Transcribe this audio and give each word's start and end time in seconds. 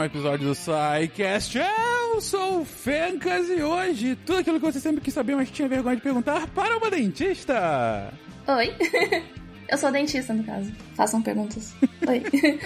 mais 0.00 0.14
um 0.14 0.16
episódio 0.16 0.48
do 0.48 0.54
SciCast. 0.54 1.58
Eu 1.58 2.20
sou 2.22 2.62
o 2.62 2.64
Fencas 2.64 3.50
e 3.50 3.62
hoje 3.62 4.16
tudo 4.24 4.38
aquilo 4.38 4.58
que 4.58 4.64
você 4.64 4.80
sempre 4.80 5.02
quis 5.02 5.12
saber, 5.12 5.36
mas 5.36 5.50
tinha 5.50 5.68
vergonha 5.68 5.96
de 5.96 6.00
perguntar 6.00 6.46
para 6.48 6.78
uma 6.78 6.90
dentista. 6.90 8.10
Oi. 8.46 8.74
Eu 9.68 9.76
sou 9.76 9.92
dentista, 9.92 10.32
no 10.32 10.42
caso. 10.42 10.72
Façam 10.94 11.20
perguntas. 11.20 11.74
Oi. 12.08 12.22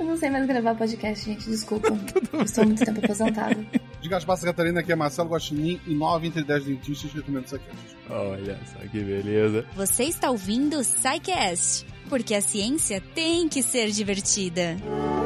Eu 0.00 0.06
não 0.06 0.16
sei 0.16 0.30
mais 0.30 0.46
gravar 0.46 0.74
podcast, 0.74 1.24
gente. 1.24 1.50
Desculpa. 1.50 1.88
Eu 2.32 2.42
estou 2.42 2.64
muito 2.64 2.82
tempo 2.82 3.04
aposentado. 3.04 3.66
Diga 4.00 4.16
as 4.16 4.24
passas, 4.24 4.46
Catarina, 4.46 4.80
aqui 4.80 4.90
é 4.90 4.96
Marcelo 4.96 5.28
Guaxinim 5.28 5.78
e 5.86 5.94
9 5.94 6.28
entre 6.28 6.42
10 6.42 6.64
dentistas 6.64 7.12
recomendam 7.12 7.44
isso 7.44 7.56
aqui. 7.56 7.66
Olha 8.08 8.58
só 8.64 8.78
que 8.88 9.00
beleza. 9.00 9.66
Você 9.76 10.04
está 10.04 10.30
ouvindo 10.30 10.78
o 10.78 10.82
SciCast, 10.82 11.86
porque 12.08 12.34
a 12.34 12.40
ciência 12.40 13.02
tem 13.14 13.48
que 13.48 13.62
ser 13.62 13.90
divertida. 13.90 14.76
Queridões, 14.76 15.19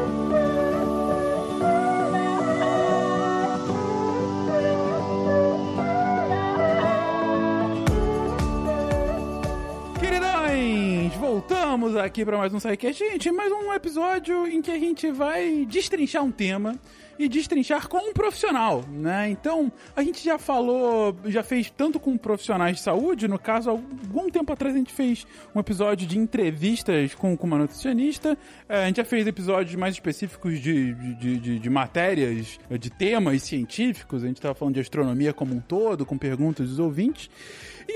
voltamos 11.34 11.97
aqui 11.97 12.24
para 12.24 12.38
mais 12.38 12.55
um 12.55 12.61
SciCast. 12.61 12.97
Gente, 13.11 13.29
mais 13.33 13.51
um 13.51 13.73
episódio 13.73 14.47
em 14.47 14.62
que 14.62 14.70
a 14.70 14.79
gente 14.79 15.11
vai 15.11 15.66
destrinchar 15.69 16.23
um 16.23 16.30
tema 16.30 16.79
e 17.19 17.29
destrinchar 17.29 17.88
com 17.88 17.98
um 17.98 18.12
profissional, 18.12 18.84
né? 18.88 19.30
Então, 19.30 19.73
a 19.97 20.02
gente 20.05 20.25
já 20.25 20.39
falou, 20.39 21.16
já 21.25 21.42
fez 21.42 21.73
tanto 21.77 21.98
com 21.98 22.16
profissionais 22.16 22.77
de 22.77 22.83
saúde, 22.83 23.27
no 23.27 23.36
caso, 23.36 23.70
algum 23.70 24.31
tempo 24.31 24.53
atrás 24.53 24.77
a 24.77 24.78
gente 24.78 24.92
fez 24.92 25.27
um 25.53 25.59
episódio 25.59 26.06
de 26.06 26.17
entrevistas 26.17 27.17
com, 27.17 27.37
com 27.37 27.48
uma 27.48 27.59
nutricionista, 27.59 28.39
é, 28.69 28.84
a 28.84 28.87
gente 28.87 28.98
já 28.98 29.05
fez 29.05 29.27
episódios 29.27 29.75
mais 29.75 29.94
específicos 29.94 30.61
de, 30.61 30.94
de, 31.16 31.39
de, 31.39 31.59
de 31.59 31.70
matérias, 31.70 32.61
de 32.78 32.91
temas 32.91 33.42
científicos, 33.42 34.22
a 34.22 34.28
gente 34.28 34.37
estava 34.37 34.55
falando 34.55 34.75
de 34.75 34.81
astronomia 34.81 35.33
como 35.33 35.53
um 35.53 35.61
todo, 35.61 36.06
com 36.06 36.16
perguntas 36.16 36.69
dos 36.69 36.78
ouvintes. 36.78 37.28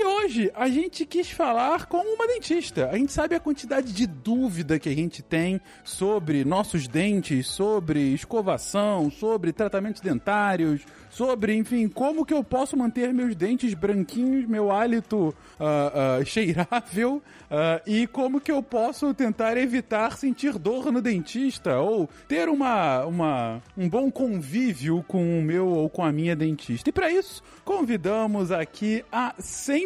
E 0.01 0.05
hoje 0.05 0.49
a 0.55 0.69
gente 0.69 1.05
quis 1.05 1.29
falar 1.29 1.85
com 1.87 1.97
uma 1.97 2.25
dentista. 2.25 2.89
A 2.89 2.97
gente 2.97 3.11
sabe 3.11 3.35
a 3.35 3.39
quantidade 3.39 3.91
de 3.91 4.07
dúvida 4.07 4.79
que 4.79 4.87
a 4.87 4.95
gente 4.95 5.21
tem 5.21 5.59
sobre 5.83 6.45
nossos 6.45 6.87
dentes, 6.87 7.47
sobre 7.47 8.13
escovação, 8.13 9.11
sobre 9.11 9.51
tratamentos 9.51 9.99
dentários, 9.99 10.85
sobre, 11.09 11.53
enfim, 11.53 11.89
como 11.89 12.25
que 12.25 12.33
eu 12.33 12.41
posso 12.45 12.77
manter 12.77 13.13
meus 13.13 13.35
dentes 13.35 13.73
branquinhos, 13.73 14.45
meu 14.45 14.71
hálito 14.71 15.35
uh, 15.59 16.21
uh, 16.21 16.25
cheirável 16.25 17.21
uh, 17.51 17.81
e 17.85 18.07
como 18.07 18.39
que 18.39 18.53
eu 18.53 18.63
posso 18.63 19.13
tentar 19.13 19.57
evitar 19.57 20.17
sentir 20.17 20.57
dor 20.57 20.93
no 20.93 21.01
dentista 21.01 21.77
ou 21.79 22.09
ter 22.25 22.47
uma, 22.47 23.03
uma, 23.03 23.61
um 23.77 23.89
bom 23.89 24.09
convívio 24.09 25.03
com 25.09 25.39
o 25.39 25.41
meu 25.41 25.67
ou 25.67 25.89
com 25.89 26.05
a 26.05 26.11
minha 26.13 26.37
dentista. 26.37 26.89
E 26.89 26.93
para 26.93 27.11
isso, 27.11 27.43
convidamos 27.65 28.49
aqui 28.49 29.03
a 29.11 29.35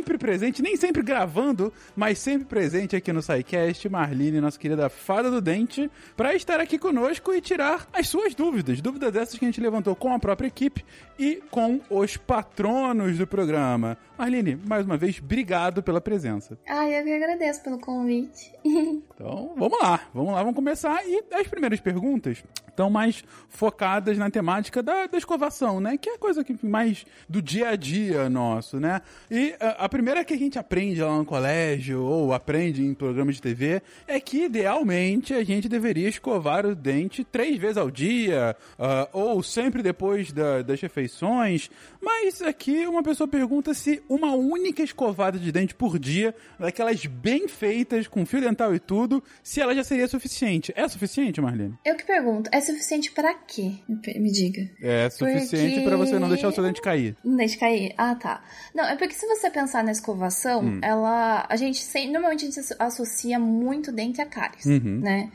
sempre 0.03 0.17
presente, 0.17 0.61
nem 0.61 0.75
sempre 0.75 1.01
gravando, 1.01 1.71
mas 1.95 2.19
sempre 2.19 2.45
presente 2.45 2.93
aqui 2.93 3.13
no 3.13 3.21
SciCast, 3.21 3.87
Marlene, 3.87 4.41
nossa 4.41 4.59
querida 4.59 4.89
fada 4.89 5.31
do 5.31 5.39
dente, 5.39 5.89
para 6.17 6.35
estar 6.35 6.59
aqui 6.59 6.77
conosco 6.77 7.33
e 7.33 7.39
tirar 7.39 7.87
as 7.93 8.09
suas 8.09 8.35
dúvidas. 8.35 8.81
Dúvidas 8.81 9.13
dessas 9.13 9.39
que 9.39 9.45
a 9.45 9.47
gente 9.47 9.61
levantou 9.61 9.95
com 9.95 10.13
a 10.13 10.19
própria 10.19 10.47
equipe 10.47 10.83
e 11.17 11.41
com 11.49 11.79
os 11.89 12.17
patronos 12.17 13.17
do 13.17 13.25
programa. 13.25 13.97
Marlene, 14.23 14.57
mais 14.65 14.85
uma 14.85 14.95
vez, 14.95 15.19
obrigado 15.19 15.83
pela 15.83 15.99
presença. 15.99 16.57
Ah, 16.65 16.89
eu 16.89 17.03
que 17.03 17.11
agradeço 17.11 17.61
pelo 17.61 17.77
convite. 17.77 18.53
então, 18.63 19.53
vamos 19.57 19.77
lá, 19.81 19.99
vamos 20.13 20.33
lá, 20.33 20.39
vamos 20.39 20.55
começar. 20.55 21.05
E 21.05 21.21
as 21.33 21.45
primeiras 21.45 21.81
perguntas 21.81 22.41
estão 22.69 22.89
mais 22.89 23.23
focadas 23.49 24.17
na 24.17 24.29
temática 24.29 24.81
da, 24.81 25.07
da 25.07 25.17
escovação, 25.17 25.81
né? 25.81 25.97
Que 25.97 26.09
é 26.09 26.15
a 26.15 26.17
coisa 26.17 26.43
que 26.43 26.57
mais 26.65 27.05
do 27.27 27.41
dia 27.41 27.69
a 27.69 27.75
dia 27.75 28.29
nosso, 28.29 28.79
né? 28.79 29.01
E 29.29 29.53
a, 29.59 29.85
a 29.85 29.89
primeira 29.89 30.23
que 30.23 30.33
a 30.33 30.37
gente 30.37 30.57
aprende 30.57 31.01
lá 31.01 31.17
no 31.17 31.25
colégio 31.25 32.01
ou 32.01 32.33
aprende 32.33 32.81
em 32.81 32.93
programas 32.93 33.35
de 33.35 33.41
TV 33.41 33.81
é 34.07 34.19
que 34.19 34.45
idealmente 34.45 35.33
a 35.33 35.43
gente 35.43 35.67
deveria 35.67 36.07
escovar 36.07 36.65
o 36.65 36.73
dente 36.73 37.23
três 37.23 37.57
vezes 37.57 37.77
ao 37.77 37.91
dia 37.91 38.55
uh, 38.79 39.07
ou 39.11 39.43
sempre 39.43 39.83
depois 39.83 40.31
da, 40.31 40.61
das 40.61 40.79
refeições. 40.81 41.69
Mas 42.01 42.41
aqui 42.41 42.87
uma 42.87 43.03
pessoa 43.03 43.27
pergunta 43.27 43.73
se 43.73 44.01
uma 44.13 44.33
única 44.33 44.83
escovada 44.83 45.39
de 45.39 45.51
dente 45.51 45.73
por 45.73 45.97
dia, 45.97 46.35
daquelas 46.59 47.05
bem 47.05 47.47
feitas 47.47 48.07
com 48.07 48.25
fio 48.25 48.41
dental 48.41 48.73
e 48.75 48.79
tudo, 48.79 49.23
se 49.41 49.59
ela 49.59 49.73
já 49.73 49.83
seria 49.83 50.07
suficiente. 50.07 50.71
É 50.75 50.87
suficiente, 50.87 51.41
Marlene? 51.41 51.75
Eu 51.83 51.95
que 51.95 52.05
pergunto, 52.05 52.49
é 52.53 52.61
suficiente 52.61 53.11
para 53.11 53.33
quê? 53.33 53.73
Me 53.87 54.31
diga. 54.31 54.69
É 54.81 55.09
suficiente 55.09 55.73
porque... 55.73 55.87
para 55.87 55.97
você 55.97 56.19
não 56.19 56.29
deixar 56.29 56.49
o 56.49 56.51
seu 56.51 56.63
dente 56.63 56.81
cair. 56.81 57.17
Não 57.23 57.35
deixe 57.35 57.57
cair? 57.57 57.93
Ah, 57.97 58.15
tá. 58.15 58.43
Não, 58.73 58.83
é 58.85 58.95
porque 58.95 59.13
se 59.13 59.25
você 59.25 59.49
pensar 59.49 59.83
na 59.83 59.91
escovação, 59.91 60.63
hum. 60.63 60.79
ela. 60.81 61.45
A 61.49 61.55
gente 61.55 61.83
normalmente 62.11 62.45
a 62.45 62.49
gente 62.51 62.75
associa 62.79 63.39
muito 63.39 63.91
dente 63.91 64.21
a 64.21 64.25
cáries, 64.25 64.65
uhum. 64.65 64.99
né? 64.99 65.31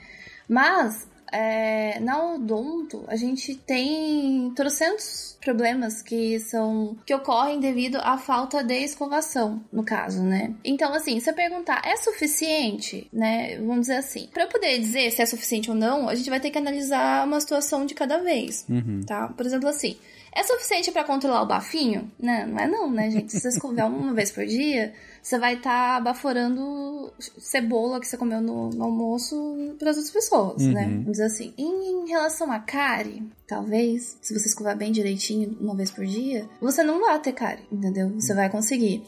Mas 0.49 1.09
é, 1.33 2.01
na 2.01 2.35
odonto, 2.35 3.05
a 3.07 3.17
gente 3.17 3.55
tem 3.55 4.53
trocentos 4.55 5.37
problemas 5.41 6.03
que 6.03 6.39
são 6.41 6.97
que 7.07 7.15
ocorrem 7.15 7.61
devido 7.61 7.97
à 7.97 8.19
falta 8.19 8.63
de 8.63 8.75
escovação, 8.75 9.63
no 9.73 9.85
caso, 9.85 10.23
né? 10.23 10.55
Então, 10.65 10.93
assim, 10.93 11.21
se 11.21 11.31
eu 11.31 11.35
perguntar, 11.35 11.83
é 11.85 11.97
suficiente, 11.97 13.09
né? 13.13 13.57
Vamos 13.59 13.83
dizer 13.83 13.97
assim. 13.97 14.29
Para 14.33 14.45
eu 14.45 14.49
poder 14.49 14.79
dizer 14.79 15.11
se 15.11 15.23
é 15.23 15.27
suficiente 15.27 15.71
ou 15.71 15.77
não, 15.77 16.09
a 16.09 16.15
gente 16.15 16.31
vai 16.31 16.41
ter 16.41 16.51
que 16.51 16.59
analisar 16.59 17.27
uma 17.27 17.41
situação 17.41 17.87
de 17.87 17.95
cada 17.95 18.19
vez, 18.19 18.67
uhum. 18.69 19.03
tá? 19.07 19.29
Por 19.29 19.47
exemplo, 19.47 19.69
assim, 19.69 19.97
é 20.33 20.43
suficiente 20.43 20.91
para 20.93 21.05
controlar 21.05 21.43
o 21.43 21.47
bafinho? 21.47 22.11
Não, 22.19 22.47
não 22.47 22.59
é 22.59 22.67
não, 22.67 22.91
né, 22.91 23.11
gente? 23.11 23.33
Se 23.33 23.41
você 23.41 23.49
escovar 23.49 23.87
uma 23.93 24.13
vez 24.13 24.31
por 24.31 24.45
dia, 24.47 24.93
você 25.23 25.39
vai 25.39 25.55
estar 25.55 25.97
tá 25.97 26.01
baforando 26.01 27.13
cebola 27.19 28.01
que 28.01 28.07
você 28.07 28.17
comeu 28.17 28.41
no, 28.41 28.71
no 28.71 28.85
almoço 28.85 29.75
para 29.79 29.91
as 29.91 29.97
outras 29.97 30.13
pessoas, 30.13 30.63
né? 30.63 30.69
uhum. 30.69 30.75
né? 30.75 30.97
Vamos 30.99 31.13
dizer 31.13 31.25
assim. 31.25 31.55
Em, 31.57 32.05
em 32.05 32.09
relação 32.09 32.51
à 32.53 32.59
cárie, 32.59 33.23
talvez, 33.47 34.19
se 34.21 34.39
você 34.39 34.49
escovar 34.49 34.77
bem 34.77 34.93
direitinho 34.93 35.57
uma 35.61 35.75
vez 35.75 35.91
por 35.91 36.05
dia, 36.05 36.49
você 36.61 36.83
não 36.83 37.01
vai 37.01 37.19
ter 37.21 37.33
cárie, 37.33 37.65
entendeu? 37.71 38.11
Você 38.11 38.35
vai 38.35 38.49
conseguir 38.51 39.03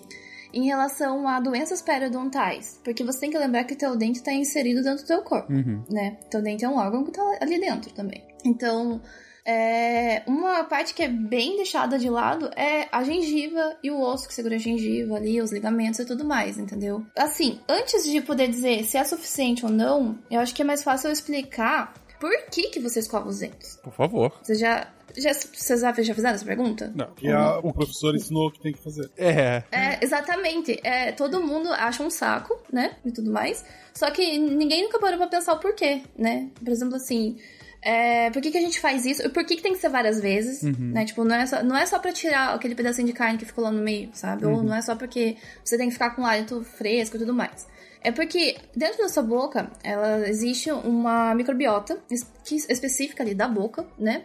em 0.52 0.66
relação 0.66 1.28
a 1.28 1.40
doenças 1.40 1.80
periodontais, 1.80 2.80
porque 2.82 3.04
você 3.04 3.20
tem 3.20 3.30
que 3.30 3.38
lembrar 3.38 3.64
que 3.64 3.74
o 3.74 3.78
teu 3.78 3.96
dente 3.96 4.18
está 4.18 4.32
inserido 4.32 4.82
dentro 4.82 5.04
do 5.04 5.06
teu 5.06 5.22
corpo, 5.22 5.52
uhum. 5.52 5.82
né? 5.88 6.18
Teu 6.30 6.42
dente 6.42 6.64
é 6.64 6.68
um 6.68 6.76
órgão 6.76 7.04
que 7.04 7.10
está 7.10 7.22
ali 7.40 7.58
dentro 7.60 7.92
também. 7.92 8.24
Então, 8.44 9.00
é, 9.44 10.22
uma 10.26 10.64
parte 10.64 10.94
que 10.94 11.02
é 11.02 11.08
bem 11.08 11.56
deixada 11.56 11.98
de 11.98 12.08
lado 12.08 12.50
é 12.56 12.88
a 12.92 13.02
gengiva 13.02 13.76
e 13.82 13.90
o 13.90 14.00
osso 14.00 14.28
que 14.28 14.34
segura 14.34 14.56
a 14.56 14.58
gengiva 14.58 15.16
ali, 15.16 15.40
os 15.40 15.52
ligamentos 15.52 16.00
e 16.00 16.04
tudo 16.04 16.24
mais, 16.24 16.58
entendeu? 16.58 17.04
Assim, 17.16 17.60
antes 17.68 18.04
de 18.04 18.20
poder 18.20 18.48
dizer 18.48 18.84
se 18.84 18.96
é 18.96 19.04
suficiente 19.04 19.64
ou 19.64 19.70
não, 19.70 20.18
eu 20.30 20.40
acho 20.40 20.54
que 20.54 20.62
é 20.62 20.64
mais 20.64 20.82
fácil 20.82 21.08
eu 21.08 21.12
explicar 21.12 21.94
por 22.20 22.30
que, 22.50 22.68
que 22.68 22.78
você 22.78 23.00
escova 23.00 23.28
os 23.28 23.38
dentes. 23.38 23.76
Por 23.82 23.92
favor. 23.92 24.38
Você 24.42 24.54
já. 24.54 24.88
Já, 25.16 25.32
vocês 25.32 25.80
já 25.80 25.92
fizeram 25.92 26.36
essa 26.36 26.44
pergunta? 26.44 26.92
Não, 26.94 27.10
que 27.14 27.26
a, 27.28 27.58
o 27.58 27.72
professor 27.72 28.14
ensinou 28.14 28.46
o 28.46 28.52
que 28.52 28.60
tem 28.60 28.72
que 28.72 28.78
fazer. 28.78 29.10
É. 29.16 29.64
É, 29.72 29.98
exatamente. 30.00 30.78
É, 30.84 31.10
todo 31.10 31.42
mundo 31.44 31.68
acha 31.72 32.00
um 32.00 32.10
saco, 32.10 32.56
né? 32.72 32.96
E 33.04 33.10
tudo 33.10 33.28
mais. 33.28 33.64
Só 33.92 34.08
que 34.12 34.38
ninguém 34.38 34.84
nunca 34.84 35.00
parou 35.00 35.18
pra 35.18 35.26
pensar 35.26 35.54
o 35.54 35.58
porquê, 35.58 36.02
né? 36.16 36.48
Por 36.62 36.68
exemplo, 36.68 36.94
assim, 36.94 37.36
é, 37.82 38.30
por 38.30 38.42
que, 38.42 38.50
que 38.50 38.58
a 38.58 38.60
gente 38.60 38.78
faz 38.78 39.06
isso? 39.06 39.28
Por 39.30 39.44
que, 39.44 39.56
que 39.56 39.62
tem 39.62 39.72
que 39.72 39.78
ser 39.78 39.88
várias 39.88 40.20
vezes? 40.20 40.62
Uhum. 40.62 40.92
Né? 40.92 41.04
Tipo, 41.04 41.24
não 41.24 41.34
é, 41.34 41.46
só, 41.46 41.62
não 41.62 41.76
é 41.76 41.86
só 41.86 41.98
pra 41.98 42.12
tirar 42.12 42.54
aquele 42.54 42.74
pedacinho 42.74 43.06
de 43.06 43.12
carne 43.12 43.38
que 43.38 43.44
ficou 43.44 43.64
lá 43.64 43.70
no 43.70 43.82
meio, 43.82 44.10
sabe? 44.12 44.44
Uhum. 44.44 44.56
Ou 44.56 44.62
não 44.62 44.74
é 44.74 44.82
só 44.82 44.94
porque 44.94 45.36
você 45.64 45.78
tem 45.78 45.88
que 45.88 45.94
ficar 45.94 46.10
com 46.10 46.22
o 46.22 46.26
hálito 46.26 46.62
fresco 46.62 47.16
e 47.16 47.18
tudo 47.18 47.32
mais. 47.32 47.66
É 48.02 48.10
porque 48.10 48.56
dentro 48.74 48.98
da 48.98 49.08
sua 49.08 49.22
boca, 49.22 49.70
ela 49.82 50.28
existe 50.28 50.70
uma 50.70 51.34
microbiota 51.34 51.98
que, 52.44 52.54
específica 52.54 53.22
ali 53.22 53.34
da 53.34 53.48
boca, 53.48 53.86
né? 53.98 54.24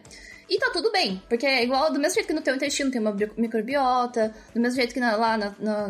E 0.49 0.59
tá 0.59 0.69
tudo 0.71 0.91
bem, 0.91 1.21
porque 1.27 1.45
é 1.45 1.63
igual 1.63 1.91
do 1.91 1.99
mesmo 1.99 2.13
jeito 2.13 2.27
que 2.27 2.33
no 2.33 2.41
teu 2.41 2.55
intestino 2.55 2.91
tem 2.91 3.01
uma 3.01 3.15
microbiota, 3.35 4.33
do 4.53 4.61
mesmo 4.61 4.75
jeito 4.75 4.93
que 4.93 4.99
na, 4.99 5.15
lá 5.15 5.37
na, 5.37 5.55
na, 5.59 5.87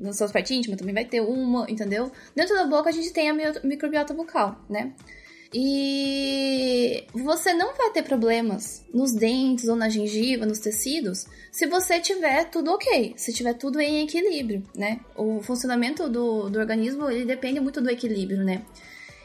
na 0.00 0.12
sua 0.14 0.28
parte 0.30 0.54
íntima 0.54 0.76
também 0.76 0.94
vai 0.94 1.04
ter 1.04 1.20
uma, 1.20 1.70
entendeu? 1.70 2.10
Dentro 2.34 2.54
da 2.54 2.64
boca 2.64 2.88
a 2.88 2.92
gente 2.92 3.12
tem 3.12 3.28
a 3.28 3.34
microbiota 3.62 4.14
bucal, 4.14 4.58
né? 4.68 4.92
E 5.54 7.04
você 7.12 7.52
não 7.52 7.76
vai 7.76 7.90
ter 7.90 8.02
problemas 8.02 8.84
nos 8.92 9.12
dentes 9.12 9.68
ou 9.68 9.76
na 9.76 9.88
gengiva, 9.90 10.46
nos 10.46 10.58
tecidos, 10.58 11.26
se 11.50 11.66
você 11.66 12.00
tiver 12.00 12.44
tudo 12.44 12.70
ok, 12.70 13.12
se 13.16 13.32
tiver 13.32 13.52
tudo 13.54 13.78
em 13.78 14.02
equilíbrio, 14.02 14.66
né? 14.74 15.00
O 15.14 15.42
funcionamento 15.42 16.08
do, 16.08 16.48
do 16.48 16.58
organismo, 16.58 17.10
ele 17.10 17.26
depende 17.26 17.60
muito 17.60 17.82
do 17.82 17.90
equilíbrio, 17.90 18.42
né? 18.42 18.62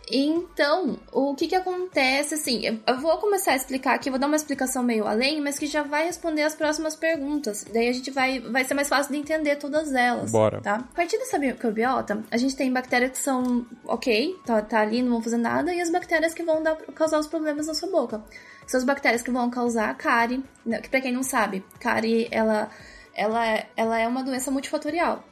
Então, 0.10 0.98
o 1.12 1.36
que 1.36 1.48
que 1.48 1.56
acontece, 1.56 2.36
assim, 2.36 2.62
eu 2.66 2.98
vou 3.00 3.18
começar 3.18 3.52
a 3.52 3.56
explicar 3.56 3.94
aqui, 3.96 4.10
vou 4.10 4.18
dar 4.18 4.28
uma 4.28 4.38
explicação 4.38 4.82
meio 4.82 5.06
além, 5.06 5.42
mas 5.42 5.60
que 5.60 5.68
já 5.68 5.84
vai 5.84 6.06
responder 6.06 6.44
as 6.44 6.56
próximas 6.56 6.96
perguntas. 6.96 7.66
Daí 7.74 7.90
a 7.90 7.92
gente 7.92 8.10
vai, 8.10 8.40
vai 8.40 8.64
ser 8.64 8.74
mais 8.74 8.88
fácil 8.88 9.12
de 9.12 9.20
entender 9.20 9.58
todas 9.58 9.94
elas. 9.94 10.32
Bora. 10.32 10.62
Tá? 10.62 10.76
A 10.76 10.96
partir 10.96 11.18
dessa 11.18 11.38
microbiota, 11.38 12.24
a 12.32 12.38
gente 12.38 12.56
tem 12.56 12.72
bactérias 12.72 13.12
que 13.12 13.18
são 13.18 13.66
ok, 13.86 14.34
tá, 14.46 14.62
tá 14.62 14.80
ali, 14.80 15.02
não 15.02 15.12
vão 15.12 15.22
fazer 15.22 15.38
nada, 15.38 15.74
e 15.74 15.82
as 15.82 15.92
bactérias 15.92 16.34
que 16.34 16.44
vão 16.44 16.64
dar, 16.64 16.78
causar 16.78 17.20
os 17.20 17.28
problemas 17.28 17.68
na 17.68 17.74
sua 17.74 17.90
boca. 17.90 18.24
São 18.66 18.78
as 18.78 18.86
bactérias 18.86 19.22
que 19.22 19.32
vão 19.32 19.50
causar 19.50 19.94
cárie, 19.96 20.44
né, 20.66 20.80
que 20.80 20.90
pra 20.90 21.02
quem 21.02 21.12
não 21.12 21.24
sabe, 21.24 21.66
cárie, 21.80 22.28
ela, 22.32 22.70
ela, 23.14 23.64
ela 23.76 24.00
é 24.00 24.08
uma 24.08 24.24
doença 24.24 24.52
multifatorial. 24.52 25.24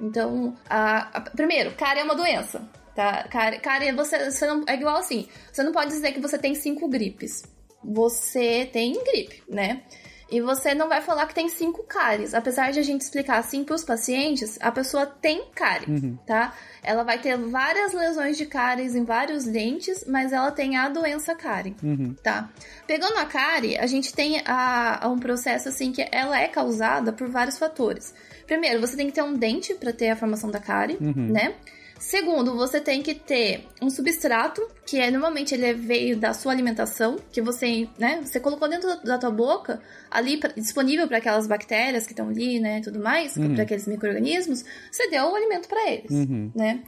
Então, 0.00 0.56
a, 0.68 1.18
a, 1.18 1.20
primeiro, 1.20 1.72
cárie 1.72 2.02
é 2.02 2.04
uma 2.04 2.14
doença. 2.14 2.68
Tá? 2.98 3.28
Cara, 3.28 3.60
cara 3.60 3.94
você, 3.94 4.28
você 4.28 4.44
não, 4.44 4.64
é 4.66 4.74
igual 4.74 4.96
assim. 4.96 5.28
Você 5.52 5.62
não 5.62 5.70
pode 5.70 5.90
dizer 5.90 6.10
que 6.10 6.18
você 6.18 6.36
tem 6.36 6.56
cinco 6.56 6.88
gripes. 6.88 7.44
Você 7.80 8.68
tem 8.72 8.92
gripe, 9.04 9.40
né? 9.48 9.82
E 10.28 10.40
você 10.40 10.74
não 10.74 10.88
vai 10.88 11.00
falar 11.00 11.26
que 11.26 11.34
tem 11.34 11.48
cinco 11.48 11.84
cáries. 11.84 12.34
Apesar 12.34 12.72
de 12.72 12.80
a 12.80 12.82
gente 12.82 13.02
explicar 13.02 13.38
assim 13.38 13.62
para 13.62 13.76
os 13.76 13.84
pacientes, 13.84 14.58
a 14.60 14.72
pessoa 14.72 15.06
tem 15.06 15.44
cárie, 15.54 15.86
uhum. 15.88 16.18
tá? 16.26 16.52
Ela 16.82 17.04
vai 17.04 17.20
ter 17.20 17.38
várias 17.38 17.92
lesões 17.92 18.36
de 18.36 18.46
cáries 18.46 18.96
em 18.96 19.04
vários 19.04 19.44
dentes, 19.44 20.04
mas 20.04 20.32
ela 20.32 20.50
tem 20.50 20.76
a 20.76 20.88
doença 20.88 21.36
cárie, 21.36 21.76
uhum. 21.80 22.16
tá? 22.20 22.50
Pegando 22.84 23.16
a 23.16 23.26
cárie, 23.26 23.78
a 23.78 23.86
gente 23.86 24.12
tem 24.12 24.42
a, 24.44 25.06
a 25.06 25.08
um 25.08 25.20
processo 25.20 25.68
assim 25.68 25.92
que 25.92 26.04
ela 26.10 26.36
é 26.36 26.48
causada 26.48 27.12
por 27.12 27.28
vários 27.28 27.58
fatores. 27.58 28.12
Primeiro, 28.44 28.80
você 28.80 28.96
tem 28.96 29.06
que 29.06 29.12
ter 29.12 29.22
um 29.22 29.34
dente 29.34 29.72
para 29.74 29.92
ter 29.92 30.10
a 30.10 30.16
formação 30.16 30.50
da 30.50 30.58
cárie, 30.58 30.98
uhum. 31.00 31.28
né? 31.32 31.54
Segundo, 31.98 32.54
você 32.54 32.80
tem 32.80 33.02
que 33.02 33.14
ter 33.14 33.66
um 33.82 33.90
substrato, 33.90 34.66
que 34.86 34.98
é 34.98 35.10
normalmente 35.10 35.54
ele 35.54 35.74
veio 35.74 36.16
da 36.16 36.32
sua 36.32 36.52
alimentação, 36.52 37.16
que 37.30 37.42
você, 37.42 37.88
né, 37.98 38.20
você 38.24 38.38
colocou 38.40 38.68
dentro 38.68 38.88
da 39.04 39.18
tua 39.18 39.30
boca, 39.30 39.80
ali 40.10 40.36
pra, 40.36 40.50
disponível 40.52 41.06
para 41.08 41.18
aquelas 41.18 41.46
bactérias 41.46 42.06
que 42.06 42.12
estão 42.12 42.28
ali, 42.28 42.60
né, 42.60 42.80
tudo 42.82 43.00
mais, 43.00 43.36
uhum. 43.36 43.54
para 43.54 43.64
aqueles 43.64 43.86
micro-organismos, 43.86 44.64
você 44.90 45.08
deu 45.10 45.24
o 45.24 45.34
alimento 45.34 45.68
para 45.68 45.90
eles, 45.90 46.10
uhum. 46.10 46.50
né? 46.54 46.82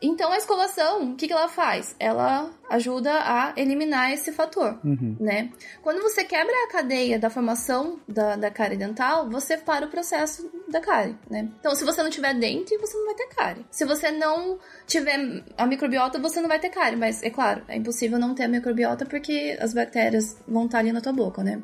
Então 0.00 0.32
a 0.32 0.36
escovação, 0.36 1.12
o 1.12 1.16
que, 1.16 1.26
que 1.26 1.32
ela 1.32 1.48
faz? 1.48 1.94
Ela 1.98 2.50
ajuda 2.68 3.12
a 3.12 3.52
eliminar 3.56 4.12
esse 4.12 4.32
fator, 4.32 4.78
uhum. 4.84 5.16
né? 5.20 5.50
Quando 5.82 6.02
você 6.02 6.24
quebra 6.24 6.52
a 6.64 6.68
cadeia 6.68 7.18
da 7.18 7.30
formação 7.30 8.00
da, 8.08 8.36
da 8.36 8.50
cárie 8.50 8.76
dental, 8.76 9.28
você 9.28 9.56
para 9.56 9.86
o 9.86 9.90
processo 9.90 10.50
da 10.68 10.80
cárie, 10.80 11.16
né? 11.30 11.48
Então, 11.60 11.74
se 11.74 11.84
você 11.84 12.02
não 12.02 12.10
tiver 12.10 12.34
dente, 12.34 12.76
você 12.78 12.96
não 12.96 13.06
vai 13.06 13.14
ter 13.14 13.28
cárie. 13.28 13.66
Se 13.70 13.84
você 13.84 14.10
não 14.10 14.58
tiver 14.86 15.44
a 15.56 15.66
microbiota, 15.66 16.18
você 16.18 16.40
não 16.40 16.48
vai 16.48 16.58
ter 16.58 16.70
cárie. 16.70 16.96
Mas, 16.96 17.22
é 17.22 17.30
claro, 17.30 17.62
é 17.68 17.76
impossível 17.76 18.18
não 18.18 18.34
ter 18.34 18.44
a 18.44 18.48
microbiota 18.48 19.06
porque 19.06 19.56
as 19.60 19.72
bactérias 19.72 20.36
vão 20.46 20.66
estar 20.66 20.78
ali 20.78 20.92
na 20.92 21.00
tua 21.00 21.12
boca, 21.12 21.42
né? 21.42 21.62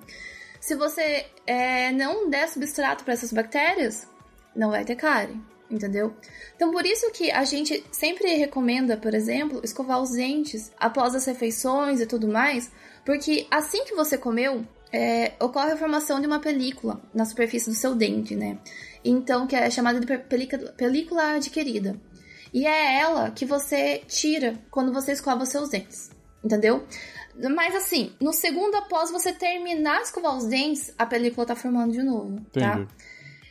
Se 0.60 0.74
você 0.74 1.26
é, 1.46 1.90
não 1.92 2.28
der 2.28 2.48
substrato 2.48 3.02
para 3.02 3.14
essas 3.14 3.32
bactérias, 3.32 4.06
não 4.54 4.70
vai 4.70 4.84
ter 4.84 4.94
cárie 4.94 5.40
entendeu? 5.70 6.14
Então, 6.56 6.70
por 6.70 6.84
isso 6.84 7.10
que 7.12 7.30
a 7.30 7.44
gente 7.44 7.84
sempre 7.92 8.34
recomenda, 8.34 8.96
por 8.96 9.14
exemplo, 9.14 9.60
escovar 9.62 10.00
os 10.02 10.10
dentes 10.10 10.72
após 10.78 11.14
as 11.14 11.24
refeições 11.24 12.00
e 12.00 12.06
tudo 12.06 12.28
mais, 12.28 12.70
porque 13.04 13.46
assim 13.50 13.84
que 13.84 13.94
você 13.94 14.18
comeu, 14.18 14.64
é, 14.92 15.32
ocorre 15.40 15.72
a 15.72 15.76
formação 15.76 16.20
de 16.20 16.26
uma 16.26 16.40
película 16.40 17.00
na 17.14 17.24
superfície 17.24 17.70
do 17.70 17.76
seu 17.76 17.94
dente, 17.94 18.34
né? 18.34 18.58
Então, 19.04 19.46
que 19.46 19.56
é 19.56 19.70
chamada 19.70 20.00
de 20.00 20.06
película, 20.06 21.34
adquirida. 21.34 21.96
E 22.52 22.66
é 22.66 23.00
ela 23.00 23.30
que 23.30 23.46
você 23.46 24.02
tira 24.08 24.58
quando 24.70 24.92
você 24.92 25.12
escova 25.12 25.44
os 25.44 25.48
seus 25.48 25.68
dentes, 25.68 26.10
entendeu? 26.44 26.84
Mas 27.54 27.74
assim, 27.76 28.12
no 28.20 28.32
segundo 28.32 28.74
após 28.74 29.10
você 29.10 29.32
terminar 29.32 29.98
de 29.98 30.06
escovar 30.06 30.36
os 30.36 30.44
dentes, 30.44 30.92
a 30.98 31.06
película 31.06 31.46
tá 31.46 31.54
formando 31.54 31.92
de 31.92 32.02
novo, 32.02 32.40
tá? 32.52 32.74
Entendi. 32.74 32.88
tá? 32.88 32.94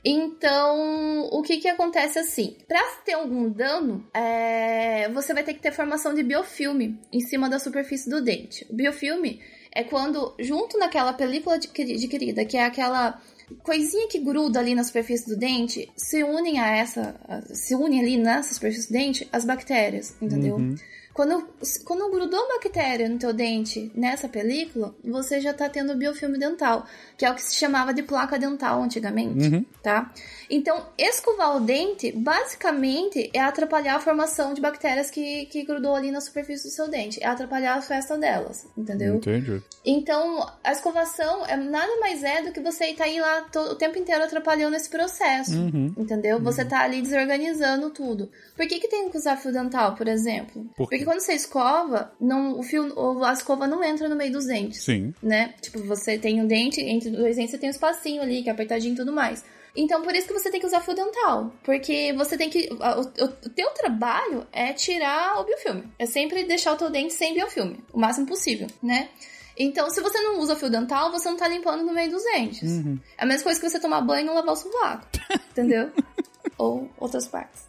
Então, 0.03 1.27
o 1.31 1.41
que 1.41 1.57
que 1.57 1.67
acontece 1.67 2.19
assim? 2.19 2.55
Para 2.67 2.81
ter 3.05 3.13
algum 3.13 3.49
dano, 3.49 4.07
é... 4.13 5.09
você 5.09 5.33
vai 5.33 5.43
ter 5.43 5.53
que 5.53 5.61
ter 5.61 5.71
formação 5.71 6.13
de 6.13 6.23
biofilme 6.23 6.99
em 7.11 7.19
cima 7.19 7.49
da 7.49 7.59
superfície 7.59 8.09
do 8.09 8.21
dente. 8.21 8.65
O 8.69 8.75
biofilme 8.75 9.41
é 9.71 9.83
quando, 9.83 10.35
junto 10.39 10.77
naquela 10.77 11.13
película 11.13 11.55
adquirida, 11.55 12.45
que 12.45 12.57
é 12.57 12.63
aquela 12.63 13.21
coisinha 13.63 14.07
que 14.07 14.19
gruda 14.19 14.59
ali 14.59 14.75
na 14.75 14.83
superfície 14.83 15.27
do 15.27 15.37
dente, 15.37 15.89
se 15.95 16.23
unem 16.23 16.59
a 16.59 16.75
essa, 16.75 17.15
se 17.53 17.75
unem 17.75 17.99
ali 17.99 18.17
nessa 18.17 18.53
superfície 18.53 18.87
do 18.87 18.93
dente 18.93 19.27
as 19.31 19.45
bactérias, 19.45 20.15
entendeu? 20.21 20.55
Uhum. 20.55 20.75
Quando, 21.19 21.49
quando 21.83 22.09
grudou 22.09 22.47
bactéria 22.47 23.09
no 23.09 23.19
teu 23.19 23.33
dente 23.33 23.91
nessa 23.93 24.29
película, 24.29 24.95
você 25.03 25.41
já 25.41 25.53
tá 25.53 25.67
tendo 25.67 25.93
biofilme 25.97 26.39
dental, 26.39 26.85
que 27.17 27.25
é 27.25 27.29
o 27.29 27.35
que 27.35 27.43
se 27.43 27.55
chamava 27.55 27.93
de 27.93 28.01
placa 28.03 28.39
dental 28.39 28.81
antigamente, 28.81 29.53
uhum. 29.53 29.65
tá? 29.83 30.13
Então, 30.49 30.87
escovar 30.97 31.57
o 31.57 31.59
dente, 31.59 32.13
basicamente, 32.13 33.29
é 33.33 33.41
atrapalhar 33.41 33.97
a 33.97 33.99
formação 33.99 34.53
de 34.53 34.61
bactérias 34.61 35.11
que, 35.11 35.45
que 35.47 35.63
grudou 35.63 35.93
ali 35.93 36.09
na 36.09 36.21
superfície 36.21 36.69
do 36.69 36.71
seu 36.71 36.89
dente. 36.89 37.21
É 37.21 37.27
atrapalhar 37.27 37.75
a 37.75 37.81
festa 37.81 38.17
delas, 38.17 38.65
entendeu? 38.77 39.15
Entendi. 39.15 39.61
Então, 39.85 40.49
a 40.63 40.71
escovação 40.71 41.45
é 41.45 41.57
nada 41.57 41.99
mais 41.99 42.23
é 42.23 42.43
do 42.43 42.53
que 42.53 42.61
você 42.61 42.85
estar 42.85 43.03
tá 43.03 43.09
aí 43.09 43.19
lá 43.19 43.41
todo, 43.51 43.73
o 43.73 43.75
tempo 43.75 43.97
inteiro 43.97 44.23
atrapalhando 44.23 44.77
esse 44.77 44.89
processo, 44.89 45.57
uhum. 45.57 45.93
entendeu? 45.97 46.37
Uhum. 46.37 46.43
Você 46.43 46.63
tá 46.63 46.79
ali 46.79 47.01
desorganizando 47.01 47.89
tudo. 47.89 48.31
Por 48.55 48.65
que 48.67 48.79
que 48.79 48.87
tem 48.87 49.09
que 49.09 49.17
usar 49.17 49.35
fio 49.35 49.51
dental, 49.51 49.95
por 49.95 50.07
exemplo? 50.07 50.63
Por 50.77 50.87
Porque 50.87 51.08
quando 51.09 51.21
você 51.21 51.33
escova, 51.33 52.11
não, 52.21 52.59
o 52.59 52.61
fio, 52.61 52.93
a 53.25 53.33
escova 53.33 53.65
não 53.65 53.83
entra 53.83 54.07
no 54.07 54.15
meio 54.15 54.31
dos 54.31 54.45
dentes. 54.45 54.83
Sim. 54.83 55.11
Né? 55.23 55.55
Tipo, 55.59 55.79
você 55.79 56.19
tem 56.19 56.39
um 56.39 56.45
dente, 56.45 56.79
entre 56.81 57.09
dois 57.09 57.35
dentes 57.35 57.49
você 57.49 57.57
tem 57.57 57.67
um 57.67 57.71
espacinho 57.71 58.21
ali, 58.21 58.43
que 58.43 58.49
é 58.49 58.51
apertadinho 58.51 58.93
e 58.93 58.95
tudo 58.95 59.11
mais. 59.11 59.43
Então, 59.75 60.03
por 60.03 60.13
isso 60.13 60.27
que 60.27 60.33
você 60.33 60.51
tem 60.51 60.59
que 60.59 60.67
usar 60.67 60.81
fio 60.81 60.93
dental. 60.93 61.51
Porque 61.63 62.13
você 62.13 62.37
tem 62.37 62.47
que. 62.47 62.69
O, 62.71 63.23
o, 63.23 63.25
o 63.25 63.49
teu 63.49 63.71
trabalho 63.71 64.45
é 64.51 64.71
tirar 64.71 65.39
o 65.39 65.45
biofilme. 65.45 65.91
É 65.97 66.05
sempre 66.05 66.43
deixar 66.43 66.73
o 66.73 66.75
teu 66.75 66.91
dente 66.91 67.13
sem 67.13 67.33
biofilme. 67.33 67.83
O 67.91 67.99
máximo 67.99 68.27
possível, 68.27 68.67
né? 68.83 69.09
Então, 69.57 69.89
se 69.89 70.01
você 70.01 70.21
não 70.21 70.37
usa 70.37 70.55
fio 70.55 70.69
dental, 70.69 71.11
você 71.11 71.27
não 71.27 71.37
tá 71.37 71.47
limpando 71.47 71.83
no 71.83 71.91
meio 71.91 72.11
dos 72.11 72.23
dentes. 72.23 72.69
Uhum. 72.69 72.99
É 73.17 73.23
a 73.23 73.25
mesma 73.25 73.45
coisa 73.45 73.59
que 73.59 73.67
você 73.67 73.79
tomar 73.79 74.01
banho 74.01 74.21
e 74.21 74.25
não 74.27 74.35
lavar 74.35 74.53
o 74.53 74.55
sovaco. 74.55 75.07
entendeu? 75.49 75.89
Ou 76.55 76.87
outras 76.99 77.25
partes. 77.27 77.63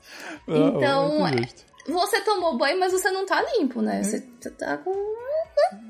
Ah, 0.46 0.72
então, 0.76 1.26
é, 1.26 1.69
você 1.90 2.20
tomou 2.20 2.56
banho, 2.56 2.78
mas 2.78 2.92
você 2.92 3.10
não 3.10 3.26
tá 3.26 3.42
limpo, 3.54 3.82
né? 3.82 4.02
Você 4.02 4.20
tá 4.58 4.78
com. 4.78 4.92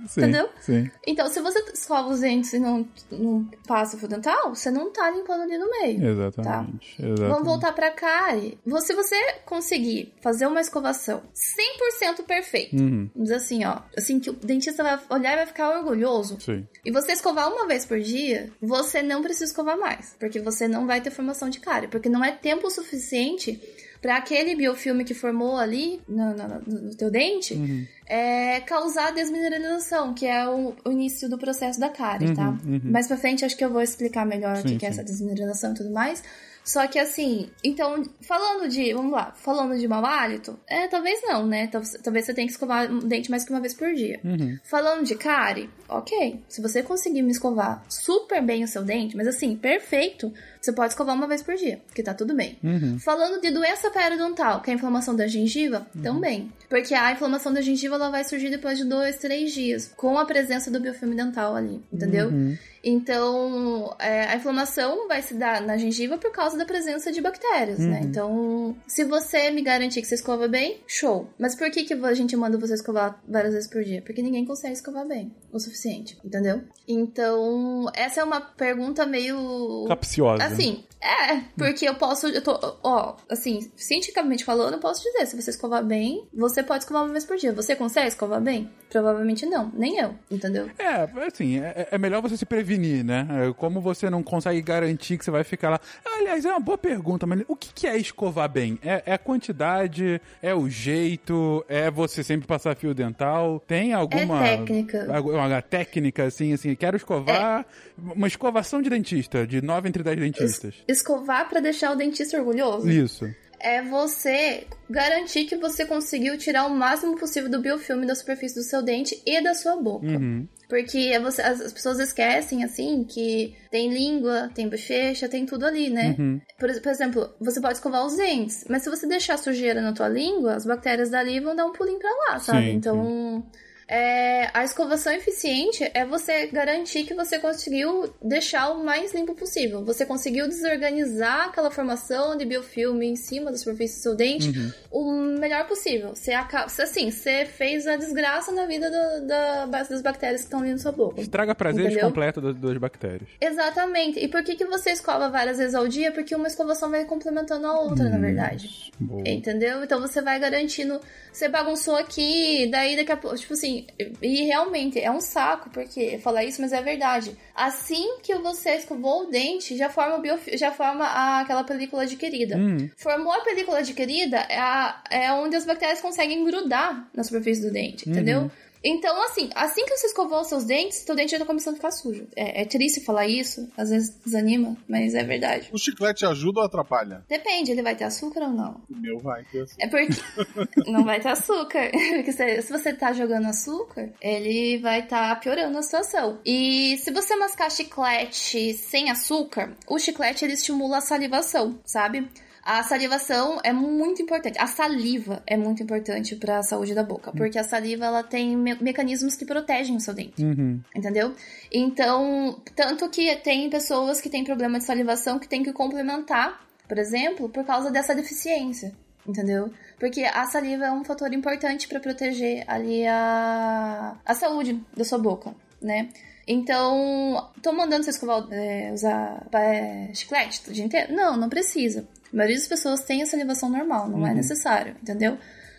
Sim, 0.07 0.23
entendeu? 0.23 0.49
Sim. 0.61 0.91
Então, 1.07 1.29
se 1.29 1.41
você 1.41 1.61
escova 1.73 2.09
os 2.09 2.21
dentes 2.21 2.53
e 2.53 2.59
não, 2.59 2.87
não 3.11 3.49
passa 3.67 3.97
o 3.97 3.99
fio 3.99 4.09
dental, 4.09 4.55
você 4.55 4.71
não 4.71 4.91
tá 4.91 5.09
limpando 5.11 5.43
ali 5.43 5.57
no 5.57 5.71
meio. 5.71 6.05
Exatamente. 6.05 6.97
Tá? 6.97 7.05
Exatamente. 7.05 7.31
Vamos 7.31 7.45
voltar 7.45 7.73
pra 7.73 7.91
cárie. 7.91 8.59
Se 8.81 8.95
você 8.95 9.17
conseguir 9.45 10.13
fazer 10.21 10.47
uma 10.47 10.61
escovação 10.61 11.23
100% 11.35 12.25
perfeito, 12.25 12.77
uhum. 12.77 13.11
vamos 13.15 13.29
dizer 13.29 13.37
assim, 13.37 13.65
ó, 13.65 13.79
assim 13.97 14.19
que 14.19 14.31
o 14.31 14.33
dentista 14.33 14.83
vai 14.83 14.99
olhar 15.09 15.35
e 15.35 15.37
vai 15.37 15.47
ficar 15.47 15.79
orgulhoso. 15.79 16.39
Sim. 16.41 16.67
E 16.85 16.91
você 16.91 17.13
escovar 17.13 17.53
uma 17.53 17.67
vez 17.67 17.87
por 17.87 18.01
dia, 18.01 18.51
você 18.61 19.03
não 19.03 19.23
precisa 19.23 19.45
escovar 19.45 19.79
mais, 19.79 20.17
porque 20.19 20.41
você 20.41 20.67
não 20.67 20.87
vai 20.87 21.01
ter 21.01 21.11
formação 21.11 21.49
de 21.49 21.61
cárie, 21.61 21.89
porque 21.89 22.09
não 22.09 22.25
é 22.25 22.33
tempo 22.33 22.71
suficiente 22.71 23.61
para 24.01 24.17
aquele 24.17 24.55
biofilme 24.55 25.05
que 25.05 25.15
formou 25.15 25.57
ali 25.57 26.01
no, 26.09 26.35
no, 26.35 26.81
no 26.83 26.95
teu 26.95 27.11
dente 27.11 27.55
uhum. 27.55 27.87
é, 28.07 28.61
causar 28.61 29.13
desmineralização, 29.13 30.15
que 30.15 30.27
é 30.27 30.49
o, 30.49 30.75
o, 30.85 30.91
início 30.91 31.29
do 31.29 31.37
processo 31.37 31.79
da 31.79 31.91
cárie, 31.91 32.29
uhum, 32.29 32.35
tá? 32.35 32.49
Uhum. 32.65 32.81
Mais 32.85 33.07
pra 33.07 33.17
frente 33.17 33.45
acho 33.45 33.57
que 33.57 33.65
eu 33.65 33.71
vou 33.71 33.83
explicar 33.83 34.25
melhor 34.25 34.57
sim, 34.57 34.77
o 34.77 34.79
que 34.79 34.87
é 34.87 34.89
essa 34.89 35.05
desmineralização 35.05 35.73
e 35.73 35.75
tudo 35.75 35.91
mais. 35.91 36.23
Só 36.65 36.87
que 36.87 36.99
assim, 36.99 37.51
então, 37.65 38.03
falando 38.21 38.69
de, 38.69 38.93
vamos 38.93 39.13
lá, 39.13 39.33
falando 39.33 39.79
de 39.79 39.89
mau 39.89 40.05
hálito, 40.05 40.59
é, 40.69 40.87
talvez 40.89 41.21
não, 41.23 41.47
né? 41.47 41.67
Talvez 41.69 42.27
você 42.27 42.35
tenha 42.35 42.47
que 42.47 42.53
escovar 42.53 42.91
o 42.91 43.01
dente 43.01 43.31
mais 43.31 43.45
que 43.45 43.51
uma 43.51 43.61
vez 43.61 43.75
por 43.75 43.93
dia. 43.95 44.21
Uhum. 44.23 44.59
Falando 44.63 45.05
de 45.05 45.15
cárie, 45.15 45.71
ok. 45.89 46.43
Se 46.49 46.61
você 46.61 46.83
conseguir 46.83 47.23
me 47.23 47.33
escovar 47.33 47.83
super 47.89 48.43
bem 48.45 48.63
o 48.63 48.69
seu 48.69 48.83
dente, 48.83 49.17
mas 49.17 49.27
assim, 49.27 49.57
perfeito, 49.57 50.33
você 50.61 50.73
pode 50.73 50.93
escovar 50.93 51.15
uma 51.15 51.27
vez 51.27 51.43
por 51.43 51.55
dia, 51.55 51.81
que 51.95 52.03
tá 52.03 52.13
tudo 52.13 52.35
bem. 52.35 52.59
Uhum. 52.63 52.99
Falando 52.99 53.41
de 53.41 53.51
doença 53.51 53.91
periodontal, 53.91 54.61
que 54.61 54.71
é 54.71 54.75
a 54.75 54.77
inflamação 54.77 55.17
da 55.17 55.27
gengiva, 55.27 55.87
uhum. 55.95 56.03
também. 56.03 56.53
Porque 56.69 56.95
a 56.95 57.13
inflamação 57.13 57.53
da 57.53 57.61
gengiva 57.61 57.97
ela 57.97 58.11
vai 58.11 58.25
surgir 58.25 58.51
depois 58.51 58.79
de 58.79 58.85
dois, 58.85 59.17
três 59.17 59.53
dias, 59.53 59.93
com 59.97 60.19
a 60.19 60.25
presença 60.25 60.71
do 60.71 60.81
biofilme 60.81 61.17
dental 61.17 61.57
ali, 61.57 61.83
entendeu? 61.93 62.29
Uhum. 62.29 62.57
Então, 62.83 63.95
é, 63.99 64.25
a 64.25 64.37
inflamação 64.37 65.07
vai 65.07 65.21
se 65.21 65.35
dar 65.35 65.61
na 65.61 65.77
gengiva 65.77 66.17
por 66.17 66.33
causa 66.33 66.57
da 66.57 66.65
presença 66.65 67.13
de 67.13 67.21
bactérias, 67.21 67.79
né? 67.79 68.01
Uhum. 68.01 68.07
Então, 68.07 68.77
se 68.87 69.05
você 69.05 69.51
me 69.51 69.63
garantir 69.63 70.01
que 70.01 70.07
você 70.07 70.15
escova 70.15 70.49
bem, 70.49 70.81
show. 70.87 71.29
Mas 71.39 71.55
por 71.55 71.71
que, 71.71 71.85
que 71.85 71.93
a 71.93 72.15
gente 72.15 72.35
manda 72.37 72.57
você 72.57 72.75
escovar 72.75 73.21
várias 73.29 73.53
vezes 73.53 73.69
por 73.69 73.83
dia? 73.85 74.01
Porque 74.03 74.23
ninguém 74.23 74.45
consegue 74.45 74.75
escovar 74.75 75.07
bem 75.07 75.35
o 75.53 75.59
suficiente, 75.59 76.17
entendeu? 76.25 76.63
Então, 76.89 77.91
essa 77.95 78.21
é 78.21 78.25
uma 78.25 78.41
pergunta 78.41 79.05
meio. 79.05 79.85
Capciosa. 79.87 80.43
Assim, 80.53 80.85
é, 81.01 81.41
porque 81.57 81.89
eu 81.89 81.95
posso, 81.95 82.27
eu 82.29 82.43
tô, 82.43 82.77
ó, 82.83 83.17
assim, 83.29 83.71
cientificamente 83.75 84.45
falando, 84.45 84.75
eu 84.75 84.81
posso 84.81 85.03
dizer, 85.03 85.27
se 85.27 85.41
você 85.41 85.51
escovar 85.51 85.83
bem, 85.83 86.27
você 86.33 86.63
pode 86.63 86.85
escovar 86.85 87.05
uma 87.05 87.13
vez 87.13 87.25
por 87.25 87.39
dia. 87.39 87.53
Você 87.55 87.75
consegue 87.75 88.09
escovar 88.09 88.41
bem? 88.41 88.71
Provavelmente 88.91 89.47
não, 89.47 89.71
nem 89.73 89.99
eu, 89.99 90.15
entendeu? 90.31 90.69
É, 90.79 91.09
assim, 91.27 91.61
é, 91.61 91.89
é 91.93 91.99
melhor 91.99 92.21
você 92.21 92.37
se 92.37 92.45
prevenir, 92.45 93.05
né? 93.05 93.27
É, 93.31 93.53
Como 93.55 93.81
você 93.81 94.11
não 94.11 94.23
consegue 94.23 94.61
garantir 94.61 95.17
que 95.17 95.25
você 95.25 95.31
vai 95.31 95.43
ficar 95.45 95.71
lá. 95.71 95.81
Aliás, 96.05 96.45
é 96.45 96.51
uma 96.51 96.61
boa 96.61 96.77
pergunta, 96.77 97.27
mas 97.27 97.43
o 97.49 97.57
que 97.57 97.73
que 97.73 97.87
é 97.87 97.97
escovar 97.97 98.51
bem? 98.51 98.79
É, 98.83 99.03
é 99.07 99.13
a 99.15 99.19
quantidade? 99.19 100.21
É 100.43 100.55
o 100.55 100.69
jeito? 100.69 101.65
É 101.69 101.91
você 101.91 102.23
sempre 102.23 102.47
passar 102.47 102.77
fio 102.77 102.93
dental? 102.93 103.63
Tem 103.67 103.95
alguma. 103.95 104.47
É 104.47 104.57
técnica. 104.57 105.17
Alguma 105.17 105.47
uma 105.47 105.63
técnica, 105.63 106.25
assim, 106.25 106.53
assim, 106.53 106.75
quero 106.75 106.97
escovar. 106.97 107.65
Uma 107.97 108.27
escovação 108.27 108.83
de 108.83 108.91
dentista, 108.91 109.47
de 109.47 109.63
9 109.63 109.89
entre 109.89 110.03
10 110.03 110.19
dentistas. 110.19 110.40
Escovar 110.89 111.49
pra 111.49 111.61
deixar 111.61 111.93
o 111.93 111.97
dentista 111.97 112.37
orgulhoso 112.39 112.89
Isso. 112.91 113.29
é 113.59 113.83
você 113.83 114.67
garantir 114.89 115.45
que 115.45 115.57
você 115.57 115.85
conseguiu 115.85 116.37
tirar 116.39 116.67
o 116.67 116.71
máximo 116.75 117.17
possível 117.17 117.51
do 117.51 117.61
biofilme 117.61 118.07
da 118.07 118.15
superfície 118.15 118.55
do 118.57 118.63
seu 118.63 118.83
dente 118.83 119.21
e 119.27 119.41
da 119.43 119.55
sua 119.55 119.77
boca. 119.77 120.07
Uhum. 120.07 120.47
Porque 120.69 120.99
é 121.13 121.19
você- 121.19 121.43
as, 121.43 121.61
as 121.61 121.73
pessoas 121.73 121.99
esquecem, 121.99 122.63
assim, 122.63 123.03
que 123.03 123.57
tem 123.73 123.93
língua, 123.93 124.49
tem 124.55 124.69
bochecha, 124.69 125.29
tem 125.29 125.45
tudo 125.45 125.67
ali, 125.67 125.91
né? 125.91 126.15
Uhum. 126.17 126.41
Por, 126.59 126.81
por 126.81 126.93
exemplo, 126.93 127.29
você 127.41 127.61
pode 127.61 127.75
escovar 127.75 128.07
os 128.07 128.17
dentes, 128.17 128.65
mas 128.69 128.83
se 128.85 128.89
você 128.91 129.05
deixar 129.07 129.37
sujeira 129.37 129.81
na 129.83 129.93
tua 129.93 130.09
língua, 130.09 130.55
as 130.55 130.65
bactérias 130.65 131.11
dali 131.11 131.41
vão 131.41 131.57
dar 131.57 131.67
um 131.67 131.73
pulinho 131.73 131.99
pra 131.99 132.11
lá, 132.29 132.39
sabe? 132.39 132.67
Sim, 132.67 132.73
então. 132.75 133.45
É, 133.93 134.49
a 134.55 134.63
escovação 134.63 135.13
eficiente 135.13 135.91
é 135.93 136.05
você 136.07 136.47
garantir 136.47 137.03
que 137.05 137.13
você 137.13 137.41
conseguiu 137.41 138.15
deixar 138.23 138.71
o 138.71 138.85
mais 138.85 139.13
limpo 139.13 139.35
possível. 139.35 139.85
Você 139.85 140.07
conseguiu 140.07 140.47
desorganizar 140.47 141.49
aquela 141.49 141.71
formação 141.73 142.37
de 142.37 142.45
biofilme 142.45 143.07
em 143.09 143.17
cima 143.17 143.51
da 143.51 143.57
superfície 143.59 143.99
do 143.99 144.03
seu 144.03 144.15
dente 144.15 144.49
Uhum. 144.49 144.73
o 144.93 145.13
melhor 145.41 145.67
possível. 145.67 146.15
Você, 146.15 146.33
aca- 146.33 146.69
você, 146.69 146.83
assim, 146.83 147.11
você 147.11 147.45
fez 147.45 147.87
a 147.89 147.97
desgraça 147.97 148.53
na 148.53 148.65
vida 148.65 148.89
do- 148.89 149.27
da, 149.27 149.67
das 149.67 150.01
bactérias 150.01 150.43
que 150.43 150.47
estão 150.47 150.61
ali 150.61 150.71
na 150.71 150.79
sua 150.79 150.93
boca. 150.93 151.21
Estraga 151.21 151.53
prazeres 151.55 151.87
Entendeu? 151.93 152.07
completo 152.09 152.41
das, 152.41 152.55
das 152.57 152.79
bactérias. 152.79 153.29
Exatamente. 153.41 154.21
E 154.21 154.29
por 154.29 154.45
que, 154.45 154.55
que 154.55 154.65
você 154.67 154.91
escova 154.93 155.29
várias 155.29 155.59
vezes 155.59 155.75
ao 155.75 155.89
dia? 155.89 156.13
Porque 156.13 156.33
uma 156.35 156.47
escovação 156.47 156.91
vai 156.91 157.05
complementando 157.05 157.67
a 157.67 157.81
outra, 157.81 158.09
na 158.09 158.19
verdade. 158.19 158.93
Boa. 159.01 159.23
Entendeu? 159.29 159.83
Então 159.83 160.01
você 160.01 160.23
vai 160.23 160.39
garantindo. 160.39 161.01
Você 161.33 161.49
bagunçou 161.49 161.97
aqui, 161.97 162.67
daí 162.71 162.97
daqui 162.97 163.13
a 163.13 163.17
pouco. 163.17 163.37
Tipo 163.37 163.53
assim, 163.55 163.87
e 164.21 164.43
realmente 164.45 164.99
é 164.99 165.11
um 165.11 165.21
saco, 165.21 165.71
porque 165.71 166.19
falar 166.19 166.45
isso, 166.45 166.61
mas 166.61 166.73
é 166.73 166.83
verdade. 166.83 167.37
Assim 167.55 168.19
que 168.23 168.35
você 168.37 168.71
escovou 168.77 169.25
o 169.25 169.31
dente, 169.31 169.77
já 169.77 169.89
forma, 169.89 170.19
o 170.19 170.57
já 170.57 170.73
forma 170.73 171.05
a- 171.05 171.41
aquela 171.41 171.65
película 171.65 172.03
adquirida. 172.03 172.57
Hum. 172.57 172.89
Formou 172.97 173.33
a 173.33 173.41
película 173.41 173.79
adquirida, 173.79 174.39
é, 174.49 174.59
a- 174.59 175.03
é 175.11 175.33
onde 175.33 175.55
as 175.57 175.65
bactérias 175.65 176.01
conseguem 176.01 176.45
grudar 176.45 177.09
na 177.15 177.23
superfície 177.23 177.63
do 177.63 177.73
dente, 177.73 178.09
entendeu? 178.09 178.51
Então, 178.83 179.23
assim, 179.25 179.51
assim 179.55 179.85
que 179.85 179.97
você 179.97 180.07
escovou 180.07 180.41
os 180.41 180.49
seus 180.49 180.65
dentes, 180.65 180.99
seu 180.99 181.15
dente 181.15 181.33
já 181.33 181.39
tá 181.39 181.45
começando 181.45 181.75
a 181.75 181.77
ficar 181.77 181.91
sujo. 181.91 182.27
É, 182.35 182.63
é 182.63 182.65
triste 182.65 183.01
falar 183.01 183.27
isso, 183.27 183.69
às 183.77 183.91
vezes 183.91 184.11
desanima, 184.25 184.77
mas 184.89 185.15
é 185.15 185.23
verdade. 185.23 185.69
O 185.73 185.79
chiclete 185.79 186.25
ajuda 186.25 186.61
ou 186.61 186.67
atrapalha? 186.67 187.25
Depende, 187.29 187.71
ele 187.71 187.83
vai 187.83 187.95
ter 187.95 188.05
açúcar 188.05 188.43
ou 188.43 188.51
não? 188.51 188.81
O 188.91 188.97
meu 188.97 189.19
vai 189.19 189.45
ter 189.45 189.67
É 189.79 189.87
porque 189.87 190.09
não 190.91 191.05
vai 191.05 191.21
ter 191.21 191.29
açúcar. 191.29 191.91
Porque 192.21 192.33
se, 192.33 192.63
se 192.63 192.73
você 192.73 192.93
tá 192.93 193.13
jogando 193.13 193.47
açúcar, 193.47 194.11
ele 194.21 194.79
vai 194.79 195.01
estar 195.01 195.39
piorando 195.41 195.79
a 195.79 195.83
situação. 195.83 196.39
E 196.45 196.99
se 196.99 197.11
você 197.11 197.37
mascar 197.37 197.71
chiclete 197.71 198.75
sem 198.75 199.11
açúcar, 199.11 199.75
o 199.87 199.99
chiclete 199.99 200.45
ele 200.45 200.55
estimula 200.55 200.99
a 200.99 201.01
salivação, 201.01 201.81
sabe? 201.85 202.29
A 202.73 202.85
salivação 202.85 203.59
é 203.65 203.73
muito 203.73 204.23
importante. 204.23 204.57
A 204.57 204.69
saliva 204.69 205.43
é 205.45 205.57
muito 205.57 205.83
importante 205.83 206.37
para 206.37 206.59
a 206.59 206.63
saúde 206.63 206.95
da 206.95 207.03
boca, 207.03 207.33
porque 207.33 207.59
a 207.59 207.65
saliva 207.65 208.05
ela 208.05 208.23
tem 208.23 208.57
me- 208.57 208.77
mecanismos 208.81 209.35
que 209.35 209.45
protegem 209.45 209.97
o 209.97 210.01
seu 210.01 210.15
dente. 210.15 210.41
Uhum. 210.41 210.81
Entendeu? 210.95 211.35
Então, 211.73 212.63
tanto 212.77 213.11
que 213.11 213.35
tem 213.35 213.69
pessoas 213.69 214.21
que 214.21 214.31
têm 214.31 214.45
problema 214.45 214.79
de 214.79 214.85
salivação 214.85 215.37
que 215.41 215.49
tem 215.49 215.65
que 215.65 215.73
complementar, 215.73 216.65
por 216.87 216.97
exemplo, 216.97 217.49
por 217.49 217.65
causa 217.65 217.91
dessa 217.91 218.15
deficiência. 218.15 218.93
Entendeu? 219.27 219.73
Porque 219.99 220.23
a 220.23 220.47
saliva 220.47 220.85
é 220.85 220.93
um 220.93 221.03
fator 221.03 221.35
importante 221.35 221.89
para 221.89 221.99
proteger 221.99 222.63
ali 222.69 223.05
a, 223.05 224.17
a 224.25 224.35
saúde 224.35 224.81
da 224.97 225.05
sua 225.05 225.19
boca, 225.19 225.53
né? 225.83 226.09
Então, 226.47 227.51
tô 227.61 227.73
mandando 227.73 228.05
você 228.05 228.11
escovar, 228.11 228.47
é, 228.53 228.93
usar 228.93 229.45
é, 229.55 230.11
chiclete 230.15 230.63
o 230.69 230.73
dia 230.73 230.85
inteiro? 230.85 231.13
Não, 231.13 231.37
não 231.37 231.49
precisa. 231.49 232.07
A 232.33 232.37
maioria 232.37 232.57
das 232.57 232.69
pessoas 232.69 233.01
tem 233.01 233.23
a 233.23 233.27
salivação 233.27 233.69
normal, 233.69 234.09
não 234.09 234.27
é 234.27 234.33
necessário, 234.35 234.97
entendeu? 235.03 235.39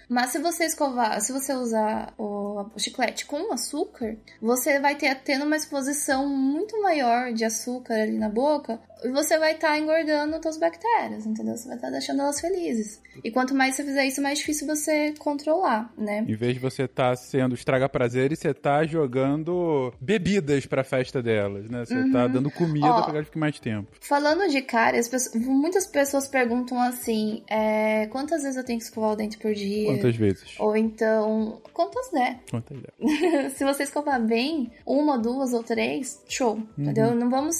Mas 0.09 0.31
se 0.31 0.39
você 0.39 0.65
escovar, 0.65 1.21
se 1.21 1.31
você 1.31 1.53
usar 1.53 2.13
o, 2.17 2.65
chiclete 2.77 3.25
com 3.25 3.53
açúcar, 3.53 4.17
você 4.41 4.77
vai 4.77 4.95
ter 4.95 5.15
tendo 5.15 5.45
uma 5.45 5.55
exposição 5.55 6.27
muito 6.27 6.81
maior 6.81 7.31
de 7.31 7.45
açúcar 7.45 7.93
ali 7.93 8.17
na 8.17 8.27
boca 8.27 8.77
você 9.11 9.37
vai 9.37 9.53
estar 9.53 9.77
engordando 9.79 10.39
suas 10.41 10.57
bactérias, 10.57 11.25
entendeu? 11.25 11.55
Você 11.57 11.67
vai 11.67 11.77
estar 11.77 11.89
deixando 11.89 12.21
elas 12.21 12.39
felizes. 12.39 13.01
E 13.23 13.31
quanto 13.31 13.53
mais 13.55 13.75
você 13.75 13.83
fizer 13.83 14.05
isso, 14.05 14.21
mais 14.21 14.39
difícil 14.39 14.67
você 14.67 15.13
controlar, 15.17 15.91
né? 15.97 16.25
Em 16.27 16.35
vez 16.35 16.53
de 16.53 16.59
você 16.59 16.83
estar 16.83 17.15
sendo 17.15 17.55
estraga 17.55 17.89
prazeres, 17.89 18.39
você 18.39 18.53
tá 18.53 18.83
jogando 18.85 19.93
bebidas 19.99 20.65
pra 20.65 20.83
festa 20.83 21.21
delas, 21.21 21.69
né? 21.69 21.85
Você 21.85 22.11
tá 22.11 22.27
dando 22.27 22.49
comida 22.51 22.87
Ó. 22.87 22.93
pra 23.01 23.03
que 23.05 23.09
elas 23.11 23.25
fiquem 23.25 23.39
mais 23.39 23.59
tempo. 23.59 23.89
Falando 24.01 24.47
de 24.49 24.61
cárie, 24.61 24.99
as 24.99 25.07
pessoas- 25.07 25.35
muitas 25.43 25.85
pessoas 25.87 26.27
perguntam 26.27 26.79
assim: 26.79 27.43
é, 27.49 28.07
quantas 28.07 28.43
vezes 28.43 28.57
eu 28.57 28.63
tenho 28.63 28.79
que 28.79 28.85
escovar 28.85 29.11
o 29.11 29.15
dente 29.15 29.37
por 29.37 29.53
dia? 29.53 29.87
Quantas 29.93 30.15
vezes? 30.15 30.55
Ou 30.59 30.75
então, 30.75 31.61
quantas 31.73 32.09
der? 32.11 32.39
Quantas 32.49 32.77
vezes? 32.77 33.53
se 33.57 33.63
você 33.63 33.83
escovar 33.83 34.21
bem, 34.21 34.71
uma, 34.85 35.17
duas 35.17 35.53
ou 35.53 35.63
três, 35.63 36.21
show, 36.27 36.61
entendeu? 36.77 37.15
Não 37.15 37.29
vamos, 37.29 37.59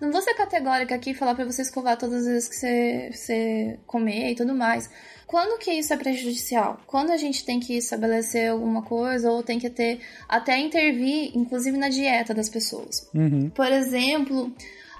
não 0.00 0.10
vou 0.12 0.20
ser 0.22 0.34
categórica 0.34 0.81
aqui 0.90 1.10
e 1.10 1.14
falar 1.14 1.34
pra 1.34 1.44
você 1.44 1.62
escovar 1.62 1.96
todas 1.96 2.22
as 2.22 2.26
vezes 2.26 2.48
que 2.48 2.56
você, 2.56 3.10
você 3.12 3.78
comer 3.86 4.32
e 4.32 4.34
tudo 4.34 4.54
mais. 4.54 4.90
Quando 5.26 5.58
que 5.58 5.72
isso 5.72 5.92
é 5.94 5.96
prejudicial? 5.96 6.80
Quando 6.86 7.10
a 7.10 7.16
gente 7.16 7.44
tem 7.44 7.58
que 7.58 7.76
estabelecer 7.76 8.50
alguma 8.50 8.82
coisa 8.82 9.30
ou 9.30 9.42
tem 9.42 9.58
que 9.58 9.70
ter 9.70 10.00
até 10.28 10.58
intervir, 10.58 11.30
inclusive 11.34 11.76
na 11.78 11.88
dieta 11.88 12.34
das 12.34 12.48
pessoas. 12.48 13.08
Uhum. 13.14 13.48
Por 13.50 13.66
exemplo, 13.72 14.52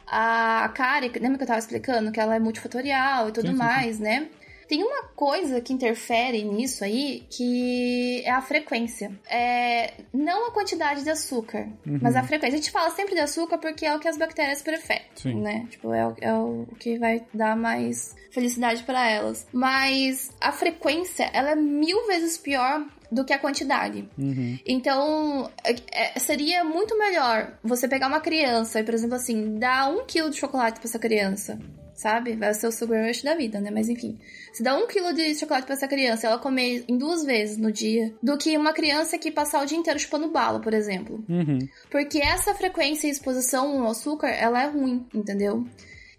a 0.07 0.71
cárie, 0.75 1.11
lembra 1.21 1.37
que 1.37 1.45
eu 1.45 1.49
tava 1.49 1.59
explicando 1.59 2.13
que 2.13 2.21
ela 2.21 2.37
é 2.37 2.39
multifatorial 2.39 3.29
e 3.29 3.33
tudo 3.33 3.49
Sim, 3.49 3.53
sim, 3.53 3.59
sim. 3.59 3.65
mais, 3.65 3.99
né? 3.99 4.29
Tem 4.73 4.83
uma 4.83 5.03
coisa 5.15 5.61
que 5.61 5.71
interfere 5.71 6.43
nisso 6.45 6.83
aí, 6.83 7.27
que 7.29 8.23
é 8.25 8.31
a 8.31 8.41
frequência. 8.41 9.13
É, 9.29 9.93
não 10.15 10.49
a 10.49 10.51
quantidade 10.51 11.05
de 11.05 11.11
açúcar, 11.11 11.69
Uhum. 11.87 11.99
mas 12.01 12.17
a 12.17 12.23
frequência. 12.23 12.57
A 12.57 12.59
gente 12.59 12.71
fala 12.71 12.89
sempre 12.89 13.15
de 13.15 13.21
açúcar 13.21 13.59
porque 13.59 13.85
é 13.85 13.95
o 13.95 13.99
que 13.99 14.09
as 14.09 14.17
bactérias 14.17 14.63
preferem, 14.63 15.03
Sim. 15.15 15.43
né? 15.43 15.67
Tipo, 15.69 15.93
é 15.93 16.07
o, 16.07 16.15
é 16.23 16.33
o 16.33 16.67
que 16.79 16.99
vai 16.99 17.23
dar 17.35 17.55
mais 17.55 18.17
felicidade 18.31 18.83
para 18.85 19.07
elas. 19.11 19.47
Mas 19.53 20.31
a 20.41 20.51
frequência, 20.53 21.29
ela 21.35 21.51
é 21.51 21.55
mil 21.55 22.07
vezes 22.07 22.39
pior 22.39 22.83
do 23.11 23.27
que 23.27 23.33
a 23.35 23.39
quantidade. 23.39 24.09
Uhum. 24.17 24.59
Então, 24.67 25.51
é- 25.65 26.15
é- 26.15 26.19
seria 26.19 26.65
muito 26.65 26.97
melhor 26.99 27.59
você 27.63 27.87
pegar 27.87 28.07
uma 28.09 28.21
criança 28.21 28.81
e, 28.81 28.85
por 28.85 28.95
exemplo, 28.95 29.17
assim, 29.17 29.59
dar 29.59 29.91
um 29.93 30.07
quilo 30.07 30.31
de 30.31 30.39
chocolate 30.39 30.81
pra 30.81 30.89
essa 30.89 30.99
criança. 30.99 31.59
Sabe? 32.03 32.35
Vai 32.35 32.53
ser 32.53 32.67
o 32.67 32.73
sugar 32.73 33.07
rush 33.07 33.23
da 33.23 33.37
vida, 33.37 33.61
né? 33.61 33.71
Mas 33.71 33.89
enfim. 33.89 34.19
Se 34.53 34.61
dá 34.61 34.77
um 34.77 34.89
quilo 34.89 35.13
de 35.13 35.37
chocolate 35.37 35.67
pra 35.67 35.77
essa 35.77 35.87
criança 35.87 36.27
ela 36.27 36.37
comer 36.37 36.85
em 36.89 36.99
duas 36.99 37.25
vezes 37.25 37.57
no 37.57 37.71
dia, 37.71 38.13
do 38.21 38.37
que 38.37 38.59
uma 38.59 38.73
criança 38.73 39.17
que 39.17 39.31
passar 39.31 39.63
o 39.63 39.67
dia 39.67 39.79
inteiro 39.79 40.01
chupando 40.01 40.29
bala, 40.29 40.61
por 40.61 40.75
exemplo. 40.75 41.25
Uhum. 41.29 41.61
Porque 41.89 42.19
essa 42.19 42.57
frequência 42.57 43.07
e 43.07 43.11
exposição 43.11 43.85
ao 43.85 43.93
açúcar, 43.93 44.27
ela 44.27 44.65
é 44.65 44.67
ruim, 44.67 45.07
entendeu? 45.15 45.65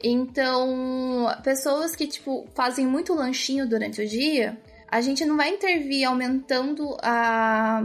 Então, 0.02 1.28
pessoas 1.44 1.98
que, 1.98 2.08
tipo, 2.08 2.48
fazem 2.56 2.88
muito 2.88 3.14
lanchinho 3.14 3.68
durante 3.68 4.02
o 4.02 4.08
dia, 4.08 4.58
a 4.98 5.02
gente 5.02 5.26
não 5.26 5.36
vai 5.36 5.50
intervir 5.50 6.08
aumentando 6.08 6.96
a. 7.02 7.82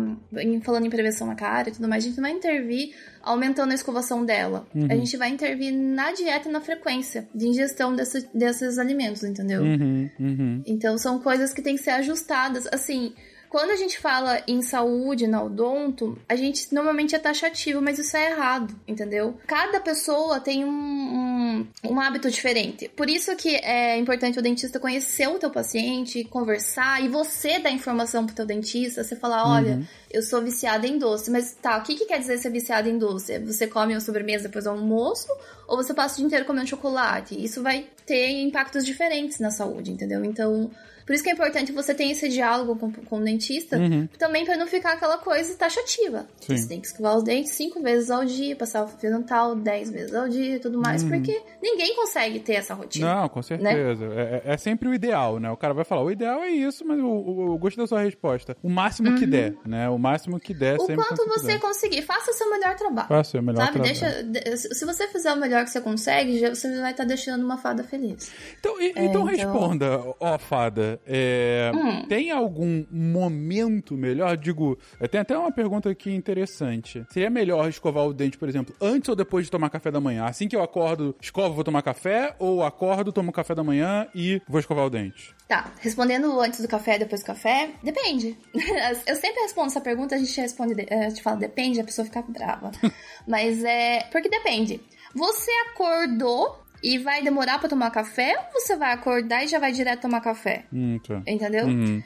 Falando 0.62 0.86
em 0.86 0.90
prevenção 0.90 1.26
na 1.26 1.34
cara 1.34 1.68
e 1.68 1.72
tudo 1.72 1.88
mais, 1.88 2.04
a 2.04 2.06
gente 2.08 2.16
não 2.16 2.22
vai 2.28 2.32
intervir 2.32 2.94
aumentando 3.22 3.72
a 3.72 3.74
escovação 3.74 4.24
dela. 4.24 4.66
A 4.90 4.94
gente 4.96 5.16
vai 5.16 5.28
intervir 5.30 5.72
na 5.72 6.12
dieta 6.12 6.48
e 6.48 6.52
na 6.52 6.60
frequência 6.60 7.28
de 7.34 7.46
ingestão 7.46 7.94
desse- 7.96 8.28
desses 8.34 8.78
alimentos, 8.78 9.22
entendeu? 9.24 9.62
Uhum. 9.62 10.10
Uhum. 10.20 10.62
Então 10.66 10.96
são 10.98 11.18
coisas 11.18 11.52
que 11.52 11.62
têm 11.62 11.76
que 11.76 11.82
ser 11.82 11.90
ajustadas. 11.90 12.66
Assim, 12.72 13.12
Quando 13.48 13.70
a 13.70 13.76
gente 13.76 13.98
fala 13.98 14.42
em 14.46 14.60
saúde 14.60 15.26
na 15.26 15.42
odonto, 15.42 16.18
a 16.28 16.36
gente 16.36 16.72
normalmente 16.72 17.14
é 17.14 17.18
taxativo, 17.18 17.80
mas 17.80 17.98
isso 17.98 18.16
é 18.16 18.30
errado, 18.30 18.74
entendeu? 18.86 19.38
Cada 19.46 19.80
pessoa 19.80 20.38
tem 20.38 20.64
um, 20.64 20.68
um, 20.68 21.66
um 21.84 22.00
hábito 22.00 22.30
diferente. 22.30 22.88
Por 22.88 23.08
isso 23.08 23.34
que 23.36 23.56
é 23.56 23.96
importante 23.96 24.38
o 24.38 24.42
dentista 24.42 24.78
conhecer 24.78 25.28
o 25.28 25.38
teu 25.38 25.50
paciente, 25.50 26.24
conversar 26.24 27.02
e 27.02 27.08
você 27.08 27.58
dar 27.58 27.70
informação 27.70 28.26
pro 28.26 28.34
teu 28.34 28.44
dentista, 28.44 29.02
você 29.02 29.16
falar, 29.16 29.46
olha, 29.46 29.76
uhum. 29.76 29.86
eu 30.10 30.22
sou 30.22 30.42
viciada 30.42 30.86
em 30.86 30.98
doce, 30.98 31.30
mas 31.30 31.56
tá, 31.60 31.78
o 31.78 31.82
que, 31.82 31.94
que 31.94 32.04
quer 32.04 32.18
dizer 32.18 32.38
ser 32.38 32.50
viciada 32.50 32.88
em 32.88 32.98
doce? 32.98 33.38
Você 33.40 33.66
come 33.66 33.94
uma 33.94 34.00
sobremesa 34.00 34.44
depois 34.44 34.64
do 34.64 34.70
almoço 34.70 35.28
ou 35.66 35.76
você 35.76 35.94
passa 35.94 36.14
o 36.14 36.16
dia 36.18 36.26
inteiro 36.26 36.44
comendo 36.44 36.68
chocolate? 36.68 37.42
Isso 37.42 37.62
vai 37.62 37.86
ter 38.04 38.30
impactos 38.42 38.84
diferentes 38.84 39.38
na 39.38 39.50
saúde, 39.50 39.90
entendeu? 39.90 40.24
Então, 40.24 40.70
por 41.08 41.14
isso 41.14 41.24
que 41.24 41.30
é 41.30 41.32
importante 41.32 41.72
você 41.72 41.94
ter 41.94 42.04
esse 42.04 42.28
diálogo 42.28 42.76
com, 42.76 42.92
com 42.92 43.16
o 43.16 43.24
dentista, 43.24 43.78
uhum. 43.78 44.06
também 44.18 44.44
para 44.44 44.58
não 44.58 44.66
ficar 44.66 44.92
aquela 44.92 45.16
coisa 45.16 45.56
taxativa. 45.56 46.26
Sim. 46.38 46.54
Você 46.54 46.68
tem 46.68 46.78
que 46.82 46.86
escovar 46.86 47.16
os 47.16 47.24
dentes 47.24 47.52
cinco 47.52 47.80
vezes 47.80 48.10
ao 48.10 48.26
dia, 48.26 48.54
passar 48.54 48.84
o 48.84 48.88
fio 48.88 49.10
dental 49.10 49.56
dez 49.56 49.90
vezes 49.90 50.14
ao 50.14 50.28
dia 50.28 50.56
e 50.56 50.58
tudo 50.58 50.78
mais, 50.78 51.02
uhum. 51.02 51.08
porque 51.08 51.40
ninguém 51.62 51.96
consegue 51.96 52.40
ter 52.40 52.56
essa 52.56 52.74
rotina. 52.74 53.22
Não, 53.22 53.28
com 53.30 53.40
certeza. 53.40 54.06
Né? 54.06 54.42
É, 54.44 54.52
é, 54.52 54.56
sempre 54.58 54.86
o 54.86 54.92
ideal, 54.92 55.40
né? 55.40 55.50
O 55.50 55.56
cara 55.56 55.72
vai 55.72 55.82
falar, 55.82 56.02
o 56.02 56.10
ideal 56.10 56.42
é 56.42 56.50
isso, 56.50 56.84
mas 56.86 56.98
eu, 56.98 57.56
gosto 57.58 57.78
da 57.78 57.86
sua 57.86 58.02
resposta. 58.02 58.54
O 58.62 58.68
máximo 58.68 59.08
uhum. 59.08 59.16
que 59.16 59.26
der, 59.26 59.54
né? 59.64 59.88
O 59.88 59.96
máximo 59.98 60.38
que 60.38 60.52
der. 60.52 60.76
O 60.78 60.86
quanto 60.86 61.26
você 61.26 61.52
der. 61.52 61.60
conseguir, 61.60 62.02
faça 62.02 62.30
o 62.32 62.34
seu 62.34 62.50
melhor 62.50 62.76
trabalho. 62.76 63.08
Faça 63.08 63.28
o 63.28 63.30
seu 63.30 63.42
melhor 63.42 63.64
sabe? 63.64 63.80
trabalho. 63.80 64.30
Deixa, 64.30 64.74
se 64.74 64.84
você 64.84 65.08
fizer 65.08 65.32
o 65.32 65.36
melhor 65.36 65.64
que 65.64 65.70
você 65.70 65.80
consegue, 65.80 66.38
você 66.50 66.80
vai 66.82 66.90
estar 66.90 67.04
deixando 67.04 67.42
uma 67.42 67.56
fada 67.56 67.82
feliz. 67.82 68.30
Então, 68.60 68.78
e, 68.78 68.88
é, 68.88 68.90
então, 68.90 69.04
então 69.04 69.24
responda, 69.24 70.04
ó, 70.20 70.38
fada. 70.38 70.97
É, 71.06 71.70
Hum. 71.74 72.02
Tem 72.08 72.30
algum 72.30 72.84
momento 72.90 73.94
melhor? 73.94 74.36
Digo, 74.36 74.78
tem 75.10 75.20
até 75.20 75.36
uma 75.36 75.52
pergunta 75.52 75.90
aqui 75.90 76.10
interessante. 76.12 77.04
Seria 77.10 77.30
melhor 77.30 77.68
escovar 77.68 78.06
o 78.06 78.12
dente, 78.14 78.38
por 78.38 78.48
exemplo, 78.48 78.74
antes 78.80 79.08
ou 79.08 79.16
depois 79.16 79.44
de 79.44 79.50
tomar 79.50 79.70
café 79.70 79.90
da 79.90 80.00
manhã? 80.00 80.24
Assim 80.24 80.48
que 80.48 80.56
eu 80.56 80.62
acordo, 80.62 81.14
escovo, 81.20 81.54
vou 81.54 81.64
tomar 81.64 81.82
café? 81.82 82.34
Ou 82.38 82.62
acordo, 82.62 83.12
tomo 83.12 83.32
café 83.32 83.54
da 83.54 83.62
manhã 83.64 84.06
e 84.14 84.40
vou 84.48 84.60
escovar 84.60 84.86
o 84.86 84.90
dente? 84.90 85.34
Tá, 85.46 85.72
respondendo 85.80 86.38
antes 86.40 86.60
do 86.60 86.68
café, 86.68 86.98
depois 86.98 87.22
do 87.22 87.26
café, 87.26 87.70
depende. 87.82 88.36
Eu 89.06 89.16
sempre 89.16 89.42
respondo 89.42 89.68
essa 89.68 89.80
pergunta, 89.80 90.14
a 90.14 90.18
gente 90.18 90.40
responde, 90.40 90.74
a 90.90 91.08
gente 91.08 91.22
fala 91.22 91.36
depende, 91.36 91.80
a 91.80 91.84
pessoa 91.84 92.04
fica 92.04 92.22
brava. 92.22 92.70
Mas 93.26 93.64
é. 93.64 94.00
Porque 94.10 94.28
depende. 94.28 94.80
Você 95.14 95.50
acordou 95.70 96.58
e 96.82 96.98
vai 96.98 97.22
demorar 97.22 97.58
para 97.58 97.68
tomar 97.68 97.90
café 97.90 98.38
ou 98.54 98.60
você 98.60 98.76
vai 98.76 98.92
acordar 98.92 99.44
e 99.44 99.48
já 99.48 99.58
vai 99.58 99.72
direto 99.72 100.02
tomar 100.02 100.20
café? 100.20 100.64
Hum, 100.72 100.98
tá. 101.06 101.22
Entendeu? 101.26 101.66
Uhum. 101.66 102.02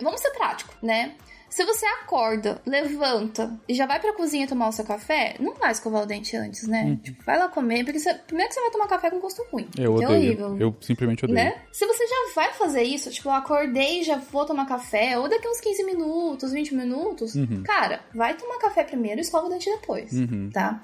Vamos 0.00 0.20
ser 0.20 0.30
prático, 0.30 0.74
né? 0.82 1.14
Se 1.54 1.64
você 1.64 1.86
acorda, 1.86 2.60
levanta 2.66 3.56
e 3.68 3.74
já 3.74 3.86
vai 3.86 4.00
pra 4.00 4.12
cozinha 4.12 4.44
tomar 4.44 4.66
o 4.66 4.72
seu 4.72 4.84
café, 4.84 5.36
não 5.38 5.54
vai 5.54 5.70
escovar 5.70 6.02
o 6.02 6.06
dente 6.06 6.36
antes, 6.36 6.66
né? 6.66 6.82
Uhum. 6.82 6.96
Tipo, 6.96 7.22
vai 7.22 7.38
lá 7.38 7.48
comer, 7.48 7.84
porque 7.84 8.00
você, 8.00 8.12
primeiro 8.12 8.48
que 8.48 8.54
você 8.56 8.60
vai 8.60 8.70
tomar 8.72 8.88
café 8.88 9.08
com 9.08 9.20
gosto 9.20 9.46
ruim. 9.52 9.68
Eu 9.78 9.94
odeio. 9.94 10.10
É 10.10 10.16
horrível. 10.16 10.58
Eu 10.58 10.76
simplesmente 10.80 11.24
odeio. 11.24 11.38
Né? 11.38 11.62
Se 11.70 11.86
você 11.86 12.04
já 12.08 12.34
vai 12.34 12.52
fazer 12.54 12.82
isso, 12.82 13.08
tipo, 13.08 13.28
eu 13.28 13.34
acordei 13.34 14.00
e 14.00 14.02
já 14.02 14.16
vou 14.16 14.44
tomar 14.44 14.66
café, 14.66 15.16
ou 15.16 15.28
daqui 15.28 15.46
uns 15.46 15.60
15 15.60 15.84
minutos, 15.84 16.50
20 16.50 16.74
minutos, 16.74 17.36
uhum. 17.36 17.62
cara, 17.62 18.00
vai 18.12 18.34
tomar 18.34 18.58
café 18.58 18.82
primeiro 18.82 19.20
e 19.20 19.22
escova 19.22 19.46
o 19.46 19.48
dente 19.48 19.70
depois, 19.70 20.12
uhum. 20.12 20.50
tá? 20.52 20.80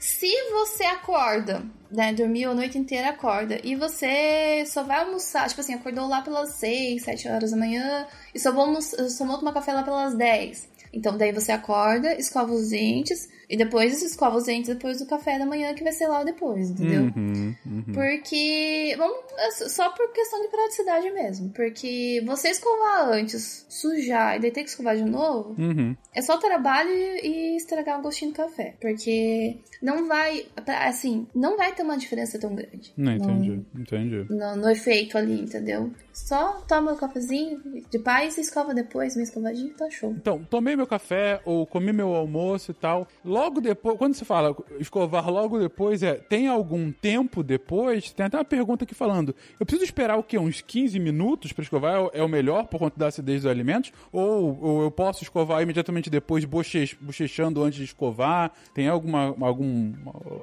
Se 0.00 0.32
você 0.50 0.84
acorda, 0.84 1.62
né, 1.90 2.14
dormiu 2.14 2.52
a 2.52 2.54
noite 2.54 2.78
inteira, 2.78 3.10
acorda, 3.10 3.60
e 3.62 3.76
você 3.76 4.64
só 4.64 4.82
vai 4.82 5.00
almoçar, 5.00 5.46
tipo 5.46 5.60
assim, 5.60 5.74
acordou 5.74 6.08
lá 6.08 6.22
pelas 6.22 6.54
6, 6.54 7.02
7 7.02 7.28
horas 7.28 7.50
da 7.50 7.56
manhã, 7.58 8.06
e 8.34 8.40
só 8.40 8.50
vou, 8.50 8.62
almoçar, 8.62 9.10
só 9.10 9.26
vou 9.26 9.36
tomar 9.36 9.52
café 9.52 9.74
lá 9.74 9.82
pelas 9.82 10.14
10. 10.16 10.70
Então, 10.90 11.18
daí 11.18 11.32
você 11.32 11.52
acorda, 11.52 12.14
escova 12.18 12.50
os 12.50 12.70
dentes, 12.70 13.28
e 13.50 13.56
depois 13.56 14.00
escova 14.00 14.36
os 14.36 14.44
dentes 14.44 14.68
depois 14.68 15.00
do 15.00 15.06
café 15.06 15.36
da 15.36 15.44
manhã, 15.44 15.74
que 15.74 15.82
vai 15.82 15.92
ser 15.92 16.06
lá 16.06 16.22
depois, 16.22 16.70
entendeu? 16.70 17.10
Uhum, 17.16 17.52
uhum. 17.66 17.92
Porque. 17.92 18.94
Vamos, 18.96 19.18
é 19.36 19.50
só 19.68 19.90
por 19.90 20.12
questão 20.12 20.40
de 20.40 20.46
praticidade 20.46 21.10
mesmo. 21.10 21.50
Porque 21.50 22.22
você 22.24 22.50
escovar 22.50 23.08
antes, 23.08 23.66
sujar 23.68 24.36
e 24.36 24.40
daí 24.40 24.52
ter 24.52 24.62
que 24.62 24.70
escovar 24.70 24.96
de 24.96 25.04
novo, 25.04 25.56
uhum. 25.58 25.96
é 26.14 26.22
só 26.22 26.38
trabalho 26.38 26.90
e 26.90 27.56
estragar 27.56 27.98
o 27.98 28.02
gostinho 28.02 28.30
do 28.30 28.36
café. 28.36 28.76
Porque 28.80 29.58
não 29.82 30.06
vai. 30.06 30.46
Assim, 30.86 31.26
não 31.34 31.56
vai 31.56 31.74
ter 31.74 31.82
uma 31.82 31.98
diferença 31.98 32.38
tão 32.38 32.54
grande. 32.54 32.92
Não, 32.96 33.12
entendi, 33.12 33.50
no, 33.50 33.80
entendi. 33.82 34.26
No, 34.30 34.54
no 34.54 34.70
efeito 34.70 35.18
ali, 35.18 35.40
entendeu? 35.40 35.90
Só 36.12 36.60
toma 36.68 36.92
o 36.92 36.96
cafezinho 36.96 37.60
de 37.90 37.98
paz 37.98 38.36
e 38.36 38.42
escova 38.42 38.74
depois, 38.74 39.16
minha 39.16 39.24
escovadinha, 39.24 39.72
tá 39.74 39.88
show. 39.90 40.10
Então, 40.10 40.44
tomei 40.44 40.76
meu 40.76 40.86
café 40.86 41.40
ou 41.44 41.66
comi 41.66 41.92
meu 41.92 42.14
almoço 42.14 42.70
e 42.70 42.74
tal. 42.74 43.08
Logo 43.24 43.39
depois, 43.60 43.96
quando 43.96 44.14
você 44.14 44.24
fala 44.24 44.54
escovar 44.78 45.30
logo 45.30 45.58
depois, 45.58 46.02
é 46.02 46.14
tem 46.14 46.48
algum 46.48 46.90
tempo 46.90 47.42
depois? 47.42 48.12
Tem 48.12 48.26
até 48.26 48.36
uma 48.36 48.44
pergunta 48.44 48.84
aqui 48.84 48.94
falando: 48.94 49.34
eu 49.58 49.64
preciso 49.64 49.84
esperar 49.84 50.18
o 50.18 50.22
quê? 50.22 50.38
Uns 50.38 50.60
15 50.60 50.98
minutos 50.98 51.52
para 51.52 51.62
escovar? 51.62 52.10
É 52.12 52.22
o 52.22 52.28
melhor 52.28 52.66
por 52.66 52.78
conta 52.78 52.98
da 52.98 53.06
acidez 53.06 53.42
dos 53.42 53.50
alimentos? 53.50 53.92
Ou, 54.12 54.58
ou 54.60 54.82
eu 54.82 54.90
posso 54.90 55.22
escovar 55.22 55.62
imediatamente 55.62 56.10
depois, 56.10 56.44
boche, 56.44 56.96
bochechando 57.00 57.62
antes 57.62 57.78
de 57.78 57.84
escovar? 57.84 58.52
Tem 58.74 58.88
alguma, 58.88 59.34
algum, 59.40 59.94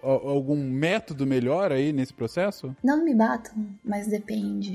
algum 0.02 0.56
método 0.56 1.28
melhor 1.28 1.71
aí 1.71 1.91
nesse 1.91 2.13
processo? 2.13 2.76
Não 2.84 3.04
me 3.04 3.13
batam, 3.13 3.67
mas 3.84 4.08
depende. 4.08 4.74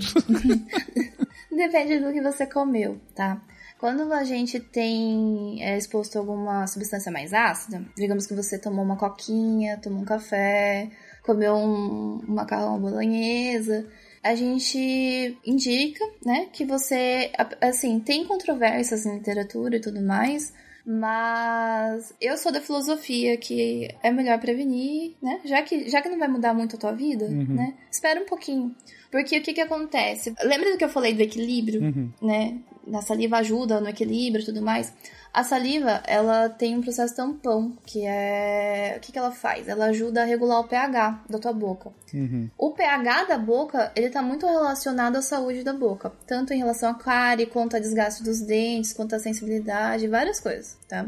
depende 1.50 1.98
do 1.98 2.12
que 2.12 2.20
você 2.20 2.46
comeu, 2.46 3.00
tá? 3.14 3.40
Quando 3.82 4.12
a 4.12 4.22
gente 4.22 4.60
tem 4.60 5.60
é, 5.60 5.76
exposto 5.76 6.14
a 6.14 6.20
alguma 6.20 6.68
substância 6.68 7.10
mais 7.10 7.34
ácida, 7.34 7.84
digamos 7.96 8.28
que 8.28 8.32
você 8.32 8.56
tomou 8.56 8.84
uma 8.84 8.96
coquinha, 8.96 9.76
tomou 9.82 10.02
um 10.02 10.04
café, 10.04 10.88
comeu 11.24 11.54
um, 11.56 12.20
um 12.28 12.32
macarrão 12.32 12.80
bolonhesa, 12.80 13.84
a 14.22 14.36
gente 14.36 15.36
indica, 15.44 16.04
né, 16.24 16.46
que 16.52 16.64
você, 16.64 17.32
assim, 17.60 17.98
tem 17.98 18.24
controvérsias 18.24 19.04
na 19.04 19.14
literatura 19.14 19.74
e 19.74 19.80
tudo 19.80 20.00
mais, 20.00 20.52
mas 20.86 22.14
eu 22.20 22.38
sou 22.38 22.52
da 22.52 22.60
filosofia 22.60 23.36
que 23.36 23.88
é 24.00 24.12
melhor 24.12 24.38
prevenir, 24.38 25.16
né? 25.20 25.40
Já 25.44 25.60
que, 25.62 25.88
já 25.88 26.00
que 26.00 26.08
não 26.08 26.20
vai 26.20 26.28
mudar 26.28 26.54
muito 26.54 26.76
a 26.76 26.78
tua 26.78 26.92
vida, 26.92 27.24
uhum. 27.24 27.54
né? 27.54 27.74
Espera 27.90 28.20
um 28.20 28.26
pouquinho. 28.26 28.74
Porque 29.12 29.38
o 29.38 29.42
que 29.42 29.52
que 29.52 29.60
acontece? 29.60 30.34
Lembra 30.42 30.72
do 30.72 30.78
que 30.78 30.84
eu 30.84 30.88
falei 30.88 31.12
do 31.12 31.20
equilíbrio, 31.20 31.82
uhum. 31.82 32.10
né? 32.22 32.58
a 32.92 33.02
saliva 33.02 33.36
ajuda 33.36 33.80
no 33.80 33.88
equilíbrio 33.88 34.42
e 34.42 34.46
tudo 34.46 34.62
mais. 34.62 34.92
A 35.32 35.44
saliva, 35.44 36.02
ela 36.06 36.48
tem 36.48 36.76
um 36.76 36.82
processo 36.82 37.14
tampão, 37.16 37.76
que 37.86 38.04
é... 38.04 38.94
O 38.96 39.00
que, 39.00 39.12
que 39.12 39.18
ela 39.18 39.30
faz? 39.30 39.68
Ela 39.68 39.86
ajuda 39.86 40.22
a 40.22 40.24
regular 40.24 40.60
o 40.60 40.64
pH 40.64 41.24
da 41.28 41.38
tua 41.38 41.52
boca. 41.52 41.90
Uhum. 42.12 42.50
O 42.58 42.72
pH 42.72 43.24
da 43.24 43.38
boca, 43.38 43.92
ele 43.96 44.10
tá 44.10 44.20
muito 44.20 44.46
relacionado 44.46 45.16
à 45.16 45.22
saúde 45.22 45.62
da 45.62 45.72
boca. 45.72 46.12
Tanto 46.26 46.52
em 46.52 46.58
relação 46.58 46.90
a 46.90 46.94
cárie, 46.94 47.46
quanto 47.46 47.76
a 47.76 47.78
desgaste 47.78 48.22
dos 48.22 48.40
dentes, 48.40 48.92
quanto 48.92 49.14
a 49.14 49.18
sensibilidade, 49.18 50.08
várias 50.08 50.38
coisas, 50.38 50.76
tá? 50.88 51.06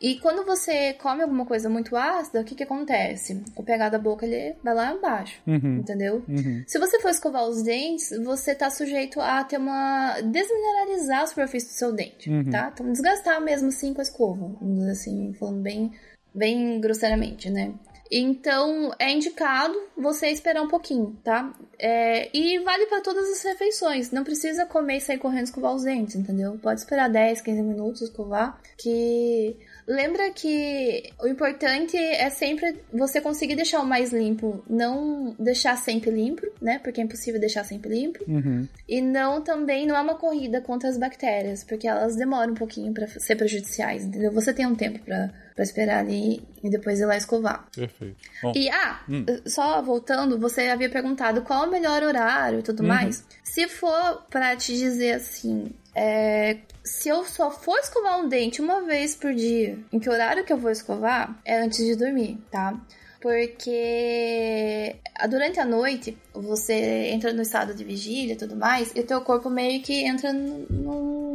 E 0.00 0.18
quando 0.20 0.44
você 0.44 0.92
come 0.94 1.22
alguma 1.22 1.46
coisa 1.46 1.68
muito 1.68 1.96
ácida, 1.96 2.40
o 2.40 2.44
que 2.44 2.54
que 2.54 2.62
acontece? 2.62 3.42
O 3.56 3.62
pH 3.62 3.88
da 3.90 3.98
boca, 3.98 4.26
ele 4.26 4.54
vai 4.62 4.74
lá 4.74 4.92
embaixo, 4.92 5.40
uhum. 5.46 5.78
entendeu? 5.78 6.22
Uhum. 6.28 6.62
Se 6.66 6.78
você 6.78 7.00
for 7.00 7.10
escovar 7.10 7.44
os 7.48 7.62
dentes, 7.62 8.10
você 8.24 8.54
tá 8.54 8.70
sujeito 8.70 9.20
a 9.20 9.42
ter 9.44 9.58
uma... 9.58 10.20
desmineralizar 10.20 11.22
a 11.22 11.26
superfície 11.26 11.68
do 11.68 11.72
seu 11.72 11.92
dente, 11.92 12.30
uhum. 12.30 12.50
tá? 12.50 12.70
Então, 12.72 12.92
desgastar 12.92 13.40
mesmo 13.40 13.68
assim 13.68 13.94
com 13.94 14.00
a 14.00 14.04
escova, 14.04 14.54
vamos 14.60 14.78
dizer 14.78 14.90
assim, 14.90 15.32
falando 15.38 15.62
bem, 15.62 15.90
bem 16.34 16.80
grosseiramente, 16.80 17.48
né? 17.48 17.72
Então, 18.10 18.92
é 18.98 19.10
indicado 19.10 19.74
você 19.96 20.28
esperar 20.28 20.62
um 20.62 20.68
pouquinho, 20.68 21.16
tá? 21.24 21.52
É, 21.78 22.30
e 22.36 22.58
vale 22.60 22.86
para 22.86 23.00
todas 23.00 23.28
as 23.30 23.42
refeições. 23.42 24.10
Não 24.10 24.24
precisa 24.24 24.64
comer 24.64 24.98
e 24.98 25.00
sair 25.00 25.18
correndo 25.18 25.44
escovar 25.44 25.74
os 25.74 25.82
dentes, 25.82 26.14
entendeu? 26.14 26.58
Pode 26.62 26.80
esperar 26.80 27.08
10, 27.10 27.40
15 27.40 27.62
minutos 27.62 28.02
escovar, 28.02 28.60
que 28.78 29.56
Lembra 29.86 30.30
que 30.30 31.12
o 31.20 31.28
importante 31.28 31.96
é 31.96 32.28
sempre 32.28 32.80
você 32.92 33.20
conseguir 33.20 33.54
deixar 33.54 33.80
o 33.80 33.86
mais 33.86 34.12
limpo, 34.12 34.64
não 34.68 35.34
deixar 35.38 35.76
sempre 35.76 36.10
limpo, 36.10 36.46
né? 36.60 36.80
Porque 36.80 37.00
é 37.00 37.04
impossível 37.04 37.40
deixar 37.40 37.64
sempre 37.64 37.90
limpo. 37.90 38.24
Uhum. 38.26 38.66
E 38.88 39.00
não 39.00 39.42
também 39.42 39.86
não 39.86 39.96
é 39.96 40.00
uma 40.00 40.16
corrida 40.16 40.60
contra 40.60 40.88
as 40.88 40.98
bactérias, 40.98 41.62
porque 41.62 41.86
elas 41.86 42.16
demoram 42.16 42.52
um 42.52 42.56
pouquinho 42.56 42.92
para 42.92 43.06
ser 43.06 43.36
prejudiciais, 43.36 44.04
entendeu? 44.04 44.32
Você 44.32 44.52
tem 44.52 44.66
um 44.66 44.74
tempo 44.74 44.98
para 45.00 45.32
para 45.56 45.64
esperar 45.64 46.00
ali 46.00 46.46
e 46.62 46.68
depois 46.68 47.00
ir 47.00 47.06
lá 47.06 47.16
escovar. 47.16 47.66
Perfeito. 47.74 48.16
Bom, 48.42 48.52
e, 48.54 48.68
ah, 48.68 49.00
hum. 49.08 49.24
só 49.46 49.80
voltando, 49.80 50.38
você 50.38 50.68
havia 50.68 50.90
perguntado 50.90 51.40
qual 51.40 51.64
é 51.64 51.66
o 51.66 51.70
melhor 51.70 52.02
horário 52.02 52.58
e 52.58 52.62
tudo 52.62 52.82
uhum. 52.82 52.88
mais. 52.88 53.24
Se 53.42 53.66
for 53.66 54.26
para 54.30 54.54
te 54.54 54.76
dizer 54.76 55.12
assim, 55.12 55.72
é, 55.94 56.58
se 56.86 57.08
eu 57.08 57.24
só 57.24 57.50
for 57.50 57.78
escovar 57.78 58.20
um 58.20 58.28
dente 58.28 58.62
uma 58.62 58.82
vez 58.82 59.14
por 59.14 59.34
dia, 59.34 59.78
em 59.92 59.98
que 59.98 60.08
horário 60.08 60.44
que 60.44 60.52
eu 60.52 60.56
vou 60.56 60.70
escovar? 60.70 61.38
É 61.44 61.60
antes 61.60 61.84
de 61.84 61.96
dormir, 61.96 62.38
tá? 62.50 62.80
Porque 63.20 64.96
durante 65.28 65.58
a 65.58 65.64
noite 65.64 66.16
você 66.32 67.10
entra 67.12 67.32
no 67.32 67.42
estado 67.42 67.74
de 67.74 67.82
vigília 67.82 68.34
e 68.34 68.36
tudo 68.36 68.54
mais, 68.54 68.92
e 68.94 69.00
o 69.00 69.04
teu 69.04 69.20
corpo 69.20 69.50
meio 69.50 69.82
que 69.82 70.04
entra 70.04 70.32
num, 70.32 70.66
num 70.70 71.26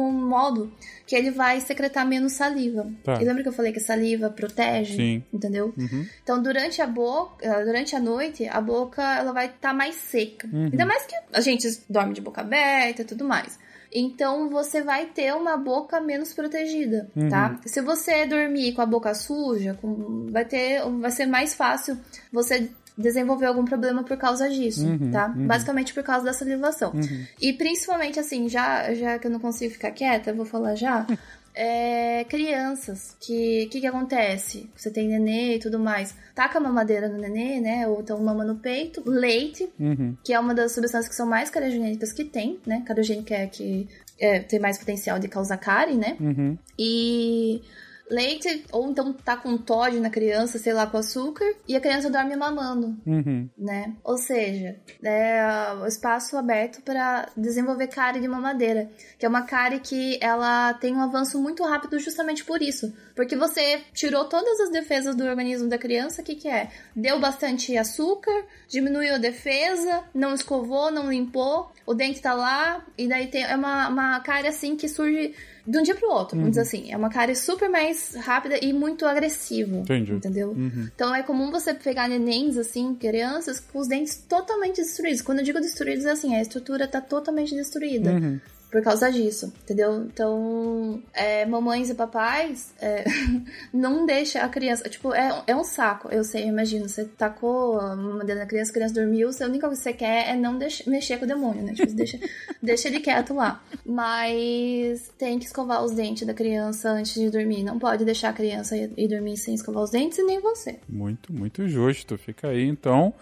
um 0.00 0.28
modo 0.28 0.72
que 1.06 1.14
ele 1.14 1.30
vai 1.30 1.60
secretar 1.60 2.06
menos 2.06 2.32
saliva. 2.32 2.90
Tá. 3.02 3.20
E 3.20 3.24
lembra 3.24 3.42
que 3.42 3.48
eu 3.48 3.52
falei 3.52 3.72
que 3.72 3.78
a 3.78 3.82
saliva 3.82 4.30
protege? 4.30 4.96
Sim. 4.96 5.24
Entendeu? 5.32 5.72
Uhum. 5.76 6.06
Então, 6.22 6.42
durante 6.42 6.82
a 6.82 6.86
boca, 6.86 7.64
durante 7.64 7.94
a 7.94 8.00
noite, 8.00 8.48
a 8.48 8.60
boca 8.60 9.02
ela 9.02 9.32
vai 9.32 9.46
estar 9.46 9.72
mais 9.72 9.94
seca. 9.94 10.48
Uhum. 10.52 10.64
Ainda 10.64 10.86
mais 10.86 11.06
que 11.06 11.14
a 11.32 11.40
gente 11.40 11.68
dorme 11.88 12.14
de 12.14 12.20
boca 12.20 12.40
aberta 12.40 13.02
e 13.02 13.04
tudo 13.04 13.24
mais. 13.24 13.58
Então 13.94 14.50
você 14.50 14.82
vai 14.82 15.06
ter 15.06 15.32
uma 15.34 15.56
boca 15.56 16.00
menos 16.00 16.32
protegida, 16.34 17.08
Uhum. 17.14 17.28
tá? 17.28 17.58
Se 17.64 17.80
você 17.80 18.26
dormir 18.26 18.72
com 18.72 18.82
a 18.82 18.86
boca 18.86 19.14
suja, 19.14 19.78
com- 19.80 20.26
vai 20.30 20.44
ter, 20.44 20.82
vai 21.00 21.10
ser 21.12 21.26
mais 21.26 21.54
fácil 21.54 21.96
você 22.32 22.70
desenvolver 22.98 23.46
algum 23.46 23.64
problema 23.64 24.02
por 24.04 24.16
causa 24.16 24.48
disso, 24.50 24.84
Uhum, 24.86 25.10
tá? 25.10 25.32
uhum. 25.36 25.46
Basicamente 25.46 25.92
por 25.94 26.02
causa 26.02 26.24
da 26.24 26.32
salivação. 26.32 26.92
Uhum. 26.92 27.24
E 27.40 27.52
principalmente 27.52 28.18
assim, 28.20 28.48
já, 28.48 28.92
já 28.94 29.18
que 29.18 29.26
eu 29.26 29.30
não 29.30 29.40
consigo 29.40 29.72
ficar 29.72 29.90
quieta, 29.92 30.30
eu 30.30 30.36
vou 30.36 30.44
falar 30.46 30.74
já. 30.74 31.06
É, 31.54 32.24
crianças, 32.24 33.16
que 33.20 33.66
que 33.70 33.80
que 33.80 33.86
acontece? 33.86 34.68
Você 34.76 34.90
tem 34.90 35.06
nenê 35.08 35.54
e 35.54 35.58
tudo 35.60 35.78
mais. 35.78 36.14
Taca 36.34 36.58
a 36.58 36.60
mamadeira 36.60 37.08
no 37.08 37.16
nenê, 37.16 37.60
né? 37.60 37.86
Ou 37.86 38.00
então 38.00 38.20
mama 38.20 38.44
no 38.44 38.56
peito, 38.56 39.02
leite, 39.06 39.68
Uhum. 39.78 40.16
que 40.24 40.32
é 40.32 40.40
uma 40.40 40.52
das 40.52 40.72
substâncias 40.72 41.08
que 41.08 41.14
são 41.14 41.26
mais 41.26 41.50
cariogênicas 41.50 42.12
que 42.12 42.24
tem, 42.24 42.58
né? 42.66 42.82
Cariogênica 42.84 43.34
é 43.34 43.46
que 43.46 43.88
é, 44.18 44.40
tem 44.40 44.58
mais 44.58 44.78
potencial 44.78 45.18
de 45.18 45.28
causar 45.28 45.56
cárie, 45.58 45.96
né? 45.96 46.16
Uhum. 46.20 46.58
E 46.78 47.62
leite, 48.10 48.64
ou 48.70 48.90
então 48.90 49.12
tá 49.12 49.36
com 49.36 49.56
Todd 49.56 49.98
na 50.00 50.10
criança, 50.10 50.58
sei 50.58 50.72
lá, 50.72 50.86
com 50.86 50.98
açúcar, 50.98 51.44
e 51.66 51.74
a 51.74 51.80
criança 51.80 52.10
dorme 52.10 52.36
mamando, 52.36 52.96
Uhum. 53.06 53.48
né? 53.56 53.94
Ou 54.04 54.18
seja, 54.18 54.76
é 55.02 55.72
o 55.82 55.86
espaço 55.86 56.36
aberto 56.36 56.82
para 56.82 57.28
desenvolver 57.36 57.86
cárie 57.88 58.20
de 58.20 58.28
mamadeira, 58.28 58.90
que 59.18 59.24
é 59.24 59.28
uma 59.28 59.42
cárie 59.42 59.80
que 59.80 60.18
ela 60.22 60.74
tem 60.74 60.94
um 60.94 61.00
avanço 61.00 61.40
muito 61.40 61.62
rápido 61.64 61.98
justamente 61.98 62.44
por 62.44 62.60
isso, 62.62 62.92
porque 63.16 63.36
você 63.36 63.80
tirou 63.92 64.26
todas 64.26 64.60
as 64.60 64.70
defesas 64.70 65.16
do 65.16 65.24
organismo 65.24 65.68
da 65.68 65.78
criança, 65.78 66.20
o 66.20 66.24
que 66.24 66.34
que 66.34 66.48
é? 66.48 66.68
Deu 66.94 67.18
bastante 67.18 67.76
açúcar, 67.76 68.44
diminuiu 68.68 69.14
a 69.14 69.18
defesa, 69.18 70.04
não 70.14 70.34
escovou, 70.34 70.90
não 70.90 71.10
limpou, 71.10 71.70
o 71.86 71.94
dente 71.94 72.20
tá 72.20 72.34
lá, 72.34 72.84
e 72.98 73.08
daí 73.08 73.28
tem 73.28 73.44
é 73.44 73.56
uma, 73.56 73.88
uma 73.88 74.20
cárie 74.20 74.48
assim 74.48 74.76
que 74.76 74.88
surge 74.88 75.34
de 75.66 75.78
um 75.78 75.82
dia 75.82 75.94
pro 75.94 76.10
outro, 76.10 76.36
vamos 76.36 76.50
dizer 76.50 76.62
assim. 76.62 76.92
É 76.92 76.96
uma 76.96 77.08
cárie 77.08 77.34
super 77.34 77.68
mais 77.68 78.14
rápida 78.16 78.58
e 78.62 78.72
muito 78.72 79.06
agressiva. 79.06 79.76
Entendi. 79.76 80.12
Entendeu? 80.12 80.50
Uhum. 80.50 80.88
Então 80.94 81.14
é 81.14 81.22
comum 81.22 81.50
você 81.50 81.72
pegar 81.72 82.08
nenéns, 82.08 82.56
assim, 82.56 82.94
crianças, 82.94 83.60
com 83.60 83.78
os 83.78 83.88
dentes 83.88 84.16
totalmente 84.28 84.76
destruídos. 84.76 85.22
Quando 85.22 85.38
eu 85.38 85.44
digo 85.44 85.60
destruídos, 85.60 86.04
é 86.04 86.10
assim, 86.10 86.34
a 86.34 86.42
estrutura 86.42 86.86
tá 86.86 87.00
totalmente 87.00 87.54
destruída. 87.54 88.10
Uhum. 88.12 88.40
Por 88.74 88.82
causa 88.82 89.08
disso, 89.08 89.52
entendeu? 89.62 90.02
Então, 90.02 91.00
é, 91.12 91.46
mamães 91.46 91.90
e 91.90 91.94
papais, 91.94 92.74
é, 92.80 93.04
não 93.72 94.04
deixa 94.04 94.40
a 94.40 94.48
criança. 94.48 94.88
Tipo, 94.88 95.14
é, 95.14 95.44
é 95.46 95.54
um 95.54 95.62
saco, 95.62 96.08
eu 96.10 96.24
sei, 96.24 96.42
eu 96.42 96.48
imagino. 96.48 96.88
Você 96.88 97.04
tacou 97.04 97.78
a 97.78 97.94
mamadeira 97.94 98.40
na 98.40 98.46
criança, 98.46 98.72
a 98.72 98.74
criança 98.74 98.94
dormiu, 98.94 99.30
a 99.30 99.44
única 99.44 99.68
coisa 99.68 99.80
que 99.80 99.90
você 99.90 99.92
quer 99.92 100.30
é 100.30 100.34
não 100.34 100.58
deixa, 100.58 100.90
mexer 100.90 101.18
com 101.18 101.24
o 101.24 101.28
demônio, 101.28 101.62
né? 101.62 101.72
Tipo, 101.72 101.92
deixa, 101.92 102.18
deixa 102.60 102.88
ele 102.88 102.98
quieto 102.98 103.32
lá. 103.32 103.62
Mas 103.86 105.08
tem 105.16 105.38
que 105.38 105.44
escovar 105.44 105.84
os 105.84 105.92
dentes 105.92 106.26
da 106.26 106.34
criança 106.34 106.90
antes 106.90 107.14
de 107.14 107.30
dormir. 107.30 107.62
Não 107.62 107.78
pode 107.78 108.04
deixar 108.04 108.30
a 108.30 108.32
criança 108.32 108.76
ir 108.76 109.06
dormir 109.06 109.36
sem 109.36 109.54
escovar 109.54 109.84
os 109.84 109.90
dentes 109.90 110.18
e 110.18 110.24
nem 110.24 110.40
você. 110.40 110.80
Muito, 110.88 111.32
muito 111.32 111.68
justo. 111.68 112.18
Fica 112.18 112.48
aí, 112.48 112.66
então, 112.66 113.14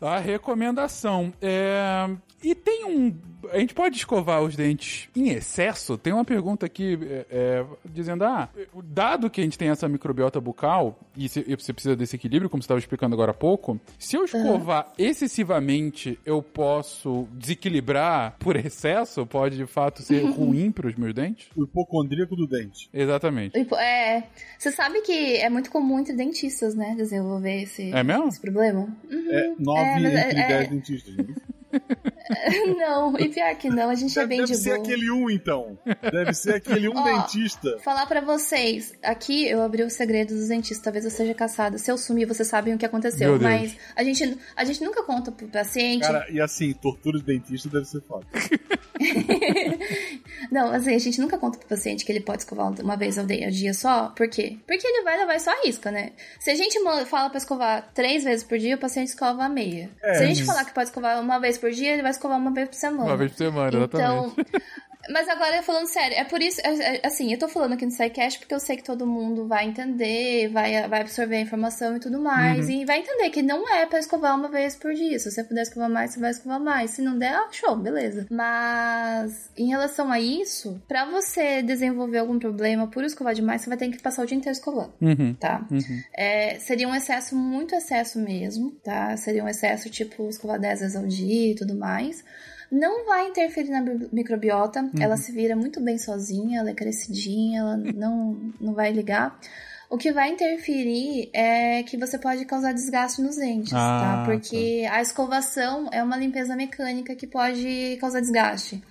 a 0.00 0.18
recomendação. 0.18 1.30
É, 1.42 2.08
E 2.42 2.54
tem 2.54 2.84
um. 2.84 3.14
A 3.50 3.58
gente 3.58 3.72
pode 3.74 3.96
escovar 3.96 4.42
os 4.42 4.54
dentes 4.54 5.08
em 5.16 5.30
excesso? 5.30 5.96
Tem 5.98 6.12
uma 6.12 6.24
pergunta 6.24 6.66
aqui 6.66 6.98
é, 7.02 7.26
é, 7.30 7.64
dizendo: 7.84 8.24
ah, 8.24 8.48
dado 8.84 9.28
que 9.30 9.40
a 9.40 9.44
gente 9.44 9.58
tem 9.58 9.70
essa 9.70 9.88
microbiota 9.88 10.40
bucal 10.40 10.98
e 11.16 11.28
se- 11.28 11.44
e 11.48 11.54
você 11.56 11.72
precisa 11.72 11.96
desse 11.96 12.14
equilíbrio, 12.16 12.48
como 12.50 12.62
você 12.62 12.66
estava 12.66 12.78
explicando 12.78 13.14
agora 13.14 13.30
há 13.32 13.34
pouco, 13.34 13.80
se 13.98 14.16
eu 14.16 14.24
escovar 14.24 14.92
excessivamente, 14.98 16.18
eu 16.24 16.42
posso 16.42 17.26
desequilibrar 17.32 18.36
por 18.38 18.54
excesso? 18.56 19.26
Pode 19.26 19.56
de 19.56 19.66
fato 19.66 20.02
ser 20.02 20.22
ruim 20.24 20.70
para 20.70 20.86
os 20.88 20.94
meus 20.94 21.14
dentes? 21.14 21.48
O 21.56 21.64
hipocondríaco 21.64 22.36
do 22.36 22.46
dente. 22.46 22.88
Exatamente. 22.92 23.58
É, 23.76 24.22
você 24.58 24.70
sabe 24.72 25.00
que 25.02 25.36
é 25.36 25.48
muito 25.48 25.70
comum 25.70 25.98
entre 25.98 26.14
dentistas, 26.14 26.74
né? 26.74 26.94
Desenvolver 26.96 27.62
esse, 27.62 27.90
É 27.92 28.02
mesmo? 28.02 28.28
esse 28.28 28.40
problema. 28.40 28.88
É 29.10 29.52
9 29.58 29.80
É, 29.80 30.00
mas 30.00 30.14
é- 30.14 30.26
entre 30.26 30.40
é- 30.40 30.48
10 30.48 30.68
dentistas. 30.70 31.16
né? 31.16 31.24
não, 32.78 33.18
e 33.18 33.28
pior 33.28 33.54
que 33.56 33.68
não, 33.70 33.88
a 33.90 33.94
gente 33.94 34.12
é 34.18 34.22
Deve, 34.22 34.28
bem 34.28 34.38
deve 34.40 34.52
de 34.52 34.58
ser 34.58 34.70
boa. 34.74 34.82
aquele 34.82 35.10
um, 35.10 35.30
então. 35.30 35.78
Deve 36.12 36.32
ser 36.34 36.54
aquele 36.56 36.88
um 36.88 36.96
Ó, 36.98 37.02
dentista. 37.04 37.78
Falar 37.80 38.06
pra 38.06 38.20
vocês, 38.20 38.94
aqui 39.02 39.48
eu 39.48 39.62
abri 39.62 39.82
o 39.82 39.90
segredo 39.90 40.34
dos 40.34 40.48
dentistas, 40.48 40.82
talvez 40.84 41.04
eu 41.04 41.10
seja 41.10 41.34
caçada. 41.34 41.78
Se 41.78 41.90
eu 41.90 41.96
sumir, 41.98 42.26
vocês 42.26 42.48
sabem 42.48 42.74
o 42.74 42.78
que 42.78 42.86
aconteceu. 42.86 43.38
Mas 43.40 43.76
a 43.96 44.02
gente, 44.04 44.38
a 44.56 44.64
gente 44.64 44.82
nunca 44.84 45.02
conta 45.02 45.30
pro 45.32 45.46
paciente. 45.48 46.02
Cara, 46.02 46.26
e 46.30 46.40
assim, 46.40 46.72
tortura 46.72 47.18
de 47.18 47.24
dentista 47.24 47.68
deve 47.68 47.84
ser 47.86 48.00
foda. 48.02 48.26
Não, 50.50 50.72
assim, 50.72 50.94
a 50.94 50.98
gente 50.98 51.20
nunca 51.20 51.36
conta 51.38 51.58
pro 51.58 51.68
paciente 51.68 52.04
que 52.04 52.12
ele 52.12 52.20
pode 52.20 52.42
escovar 52.42 52.72
uma 52.80 52.96
vez 52.96 53.18
ao 53.18 53.26
dia, 53.26 53.74
só. 53.74 54.08
Por 54.10 54.28
quê? 54.28 54.56
Porque 54.66 54.86
ele 54.86 55.02
vai 55.02 55.18
levar 55.18 55.36
isso 55.36 55.50
à 55.50 55.54
risca, 55.64 55.90
né? 55.90 56.12
Se 56.38 56.50
a 56.50 56.54
gente 56.54 56.78
fala 57.06 57.28
pra 57.28 57.38
escovar 57.38 57.90
três 57.94 58.24
vezes 58.24 58.44
por 58.44 58.58
dia, 58.58 58.76
o 58.76 58.78
paciente 58.78 59.08
escova 59.08 59.44
a 59.44 59.48
meia. 59.48 59.90
É, 60.02 60.14
Se 60.14 60.22
a 60.24 60.26
gente 60.26 60.38
mas- 60.38 60.46
falar 60.46 60.64
que 60.64 60.72
pode 60.74 60.88
escovar 60.88 61.20
uma 61.20 61.38
vez 61.38 61.58
por 61.58 61.70
dia, 61.70 61.92
ele 61.92 62.02
vai 62.02 62.10
escovar 62.18 62.38
uma 62.38 62.50
vez 62.50 62.68
por 62.68 62.74
semana. 62.74 63.04
Uma 63.04 63.16
vez 63.16 63.30
por 63.32 63.38
semana, 63.38 63.76
exatamente. 63.76 64.46
Mas 65.10 65.28
agora 65.28 65.62
falando 65.62 65.86
sério, 65.86 66.16
é 66.16 66.24
por 66.24 66.40
isso, 66.42 66.60
é- 66.64 66.96
é- 66.96 67.06
assim, 67.06 67.32
eu 67.32 67.38
tô 67.38 67.48
falando 67.48 67.72
aqui 67.74 67.84
no 67.84 67.90
SciCast 67.90 68.38
porque 68.38 68.54
eu 68.54 68.60
sei 68.60 68.76
que 68.76 68.82
todo 68.84 69.06
mundo 69.06 69.46
vai 69.46 69.66
entender, 69.66 70.48
vai, 70.48 70.86
vai 70.88 71.00
absorver 71.00 71.36
a 71.36 71.40
informação 71.40 71.96
e 71.96 72.00
tudo 72.00 72.20
mais, 72.20 72.66
Uhum. 72.66 72.72
e 72.72 72.84
vai 72.84 72.98
entender 73.00 73.30
que 73.30 73.42
não 73.42 73.68
é 73.68 73.86
pra 73.86 73.98
escovar 73.98 74.34
uma 74.36 74.48
vez 74.48 74.74
por 74.76 74.92
dia. 74.94 75.18
Se 75.18 75.30
você 75.30 75.42
puder 75.44 75.62
escovar 75.62 75.88
mais, 75.90 76.12
você 76.12 76.20
vai 76.20 76.30
escovar 76.30 76.60
mais. 76.60 76.90
Se 76.92 77.02
não 77.02 77.18
der, 77.18 77.38
show, 77.52 77.74
beleza. 77.76 78.26
Mas, 78.30 79.50
em 79.56 79.68
relação 79.68 80.10
a 80.10 80.20
isso, 80.20 80.80
pra 80.88 81.04
você 81.04 81.62
desenvolver 81.62 82.18
algum 82.18 82.38
problema 82.38 82.86
por 82.88 83.04
escovar 83.04 83.34
demais, 83.34 83.62
você 83.62 83.68
vai 83.68 83.78
ter 83.78 83.88
que 83.90 84.00
passar 84.02 84.22
o 84.22 84.26
dia 84.26 84.36
inteiro 84.36 84.56
escovando, 84.56 84.92
Uhum. 85.00 85.34
tá? 85.34 85.66
Uhum. 85.70 86.02
É, 86.16 86.58
seria 86.58 86.88
um 86.88 86.94
excesso, 86.94 87.34
muito 87.36 87.74
excesso 87.74 88.18
mesmo, 88.18 88.72
tá? 88.82 89.16
Seria 89.16 89.42
um 89.44 89.48
excesso, 89.48 89.88
tipo, 89.90 90.28
escovar 90.28 90.58
10 90.58 90.80
vezes 90.80 90.96
ao 90.96 91.06
dia 91.06 91.52
e 91.52 91.54
tudo 91.54 91.74
mais. 91.76 92.24
Não 92.70 93.06
vai 93.06 93.28
interferir 93.28 93.70
na 93.70 93.80
bi- 93.80 94.08
microbiota, 94.12 94.90
ela 95.00 95.16
se 95.16 95.32
vira 95.32 95.56
muito 95.56 95.80
bem 95.80 95.96
sozinha, 95.98 96.60
ela 96.60 96.70
é 96.70 96.74
crescidinha, 96.74 97.60
ela 97.60 97.76
não, 97.76 98.52
não 98.60 98.74
vai 98.74 98.92
ligar. 98.92 99.38
O 99.90 99.96
que 99.96 100.12
vai 100.12 100.30
interferir 100.30 101.30
é 101.32 101.82
que 101.82 101.96
você 101.96 102.18
pode 102.18 102.44
causar 102.44 102.72
desgaste 102.74 103.22
nos 103.22 103.36
dentes, 103.36 103.72
Ah, 103.72 104.22
tá? 104.26 104.30
Porque 104.30 104.86
a 104.90 105.00
escovação 105.00 105.88
é 105.90 106.02
uma 106.02 106.16
limpeza 106.18 106.54
mecânica 106.54 107.14
que 107.14 107.26
pode 107.26 107.96
causar 107.98 108.20
desgaste. 108.20 108.84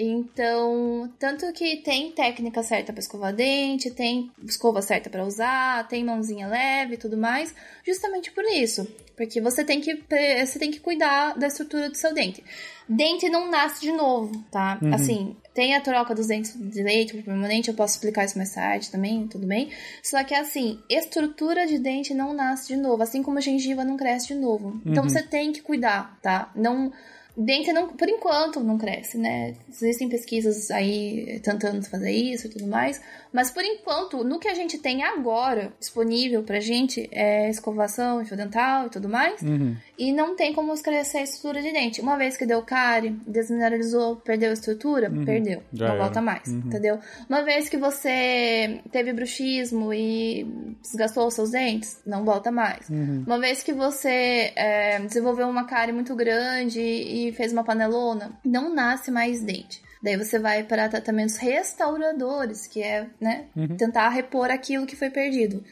Então, 0.00 1.12
tanto 1.18 1.52
que 1.52 1.78
tem 1.78 2.12
técnica 2.12 2.62
certa 2.62 2.92
para 2.92 3.00
escovar 3.00 3.34
dente, 3.34 3.90
tem 3.90 4.30
escova 4.46 4.80
certa 4.80 5.10
para 5.10 5.24
usar, 5.24 5.88
tem 5.88 6.04
mãozinha 6.04 6.46
leve 6.46 6.94
e 6.94 6.96
tudo 6.96 7.16
mais, 7.16 7.52
justamente 7.84 8.30
por 8.30 8.44
isso. 8.44 8.86
Porque 9.16 9.40
você 9.40 9.64
tem 9.64 9.80
que 9.80 10.00
você 10.46 10.56
tem 10.56 10.70
que 10.70 10.78
cuidar 10.78 11.36
da 11.36 11.48
estrutura 11.48 11.90
do 11.90 11.96
seu 11.96 12.14
dente. 12.14 12.44
Dente 12.88 13.28
não 13.28 13.50
nasce 13.50 13.80
de 13.80 13.90
novo, 13.90 14.40
tá? 14.52 14.78
Assim, 14.94 15.36
tem 15.52 15.74
a 15.74 15.80
troca 15.80 16.14
dos 16.14 16.28
dentes 16.28 16.54
de 16.56 16.82
leite 16.84 17.14
pro 17.14 17.24
permanente, 17.24 17.68
eu 17.68 17.74
posso 17.74 17.94
explicar 17.94 18.24
isso 18.24 18.38
mais 18.38 18.54
tarde 18.54 18.92
também, 18.92 19.26
tudo 19.26 19.48
bem? 19.48 19.68
Só 20.00 20.22
que 20.22 20.32
assim, 20.32 20.78
estrutura 20.88 21.66
de 21.66 21.76
dente 21.76 22.14
não 22.14 22.32
nasce 22.32 22.68
de 22.68 22.76
novo, 22.76 23.02
assim 23.02 23.20
como 23.20 23.38
a 23.38 23.40
gengiva 23.40 23.84
não 23.84 23.96
cresce 23.96 24.28
de 24.28 24.36
novo. 24.36 24.80
Então 24.86 25.02
você 25.02 25.24
tem 25.24 25.50
que 25.50 25.60
cuidar, 25.60 26.16
tá? 26.22 26.52
Não 26.54 26.92
Dente 27.40 27.72
não, 27.72 27.86
por 27.86 28.08
enquanto 28.08 28.58
não 28.58 28.76
cresce, 28.76 29.16
né? 29.16 29.54
Existem 29.68 30.08
pesquisas 30.08 30.72
aí 30.72 31.38
tentando 31.40 31.88
fazer 31.88 32.10
isso 32.10 32.48
e 32.48 32.50
tudo 32.50 32.66
mais, 32.66 33.00
mas 33.32 33.50
por 33.50 33.62
enquanto, 33.64 34.22
no 34.24 34.38
que 34.38 34.48
a 34.48 34.54
gente 34.54 34.78
tem 34.78 35.02
agora 35.02 35.72
disponível 35.78 36.42
pra 36.42 36.60
gente 36.60 37.08
é 37.12 37.48
escovação, 37.50 38.24
fio 38.24 38.36
dental 38.36 38.86
e 38.86 38.90
tudo 38.90 39.08
mais, 39.08 39.40
Uhum. 39.42 39.76
e 39.98 40.12
não 40.12 40.34
tem 40.36 40.52
como 40.52 40.74
crescer 40.82 41.18
a 41.18 41.22
estrutura 41.22 41.62
de 41.62 41.72
dente. 41.72 42.00
Uma 42.00 42.16
vez 42.16 42.36
que 42.36 42.46
deu 42.46 42.62
cárie, 42.62 43.10
desmineralizou, 43.26 44.16
perdeu 44.16 44.50
a 44.50 44.52
estrutura, 44.52 45.10
perdeu. 45.24 45.62
Já 45.72 45.86
não 45.88 45.94
era. 45.94 46.02
volta 46.04 46.20
mais, 46.20 46.46
Uhum. 46.48 46.62
entendeu? 46.66 46.98
Uma 47.28 47.42
vez 47.42 47.68
que 47.68 47.76
você 47.76 48.80
teve 48.92 49.12
bruxismo 49.12 49.92
e 49.92 50.46
desgastou 50.82 51.26
os 51.26 51.34
seus 51.34 51.50
dentes, 51.50 52.00
não 52.06 52.24
volta 52.24 52.50
mais. 52.50 52.88
Uhum. 52.88 53.24
Uma 53.26 53.38
vez 53.38 53.62
que 53.62 53.72
você 53.72 54.52
é, 54.56 54.98
desenvolveu 55.00 55.48
uma 55.48 55.64
cárie 55.64 55.92
muito 55.92 56.14
grande 56.14 56.80
e 56.80 57.32
fez 57.32 57.52
uma 57.52 57.64
panelona, 57.64 58.32
não 58.44 58.72
nasce 58.74 59.10
mais 59.10 59.42
dente. 59.42 59.82
Daí 60.02 60.16
você 60.16 60.38
vai 60.38 60.62
para 60.62 60.88
tratamentos 60.88 61.36
restauradores, 61.36 62.66
que 62.66 62.82
é, 62.82 63.08
né, 63.20 63.46
tentar 63.76 64.08
repor 64.10 64.50
aquilo 64.50 64.86
que 64.86 64.96
foi 64.96 65.10
perdido. 65.10 65.62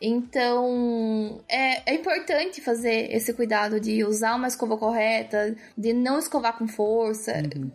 Então, 0.00 1.40
é, 1.48 1.92
é 1.92 1.94
importante 1.94 2.60
fazer 2.60 3.12
esse 3.12 3.32
cuidado 3.34 3.80
de 3.80 4.04
usar 4.04 4.36
uma 4.36 4.46
escova 4.46 4.76
correta, 4.76 5.56
de 5.76 5.92
não 5.92 6.18
escovar 6.18 6.56
com 6.56 6.68
força. 6.68 7.32
Uhum. 7.32 7.70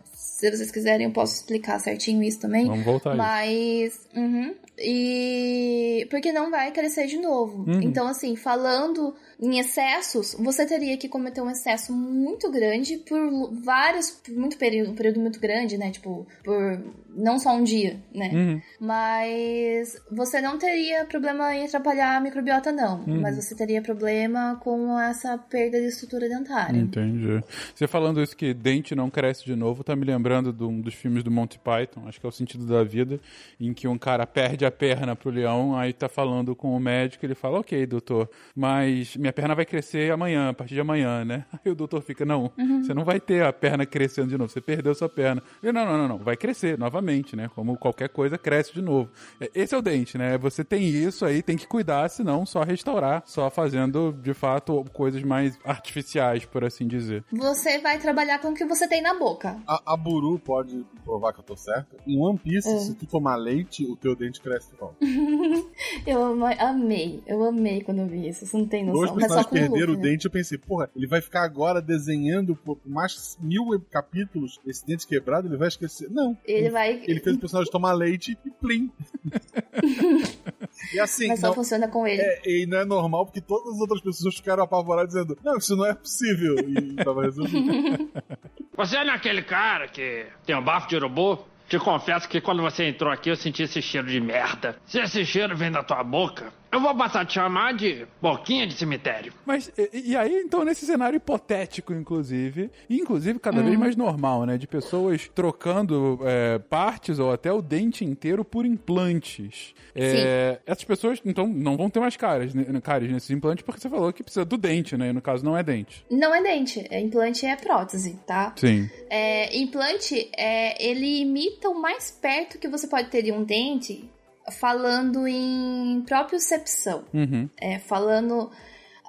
Se 0.50 0.58
vocês 0.58 0.70
quiserem, 0.70 1.06
eu 1.06 1.12
posso 1.12 1.34
explicar 1.36 1.78
certinho 1.78 2.22
isso 2.22 2.40
também. 2.40 2.66
Vamos 2.66 2.84
voltar 2.84 3.14
Mas. 3.14 4.00
Uhum, 4.14 4.54
e. 4.78 6.06
Porque 6.10 6.32
não 6.32 6.50
vai 6.50 6.72
crescer 6.72 7.06
de 7.06 7.18
novo. 7.18 7.64
Uhum. 7.70 7.80
Então, 7.82 8.08
assim, 8.08 8.36
falando 8.36 9.14
em 9.40 9.58
excessos, 9.58 10.34
você 10.38 10.66
teria 10.66 10.96
que 10.96 11.08
cometer 11.08 11.40
um 11.40 11.50
excesso 11.50 11.92
muito 11.92 12.50
grande 12.50 12.98
por 12.98 13.52
vários. 13.62 14.10
Por 14.10 14.34
muito 14.34 14.56
período, 14.58 14.90
um 14.92 14.94
período 14.94 15.20
muito 15.20 15.40
grande, 15.40 15.78
né? 15.78 15.90
Tipo, 15.90 16.26
por 16.42 16.82
não 17.16 17.38
só 17.38 17.54
um 17.54 17.62
dia, 17.62 18.00
né? 18.12 18.30
Uhum. 18.32 18.60
Mas 18.80 19.96
você 20.10 20.40
não 20.40 20.58
teria 20.58 21.04
problema 21.04 21.54
em 21.54 21.64
atrapalhar 21.64 22.16
a 22.16 22.20
microbiota, 22.20 22.72
não. 22.72 23.04
Uhum. 23.04 23.20
Mas 23.20 23.36
você 23.36 23.54
teria 23.54 23.80
problema 23.80 24.58
com 24.62 24.98
essa 24.98 25.38
perda 25.38 25.80
de 25.80 25.86
estrutura 25.86 26.28
dentária. 26.28 26.78
Entendi. 26.78 27.42
Você 27.74 27.86
falando 27.86 28.20
isso 28.20 28.36
que 28.36 28.52
dente 28.52 28.94
não 28.94 29.08
cresce 29.08 29.44
de 29.44 29.54
novo, 29.54 29.84
tá 29.84 29.94
me 29.94 30.04
lembrando 30.04 30.33
de 30.42 30.64
um 30.64 30.80
dos 30.80 30.94
filmes 30.94 31.22
do 31.22 31.30
Monty 31.30 31.58
Python, 31.58 32.06
acho 32.06 32.20
que 32.20 32.26
é 32.26 32.28
o 32.28 32.32
sentido 32.32 32.66
da 32.66 32.82
vida, 32.82 33.20
em 33.60 33.72
que 33.72 33.86
um 33.88 33.98
cara 33.98 34.26
perde 34.26 34.64
a 34.64 34.70
perna 34.70 35.14
pro 35.14 35.30
leão, 35.30 35.76
aí 35.76 35.92
tá 35.92 36.08
falando 36.08 36.54
com 36.54 36.76
o 36.76 36.80
médico, 36.80 37.24
ele 37.24 37.34
fala, 37.34 37.60
ok, 37.60 37.86
doutor, 37.86 38.28
mas 38.54 39.16
minha 39.16 39.32
perna 39.32 39.54
vai 39.54 39.64
crescer 39.64 40.12
amanhã, 40.12 40.50
a 40.50 40.54
partir 40.54 40.74
de 40.74 40.80
amanhã, 40.80 41.24
né? 41.24 41.44
Aí 41.64 41.72
o 41.72 41.74
doutor 41.74 42.02
fica, 42.02 42.24
não, 42.24 42.52
uhum. 42.58 42.84
você 42.84 42.92
não 42.92 43.04
vai 43.04 43.18
ter 43.18 43.42
a 43.42 43.52
perna 43.52 43.86
crescendo 43.86 44.28
de 44.28 44.36
novo, 44.36 44.50
você 44.50 44.60
perdeu 44.60 44.94
sua 44.94 45.08
perna. 45.08 45.42
Ele, 45.62 45.72
não, 45.72 45.84
não, 45.86 45.96
não, 45.98 46.08
não, 46.08 46.18
vai 46.18 46.36
crescer 46.36 46.78
novamente 46.78 46.94
novamente, 46.94 47.36
né? 47.36 47.50
Como 47.54 47.76
qualquer 47.76 48.08
coisa, 48.08 48.38
cresce 48.38 48.72
de 48.72 48.82
novo. 48.82 49.10
É, 49.40 49.50
esse 49.54 49.74
é 49.74 49.78
o 49.78 49.82
dente, 49.82 50.16
né? 50.16 50.38
Você 50.38 50.64
tem 50.64 50.84
isso 50.84 51.24
aí, 51.24 51.42
tem 51.42 51.56
que 51.56 51.66
cuidar, 51.66 52.08
senão 52.08 52.46
só 52.46 52.62
restaurar, 52.62 53.22
só 53.26 53.50
fazendo, 53.50 54.12
de 54.12 54.32
fato, 54.32 54.84
coisas 54.92 55.22
mais 55.22 55.58
artificiais, 55.64 56.44
por 56.44 56.64
assim 56.64 56.86
dizer. 56.86 57.24
Você 57.32 57.78
vai 57.78 57.98
trabalhar 57.98 58.38
com 58.38 58.48
o 58.48 58.54
que 58.54 58.64
você 58.64 58.88
tem 58.88 59.02
na 59.02 59.18
boca. 59.18 59.56
A, 59.66 59.94
a 59.94 59.96
Buru 59.96 60.23
pode 60.38 60.84
provar 61.04 61.32
que 61.32 61.40
eu 61.40 61.44
tô 61.44 61.56
certo. 61.56 61.96
Em 62.06 62.18
One 62.18 62.38
Piece, 62.38 62.68
é. 62.68 62.78
se 62.78 62.94
tu 62.94 63.06
tomar 63.06 63.36
leite, 63.36 63.84
o 63.84 63.96
teu 63.96 64.16
dente 64.16 64.40
cresce 64.40 64.70
de 64.70 64.76
volta. 64.76 64.96
eu 66.06 66.44
amei, 66.58 67.22
eu 67.26 67.44
amei 67.44 67.82
quando 67.82 68.00
eu 68.00 68.06
vi 68.06 68.28
isso. 68.28 68.46
Você 68.46 68.56
não 68.56 68.66
tem 68.66 68.84
noção. 68.84 69.00
Dois 69.00 69.12
personagens 69.12 69.50
perderam 69.50 69.92
o, 69.92 69.96
o 69.96 69.98
né? 69.98 70.02
dente, 70.02 70.24
eu 70.24 70.30
pensei, 70.30 70.58
porra, 70.58 70.90
ele 70.94 71.06
vai 71.06 71.20
ficar 71.20 71.42
agora 71.42 71.80
desenhando 71.80 72.56
por 72.56 72.78
mais 72.84 73.36
mil 73.40 73.64
capítulos 73.90 74.60
esse 74.66 74.86
dente 74.86 75.06
quebrado, 75.06 75.48
ele 75.48 75.56
vai 75.56 75.68
esquecer. 75.68 76.10
Não. 76.10 76.36
Ele 76.44 76.70
vai 76.70 77.02
ele 77.06 77.20
fez 77.20 77.36
o 77.36 77.40
personagem 77.40 77.70
tomar 77.70 77.92
leite 77.92 78.36
e 78.44 78.50
plim. 78.50 78.90
e 80.92 81.00
assim. 81.00 81.28
Mas 81.28 81.40
só 81.40 81.48
não, 81.48 81.54
funciona 81.54 81.88
com 81.88 82.06
ele. 82.06 82.22
É, 82.22 82.40
e 82.44 82.66
não 82.66 82.78
é 82.78 82.84
normal 82.84 83.26
porque 83.26 83.40
todas 83.40 83.74
as 83.74 83.80
outras 83.80 84.00
pessoas 84.00 84.36
ficaram 84.36 84.62
apavoradas 84.62 85.12
dizendo: 85.12 85.38
Não, 85.42 85.56
isso 85.56 85.76
não 85.76 85.86
é 85.86 85.94
possível. 85.94 86.56
E 86.58 86.96
tava 87.04 87.22
resolvido. 87.22 88.10
Você 88.76 88.96
é 88.96 89.08
aquele 89.08 89.42
cara 89.42 89.86
que 89.86 90.26
tem 90.44 90.56
um 90.56 90.62
bafo 90.62 90.88
de 90.88 90.98
robô? 90.98 91.38
Te 91.68 91.78
confesso 91.78 92.28
que 92.28 92.40
quando 92.40 92.62
você 92.62 92.84
entrou 92.84 93.10
aqui 93.10 93.30
eu 93.30 93.36
senti 93.36 93.62
esse 93.62 93.80
cheiro 93.80 94.06
de 94.06 94.20
merda. 94.20 94.76
Se 94.84 94.98
esse 94.98 95.24
cheiro 95.24 95.56
vem 95.56 95.70
da 95.70 95.82
tua 95.82 96.04
boca, 96.04 96.52
eu 96.74 96.80
vou 96.80 96.92
passar 96.96 97.20
a 97.20 97.24
te 97.24 97.34
chamar 97.34 97.72
de 97.74 98.04
boquinha 98.20 98.66
de 98.66 98.74
cemitério. 98.74 99.32
Mas, 99.46 99.70
e, 99.78 100.10
e 100.10 100.16
aí, 100.16 100.42
então, 100.44 100.64
nesse 100.64 100.84
cenário 100.84 101.16
hipotético, 101.16 101.92
inclusive, 101.92 102.68
e 102.90 102.96
inclusive 102.96 103.38
cada 103.38 103.62
vez 103.62 103.74
uhum. 103.74 103.80
mais 103.80 103.94
normal, 103.94 104.44
né? 104.44 104.58
De 104.58 104.66
pessoas 104.66 105.30
trocando 105.32 106.18
é, 106.24 106.58
partes 106.58 107.20
ou 107.20 107.30
até 107.30 107.52
o 107.52 107.62
dente 107.62 108.04
inteiro 108.04 108.44
por 108.44 108.66
implantes. 108.66 109.72
É, 109.94 110.58
essas 110.66 110.82
pessoas, 110.82 111.20
então, 111.24 111.46
não 111.46 111.76
vão 111.76 111.88
ter 111.88 112.00
mais 112.00 112.16
caras, 112.16 112.52
né, 112.52 112.64
caras 112.82 113.08
nesses 113.08 113.30
implantes 113.30 113.64
porque 113.64 113.80
você 113.80 113.88
falou 113.88 114.12
que 114.12 114.24
precisa 114.24 114.44
do 114.44 114.56
dente, 114.56 114.96
né? 114.96 115.10
E 115.10 115.12
no 115.12 115.22
caso, 115.22 115.44
não 115.44 115.56
é 115.56 115.62
dente. 115.62 116.04
Não 116.10 116.34
é 116.34 116.42
dente. 116.42 116.84
É, 116.90 117.00
implante 117.00 117.46
é 117.46 117.54
prótese, 117.54 118.18
tá? 118.26 118.52
Sim. 118.56 118.90
É, 119.08 119.56
implante, 119.56 120.28
é, 120.36 120.84
ele 120.84 121.20
imita 121.20 121.68
o 121.68 121.80
mais 121.80 122.10
perto 122.10 122.58
que 122.58 122.66
você 122.66 122.88
pode 122.88 123.10
ter 123.10 123.22
de 123.22 123.30
um 123.30 123.44
dente 123.44 124.10
falando 124.52 125.26
em 125.26 126.02
propriocepção. 126.06 127.04
Uhum. 127.12 127.48
É, 127.60 127.78
falando 127.78 128.50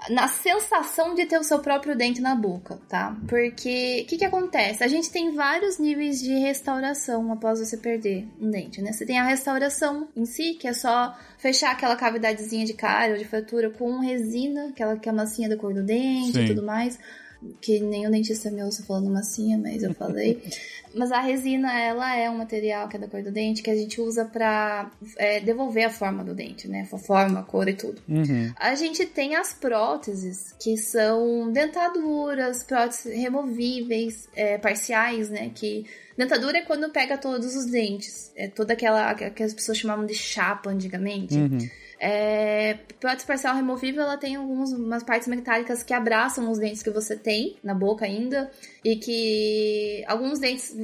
na 0.09 0.27
sensação 0.27 1.15
de 1.15 1.25
ter 1.25 1.39
o 1.39 1.43
seu 1.43 1.59
próprio 1.59 1.95
dente 1.95 2.21
na 2.21 2.35
boca, 2.35 2.79
tá? 2.87 3.15
Porque 3.27 4.03
o 4.03 4.07
que, 4.07 4.17
que 4.17 4.25
acontece? 4.25 4.83
A 4.83 4.87
gente 4.87 5.09
tem 5.09 5.33
vários 5.33 5.79
níveis 5.79 6.19
de 6.19 6.33
restauração 6.37 7.31
após 7.31 7.59
você 7.59 7.77
perder 7.77 8.27
um 8.39 8.49
dente, 8.49 8.81
né? 8.81 8.91
Você 8.91 9.05
tem 9.05 9.17
a 9.17 9.23
restauração 9.23 10.07
em 10.15 10.25
si, 10.25 10.53
que 10.55 10.67
é 10.67 10.73
só 10.73 11.17
fechar 11.37 11.71
aquela 11.71 11.95
cavidadezinha 11.95 12.65
de 12.65 12.73
cárie 12.73 13.13
ou 13.13 13.17
de 13.17 13.25
fratura 13.25 13.69
com 13.69 13.99
resina, 13.99 14.67
aquela 14.69 14.97
que 14.97 15.09
é 15.09 15.11
a 15.11 15.15
massinha 15.15 15.49
da 15.49 15.57
cor 15.57 15.73
do 15.73 15.81
dente 15.81 16.33
Sim. 16.33 16.43
e 16.43 16.47
tudo 16.47 16.61
mais 16.61 16.99
que 17.61 17.79
nem 17.79 18.07
o 18.07 18.11
dentista 18.11 18.49
me 18.49 18.63
ouça 18.63 18.83
falando 18.83 19.09
massinha, 19.09 19.57
mas 19.57 19.83
eu 19.83 19.93
falei. 19.93 20.41
mas 20.95 21.11
a 21.11 21.19
resina, 21.19 21.77
ela 21.79 22.15
é 22.15 22.29
um 22.29 22.37
material 22.37 22.87
que 22.87 22.97
é 22.97 22.99
da 22.99 23.07
cor 23.07 23.21
do 23.21 23.31
dente 23.31 23.61
que 23.61 23.69
a 23.69 23.75
gente 23.75 23.99
usa 23.99 24.25
pra 24.25 24.91
é, 25.17 25.39
devolver 25.39 25.85
a 25.85 25.89
forma 25.89 26.23
do 26.23 26.33
dente, 26.33 26.67
né? 26.67 26.87
A 26.91 26.97
forma, 26.97 27.39
a 27.41 27.43
cor 27.43 27.67
e 27.67 27.73
tudo. 27.73 28.01
Uhum. 28.07 28.53
A 28.57 28.75
gente 28.75 29.05
tem 29.05 29.35
as 29.35 29.53
próteses, 29.53 30.53
que 30.59 30.77
são 30.77 31.51
dentaduras, 31.51 32.63
próteses 32.63 33.13
removíveis, 33.15 34.27
é, 34.35 34.57
parciais, 34.57 35.29
né? 35.29 35.51
Que 35.53 35.85
Dentadura 36.17 36.59
é 36.59 36.61
quando 36.61 36.89
pega 36.89 37.17
todos 37.17 37.55
os 37.55 37.65
dentes. 37.65 38.31
É 38.35 38.47
toda 38.47 38.73
aquela 38.73 39.13
que 39.13 39.43
as 39.43 39.53
pessoas 39.53 39.77
chamavam 39.77 40.05
de 40.05 40.13
chapa 40.13 40.69
antigamente. 40.69 41.35
Uhum. 41.35 41.57
É, 42.07 42.77
prótese 42.99 43.25
parcial 43.25 43.55
removível, 43.55 44.03
ela 44.03 44.15
tem 44.15 44.35
algumas 44.35 45.01
partes 45.01 45.27
metálicas 45.27 45.81
que 45.81 45.91
abraçam 45.91 46.51
os 46.51 46.59
dentes 46.59 46.83
que 46.83 46.91
você 46.91 47.15
tem 47.15 47.55
na 47.63 47.73
boca 47.73 48.05
ainda. 48.05 48.51
E 48.83 48.95
que 48.95 50.03
alguns 50.05 50.37
dentes 50.37 50.75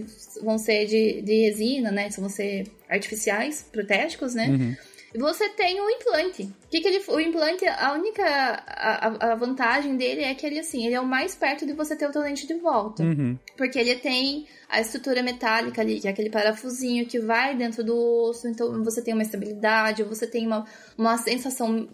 vão 0.42 0.58
ser 0.58 0.88
de, 0.88 1.22
de 1.22 1.42
resina, 1.42 1.92
né? 1.92 2.10
Vão 2.18 2.28
ser 2.28 2.66
artificiais, 2.90 3.64
protéticos, 3.72 4.34
né? 4.34 4.48
Uhum. 4.48 4.76
Você 5.18 5.50
tem 5.50 5.80
o 5.82 5.90
implante. 5.90 6.44
O 6.44 6.70
que, 6.70 6.80
que 6.80 6.88
ele, 6.88 7.04
o 7.08 7.20
implante, 7.20 7.66
a 7.68 7.92
única 7.94 8.24
a, 8.24 9.32
a, 9.32 9.36
vantagem 9.36 9.98
dele 9.98 10.24
é 10.24 10.34
que 10.34 10.46
ele 10.46 10.58
assim, 10.58 10.86
ele 10.86 10.96
é 10.96 11.02
o 11.02 11.06
mais 11.06 11.36
perto 11.36 11.66
de 11.66 11.74
você 11.74 11.96
ter 11.96 12.08
o 12.08 12.12
teu 12.12 12.24
dente 12.24 12.48
de 12.48 12.54
volta. 12.54 13.04
Uhum. 13.04 13.38
Porque 13.58 13.78
ele 13.78 13.96
tem 13.96 14.48
a 14.70 14.80
estrutura 14.80 15.22
metálica 15.22 15.82
ali, 15.82 16.00
que 16.00 16.08
é 16.08 16.12
aquele 16.12 16.30
parafusinho 16.30 17.06
que 17.06 17.20
vai 17.20 17.56
dentro 17.56 17.84
do 17.84 17.94
osso, 17.94 18.48
então 18.48 18.82
você 18.84 19.02
tem 19.02 19.14
uma 19.14 19.24
estabilidade, 19.24 20.02
você 20.04 20.26
tem 20.26 20.48
uma, 20.48 20.66
uma 20.98 21.18
sensação 21.18 21.90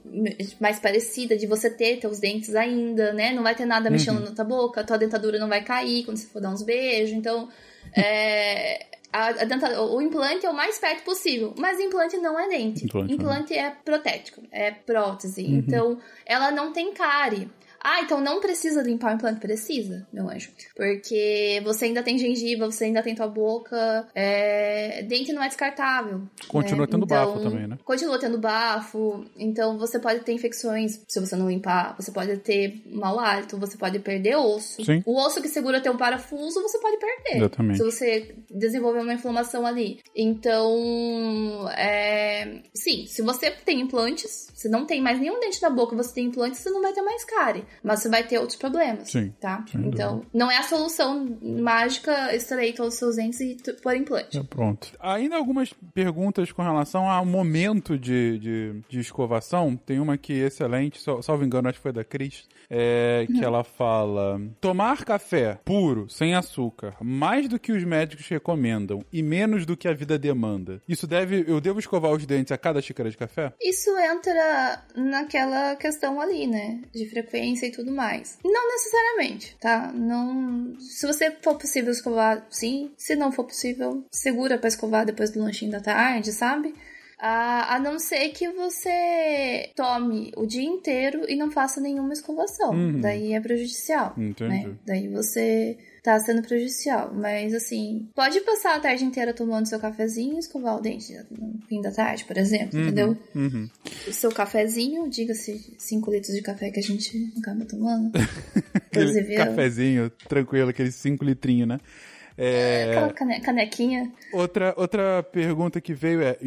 mais 0.60 0.80
parecida 0.80 1.36
de 1.36 1.48
você 1.48 1.72
ter 1.72 1.98
teus 2.00 2.20
dentes 2.20 2.56
ainda, 2.56 3.14
né? 3.14 3.34
Não 3.34 3.42
vai 3.42 3.56
ter 3.56 3.66
nada 3.66 3.90
mexendo 3.90 4.20
uhum. 4.20 4.26
na 4.26 4.32
tua 4.32 4.46
boca, 4.46 4.84
tua 4.84 4.98
dentadura 4.98 5.40
não 5.40 5.50
vai 5.50 5.64
cair 5.64 6.06
quando 6.06 6.18
você 6.18 6.28
for 6.28 6.40
dar 6.40 6.52
uns 6.52 6.62
beijos, 6.62 7.16
então 7.16 7.50
é, 7.96 8.86
a, 9.18 9.30
a 9.30 9.82
o 9.82 10.02
implante 10.02 10.46
é 10.46 10.50
o 10.50 10.54
mais 10.54 10.78
perto 10.78 11.04
possível, 11.04 11.54
mas 11.58 11.80
implante 11.80 12.18
não 12.18 12.40
é 12.40 12.48
dente. 12.48 12.86
Implante, 12.86 13.14
implante 13.14 13.54
é 13.54 13.72
protético, 13.72 14.42
é 14.52 14.72
prótese. 14.72 15.44
Uhum. 15.44 15.58
Então, 15.58 15.98
ela 16.26 16.52
não 16.52 16.72
tem 16.72 16.94
cárie. 16.94 17.50
Ah, 17.89 18.02
então 18.02 18.19
não 18.19 18.41
precisa 18.41 18.82
limpar 18.82 19.13
o 19.13 19.15
implante? 19.15 19.39
Precisa, 19.39 20.06
meu 20.12 20.30
anjo. 20.30 20.52
Porque 20.76 21.62
você 21.63 21.86
ainda 21.86 22.04
tem 22.04 22.17
gengiva, 22.17 22.65
você 22.65 22.84
ainda 22.84 23.02
tem 23.02 23.15
tua 23.15 23.30
boca. 23.30 24.06
É... 24.13 25.04
Dente 25.04 25.32
não 25.32 25.41
é 25.41 25.47
descartável. 25.47 26.23
Continua 26.50 26.86
né? 26.86 26.91
tendo 26.91 27.06
então, 27.06 27.26
bafo 27.26 27.39
também, 27.41 27.65
né? 27.65 27.78
Continua 27.86 28.19
tendo 28.19 28.38
bafo. 28.38 29.23
Então 29.38 29.78
você 29.78 30.00
pode 30.00 30.19
ter 30.19 30.34
infecções 30.34 31.02
se 31.08 31.17
você 31.21 31.38
não 31.38 31.50
limpar. 31.50 31.95
Você 31.95 32.12
pode 32.12 32.36
ter 32.39 32.82
mau 32.91 33.17
hálito, 33.21 33.58
você 33.58 33.78
pode 33.78 34.00
perder 34.00 34.36
osso. 34.36 34.84
Sim. 34.84 35.02
O 35.06 35.17
osso 35.17 35.41
que 35.41 35.47
segura 35.47 35.80
teu 35.80 35.95
parafuso, 35.95 36.62
você 36.62 36.80
pode 36.80 36.97
perder. 36.97 37.38
Exatamente. 37.38 37.78
Se 37.78 37.84
você 37.86 38.36
desenvolver 38.52 39.00
uma 39.00 39.13
inflamação 39.13 39.65
ali. 39.65 40.02
Então, 40.13 41.69
é... 41.69 42.60
sim, 42.73 43.06
se 43.06 43.21
você 43.21 43.50
tem 43.50 43.80
implantes, 43.80 44.52
se 44.54 44.67
não 44.67 44.86
tem 44.86 45.02
mais 45.02 45.21
nenhum 45.21 45.39
dente 45.39 45.62
da 45.62 45.69
boca, 45.69 45.95
você 45.95 46.15
tem 46.15 46.26
implantes, 46.26 46.60
você 46.60 46.69
não 46.69 46.82
vai 46.82 46.91
ter 46.91 47.02
mais 47.02 47.23
cárie 47.23 47.63
mas 47.84 48.02
você 48.02 48.10
vai 48.10 48.24
ter 48.24 48.38
outros 48.40 48.58
problemas. 48.58 49.10
Sim. 49.10 49.34
Tá? 49.40 49.63
Então, 49.76 50.24
não 50.34 50.50
é 50.52 50.58
a 50.58 50.63
solução 50.63 51.38
mágica 51.42 52.36
extrair 52.36 52.74
todos 52.74 52.94
os 52.94 53.00
seus 53.00 53.16
dentes 53.16 53.40
e 53.40 53.58
pôr 53.82 53.96
implante. 53.96 54.38
É, 54.38 54.44
pronto. 54.44 54.92
Ainda 55.00 55.36
algumas 55.36 55.74
perguntas 55.94 56.52
com 56.52 56.62
relação 56.62 57.10
ao 57.10 57.26
momento 57.26 57.98
de, 57.98 58.40
de, 58.40 58.82
de 58.90 59.00
escovação. 59.00 59.76
Tem 59.76 60.00
uma 60.00 60.13
aqui 60.13 60.34
excelente, 60.34 61.02
salvo 61.22 61.44
engano, 61.44 61.70
acho 61.70 61.80
que 61.80 61.84
foi 61.84 61.94
da 61.94 62.04
Cris, 62.04 62.46
é, 62.70 63.26
que 63.28 63.34
uhum. 63.34 63.44
ela 63.44 63.63
fala: 63.63 64.42
tomar 64.60 65.06
café 65.06 65.60
puro, 65.63 66.10
sem 66.10 66.36
açúcar, 66.36 66.96
mais 67.02 67.48
do 67.48 67.60
que 67.60 67.72
os 67.72 67.84
médicos 67.84 68.28
recomendam 68.28 69.04
e 69.12 69.22
menos 69.22 69.66
do 69.66 69.78
que 69.78 69.88
a 69.88 69.94
vida 69.94 70.18
demanda. 70.18 70.82
Isso 70.88 71.08
deve. 71.08 71.46
Eu 71.48 71.62
devo 71.62 71.80
escovar 71.80 72.12
os 72.12 72.26
dentes 72.26 72.52
a 72.52 72.58
cada 72.58 72.82
xícara 72.82 73.10
de 73.10 73.18
café? 73.18 73.54
Isso 73.62 73.90
entra 73.98 74.84
naquela 74.96 75.76
questão 75.76 76.20
ali, 76.20 76.48
né? 76.48 76.82
De 76.94 77.10
frequência 77.10 77.67
e 77.68 77.72
tudo 77.72 77.92
mais. 77.92 78.38
Não 78.44 78.68
necessariamente, 78.68 79.56
tá? 79.60 79.92
Não. 79.94 80.76
Se 80.80 81.06
você 81.06 81.32
for 81.42 81.56
possível 81.56 81.92
escovar, 81.92 82.46
sim. 82.50 82.92
Se 82.98 83.16
não 83.16 83.32
for 83.32 83.46
possível, 83.46 84.04
segura 84.12 84.58
para 84.58 84.68
escovar 84.68 85.06
depois 85.06 85.32
do 85.32 85.40
lanchinho 85.40 85.72
da 85.72 85.80
tarde, 85.80 86.32
sabe? 86.32 86.74
A, 87.20 87.76
a 87.76 87.80
não 87.80 87.98
ser 87.98 88.30
que 88.30 88.48
você 88.50 89.72
tome 89.76 90.32
o 90.38 90.46
dia 90.46 90.68
inteiro 90.68 91.26
e 91.28 91.36
não 91.36 91.50
faça 91.50 91.82
nenhuma 91.82 92.14
escovação. 92.14 92.72
Uhum. 92.72 93.02
Daí 93.02 93.34
é 93.34 93.42
prejudicial. 93.42 94.14
Entendi. 94.16 94.68
Né? 94.68 94.76
Daí 94.86 95.08
você 95.08 95.78
tá 96.08 96.17
sendo 96.22 96.41
prejudicial. 96.41 97.13
Mas 97.13 97.54
assim, 97.54 98.08
pode 98.15 98.39
passar 98.39 98.78
a 98.78 98.80
tarde 98.80 99.04
inteira 99.04 99.34
tomando 99.34 99.65
seu 99.65 99.78
cafezinho 99.78 100.36
e 100.36 100.39
escovar 100.39 100.78
o 100.78 100.82
dente 100.82 101.13
no 101.30 101.60
fim 101.67 101.82
da 101.82 101.91
tarde, 101.91 102.24
por 102.24 102.38
exemplo, 102.38 102.80
entendeu? 102.80 103.17
Uhum. 103.36 103.70
O 104.08 104.13
seu 104.13 104.32
cafezinho, 104.32 105.10
diga-se 105.10 105.76
5 105.78 106.10
litros 106.10 106.34
de 106.34 106.41
café 106.41 106.72
que 106.72 106.80
a 106.80 106.84
gente 106.84 107.34
acaba 107.38 107.65
tomando. 107.65 108.12
Inclusive, 108.89 109.36
cafezinho 109.36 110.10
tranquilo, 110.30 110.70
aquele 110.70 110.93
5 110.93 111.26
litrinhos, 111.26 111.67
né? 111.67 111.78
É, 112.38 112.88
aquela 112.91 113.13
cane- 113.13 113.39
canequinha. 113.41 114.12
outra, 114.32 114.73
outra 114.78 115.23
pergunta 115.32 115.82
que 115.82 115.93
veio 115.93 116.21
é, 116.21 116.38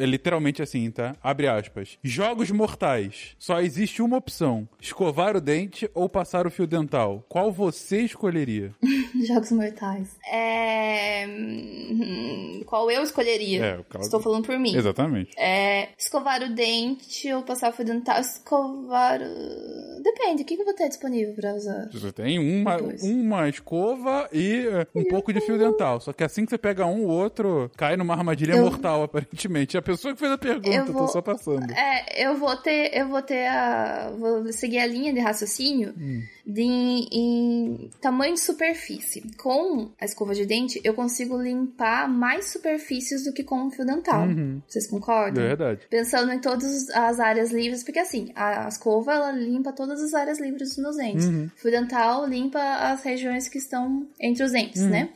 é 0.00 0.06
literalmente 0.06 0.60
assim, 0.62 0.90
tá? 0.90 1.14
Abre 1.22 1.46
aspas. 1.46 1.98
Jogos 2.02 2.50
mortais. 2.50 3.34
Só 3.38 3.60
existe 3.60 4.02
uma 4.02 4.16
opção: 4.16 4.68
escovar 4.80 5.36
o 5.36 5.40
dente 5.40 5.88
ou 5.94 6.08
passar 6.08 6.46
o 6.46 6.50
fio 6.50 6.66
dental. 6.66 7.24
Qual 7.28 7.52
você 7.52 8.00
escolheria? 8.00 8.72
Jogos 9.26 9.52
mortais. 9.52 10.16
É... 10.30 11.26
hum, 11.28 12.62
Qual 12.66 12.90
eu 12.90 13.02
escolheria? 13.02 13.64
É, 13.64 14.00
Estou 14.00 14.20
falando 14.20 14.44
por 14.46 14.58
mim. 14.58 14.74
Exatamente. 14.76 15.30
É, 15.38 15.88
escovar 15.98 16.42
o 16.42 16.54
dente 16.54 17.32
ou 17.32 17.42
passar 17.42 17.70
o 17.70 17.72
fio 17.72 17.84
dental. 17.84 18.20
Escovar. 18.20 19.20
o- 19.22 20.02
Depende, 20.02 20.42
o 20.42 20.44
que 20.44 20.54
eu 20.54 20.64
vou 20.64 20.74
ter 20.74 20.88
disponível 20.88 21.34
pra 21.34 21.54
usar? 21.54 21.88
Você 21.92 22.12
tem 22.12 22.38
uma, 22.38 22.76
uma 23.02 23.48
escova 23.48 24.28
e 24.32 24.66
é, 24.66 24.86
um 24.94 25.04
pouco 25.04 25.32
de 25.32 25.35
fio 25.40 25.58
dental. 25.58 26.00
Só 26.00 26.12
que 26.12 26.22
assim 26.24 26.44
que 26.44 26.50
você 26.50 26.58
pega 26.58 26.86
um, 26.86 27.04
o 27.04 27.08
outro 27.08 27.70
cai 27.76 27.96
numa 27.96 28.14
armadilha 28.14 28.54
Eu- 28.54 28.62
mortal, 28.64 29.02
aparentemente. 29.02 29.76
A 29.76 29.82
pessoa 29.82 30.14
que 30.14 30.20
fez 30.20 30.32
a 30.32 30.38
pergunta, 30.38 30.68
Eu 30.76 30.86
tô 30.86 30.92
vou- 30.92 31.08
só 31.08 31.20
passando. 31.22 31.70
É, 31.72 32.24
eu 32.26 32.36
vou 32.36 32.56
ter, 32.56 32.90
eu 32.96 33.08
vou 33.08 33.22
ter 33.22 33.46
a, 33.46 34.10
vou 34.18 34.52
seguir 34.52 34.78
a 34.78 34.86
linha 34.86 35.12
de 35.12 35.20
raciocínio 35.20 35.94
Hum. 35.98 36.22
de, 36.46 36.62
em 36.62 37.90
tamanho 38.00 38.34
de 38.34 38.40
superfície. 38.40 39.22
Com 39.36 39.90
a 40.00 40.04
escova 40.04 40.34
de 40.34 40.44
dente, 40.46 40.80
eu 40.84 40.94
consigo 40.94 41.40
limpar 41.40 42.08
mais 42.08 42.50
superfícies 42.50 43.24
do 43.24 43.32
que 43.32 43.42
com 43.42 43.66
o 43.66 43.70
fio 43.70 43.84
dental. 43.84 44.26
Uhum. 44.26 44.60
Vocês 44.66 44.86
concordam? 44.86 45.42
É 45.42 45.48
verdade. 45.48 45.80
Pensando 45.90 46.32
em 46.32 46.38
todas 46.40 46.88
as 46.90 47.20
áreas 47.20 47.50
livres, 47.50 47.82
porque 47.82 47.98
assim, 47.98 48.30
a 48.34 48.68
escova 48.68 49.12
ela 49.12 49.30
limpa 49.32 49.72
todas 49.72 50.02
as 50.02 50.14
áreas 50.14 50.38
livres 50.40 50.68
dos 50.70 50.78
meus 50.78 50.96
dentes. 50.96 51.24
Uhum. 51.26 51.46
O 51.56 51.60
fio 51.60 51.70
dental 51.70 52.26
limpa 52.26 52.60
as 52.60 53.02
regiões 53.02 53.48
que 53.48 53.58
estão 53.58 54.06
entre 54.20 54.42
os 54.44 54.52
dentes, 54.52 54.82
Uhum. 54.82 54.88
né? 54.90 55.08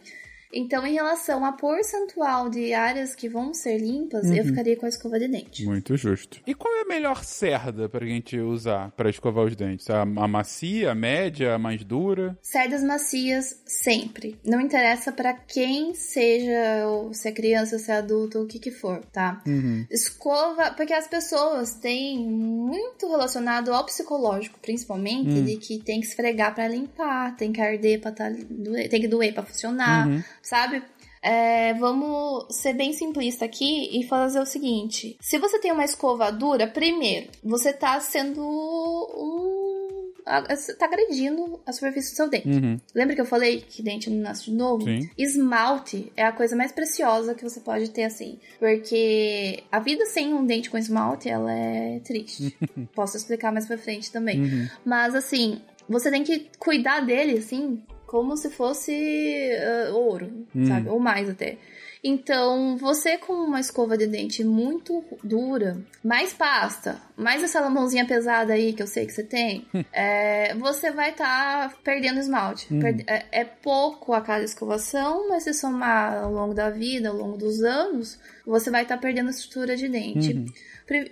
Então, 0.53 0.87
em 0.87 0.93
relação 0.95 1.45
a 1.45 1.53
percentual 1.53 2.49
de 2.49 2.73
áreas 2.73 3.15
que 3.15 3.29
vão 3.29 3.55
ser 3.55 3.79
limpas, 3.79 4.27
Uhum. 4.27 4.35
eu 4.37 4.45
ficaria 4.45 4.77
com 4.77 4.87
a 4.87 4.89
escova 4.89 5.19
de 5.19 5.29
dente. 5.29 5.65
Muito 5.65 5.97
justo. 5.97 6.41
E 6.47 6.55
qual 6.55 6.75
é 6.77 6.81
a 6.83 6.85
melhor 6.85 7.25
cerda 7.25 7.89
pra 7.89 8.05
gente 8.07 8.39
usar 8.39 8.91
pra 8.93 9.09
escovar 9.11 9.45
os 9.45 9.55
dentes? 9.57 9.89
A, 9.91 10.03
a 10.03 10.29
macia, 10.29 10.91
a 10.91 10.95
média, 10.95 11.55
a 11.55 11.59
mais 11.59 11.85
dura? 11.85 12.37
Cerdas 12.43 12.83
macias, 12.83 13.61
sempre. 13.65 14.39
Não 14.45 14.61
interessa 14.61 15.13
pra 15.13 15.33
quem 15.35 15.95
seja, 15.95 16.87
ou 16.89 17.13
se 17.15 17.29
é 17.29 17.33
criança, 17.33 17.79
se 17.79 17.91
é 17.91 17.97
adulto, 17.97 18.41
o 18.43 18.47
que 18.47 18.59
que 18.59 18.71
for, 18.71 19.05
tá? 19.07 19.41
Uhum. 19.47 19.87
Escova, 19.91 20.73
porque 20.73 20.93
as 20.93 21.07
pessoas 21.07 21.75
têm 21.75 22.19
muito 22.29 23.09
relacionado 23.09 23.73
ao 23.73 23.85
psicológico, 23.87 24.59
principalmente, 24.61 25.31
Hum. 25.31 25.45
de 25.45 25.57
que 25.57 25.79
tem 25.79 26.01
que 26.01 26.07
esfregar 26.07 26.55
pra 26.55 26.67
limpar, 26.69 27.37
tem 27.37 27.53
que 27.53 27.61
arder 27.61 28.01
pra 28.01 28.13
tá, 28.13 28.29
doer, 28.51 28.89
tem 28.89 29.01
que 29.01 29.09
doer 29.09 29.33
pra 29.33 29.43
funcionar, 29.45 30.09
Uhum. 30.09 30.23
Sabe? 30.43 30.83
É, 31.23 31.75
vamos 31.75 32.47
ser 32.51 32.73
bem 32.73 32.93
simplista 32.95 33.45
aqui 33.45 33.91
e 33.93 34.07
fazer 34.07 34.41
o 34.41 34.47
seguinte: 34.47 35.17
se 35.21 35.39
você 35.39 35.59
tem 35.59 35.73
uma 35.73 35.85
escova 35.85 36.31
dura, 36.31 36.67
primeiro, 36.67 37.29
você 37.45 37.73
tá 37.73 38.01
sendo 38.01 38.41
um. 38.43 40.13
tá 40.79 40.87
agredindo 40.87 41.61
a 41.67 41.73
superfície 41.73 42.13
do 42.13 42.17
seu 42.17 42.29
dente. 42.29 42.49
Uhum. 42.49 42.81
Lembra 42.95 43.15
que 43.15 43.21
eu 43.21 43.27
falei 43.27 43.61
que 43.61 43.83
dente 43.83 44.09
não 44.09 44.23
nasce 44.23 44.47
de 44.47 44.53
novo? 44.53 44.85
Sim. 44.85 45.11
Esmalte 45.19 46.11
é 46.17 46.25
a 46.25 46.33
coisa 46.33 46.57
mais 46.57 46.73
preciosa 46.73 47.35
que 47.35 47.45
você 47.45 47.61
pode 47.61 47.91
ter, 47.91 48.05
assim. 48.05 48.39
Porque 48.59 49.63
a 49.71 49.79
vida 49.79 50.07
sem 50.07 50.33
um 50.33 50.47
dente 50.47 50.71
com 50.71 50.79
esmalte, 50.79 51.29
ela 51.29 51.53
é 51.53 52.01
triste. 52.01 52.57
Posso 52.95 53.19
explicar 53.19 53.53
mais 53.53 53.67
pra 53.67 53.77
frente 53.77 54.11
também. 54.11 54.41
Uhum. 54.41 54.69
Mas, 54.87 55.15
assim, 55.15 55.61
você 55.87 56.11
tem 56.11 56.25
que 56.25 56.47
cuidar 56.59 57.01
dele, 57.01 57.37
assim, 57.37 57.83
como 58.11 58.37
se 58.37 58.51
fosse 58.51 58.93
ah, 59.63 59.95
ouro, 59.95 60.27
Hum. 60.55 60.67
sabe? 60.67 60.89
Ou 60.89 60.99
mais 60.99 61.31
até. 61.31 61.57
Então, 62.03 62.79
você 62.79 63.19
com 63.19 63.35
uma 63.35 63.61
escova 63.61 63.97
de 63.97 64.07
dente 64.07 64.43
muito 64.43 65.05
dura, 65.23 65.77
mais 66.03 66.33
pasta, 66.33 66.97
mais 67.15 67.43
essa 67.43 67.69
mãozinha 67.69 68.07
pesada 68.07 68.55
aí 68.55 68.73
que 68.73 68.83
eu 68.83 68.87
sei 68.87 69.05
que 69.05 69.13
você 69.13 69.23
tem, 69.23 69.67
é, 69.93 70.55
você 70.55 70.91
vai 70.91 71.11
estar 71.11 71.75
perdendo 71.85 72.19
esmalte. 72.19 72.67
Perde- 72.81 73.05
é, 73.07 73.27
é 73.31 73.45
pouco 73.45 74.15
a 74.15 74.23
cada 74.23 74.43
escovação, 74.43 75.29
mas 75.29 75.43
se 75.45 75.53
somar 75.53 76.23
ao 76.25 76.33
longo 76.33 76.55
da 76.55 76.71
vida, 76.71 77.11
ao 77.11 77.17
longo 77.17 77.37
dos 77.37 77.63
anos, 77.63 78.19
você 78.47 78.71
vai 78.71 78.83
estar 78.85 78.97
perdendo 78.97 79.29
estrutura 79.29 79.77
de 79.77 79.87
dente. 79.87 80.33
Pri- 80.33 80.55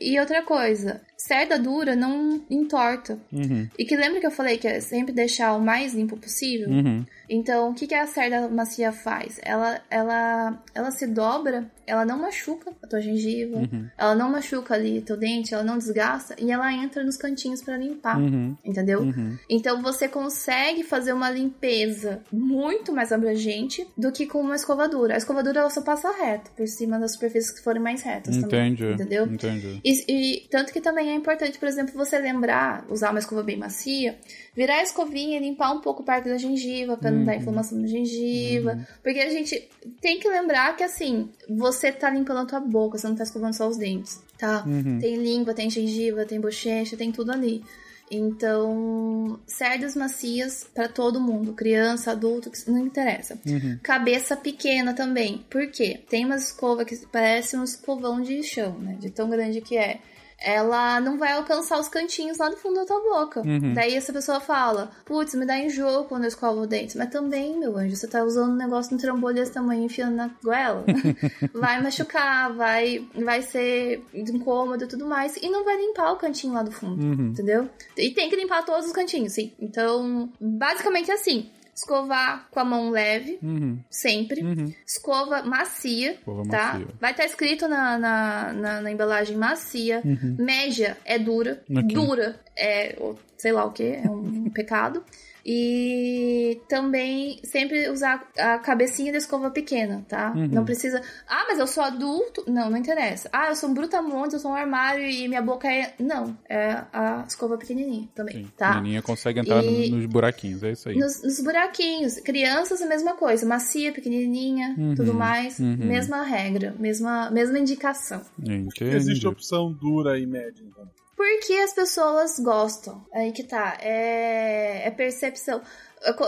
E 0.01 0.19
outra 0.19 0.43
coisa, 0.43 1.01
cerda 1.17 1.59
dura 1.59 1.95
não 1.95 2.43
entorta. 2.51 3.19
Uhum. 3.33 3.69
E 3.79 3.85
que 3.85 3.97
lembra 3.97 4.21
que 4.21 4.27
eu 4.27 4.31
falei 4.31 4.59
que 4.59 4.67
é 4.67 4.81
sempre 4.81 5.12
deixar 5.12 5.55
o 5.55 5.61
mais 5.61 5.95
limpo 5.95 6.17
possível? 6.17 6.69
Uhum. 6.69 7.05
Então, 7.29 7.71
o 7.71 7.75
que, 7.75 7.87
que 7.87 7.95
a 7.95 8.07
cerda 8.07 8.49
macia 8.49 8.91
faz? 8.93 9.38
Ela, 9.43 9.81
ela, 9.91 10.62
ela 10.75 10.91
se 10.91 11.07
dobra, 11.07 11.71
ela 11.88 12.05
não 12.05 12.18
machuca 12.18 12.70
a 12.83 12.87
tua 12.87 13.01
gengiva, 13.01 13.57
Uhum. 13.59 13.88
ela 13.96 14.14
não 14.14 14.31
machuca 14.31 14.74
ali 14.74 15.01
teu 15.01 15.16
dente, 15.16 15.55
ela 15.55 15.64
não 15.64 15.79
desgasta 15.79 16.35
e 16.38 16.51
ela 16.53 16.72
entra 16.72 17.03
nos 17.03 17.16
cantinhos 17.16 17.62
pra 17.62 17.77
limpar, 17.77 18.18
Uhum. 18.20 18.57
entendeu? 18.64 19.01
Uhum. 19.01 19.37
Então 19.48 19.83
você 19.83 20.07
consegue 20.09 20.83
fazer 20.85 21.12
uma 21.12 21.31
limpeza 21.31 22.22
muito 22.33 22.92
mais 22.92 23.12
abrangente 23.12 23.87
do 23.96 24.12
que 24.12 24.27
com 24.27 24.40
uma 24.40 24.55
escovadura. 24.57 25.14
A 25.14 25.16
escovadura 25.18 25.61
ela 25.61 25.70
só 25.70 25.81
passa 25.83 26.11
reto 26.12 26.51
por 26.57 26.66
cima 26.66 26.98
das 26.98 27.12
superfícies 27.12 27.51
que 27.51 27.62
forem 27.62 27.83
mais 27.83 28.03
retas 28.03 28.37
também, 28.37 28.72
Entendi. 28.72 28.92
entendeu? 28.92 29.27
Entendi. 29.27 29.81
E, 29.85 30.05
e 30.44 30.48
tanto 30.48 30.72
que 30.72 30.81
também 30.81 31.11
é 31.11 31.14
importante, 31.14 31.59
por 31.59 31.68
exemplo, 31.68 31.94
você 31.94 32.18
lembrar, 32.18 32.85
usar 32.90 33.11
uma 33.11 33.18
escova 33.18 33.42
bem 33.42 33.57
macia, 33.57 34.18
virar 34.55 34.77
a 34.79 34.83
escovinha 34.83 35.38
e 35.38 35.40
limpar 35.40 35.72
um 35.72 35.81
pouco 35.81 36.03
parte 36.03 36.29
da 36.29 36.37
gengiva 36.37 36.96
pra 36.96 37.11
não 37.11 37.24
dar 37.24 37.37
inflamação 37.37 37.79
na 37.79 37.87
gengiva. 37.87 38.79
Porque 39.03 39.20
a 39.20 39.29
gente 39.31 39.68
tem 40.01 40.18
que 40.18 40.29
lembrar 40.29 40.77
que 40.77 40.83
assim, 40.83 41.31
você 41.48 41.78
tá 41.93 42.11
limpando 42.11 42.41
a 42.41 42.47
tua 42.47 42.61
boca, 42.61 42.99
você 42.99 43.07
não 43.09 43.17
tá 43.17 43.23
escovando 43.25 43.55
só 43.55 43.69
os 43.69 43.77
dentes, 43.77 44.21
tá? 44.38 44.64
Uhum. 44.67 44.99
Tem 44.99 45.17
língua, 45.17 45.55
tem 45.55 45.71
gengiva, 45.71 46.25
tem 46.25 46.41
bochecha, 46.41 46.97
tem 46.97 47.12
tudo 47.12 47.33
ali. 47.33 47.62
Então, 48.11 49.38
cerdas 49.47 49.95
macias 49.95 50.67
pra 50.75 50.88
todo 50.88 51.21
mundo, 51.21 51.53
criança, 51.53 52.12
adulto, 52.12 52.51
não 52.67 52.79
interessa. 52.79 53.38
Uhum. 53.47 53.79
Cabeça 53.83 54.37
pequena 54.37 54.95
também. 54.95 55.45
Por 55.51 55.67
quê? 55.71 56.01
Tem 56.09 56.25
uma 56.25 56.37
escova 56.37 56.85
que 56.85 56.97
parece 57.12 57.57
um 57.57 57.64
escovão 57.64 58.21
de 58.21 58.43
chão, 58.43 58.79
né? 58.79 58.97
De 58.99 59.11
tão 59.11 59.29
grande 59.29 59.61
que 59.61 59.77
é. 59.77 60.01
Ela 60.40 61.01
não 61.01 61.18
vai 61.18 61.33
alcançar 61.33 61.81
os 61.81 61.88
cantinhos 61.88 62.38
lá 62.38 62.48
do 62.48 62.57
fundo 62.57 62.77
da 62.77 62.87
tua 62.87 63.01
boca. 63.01 63.40
Uhum. 63.40 63.74
Daí 63.74 63.94
essa 63.94 64.12
pessoa 64.12 64.38
fala: 64.38 64.90
Putz, 65.05 65.35
me 65.35 65.44
dá 65.44 65.59
enjoo 65.59 66.05
quando 66.05 66.24
eu 66.24 66.29
escovo 66.29 66.61
o 66.61 66.66
dente. 66.66 66.96
Mas 66.96 67.11
também, 67.11 67.59
meu 67.59 67.77
anjo, 67.77 67.96
você 67.96 68.07
tá 68.07 68.22
usando 68.22 68.53
um 68.53 68.57
negócio 68.57 68.92
no 68.92 69.01
trambolho 69.01 69.35
desse 69.35 69.53
tamanho 69.53 69.85
enfiando 69.85 70.14
na 70.14 70.31
goela. 70.42 70.85
vai 71.53 71.83
machucar, 71.83 72.53
vai, 72.53 73.05
vai 73.14 73.42
ser 73.42 74.05
incômodo 74.14 74.85
e 74.85 74.88
tudo 74.88 75.07
mais. 75.07 75.37
E 75.37 75.48
não 75.51 75.64
vai 75.64 75.77
limpar 75.77 76.12
o 76.12 76.16
cantinho 76.16 76.53
lá 76.53 76.62
do 76.62 76.70
fundo. 76.70 77.03
Uhum. 77.03 77.29
Entendeu? 77.31 77.68
E 77.96 78.11
tem 78.11 78.31
que 78.31 78.37
limpar 78.37 78.64
todos 78.64 78.87
os 78.87 78.92
cantinhos, 78.92 79.33
sim. 79.33 79.53
Então, 79.59 80.31
basicamente 80.40 81.11
é 81.11 81.14
assim: 81.14 81.51
escovar 81.79 82.49
com 82.51 82.61
a 82.61 82.64
mão 82.64 82.91
leve, 82.91 83.38
Uhum. 83.43 83.79
sempre. 83.91 84.43
Uhum. 84.43 84.73
Escova 84.87 85.43
macia, 85.43 86.12
Escova 86.12 86.43
tá? 86.49 86.73
macia. 86.75 86.87
Vai 87.01 87.11
estar 87.12 87.25
escrito 87.25 87.69
na, 87.69 87.97
na, 87.99 88.53
na, 88.53 88.81
na 88.81 88.91
embalagem 88.91 89.37
macia. 89.37 90.03
Média 90.38 90.97
é 91.05 91.19
dura. 91.19 91.62
Uhum. 91.69 91.79
Ok. 91.79 91.95
Dura 91.95 92.41
é, 92.57 92.97
sei 93.37 93.53
lá 93.53 93.64
o 93.64 93.71
que, 93.73 93.85
é 93.85 94.11
um 94.11 94.51
pecado. 94.53 95.03
E 95.44 96.61
também 96.68 97.40
sempre 97.44 97.88
usar 97.90 98.29
a 98.38 98.59
cabecinha 98.59 99.12
da 99.12 99.18
escova 99.18 99.51
pequena, 99.51 100.05
tá? 100.09 100.33
Uhum. 100.35 100.48
Não 100.48 100.64
precisa. 100.64 101.01
Ah, 101.29 101.44
mas 101.48 101.59
eu 101.59 101.66
sou 101.66 101.83
adulto. 101.83 102.44
Não, 102.46 102.70
não 102.70 102.77
interessa. 102.77 103.29
Ah, 103.33 103.48
eu 103.48 103.57
sou 103.57 103.68
um 103.70 103.74
brutamontes, 103.74 104.35
eu 104.35 104.40
sou 104.40 104.51
um 104.51 104.55
armário 104.55 105.05
e 105.05 105.27
minha 105.29 105.42
boca 105.42 105.68
é. 105.72 105.94
Não, 105.98 106.37
é 106.48 106.83
a 106.92 107.24
escova 107.27 107.57
pequenininha 107.57 108.09
também, 108.14 108.44
Sim. 108.44 108.51
tá? 108.57 108.70
A 108.70 108.74
menininha 108.77 109.03
consegue 109.03 109.40
entrar 109.40 109.62
E- 109.64 109.90
nos 109.90 110.07
buraquinhos, 110.07 110.62
é 110.62 110.72
isso 110.72 110.88
aí. 110.88 110.96
Nos, 110.96 111.22
nos 111.22 111.40
buraquinhos. 111.40 112.16
Crianças, 112.20 112.81
a 112.83 112.87
mesma 112.87 113.14
coisa. 113.14 113.46
Macia, 113.46 113.92
pequenininha, 113.92 114.74
Uhum, 114.79 114.94
tudo 114.94 115.14
mais. 115.14 115.59
uhum. 115.59 115.77
Mesma 115.79 116.22
regra, 116.22 116.74
mesma, 116.79 117.31
mesma 117.31 117.59
indicação. 117.59 118.22
Entendi. 118.38 118.85
Existe 118.85 119.27
opção 119.27 119.72
dura 119.72 120.18
e 120.18 120.27
média, 120.27 120.62
então. 120.66 120.88
Porque 121.18 121.52
as 121.54 121.74
pessoas 121.74 122.38
gostam. 122.38 123.04
Aí 123.12 123.33
que 123.33 123.42
tá. 123.42 123.76
É, 123.81 124.87
é 124.87 124.90
percepção. 124.92 125.61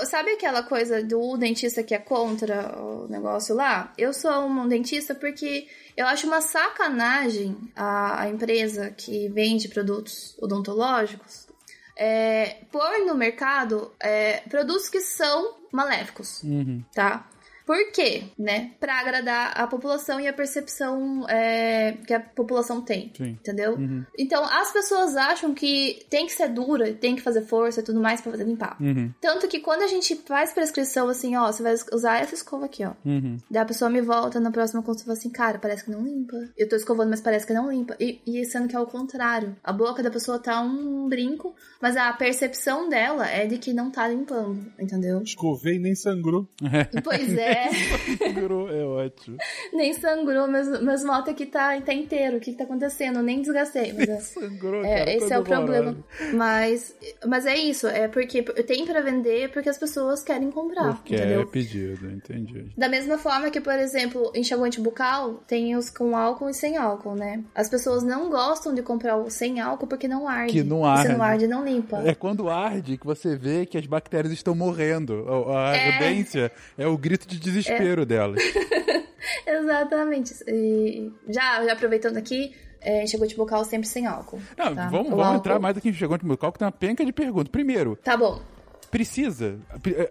Sabe 0.04 0.32
aquela 0.32 0.64
coisa 0.64 1.00
do 1.00 1.36
dentista 1.36 1.84
que 1.84 1.94
é 1.94 1.98
contra 1.98 2.76
o 2.76 3.06
negócio 3.08 3.54
lá? 3.54 3.92
Eu 3.96 4.12
sou 4.12 4.46
um 4.46 4.66
dentista 4.66 5.14
porque 5.14 5.68
eu 5.96 6.08
acho 6.08 6.26
uma 6.26 6.40
sacanagem 6.40 7.56
a, 7.76 8.22
a 8.22 8.28
empresa 8.28 8.90
que 8.90 9.28
vende 9.28 9.68
produtos 9.68 10.36
odontológicos 10.42 11.46
é, 11.96 12.56
pôr 12.72 13.06
no 13.06 13.14
mercado 13.14 13.92
é, 14.00 14.38
produtos 14.48 14.88
que 14.88 15.00
são 15.00 15.54
maléficos, 15.70 16.42
Uhum. 16.42 16.82
tá? 16.92 17.28
Por 17.70 17.92
quê? 17.92 18.24
Né? 18.36 18.72
Pra 18.80 18.98
agradar 18.98 19.52
a 19.54 19.64
população 19.64 20.18
e 20.18 20.26
a 20.26 20.32
percepção 20.32 21.24
é, 21.28 21.92
que 22.04 22.12
a 22.12 22.18
população 22.18 22.82
tem. 22.82 23.12
Sim. 23.16 23.38
Entendeu? 23.40 23.74
Uhum. 23.74 24.04
Então, 24.18 24.44
as 24.44 24.72
pessoas 24.72 25.14
acham 25.14 25.54
que 25.54 26.04
tem 26.10 26.26
que 26.26 26.32
ser 26.32 26.48
dura, 26.48 26.92
tem 26.92 27.14
que 27.14 27.22
fazer 27.22 27.42
força 27.42 27.78
e 27.78 27.84
tudo 27.84 28.00
mais 28.00 28.20
pra 28.20 28.32
poder 28.32 28.42
limpar. 28.42 28.76
Uhum. 28.82 29.14
Tanto 29.20 29.46
que 29.46 29.60
quando 29.60 29.82
a 29.82 29.86
gente 29.86 30.16
faz 30.26 30.52
prescrição 30.52 31.08
assim, 31.08 31.36
ó, 31.36 31.46
você 31.46 31.62
vai 31.62 31.76
usar 31.92 32.20
essa 32.20 32.34
escova 32.34 32.64
aqui, 32.64 32.84
ó. 32.84 32.90
Uhum. 33.04 33.38
Daí 33.48 33.62
a 33.62 33.66
pessoa 33.66 33.88
me 33.88 34.00
volta 34.00 34.40
na 34.40 34.50
próxima 34.50 34.82
consulta 34.82 35.02
e 35.02 35.06
fala 35.06 35.18
assim, 35.18 35.30
cara, 35.30 35.60
parece 35.60 35.84
que 35.84 35.92
não 35.92 36.02
limpa. 36.02 36.36
Eu 36.58 36.68
tô 36.68 36.74
escovando, 36.74 37.10
mas 37.10 37.20
parece 37.20 37.46
que 37.46 37.52
não 37.52 37.70
limpa. 37.70 37.94
E, 38.00 38.20
e 38.26 38.44
sendo 38.46 38.66
que 38.66 38.74
é 38.74 38.80
o 38.80 38.86
contrário. 38.86 39.54
A 39.62 39.72
boca 39.72 40.02
da 40.02 40.10
pessoa 40.10 40.40
tá 40.40 40.60
um 40.60 41.08
brinco, 41.08 41.54
mas 41.80 41.96
a 41.96 42.12
percepção 42.14 42.88
dela 42.88 43.30
é 43.30 43.46
de 43.46 43.58
que 43.58 43.72
não 43.72 43.92
tá 43.92 44.08
limpando, 44.08 44.58
entendeu? 44.76 45.22
Escovei 45.22 45.76
e 45.76 45.78
nem 45.78 45.94
sangrou. 45.94 46.48
Pois 47.04 47.38
é, 47.38 47.59
Sangrou, 48.18 48.68
é 48.70 48.84
ótimo. 48.84 49.36
nem 49.72 49.92
sangrou, 49.92 50.48
meus, 50.48 50.80
meus 50.80 51.04
motos 51.04 51.28
aqui 51.32 51.46
tá, 51.46 51.80
tá 51.80 51.92
inteiro. 51.92 52.36
O 52.36 52.40
que 52.40 52.52
que 52.52 52.58
tá 52.58 52.64
acontecendo? 52.64 53.22
Nem 53.22 53.40
desgastei, 53.42 53.92
mas 53.92 54.08
é. 54.08 54.16
Sangrou, 54.20 54.84
É, 54.84 54.98
cara. 54.98 55.12
esse 55.12 55.32
é 55.32 55.38
o 55.38 55.42
problema. 55.44 55.96
Mas, 56.34 56.94
mas 57.26 57.46
é 57.46 57.56
isso, 57.56 57.86
é 57.86 58.08
porque 58.08 58.42
tem 58.42 58.84
pra 58.86 59.00
vender 59.00 59.50
porque 59.52 59.68
as 59.68 59.78
pessoas 59.78 60.22
querem 60.22 60.50
comprar, 60.50 60.94
Porque 60.96 61.14
entendeu? 61.14 61.42
é 61.42 61.46
pedido, 61.46 62.10
entendi. 62.10 62.66
Da 62.76 62.88
mesma 62.88 63.18
forma 63.18 63.50
que, 63.50 63.60
por 63.60 63.74
exemplo, 63.74 64.30
enxaguante 64.34 64.80
bucal 64.80 65.34
tem 65.46 65.76
os 65.76 65.90
com 65.90 66.16
álcool 66.16 66.48
e 66.50 66.54
sem 66.54 66.76
álcool, 66.76 67.14
né? 67.14 67.42
As 67.54 67.68
pessoas 67.68 68.02
não 68.02 68.28
gostam 68.30 68.74
de 68.74 68.82
comprar 68.82 69.16
o 69.16 69.30
sem 69.30 69.60
álcool 69.60 69.86
porque 69.86 70.06
não 70.08 70.28
arde. 70.28 70.52
Que 70.52 70.62
não 70.62 70.80
E 70.80 71.02
Se 71.02 71.08
não 71.08 71.22
arde. 71.22 71.30
arde, 71.44 71.46
não 71.46 71.64
limpa. 71.64 72.02
É 72.04 72.14
quando 72.14 72.48
arde 72.48 72.96
que 72.96 73.06
você 73.06 73.36
vê 73.36 73.66
que 73.66 73.76
as 73.78 73.86
bactérias 73.86 74.32
estão 74.32 74.54
morrendo. 74.54 75.26
A 75.28 75.70
a 75.70 75.76
É. 75.76 75.94
ardência 75.94 76.52
é 76.78 76.86
o 76.86 76.96
grito 76.96 77.26
de 77.26 77.38
desespero 77.40 78.04
delas. 78.06 78.40
Exatamente. 79.46 80.34
E 80.46 81.12
já, 81.28 81.64
já 81.64 81.72
aproveitando 81.72 82.16
aqui, 82.16 82.54
é, 82.80 83.02
enxaguante 83.04 83.36
bucal 83.36 83.64
sempre 83.64 83.88
sem 83.88 84.06
álcool. 84.06 84.40
Não, 84.56 84.74
tá? 84.74 84.88
vamos, 84.88 85.10
vamos 85.10 85.24
álcool- 85.24 85.38
entrar 85.38 85.58
mais 85.58 85.76
aqui 85.76 85.88
em 85.88 85.92
Chegante 85.92 86.24
Musical, 86.24 86.52
que 86.52 86.58
tem 86.58 86.66
uma 86.66 86.72
penca 86.72 87.04
de 87.04 87.12
perguntas. 87.12 87.48
Primeiro, 87.50 87.96
Tá 88.02 88.16
bom. 88.16 88.40
Precisa? 88.90 89.58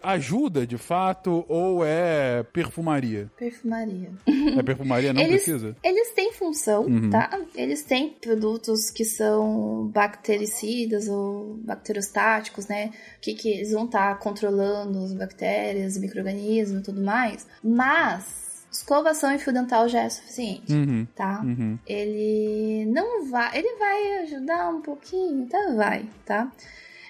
Ajuda 0.01 0.65
de 0.65 0.77
fato 0.77 1.45
ou 1.47 1.84
é 1.86 2.43
perfumaria? 2.53 3.30
Perfumaria. 3.38 4.11
É 4.57 4.63
perfumaria, 4.63 5.13
não 5.13 5.21
eles, 5.21 5.43
precisa? 5.43 5.67
Uhum. 5.67 5.75
Eles 5.84 6.11
têm 6.13 6.32
função, 6.34 7.09
tá? 7.09 7.39
Eles 7.55 7.84
têm 7.84 8.09
produtos 8.09 8.89
que 8.89 9.03
são 9.05 9.88
bactericidas 9.93 11.07
ou 11.07 11.55
bacterostáticos, 11.63 12.67
né? 12.67 12.91
Que, 13.21 13.34
que 13.34 13.49
eles 13.49 13.71
vão 13.71 13.86
estar 13.86 14.17
controlando 14.19 15.03
as 15.03 15.13
bactérias, 15.13 15.97
micro-organismos 15.97 16.82
e 16.82 16.84
tudo 16.84 17.01
mais. 17.01 17.47
Mas 17.63 18.49
escovação 18.71 19.34
e 19.34 19.39
fio 19.39 19.51
dental 19.51 19.88
já 19.89 20.01
é 20.01 20.09
suficiente, 20.09 20.71
Uhum. 20.71 21.07
tá? 21.15 21.41
Uhum. 21.43 21.77
Ele 21.88 22.86
não 22.86 23.25
vai. 23.30 23.57
Ele 23.57 23.75
vai 23.77 24.17
ajudar 24.23 24.69
um 24.69 24.82
pouquinho, 24.82 25.45
tá? 25.47 25.73
Vai, 25.75 26.05
tá? 26.25 26.51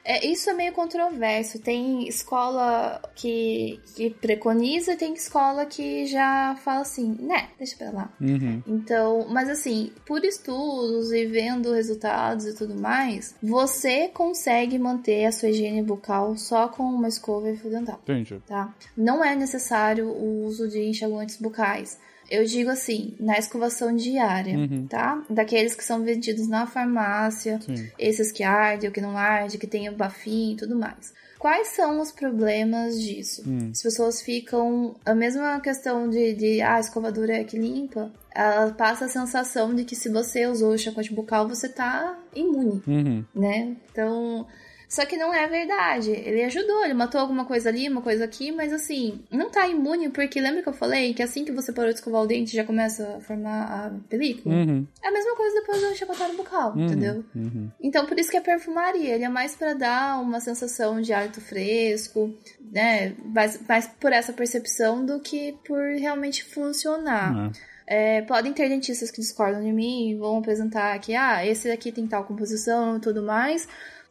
É, 0.03 0.25
isso 0.25 0.49
é 0.49 0.53
meio 0.53 0.73
controverso. 0.73 1.59
Tem 1.59 2.07
escola 2.07 3.01
que, 3.15 3.79
que 3.95 4.09
preconiza 4.09 4.93
e 4.93 4.97
tem 4.97 5.13
escola 5.13 5.65
que 5.65 6.05
já 6.05 6.55
fala 6.63 6.81
assim, 6.81 7.17
né, 7.19 7.49
deixa 7.57 7.75
pra 7.77 7.91
lá. 7.91 8.13
Uhum. 8.19 8.63
Então, 8.67 9.27
mas 9.29 9.49
assim, 9.49 9.91
por 10.05 10.23
estudos 10.23 11.11
e 11.11 11.25
vendo 11.25 11.73
resultados 11.73 12.45
e 12.45 12.55
tudo 12.55 12.79
mais, 12.79 13.35
você 13.41 14.07
consegue 14.07 14.79
manter 14.79 15.25
a 15.25 15.31
sua 15.31 15.49
higiene 15.49 15.81
bucal 15.81 16.35
só 16.35 16.67
com 16.67 16.83
uma 16.83 17.07
escova 17.07 17.49
e 17.49 17.57
fio 17.57 17.69
dental 17.69 17.99
Entendi. 18.03 18.41
tá? 18.47 18.73
Não 18.95 19.23
é 19.23 19.35
necessário 19.35 20.07
o 20.07 20.45
uso 20.45 20.67
de 20.67 20.79
enxaguantes 20.81 21.37
bucais. 21.37 21.99
Eu 22.29 22.45
digo 22.45 22.69
assim, 22.69 23.15
na 23.19 23.37
escovação 23.37 23.95
diária, 23.95 24.57
Uhum. 24.57 24.85
tá? 24.87 25.23
Daqueles 25.29 25.73
que 25.75 25.83
são 25.83 26.03
vendidos 26.03 26.47
na 26.47 26.67
farmácia, 26.67 27.59
Sim. 27.61 27.89
esses 27.97 28.31
que 28.31 28.43
ardem, 28.43 28.89
o 28.89 28.93
que 28.93 29.01
não 29.01 29.17
arde, 29.17 29.57
que 29.57 29.67
tem 29.67 29.89
o 29.89 29.95
bafinho 29.95 30.53
e 30.53 30.57
tudo 30.57 30.75
mais. 30.75 31.13
Quais 31.39 31.69
são 31.69 32.01
os 32.01 32.11
problemas 32.11 32.99
disso? 33.01 33.43
Hum. 33.47 33.69
As 33.71 33.81
pessoas 33.81 34.21
ficam. 34.21 34.95
A 35.05 35.15
mesma 35.15 35.59
questão 35.61 36.09
de, 36.09 36.33
de 36.33 36.61
ah, 36.61 36.75
a 36.75 36.79
escovadora 36.81 37.33
é 37.33 37.43
que 37.45 37.57
limpa, 37.57 38.11
ela 38.35 38.71
passa 38.73 39.05
a 39.05 39.09
sensação 39.09 39.73
de 39.73 39.85
que 39.85 39.95
se 39.95 40.09
você 40.09 40.45
usou 40.47 40.71
o 40.71 40.75
enxaguante 40.75 41.13
bucal, 41.13 41.47
você 41.47 41.69
tá 41.69 42.17
imune 42.35 42.81
Uhum. 42.85 43.23
né? 43.33 43.75
Então. 43.91 44.45
Só 44.89 45.05
que 45.05 45.15
não 45.15 45.31
é 45.31 45.47
verdade. 45.47 46.09
Ele 46.09 46.43
ajudou, 46.45 46.83
ele 46.83 46.95
matou 46.95 47.21
alguma 47.21 47.45
coisa 47.45 47.69
ali, 47.69 47.87
uma 47.87 48.01
coisa 48.01 48.25
aqui, 48.25 48.51
mas 48.51 48.73
assim, 48.73 49.19
não 49.29 49.51
tá 49.51 49.67
imune, 49.67 50.09
porque 50.09 50.41
lembra 50.41 50.63
que 50.63 50.67
eu 50.67 50.73
falei 50.73 51.13
que 51.13 51.21
assim 51.21 51.45
que 51.45 51.51
você 51.51 51.71
parou 51.71 51.91
de 51.91 51.99
escovar 51.99 52.23
o 52.23 52.27
dente 52.27 52.55
já 52.55 52.63
começa 52.63 53.17
a 53.17 53.19
formar 53.21 53.65
a 53.65 53.91
película? 54.09 54.55
Uhum. 54.55 54.87
É 55.03 55.07
a 55.07 55.11
mesma 55.11 55.35
coisa 55.35 55.59
depois 55.61 55.79
do 55.79 55.91
enxaguatório 55.91 56.35
bucal, 56.35 56.73
Uhum. 56.75 56.85
entendeu? 56.87 57.23
Uhum. 57.35 57.69
Então 57.79 58.05
por 58.07 58.17
isso 58.19 58.31
que 58.31 58.37
é 58.37 58.41
perfumaria, 58.41 59.13
ele 59.13 59.23
é 59.23 59.29
mais 59.29 59.55
pra 59.55 59.73
dar 59.75 60.19
uma 60.21 60.39
sensação 60.39 60.99
de 60.99 61.13
hálito 61.13 61.39
fresco, 61.39 62.33
né? 62.71 63.13
Mais, 63.23 63.59
mais 63.67 63.85
por 63.87 64.11
essa 64.11 64.33
percepção 64.33 65.05
do 65.05 65.19
que 65.19 65.55
por 65.67 65.79
realmente 65.99 66.43
funcionar. 66.43 67.51
É. 67.65 67.69
É, 67.91 68.21
podem 68.21 68.53
ter 68.53 68.69
dentistas 68.69 69.09
que 69.09 69.19
discordam 69.19 69.61
de 69.63 69.71
mim, 69.71 70.15
vão 70.19 70.37
apresentar 70.37 70.97
que, 70.99 71.15
ah, 71.15 71.43
esse 71.43 71.67
daqui 71.67 71.91
tem 71.91 72.05
tal 72.05 72.23
composição 72.23 72.97
e 72.97 72.99
tudo 72.99 73.23
mais. 73.23 73.67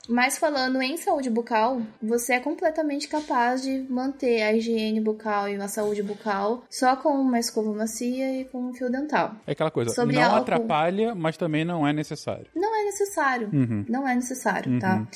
Mas 0.08 0.38
falando 0.38 0.80
em 0.80 0.96
saúde 0.96 1.28
bucal, 1.28 1.82
você 2.02 2.32
é 2.34 2.40
completamente 2.40 3.06
capaz 3.08 3.60
de 3.62 3.84
manter 3.90 4.42
a 4.42 4.52
higiene 4.54 5.00
bucal 5.00 5.48
e 5.48 5.56
a 5.56 5.68
saúde 5.68 6.02
bucal 6.02 6.64
só 6.70 6.96
com 6.96 7.10
uma 7.10 7.38
escova 7.38 7.72
macia 7.74 8.40
e 8.40 8.44
com 8.46 8.70
um 8.70 8.72
fio 8.72 8.90
dental. 8.90 9.32
É 9.46 9.52
aquela 9.52 9.70
coisa, 9.70 9.90
Sobre 9.92 10.16
não 10.16 10.22
álcool. 10.22 10.36
atrapalha, 10.38 11.14
mas 11.14 11.36
também 11.36 11.64
não 11.64 11.86
é 11.86 11.92
necessário. 11.92 12.46
Não 12.56 12.74
é 12.74 12.84
necessário. 12.84 13.50
Uhum. 13.52 13.84
Não 13.88 14.08
é 14.08 14.14
necessário, 14.14 14.72
Uhum. 14.72 14.78
tá? 14.78 15.06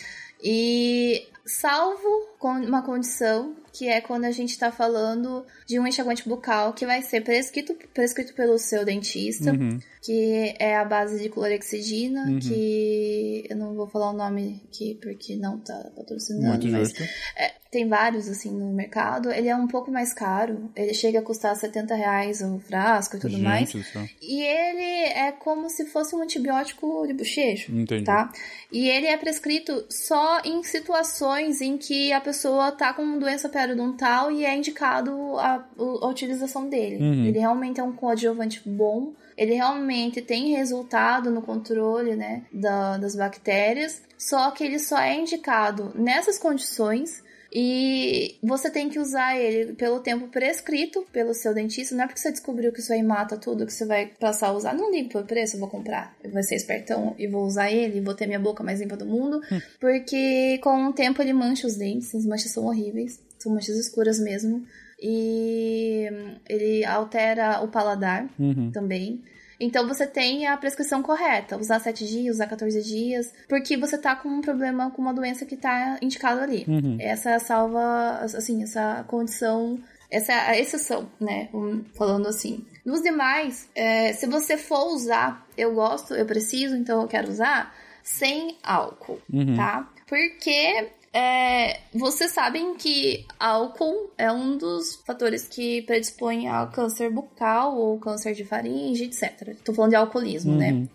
E 0.44 1.28
salvo 1.46 2.06
uma 2.48 2.82
condição 2.82 3.56
que 3.72 3.88
é 3.88 4.02
quando 4.02 4.26
a 4.26 4.30
gente 4.30 4.58
tá 4.58 4.70
falando 4.70 5.46
de 5.66 5.80
um 5.80 5.86
enxaguante 5.86 6.28
bucal 6.28 6.74
que 6.74 6.84
vai 6.84 7.00
ser 7.02 7.22
prescrito, 7.22 7.74
prescrito 7.94 8.34
pelo 8.34 8.58
seu 8.58 8.84
dentista, 8.84 9.50
Uhum. 9.50 9.78
que 10.02 10.54
é 10.58 10.76
a 10.76 10.84
base 10.84 11.18
de 11.22 11.30
clorexidina, 11.30 12.26
Uhum. 12.26 12.38
que 12.38 13.46
eu 13.48 13.56
não 13.56 13.74
vou 13.74 13.86
falar 13.88 14.10
o 14.10 14.12
nome 14.16 14.62
aqui 14.68 14.98
porque 15.02 15.36
não 15.36 15.58
tá 15.58 15.90
patrocinando, 15.96 16.48
Muito 16.48 16.68
mas 16.68 16.92
é, 17.34 17.52
tem 17.70 17.88
vários 17.88 18.28
assim 18.28 18.50
no 18.50 18.70
mercado. 18.74 19.30
Ele 19.32 19.48
é 19.48 19.56
um 19.56 19.66
pouco 19.66 19.90
mais 19.90 20.12
caro, 20.12 20.70
ele 20.76 20.92
chega 20.92 21.20
a 21.20 21.22
custar 21.22 21.56
70 21.56 21.94
reais 21.94 22.42
o 22.42 22.58
frasco 22.58 23.16
e 23.16 23.20
tudo 23.20 23.30
Gente 23.30 23.42
mais. 23.42 23.72
E 24.20 24.42
ele 24.42 25.12
é 25.14 25.32
como 25.32 25.70
se 25.70 25.86
fosse 25.86 26.14
um 26.14 26.20
antibiótico 26.22 27.06
de 27.06 27.14
bochecho, 27.14 27.72
Entendi. 27.74 28.04
tá? 28.04 28.30
E 28.70 28.86
ele 28.86 29.06
é 29.06 29.16
prescrito 29.16 29.86
só 29.88 30.40
em 30.44 30.62
situações 30.62 31.62
em 31.62 31.78
que 31.78 32.12
a 32.12 32.20
pessoa 32.20 32.31
tá 32.72 32.92
com 32.92 33.18
doença 33.18 33.48
periodontal 33.48 34.30
e 34.30 34.44
é 34.44 34.56
indicado 34.56 35.12
a, 35.38 35.64
a 35.78 36.06
utilização 36.08 36.68
dele. 36.68 36.96
Uhum. 37.02 37.24
Ele 37.26 37.38
realmente 37.38 37.80
é 37.80 37.82
um 37.82 37.92
coadjuvante 37.92 38.62
bom. 38.66 39.12
Ele 39.36 39.54
realmente 39.54 40.20
tem 40.20 40.54
resultado 40.54 41.30
no 41.30 41.40
controle, 41.42 42.14
né, 42.16 42.42
da- 42.52 42.98
das 42.98 43.14
bactérias. 43.16 44.02
Só 44.18 44.50
que 44.50 44.62
ele 44.62 44.78
só 44.78 44.98
é 44.98 45.14
indicado 45.18 45.90
nessas 45.94 46.38
condições 46.38 47.21
e 47.54 48.36
você 48.42 48.70
tem 48.70 48.88
que 48.88 48.98
usar 48.98 49.36
ele 49.38 49.74
pelo 49.74 50.00
tempo 50.00 50.28
prescrito 50.28 51.04
pelo 51.12 51.34
seu 51.34 51.52
dentista. 51.52 51.94
Não 51.94 52.04
é 52.04 52.06
porque 52.06 52.20
você 52.20 52.32
descobriu 52.32 52.72
que 52.72 52.80
isso 52.80 52.92
aí 52.92 53.02
mata 53.02 53.36
tudo 53.36 53.66
que 53.66 53.72
você 53.72 53.84
vai 53.84 54.06
passar 54.18 54.48
a 54.48 54.52
usar. 54.52 54.74
Não 54.74 54.90
ligo 54.90 55.10
pelo 55.10 55.26
preço, 55.26 55.56
eu 55.56 55.60
vou 55.60 55.68
comprar. 55.68 56.16
Eu 56.24 56.30
vou 56.30 56.42
ser 56.42 56.54
espertão 56.54 57.14
e 57.18 57.26
vou 57.26 57.44
usar 57.44 57.70
ele, 57.70 58.00
vou 58.00 58.14
ter 58.14 58.26
minha 58.26 58.40
boca 58.40 58.64
mais 58.64 58.80
limpa 58.80 58.96
do 58.96 59.04
mundo. 59.06 59.40
Porque 59.78 60.58
com 60.62 60.86
o 60.86 60.92
tempo 60.92 61.20
ele 61.20 61.32
mancha 61.34 61.66
os 61.66 61.76
dentes, 61.76 62.14
as 62.14 62.24
manchas 62.24 62.52
são 62.52 62.64
horríveis. 62.64 63.20
São 63.38 63.52
manchas 63.52 63.76
escuras 63.76 64.18
mesmo. 64.18 64.64
E 65.00 66.08
ele 66.48 66.84
altera 66.84 67.60
o 67.62 67.68
paladar 67.68 68.28
Uhum. 68.38 68.70
também. 68.72 69.20
Então 69.64 69.86
você 69.86 70.06
tem 70.06 70.46
a 70.46 70.56
prescrição 70.56 71.02
correta, 71.02 71.56
usar 71.56 71.78
7 71.78 72.04
dias, 72.06 72.34
usar 72.34 72.46
14 72.48 72.82
dias, 72.82 73.32
porque 73.48 73.76
você 73.76 73.96
tá 73.96 74.16
com 74.16 74.28
um 74.28 74.40
problema 74.40 74.90
com 74.90 75.00
uma 75.00 75.14
doença 75.14 75.46
que 75.46 75.56
tá 75.56 75.98
indicado 76.02 76.40
ali. 76.40 76.64
Uhum. 76.66 76.96
Essa 77.00 77.30
é 77.30 77.34
a 77.34 77.38
salva, 77.38 78.18
assim, 78.24 78.62
essa 78.62 79.04
condição, 79.06 79.78
essa 80.10 80.32
é 80.32 80.36
a 80.50 80.58
exceção, 80.58 81.08
né? 81.20 81.48
Um, 81.54 81.84
Falando 81.94 82.26
assim. 82.28 82.66
Nos 82.84 83.00
demais, 83.02 83.68
é, 83.74 84.12
se 84.12 84.26
você 84.26 84.56
for 84.56 84.92
usar, 84.94 85.46
eu 85.56 85.72
gosto, 85.74 86.12
eu 86.14 86.26
preciso, 86.26 86.74
então 86.74 87.00
eu 87.02 87.08
quero 87.08 87.30
usar, 87.30 87.72
sem 88.02 88.58
álcool, 88.64 89.20
Uhum. 89.32 89.54
tá? 89.54 89.88
Porque 90.08 90.90
É, 91.14 91.80
vocês 91.92 92.30
sabem 92.32 92.74
que 92.74 93.26
álcool 93.38 94.10
é 94.16 94.32
um 94.32 94.56
dos 94.56 94.96
fatores 95.06 95.46
que 95.46 95.82
predispõe 95.82 96.48
ao 96.48 96.70
câncer 96.70 97.10
bucal 97.10 97.76
ou 97.76 97.98
câncer 97.98 98.34
de 98.34 98.44
faringe, 98.44 99.04
etc. 99.04 99.54
Tô 99.62 99.74
falando 99.74 99.90
de 99.90 99.96
alcoolismo, 99.96 100.56
né? 100.56 100.72
Uhum. 100.72 100.88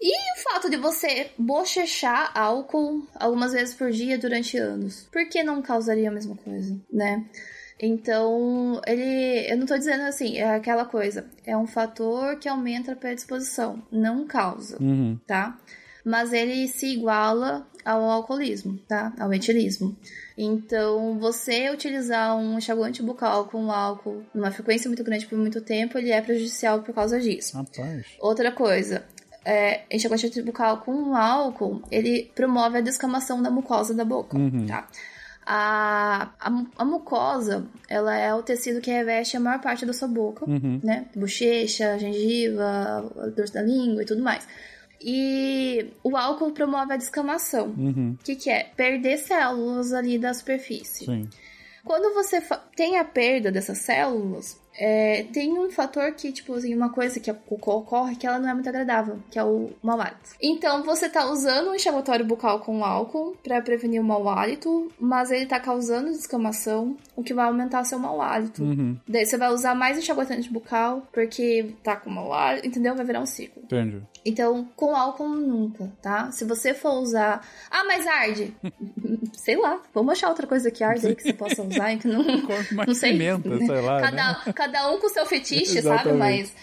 E 0.00 0.32
o 0.38 0.42
fato 0.42 0.68
de 0.68 0.76
você 0.76 1.30
bochechar 1.38 2.30
álcool 2.36 3.06
algumas 3.14 3.52
vezes 3.52 3.74
por 3.74 3.90
dia 3.90 4.18
durante 4.18 4.58
anos, 4.58 5.08
por 5.10 5.26
que 5.28 5.42
não 5.42 5.62
causaria 5.62 6.10
a 6.10 6.12
mesma 6.12 6.36
coisa, 6.36 6.78
né? 6.92 7.24
Então, 7.80 8.80
ele. 8.86 9.50
Eu 9.50 9.56
não 9.56 9.66
tô 9.66 9.76
dizendo 9.78 10.02
assim, 10.02 10.36
é 10.36 10.54
aquela 10.54 10.84
coisa. 10.84 11.26
É 11.44 11.56
um 11.56 11.66
fator 11.66 12.36
que 12.38 12.48
aumenta 12.48 12.92
a 12.92 12.96
predisposição, 12.96 13.82
não 13.90 14.26
causa, 14.26 14.76
Uhum. 14.80 15.18
tá? 15.26 15.58
Mas 16.04 16.32
ele 16.32 16.68
se 16.68 16.86
iguala 16.86 17.66
ao 17.84 18.02
alcoolismo, 18.10 18.78
tá? 18.88 19.12
Ao 19.18 19.32
etilismo. 19.32 19.96
Então, 20.36 21.18
você 21.18 21.70
utilizar 21.70 22.36
um 22.36 22.58
enxaguante 22.58 23.02
bucal 23.02 23.46
com 23.46 23.70
álcool 23.70 24.22
numa 24.34 24.50
frequência 24.50 24.88
muito 24.88 25.02
grande 25.04 25.26
por 25.26 25.38
muito 25.38 25.60
tempo, 25.60 25.96
ele 25.98 26.10
é 26.10 26.20
prejudicial 26.20 26.82
por 26.82 26.94
causa 26.94 27.18
disso. 27.20 27.56
Rapaz. 27.56 28.04
Outra 28.20 28.50
coisa, 28.52 29.04
é, 29.44 29.82
enxaguante 29.90 30.42
bucal 30.42 30.78
com 30.78 31.14
álcool, 31.16 31.82
ele 31.90 32.30
promove 32.34 32.78
a 32.78 32.82
descamação 32.82 33.42
da 33.42 33.50
mucosa 33.50 33.94
da 33.94 34.04
boca, 34.04 34.36
Uhum. 34.36 34.66
tá? 34.66 34.88
A, 35.46 36.30
a, 36.40 36.64
a 36.78 36.84
mucosa, 36.86 37.66
ela 37.88 38.16
é 38.16 38.34
o 38.34 38.42
tecido 38.42 38.80
que 38.80 38.90
reveste 38.90 39.36
a 39.36 39.40
maior 39.40 39.60
parte 39.60 39.84
da 39.84 39.92
sua 39.92 40.08
boca, 40.08 40.48
Uhum. 40.48 40.80
né? 40.82 41.06
Bochecha, 41.14 41.98
gengiva, 41.98 43.10
o 43.14 43.30
dorso 43.30 43.52
da 43.52 43.60
língua 43.62 44.02
e 44.02 44.06
tudo 44.06 44.22
mais. 44.22 44.46
E 45.06 45.90
o 46.02 46.16
álcool 46.16 46.52
promove 46.52 46.94
a 46.94 46.96
descamação. 46.96 47.74
Uhum. 47.76 48.16
O 48.18 48.24
que, 48.24 48.34
que 48.34 48.48
é? 48.48 48.64
Perder 48.74 49.18
células 49.18 49.92
ali 49.92 50.18
da 50.18 50.32
superfície. 50.32 51.04
Sim. 51.04 51.28
Quando 51.84 52.14
você 52.14 52.42
tem 52.74 52.96
a 52.96 53.04
perda 53.04 53.52
dessas 53.52 53.78
células, 53.78 54.58
é, 54.76 55.24
tem 55.32 55.56
um 55.58 55.70
fator 55.70 56.10
que, 56.12 56.32
tipo 56.32 56.54
assim, 56.54 56.74
uma 56.74 56.88
coisa 56.90 57.20
que 57.20 57.30
ocorre 57.30 58.16
que 58.16 58.26
ela 58.26 58.38
não 58.38 58.48
é 58.48 58.54
muito 58.54 58.68
agradável, 58.68 59.18
que 59.30 59.38
é 59.38 59.44
o 59.44 59.70
mau 59.82 60.00
hálito. 60.00 60.30
Então, 60.40 60.82
você 60.82 61.08
tá 61.08 61.26
usando 61.26 61.70
um 61.70 61.74
enxaguatório 61.74 62.24
bucal 62.24 62.60
com 62.60 62.84
álcool 62.84 63.36
pra 63.42 63.60
prevenir 63.60 64.00
o 64.00 64.04
mau 64.04 64.28
hálito, 64.28 64.90
mas 64.98 65.30
ele 65.30 65.46
tá 65.46 65.60
causando 65.60 66.10
descamação, 66.10 66.96
o 67.14 67.22
que 67.22 67.34
vai 67.34 67.46
aumentar 67.46 67.84
seu 67.84 67.98
mau 67.98 68.20
hálito. 68.20 68.64
Uhum. 68.64 68.98
Daí 69.06 69.26
você 69.26 69.36
vai 69.36 69.52
usar 69.52 69.74
mais 69.74 69.98
enxaguatante 69.98 70.50
bucal, 70.50 71.06
porque 71.12 71.74
tá 71.82 71.96
com 71.96 72.10
mau 72.10 72.32
hálito, 72.32 72.66
entendeu? 72.66 72.96
Vai 72.96 73.04
virar 73.04 73.20
um 73.20 73.26
ciclo. 73.26 73.62
Entendi. 73.62 74.02
Então, 74.24 74.66
com 74.74 74.96
álcool 74.96 75.28
nunca, 75.28 75.92
tá? 76.00 76.30
Se 76.32 76.44
você 76.44 76.72
for 76.72 76.94
usar. 76.94 77.46
Ah, 77.70 77.84
mas 77.84 78.06
arde! 78.06 78.54
sei 79.36 79.56
lá, 79.56 79.80
vamos 79.92 80.12
achar 80.12 80.28
outra 80.30 80.46
coisa 80.46 80.70
que 80.70 80.82
arde 80.82 81.06
aí 81.06 81.14
que 81.14 81.22
você 81.22 81.32
possa 81.34 81.62
usar 81.62 81.92
e 81.92 81.98
que 81.98 82.08
não. 82.08 82.24
Mais 82.72 82.88
Não 82.88 82.94
sei. 82.94 83.12
pimenta, 83.12 83.58
sei 83.58 83.80
lá. 83.82 84.00
né? 84.00 84.10
Cada, 84.10 84.52
cada 84.52 84.90
um 84.90 84.98
com 84.98 85.08
seu 85.10 85.26
fetiche, 85.26 85.82
sabe? 85.82 86.12
Mas. 86.12 86.54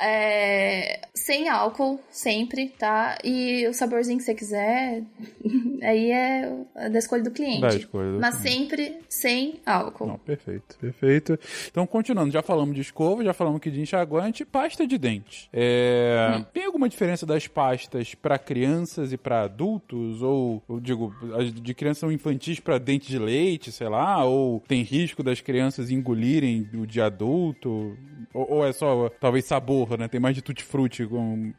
É, 0.00 1.00
sem 1.14 1.48
álcool, 1.48 2.00
sempre, 2.10 2.68
tá? 2.78 3.18
E 3.24 3.66
o 3.68 3.74
saborzinho 3.74 4.18
que 4.18 4.24
você 4.24 4.34
quiser, 4.34 5.02
aí 5.82 6.10
é 6.10 6.88
da 6.90 6.98
escolha 6.98 7.22
do 7.22 7.30
cliente. 7.30 7.76
Escolha 7.76 8.12
do 8.12 8.20
Mas 8.20 8.38
cliente. 8.38 8.58
sempre 8.58 8.98
sem 9.08 9.60
álcool. 9.64 10.06
Não, 10.06 10.18
perfeito, 10.18 10.76
perfeito. 10.78 11.38
Então, 11.70 11.86
continuando, 11.86 12.30
já 12.32 12.42
falamos 12.42 12.74
de 12.74 12.80
escova, 12.80 13.24
já 13.24 13.32
falamos 13.32 13.58
aqui 13.58 13.70
de 13.70 13.80
enxaguante, 13.80 14.44
pasta 14.44 14.86
de 14.86 14.98
dente. 14.98 15.48
É, 15.52 16.34
Hum. 16.38 16.44
Tem 16.52 16.64
alguma 16.64 16.88
diferença 16.88 17.26
das 17.26 17.46
pastas 17.46 18.14
para 18.14 18.38
crianças 18.38 19.12
e 19.12 19.16
para 19.16 19.42
adultos? 19.42 20.22
Ou, 20.22 20.62
eu 20.68 20.80
digo, 20.80 21.14
as 21.38 21.52
de 21.52 21.74
crianças 21.74 21.98
são 21.98 22.10
infantis 22.12 22.60
para 22.60 22.78
dente 22.78 23.08
de 23.08 23.18
leite, 23.18 23.70
sei 23.72 23.88
lá? 23.88 24.24
Ou 24.24 24.60
tem 24.66 24.82
risco 24.82 25.22
das 25.22 25.40
crianças 25.40 25.90
engolirem 25.90 26.68
o 26.74 26.86
de 26.86 27.00
adulto? 27.00 27.96
Ou, 28.32 28.50
ou 28.54 28.66
é 28.66 28.72
só, 28.72 29.08
talvez, 29.20 29.44
sabor, 29.44 29.83
né? 29.96 30.08
Tem 30.08 30.20
mais 30.20 30.34
de 30.34 30.42
tutti-frutti 30.42 31.08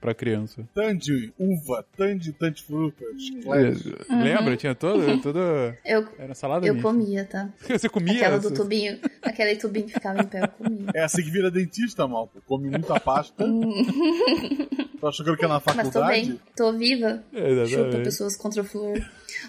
pra 0.02 0.14
criança. 0.14 0.68
Tandy, 0.74 1.34
uva, 1.40 1.86
tandy, 1.98 2.32
tandy 2.34 2.62
frutas, 2.64 3.06
Uhum. 3.46 4.24
Lembra? 4.24 4.58
Tinha 4.58 4.74
todo, 4.76 5.22
todo... 5.22 5.40
Eu, 5.86 6.08
Era 6.18 6.34
salada 6.34 6.66
eu 6.66 6.74
mista. 6.74 6.88
comia, 6.90 7.26
tá? 7.26 7.50
Você 7.68 7.88
comia? 7.90 8.14
Aquela 8.16 8.40
do 8.40 8.52
tubinho, 8.52 9.00
aquele 9.22 9.56
tubinho 9.56 9.86
que 9.86 9.94
ficava 9.94 10.22
em 10.22 10.26
pé, 10.28 10.42
eu 10.44 10.48
comia. 10.48 10.88
É 10.94 11.04
assim 11.04 11.24
que 11.24 11.30
vira 11.30 11.50
dentista, 11.52 12.08
malta. 12.08 12.40
Come 12.46 12.70
muita 12.70 13.00
pasta. 13.00 13.46
Tô 15.00 15.08
achando 15.08 15.38
que 15.38 15.46
é 15.46 15.48
na 15.48 15.56
Mas 15.56 15.64
tô 15.64 15.72
faculdade? 15.84 16.10
bem, 16.30 16.40
tô 16.56 16.74
viva. 16.74 17.24
Exatamente. 17.34 17.70
Chupa 17.70 18.04
pessoas 18.04 18.36
contra 18.36 18.62
o 18.62 18.66
flúor. 18.66 19.00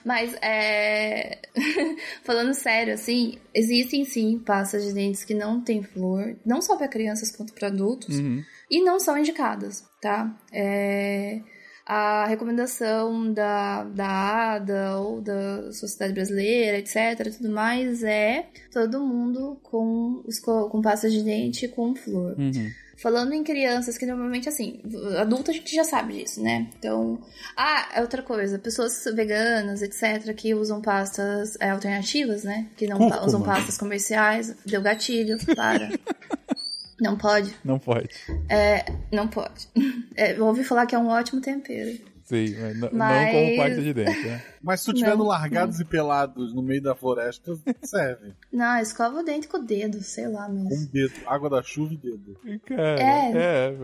Mas, 0.04 0.34
é... 0.42 1.38
falando 2.24 2.52
sério, 2.54 2.94
assim, 2.94 3.38
existem 3.54 4.04
sim 4.04 4.38
pastas 4.38 4.84
de 4.84 4.92
dentes 4.92 5.24
que 5.24 5.34
não 5.34 5.60
tem 5.60 5.82
flúor, 5.82 6.34
não 6.44 6.60
só 6.60 6.76
para 6.76 6.88
crianças 6.88 7.30
quanto 7.30 7.52
para 7.52 7.68
adultos, 7.68 8.16
Uhum. 8.18 8.42
E 8.70 8.82
não 8.82 8.98
são 8.98 9.16
indicadas, 9.18 9.84
tá? 10.00 10.34
É... 10.52 11.40
A 11.88 12.26
recomendação 12.26 13.32
da, 13.32 13.84
da 13.84 14.54
ADA 14.56 14.96
ou 14.96 15.20
da 15.20 15.72
Sociedade 15.72 16.12
Brasileira, 16.14 16.78
etc, 16.78 17.32
tudo 17.36 17.48
mais, 17.48 18.02
é 18.02 18.46
todo 18.72 19.06
mundo 19.06 19.56
com, 19.62 20.20
esco- 20.26 20.68
com 20.68 20.82
pasta 20.82 21.08
de 21.08 21.22
dente 21.22 21.68
com 21.68 21.94
flúor. 21.94 22.34
Uhum. 22.36 22.68
Falando 22.96 23.34
em 23.34 23.44
crianças, 23.44 23.96
que 23.96 24.04
normalmente, 24.04 24.48
assim, 24.48 24.80
adulto 25.20 25.52
a 25.52 25.54
gente 25.54 25.72
já 25.72 25.84
sabe 25.84 26.14
disso, 26.14 26.42
né? 26.42 26.66
Então. 26.76 27.20
Ah, 27.56 27.88
é 27.94 28.00
outra 28.00 28.20
coisa. 28.22 28.58
Pessoas 28.58 29.04
veganas, 29.14 29.80
etc., 29.80 30.34
que 30.34 30.54
usam 30.54 30.80
pastas 30.82 31.54
é, 31.60 31.70
alternativas, 31.70 32.42
né? 32.42 32.66
Que 32.76 32.88
não 32.88 32.98
Cúrcuma. 32.98 33.24
usam 33.26 33.42
pastas 33.42 33.78
comerciais. 33.78 34.56
Deu 34.66 34.82
gatilho, 34.82 35.36
para. 35.54 35.88
não 37.00 37.16
pode. 37.16 37.54
Não 37.64 37.78
pode. 37.78 38.08
É, 38.48 38.84
não 39.12 39.28
pode. 39.28 39.68
É, 40.18 40.32
eu 40.34 40.46
ouvi 40.46 40.64
falar 40.64 40.86
que 40.86 40.94
é 40.94 40.98
um 40.98 41.08
ótimo 41.08 41.42
tempero. 41.42 41.98
Sim, 42.24 42.56
mas 42.58 42.90
Mas- 42.92 43.32
não 43.32 43.32
como 43.32 43.56
pasta 43.58 43.82
de 43.82 43.92
dente, 43.92 44.26
né? 44.26 44.42
Mas 44.62 44.80
se 44.80 44.86
tu 44.86 44.92
estiver 44.92 45.10
Não, 45.10 45.18
no 45.18 45.24
largados 45.26 45.78
e 45.78 45.84
pelados 45.84 46.54
no 46.54 46.62
meio 46.62 46.82
da 46.82 46.94
floresta, 46.94 47.52
serve. 47.84 48.32
Não, 48.50 48.78
escova 48.80 49.20
o 49.20 49.22
dente 49.22 49.46
com 49.46 49.58
o 49.58 49.62
dedo, 49.62 50.02
sei 50.02 50.26
lá 50.26 50.46
Com 50.46 50.52
mesmo. 50.54 50.88
dedo. 50.90 51.12
Água 51.26 51.50
da 51.50 51.62
chuva 51.62 51.92
e 51.92 51.96
dedo. 51.98 52.36
Cara, 52.64 52.98
É, 52.98 53.32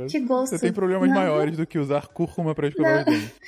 é, 0.03 0.07
que 0.09 0.19
gosto. 0.21 0.53
Você 0.57 0.59
tem 0.59 0.73
problemas 0.73 1.09
Não. 1.11 1.17
maiores 1.17 1.57
do 1.59 1.67
que 1.67 1.79
usar 1.79 2.09
cúrcuma 2.09 2.55
pra 2.55 2.67
escovar 2.69 3.05
Não. 3.07 3.13
os 3.13 3.21
dentes. 3.21 3.41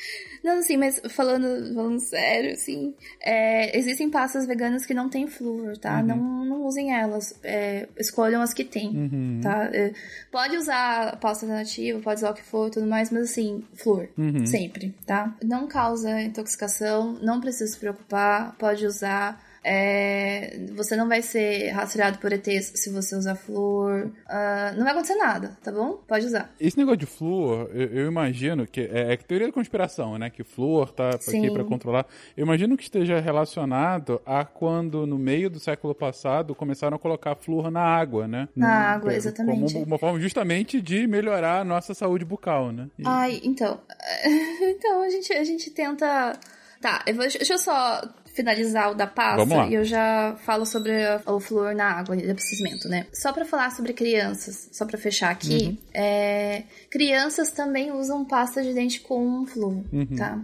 Não, 0.45 0.59
assim, 0.59 0.77
mas 0.77 1.01
falando, 1.09 1.75
falando 1.75 1.99
sério, 2.01 2.53
assim, 2.53 2.95
é, 3.21 3.77
existem 3.79 4.11
pastas 4.11 4.47
veganas 4.47 4.85
que 4.85 4.93
não 4.93 5.09
tem 5.09 5.27
flúor, 5.27 5.79
tá? 5.79 6.01
Uhum. 6.01 6.07
Não, 6.07 6.45
não 6.45 6.63
usem 6.67 6.93
elas. 6.95 7.35
é, 7.43 7.89
escolham 7.99 8.43
as 8.43 8.53
que 8.53 8.63
tem, 8.63 8.89
Uhum. 8.91 9.41
tá? 9.43 9.71
É, 9.73 9.93
pode 10.31 10.57
usar 10.59 11.17
pasta 11.19 11.47
alternativa, 11.47 11.99
pode 12.01 12.19
usar 12.21 12.31
o 12.31 12.35
que 12.35 12.43
for 12.43 12.69
e 12.69 12.73
tudo 12.73 12.87
mais, 12.87 13.11
mas 13.11 13.31
assim, 13.31 13.65
flúor, 13.75 14.09
Uhum. 14.19 14.45
sempre, 14.47 14.95
tá? 15.07 15.35
Não 15.43 15.67
causa 15.67 16.21
intoxicação, 16.21 17.15
não 17.23 17.41
precisa 17.41 17.73
se 17.73 17.79
preocupar, 17.79 18.55
pode 18.59 18.85
usar. 18.87 19.43
É, 19.65 20.59
você 20.77 20.95
não 20.97 21.09
vai 21.09 21.23
ser 21.23 21.71
rastreado 21.71 22.19
por 22.19 22.33
ETs 22.33 22.73
se 22.75 22.91
você 22.91 23.17
usar 23.17 23.35
flúor. 23.35 24.11
ah, 24.29 24.73
não 24.77 24.83
vai 24.85 24.93
acontecer 24.93 25.15
nada, 25.17 25.57
tá 25.63 25.73
bom? 25.73 25.95
Pode 26.07 26.27
usar. 26.27 26.53
Esse 26.61 26.77
negócio 26.77 26.99
de 26.99 27.07
flúor, 27.07 27.71
eu, 27.73 27.87
eu 27.89 28.07
imagino 28.07 28.67
que 28.67 28.81
é, 28.83 29.13
é 29.13 29.17
teoria 29.17 29.47
da 29.49 29.53
conspiração, 29.53 30.19
né? 30.19 30.29
Que 30.31 30.45
flúor 30.45 30.93
tá 30.93 31.11
aqui 31.11 31.51
pra 31.51 31.65
controlar. 31.65 32.07
Eu 32.37 32.45
imagino 32.45 32.77
que 32.77 32.83
esteja 32.85 33.19
relacionado 33.21 34.21
a 34.27 34.45
quando 34.45 35.07
no 35.07 35.19
meio 35.19 35.49
do 35.49 35.59
século 35.59 35.95
passado 35.95 36.55
começaram 36.55 36.97
a 36.97 36.99
colocar 36.99 37.35
flúor 37.35 37.71
na 37.71 37.81
água, 37.83 38.29
né? 38.29 38.49
Na 38.55 38.67
Hum, 38.67 38.95
água, 38.95 39.15
exatamente. 39.15 39.73
Como 39.73 39.85
uma 39.85 39.99
forma 39.99 40.21
justamente 40.21 40.81
de 40.81 41.07
melhorar 41.07 41.61
a 41.61 41.65
nossa 41.65 41.95
saúde 41.95 42.25
bucal, 42.25 42.71
né? 42.73 42.89
E- 42.99 43.03
Ai, 43.07 43.41
então. 43.43 43.81
Então 44.61 45.03
a 45.03 45.09
gente, 45.09 45.33
a 45.33 45.45
gente 45.45 45.71
tenta. 45.71 46.39
Tá, 46.81 47.03
eu 47.07 47.15
vou- 47.15 47.23
deixa 47.27 47.55
eu 47.55 47.59
só 47.59 48.03
finalizar 48.35 48.91
o 48.91 48.95
da 48.95 49.07
pasta 49.07 49.67
e 49.69 49.75
eu 49.75 49.85
já 49.85 50.37
falo 50.45 50.67
sobre 50.67 50.93
o 51.27 51.39
flúor 51.41 51.75
na 51.75 51.85
água 51.87 52.17
de 52.17 52.29
abastecimento, 52.29 52.89
né? 52.89 53.07
Só 53.13 53.33
pra 53.33 53.45
falar 53.45 53.71
sobre 53.71 53.93
crianças, 53.93 54.69
só 54.73 54.85
pra 54.85 54.99
fechar 54.99 55.31
aqui, 55.31 55.67
Uhum. 55.69 55.77
é, 55.95 56.65
crianças 56.91 57.51
também 57.51 57.93
usam 57.93 58.25
pasta 58.25 58.63
de 58.63 58.75
dente 58.75 59.01
com 59.01 59.47
flúor, 59.47 59.85
Uhum. 59.93 60.07
tá? 60.17 60.39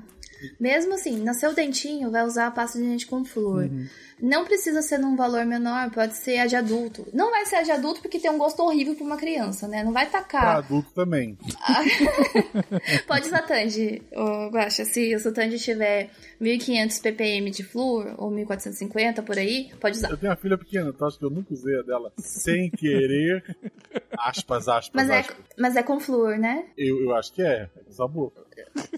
Mesmo 0.58 0.94
assim, 0.94 1.22
nasceu 1.22 1.50
o 1.50 1.54
dentinho, 1.54 2.10
vai 2.10 2.24
usar 2.24 2.46
a 2.46 2.50
pasta 2.50 2.78
de 2.78 2.84
dente 2.84 3.06
com 3.06 3.22
flúor. 3.24 3.64
Uhum. 3.64 3.86
Não 4.20 4.44
precisa 4.44 4.82
ser 4.82 4.98
num 4.98 5.16
valor 5.16 5.44
menor, 5.46 5.90
pode 5.90 6.14
ser 6.16 6.38
a 6.38 6.46
de 6.46 6.56
adulto. 6.56 7.06
Não 7.12 7.30
vai 7.30 7.46
ser 7.46 7.56
a 7.56 7.62
de 7.62 7.70
adulto 7.70 8.00
porque 8.02 8.18
tem 8.18 8.30
um 8.30 8.38
gosto 8.38 8.60
horrível 8.62 8.94
pra 8.94 9.04
uma 9.04 9.16
criança, 9.16 9.66
né? 9.66 9.82
Não 9.82 9.92
vai 9.92 10.06
Pra 10.08 10.20
tacar. 10.20 10.56
adulto 10.58 10.90
também. 10.94 11.38
Pode 13.06 13.26
usar 13.26 13.42
Tandy, 13.42 14.02
Guaxa. 14.52 14.84
Se 14.84 15.14
o 15.14 15.20
seu 15.20 15.32
Tandy 15.32 15.56
estiver 15.56 16.10
1500 16.40 16.98
ppm 16.98 17.50
de 17.50 17.62
flúor, 17.62 18.14
ou 18.18 18.30
1450 18.30 19.22
por 19.22 19.38
aí, 19.38 19.70
pode 19.80 19.96
usar. 19.98 20.10
Eu 20.10 20.16
tenho 20.16 20.30
uma 20.30 20.36
filha 20.36 20.58
pequena, 20.58 20.92
tu 20.92 21.04
acha 21.04 21.18
que 21.18 21.24
eu 21.24 21.30
nunca 21.30 21.52
usei 21.52 21.78
a 21.78 21.82
dela 21.82 22.12
sem 22.18 22.70
querer? 22.70 23.44
aspas, 24.18 24.68
aspas, 24.68 24.90
Mas 24.94 25.10
é, 25.10 25.18
aspas. 25.20 25.36
mas 25.58 25.76
é 25.76 25.82
com 25.82 25.98
flúor, 26.00 26.38
né? 26.38 26.64
Eu, 26.76 27.00
eu 27.02 27.14
acho 27.14 27.32
que 27.32 27.42
é. 27.42 27.68
Usa 27.88 28.04
a 28.04 28.08
boca. 28.08 28.40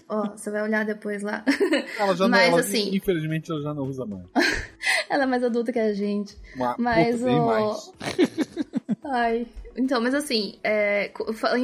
Ó, 0.09 0.29
você 0.31 0.51
vai 0.51 0.61
olhar 0.63 0.85
depois 0.85 1.21
lá. 1.23 1.43
Ela 1.97 2.15
já 2.15 2.27
Mas, 2.27 2.41
não, 2.41 2.47
ela, 2.53 2.59
assim- 2.59 2.95
Infelizmente 2.95 3.51
ela 3.51 3.61
já 3.61 3.73
não 3.73 3.83
usa 3.83 4.05
mais. 4.05 4.23
Ela 5.13 5.23
é 5.23 5.27
mais 5.27 5.43
adulta 5.43 5.71
que 5.71 5.79
a 5.79 5.93
gente. 5.93 6.35
Uma, 6.55 6.75
Mas 6.77 7.17
puta, 7.19 7.31
o- 7.31 7.45
mais. 7.45 7.91
Ai. 9.05 9.47
Então, 9.75 9.99
mas 9.99 10.13
assim, 10.13 10.59
é, 10.63 11.11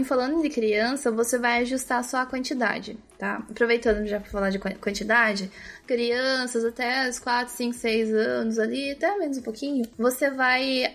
falando 0.03 0.41
de 0.41 0.49
criança, 0.49 1.11
você 1.11 1.37
vai 1.37 1.59
ajustar 1.61 2.03
só 2.03 2.17
a 2.17 2.25
quantidade, 2.25 2.97
tá? 3.19 3.35
Aproveitando 3.49 4.03
já 4.07 4.19
pra 4.19 4.29
falar 4.31 4.49
de 4.49 4.57
quan- 4.57 4.73
quantidade, 4.81 5.51
crianças 5.93 6.63
até 6.63 7.09
os 7.09 7.17
4, 7.17 7.51
5, 7.51 7.73
6 7.73 8.13
anos 8.13 8.59
ali, 8.59 8.91
até 8.91 9.17
menos 9.17 9.39
um 9.39 9.41
pouquinho, 9.41 9.83
você 9.97 10.29
vai 10.29 10.93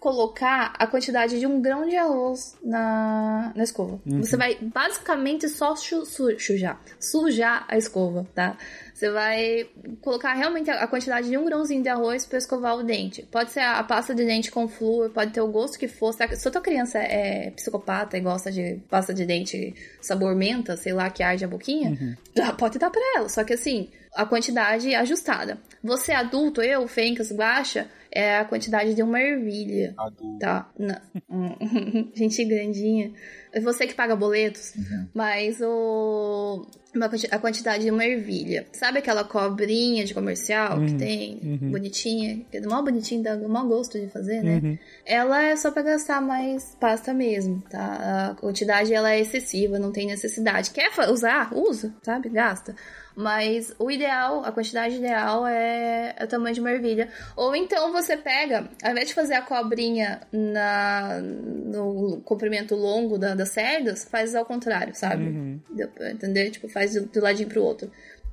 colocar 0.00 0.72
a 0.78 0.86
quantidade 0.86 1.38
de 1.38 1.46
um 1.46 1.60
grão 1.60 1.86
de 1.86 1.94
arroz 1.96 2.56
na, 2.64 3.52
na 3.54 3.62
escova. 3.62 4.00
Você 4.06 4.36
vai 4.38 4.56
basicamente 4.60 5.46
só 5.48 5.76
chu- 5.76 6.06
su- 6.06 6.38
sujar, 6.40 6.80
sujar 6.98 7.66
a 7.68 7.76
escova, 7.76 8.26
tá? 8.34 8.56
Você 8.94 9.10
vai 9.10 9.66
colocar 10.02 10.34
realmente 10.34 10.70
a 10.70 10.86
quantidade 10.86 11.28
de 11.28 11.36
um 11.36 11.44
grãozinho 11.44 11.82
de 11.82 11.88
arroz 11.88 12.26
para 12.26 12.36
escovar 12.38 12.76
o 12.76 12.82
dente. 12.82 13.22
Pode 13.30 13.50
ser 13.50 13.60
a, 13.60 13.82
pasta 13.82 14.14
de 14.14 14.24
dente 14.26 14.50
com 14.50 14.68
flúor, 14.68 15.10
pode 15.10 15.32
ter 15.32 15.40
o 15.40 15.48
gosto 15.48 15.78
que 15.78 15.88
for. 15.88 16.12
Se 16.12 16.22
a- 16.22 16.50
tua 16.50 16.60
criança 16.60 16.98
é 16.98 17.50
psicopata 17.52 18.16
e 18.18 18.20
gosta 18.20 18.50
de 18.52 18.78
pasta 18.90 19.12
de 19.14 19.24
dente 19.24 19.74
sabor 20.02 20.34
menta, 20.34 20.76
sei 20.76 20.92
lá, 20.92 21.08
que 21.10 21.22
arde 21.22 21.44
a 21.44 21.48
boquinha, 21.48 22.18
dá- 22.34 22.52
pode 22.52 22.78
dar 22.78 22.90
pra 22.90 23.00
ela. 23.16 23.28
Só 23.28 23.42
que 23.44 23.54
assim, 23.54 23.88
a 24.14 24.24
quantidade 24.24 24.94
ajustada. 24.94 25.58
Você 25.82 26.12
adulto, 26.12 26.60
eu, 26.60 26.86
Fencas, 26.86 27.32
Guaxa, 27.32 27.88
é 28.12 28.38
a 28.38 28.44
quantidade 28.44 28.94
de 28.94 29.02
uma 29.02 29.20
ervilha. 29.20 29.94
Adulto. 29.96 30.38
Tá. 30.38 30.68
Não. 30.78 31.00
Gente 32.14 32.44
grandinha. 32.44 33.12
É 33.52 33.60
você 33.60 33.86
que 33.86 33.94
paga 33.94 34.14
boletos. 34.16 34.74
Mas 35.14 35.60
o. 35.60 36.66
uma 36.94 37.06
a 37.30 37.38
quantidade 37.38 37.84
de 37.84 37.90
uma 37.90 38.04
ervilha. 38.04 38.66
Sabe 38.72 38.98
aquela 38.98 39.24
cobrinha 39.24 40.04
de 40.04 40.12
comercial 40.12 40.80
que 40.80 40.94
tem? 40.94 41.38
Bonitinha. 41.70 42.44
Que 42.50 42.58
é 42.58 42.60
do 42.60 42.68
mal 42.68 42.82
bonitinho, 42.82 43.22
dá 43.22 43.36
mau 43.36 43.66
gosto 43.66 43.98
de 43.98 44.08
fazer, 44.08 44.42
né? 44.42 44.78
Ela 45.06 45.42
é 45.44 45.56
só 45.56 45.70
pra 45.70 45.82
gastar 45.82 46.20
mais 46.20 46.76
pasta 46.80 47.14
mesmo, 47.14 47.62
tá? 47.70 48.30
A 48.30 48.34
quantidade 48.34 48.92
ela 48.92 49.12
é 49.12 49.20
excessiva, 49.20 49.78
não 49.78 49.92
tem 49.92 50.06
necessidade. 50.06 50.70
Quer 50.70 50.90
usar? 51.10 51.52
Usa, 51.54 51.94
sabe? 52.02 52.28
Gasta. 52.28 52.74
Mas 53.16 53.74
o 53.78 53.90
ideal, 53.90 54.44
a 54.44 54.52
quantidade 54.52 54.96
ideal 54.96 55.46
é 55.46 56.14
o 56.22 56.26
tamanho 56.26 56.54
de 56.54 56.60
uma 56.60 56.70
ervilha. 56.70 57.08
Ou 57.36 57.54
então 57.54 57.92
você 57.92 58.16
pega, 58.16 58.68
ao 58.82 58.92
invés 58.92 59.08
de 59.08 59.14
fazer 59.14 59.34
a 59.34 59.42
cobrinha 59.42 60.20
na, 60.32 61.20
no 61.20 62.20
comprimento 62.24 62.74
longo 62.74 63.18
da, 63.18 63.34
das 63.34 63.50
cerdas, 63.50 64.04
faz 64.04 64.34
ao 64.34 64.44
contrário, 64.44 64.94
sabe? 64.94 65.24
Deu 65.70 65.88
pra 65.88 66.10
entender? 66.10 66.50
Tipo, 66.50 66.68
faz 66.68 66.94
do, 66.94 67.06
do 67.06 67.20
ladinho 67.20 67.48
pro 67.48 67.62
outro. 67.62 67.90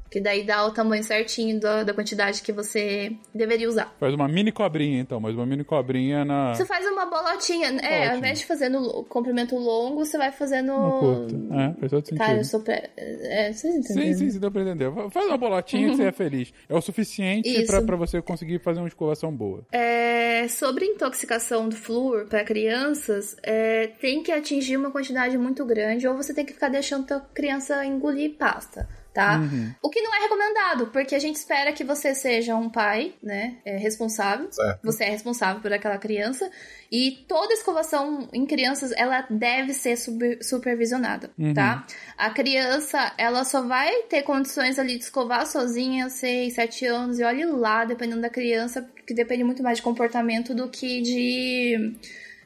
Que 0.09 0.21
daí 0.21 0.43
dá 0.45 0.65
o 0.65 0.71
tamanho 0.71 1.03
certinho 1.03 1.59
da, 1.59 1.83
da 1.83 1.93
quantidade 1.93 2.41
que 2.41 2.51
você 2.51 3.11
deveria 3.33 3.67
usar. 3.67 3.93
Faz 3.99 4.13
uma 4.13 4.27
mini 4.27 4.51
cobrinha, 4.51 4.99
então, 4.99 5.19
mas 5.19 5.35
uma 5.35 5.45
mini 5.45 5.63
cobrinha 5.63 6.23
na. 6.23 6.53
Você 6.53 6.65
faz 6.65 6.85
uma 6.85 7.05
bolotinha. 7.05 7.67
É, 7.67 7.71
Bolotinha. 7.71 8.11
ao 8.11 8.17
invés 8.17 8.39
de 8.39 8.45
fazer 8.45 8.69
no 8.69 9.03
comprimento 9.03 9.55
longo, 9.55 10.05
você 10.05 10.17
vai 10.17 10.31
fazendo. 10.31 10.71
No 10.71 10.99
curto. 10.99 11.35
É, 11.53 11.73
faz 11.79 11.91
todo 11.91 12.05
sentido. 12.05 12.17
Cara, 12.17 12.37
eu 12.37 12.45
sou. 12.45 12.61
Pré... 12.61 12.89
É, 12.95 13.51
vocês 13.51 13.75
entenderam? 13.75 14.13
Sim, 14.13 14.17
sim, 14.17 14.31
sim, 14.31 14.39
deu 14.39 14.51
pra 14.51 14.61
entender. 14.61 14.91
Faz 15.11 15.25
uma 15.25 15.37
bolotinha 15.37 15.89
que 15.89 15.95
você 15.97 16.03
é 16.03 16.11
feliz. 16.11 16.53
É 16.67 16.75
o 16.75 16.81
suficiente 16.81 17.65
pra, 17.65 17.81
pra 17.81 17.95
você 17.95 18.21
conseguir 18.21 18.59
fazer 18.59 18.79
uma 18.79 18.87
escovação 18.87 19.31
boa. 19.31 19.63
É, 19.71 20.47
sobre 20.47 20.85
intoxicação 20.85 21.67
do 21.69 21.75
flúor 21.75 22.25
para 22.27 22.43
crianças, 22.43 23.35
é, 23.43 23.87
tem 23.99 24.23
que 24.23 24.31
atingir 24.31 24.77
uma 24.77 24.91
quantidade 24.91 25.37
muito 25.37 25.65
grande 25.65 26.07
ou 26.07 26.15
você 26.15 26.33
tem 26.33 26.45
que 26.45 26.53
ficar 26.53 26.69
deixando 26.69 27.11
a 27.11 27.19
criança 27.19 27.85
engolir 27.85 28.35
pasta. 28.37 28.87
Tá? 29.17 29.41
O 29.81 29.89
que 29.89 29.99
não 29.99 30.13
é 30.13 30.19
recomendado, 30.19 30.87
porque 30.93 31.15
a 31.15 31.19
gente 31.19 31.37
espera 31.37 31.73
que 31.73 31.83
você 31.83 32.13
seja 32.13 32.55
um 32.55 32.69
pai, 32.69 33.15
né, 33.23 33.55
é, 33.65 33.75
responsável. 33.75 34.47
Certo. 34.51 34.79
Você 34.83 35.05
é 35.05 35.09
responsável 35.09 35.59
por 35.59 35.73
aquela 35.73 35.97
criança 35.97 36.47
e 36.91 37.25
toda 37.27 37.51
escovação 37.51 38.29
em 38.31 38.45
crianças 38.45 38.91
ela 38.91 39.25
deve 39.27 39.73
ser 39.73 39.97
super- 39.97 40.37
supervisionada, 40.43 41.31
tá? 41.55 41.87
A 42.15 42.29
criança 42.29 43.11
ela 43.17 43.43
só 43.43 43.63
vai 43.63 44.03
ter 44.03 44.21
condições 44.21 44.77
ali 44.77 44.99
de 44.99 45.05
escovar 45.05 45.47
sozinha 45.47 46.03
aos 46.03 46.13
6, 46.13 46.53
7 46.53 46.85
anos 46.85 47.17
e 47.17 47.23
olhe 47.23 47.43
lá, 47.43 47.85
dependendo 47.85 48.21
da 48.21 48.29
criança, 48.29 48.87
que 49.03 49.15
depende 49.15 49.43
muito 49.43 49.63
mais 49.63 49.79
de 49.79 49.83
comportamento 49.83 50.53
do 50.53 50.69
que 50.69 51.01
de 51.01 51.95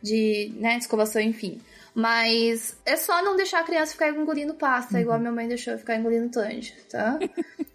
de, 0.01 0.53
né, 0.55 0.77
de 0.77 0.83
escovação, 0.83 1.21
enfim. 1.21 1.59
Mas 1.93 2.75
é 2.85 2.95
só 2.95 3.21
não 3.23 3.35
deixar 3.35 3.59
a 3.59 3.63
criança 3.63 3.91
ficar 3.93 4.09
engolindo 4.09 4.53
pasta, 4.53 4.99
igual 4.99 5.17
a 5.17 5.19
minha 5.19 5.31
mãe 5.31 5.47
deixou 5.47 5.73
eu 5.73 5.79
ficar 5.79 5.95
engolindo 5.97 6.29
tange, 6.29 6.73
tá? 6.89 7.19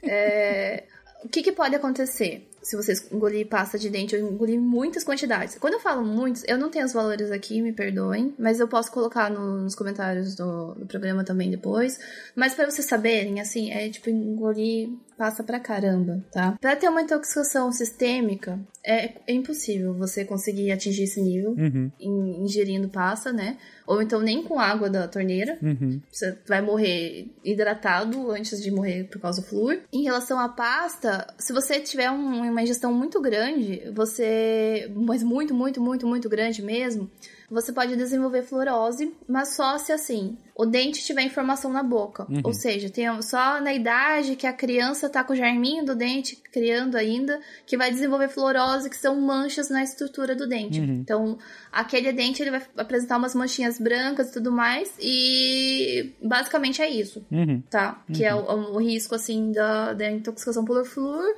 É, 0.08 0.84
o 1.24 1.28
que, 1.28 1.42
que 1.42 1.50
pode 1.50 1.74
acontecer 1.74 2.48
se 2.62 2.76
você 2.76 2.92
engolir 3.12 3.48
pasta 3.48 3.76
de 3.76 3.90
dente? 3.90 4.14
Eu 4.14 4.20
engoli 4.30 4.56
muitas 4.56 5.02
quantidades. 5.02 5.58
Quando 5.58 5.74
eu 5.74 5.80
falo 5.80 6.04
muitos, 6.04 6.44
eu 6.46 6.56
não 6.56 6.70
tenho 6.70 6.84
os 6.84 6.92
valores 6.92 7.32
aqui, 7.32 7.60
me 7.60 7.72
perdoem, 7.72 8.32
mas 8.38 8.60
eu 8.60 8.68
posso 8.68 8.92
colocar 8.92 9.28
no- 9.28 9.62
nos 9.62 9.74
comentários 9.74 10.36
do, 10.36 10.74
do 10.76 10.86
programa 10.86 11.24
também 11.24 11.50
depois. 11.50 11.98
Mas 12.36 12.54
pra 12.54 12.70
vocês 12.70 12.86
saberem, 12.86 13.40
assim, 13.40 13.72
é 13.72 13.88
tipo 13.90 14.08
engolir 14.08 14.90
pasta 15.16 15.42
pra 15.42 15.58
caramba, 15.58 16.22
tá? 16.32 16.56
Pra 16.60 16.76
ter 16.76 16.88
uma 16.88 17.02
intoxicação 17.02 17.72
sistêmica, 17.72 18.58
é, 18.84 19.14
é 19.26 19.32
impossível 19.32 19.94
você 19.94 20.24
conseguir 20.24 20.70
atingir 20.70 21.04
esse 21.04 21.20
nível 21.20 21.52
Uhum, 21.52 21.90
in- 21.98 22.44
ingerindo 22.44 22.88
pasta, 22.88 23.32
né? 23.32 23.56
Ou 23.86 24.02
então 24.02 24.20
nem 24.20 24.42
com 24.42 24.58
água 24.58 24.90
da 24.90 25.06
torneira. 25.08 25.58
uhum. 25.62 26.00
Você 26.12 26.36
vai 26.46 26.60
morrer 26.60 27.30
hidratado 27.44 28.30
antes 28.30 28.60
de 28.62 28.70
morrer 28.70 29.04
por 29.04 29.20
causa 29.20 29.40
do 29.40 29.46
flúor. 29.46 29.78
Em 29.92 30.02
relação 30.02 30.38
à 30.38 30.48
pasta, 30.48 31.26
se 31.38 31.52
você 31.52 31.80
tiver 31.80 32.10
um- 32.10 32.50
uma 32.50 32.62
ingestão 32.62 32.92
muito 32.92 33.20
grande, 33.20 33.82
você. 33.94 34.90
Mas 34.94 35.22
muito, 35.22 35.54
muito, 35.54 35.80
muito, 35.80 36.06
muito 36.06 36.28
grande 36.28 36.62
mesmo, 36.62 37.10
você 37.50 37.72
pode 37.72 37.94
desenvolver 37.96 38.42
fluorose, 38.42 39.14
mas 39.28 39.54
só 39.54 39.78
se 39.78 39.92
assim. 39.92 40.36
O 40.58 40.64
dente 40.64 41.04
tiver 41.04 41.22
informação 41.22 41.70
na 41.70 41.82
boca. 41.82 42.26
Ou 42.42 42.52
seja, 42.54 42.88
tem 42.88 43.06
só 43.20 43.60
na 43.60 43.74
idade 43.74 44.36
que 44.36 44.46
a 44.46 44.52
criança 44.54 45.08
tá 45.08 45.22
com 45.22 45.34
o 45.34 45.36
germinho 45.36 45.84
do 45.84 45.94
dente 45.94 46.34
criando 46.50 46.96
ainda, 46.96 47.38
que 47.66 47.76
vai 47.76 47.90
desenvolver 47.90 48.28
fluorose, 48.28 48.88
que 48.88 48.96
são 48.96 49.20
manchas 49.20 49.68
na 49.68 49.82
estrutura 49.82 50.34
do 50.34 50.48
dente. 50.48 50.80
Então, 50.80 51.38
aquele 51.70 52.10
dente 52.12 52.42
ele 52.42 52.50
vai 52.52 52.62
apresentar 52.78 53.18
umas 53.18 53.34
manchinhas 53.34 53.78
brancas 53.78 54.30
e 54.30 54.32
tudo 54.32 54.50
mais. 54.50 54.94
E 54.98 56.14
basicamente 56.22 56.80
é 56.80 56.88
isso, 56.88 57.24
Uhum. 57.30 57.62
tá? 57.70 58.02
Que 58.12 58.24
é 58.24 58.34
o, 58.34 58.74
o 58.74 58.78
risco, 58.78 59.14
assim, 59.14 59.52
da, 59.52 59.92
da 59.92 60.10
intoxicação 60.10 60.64
por 60.64 60.84
flúor. 60.86 61.34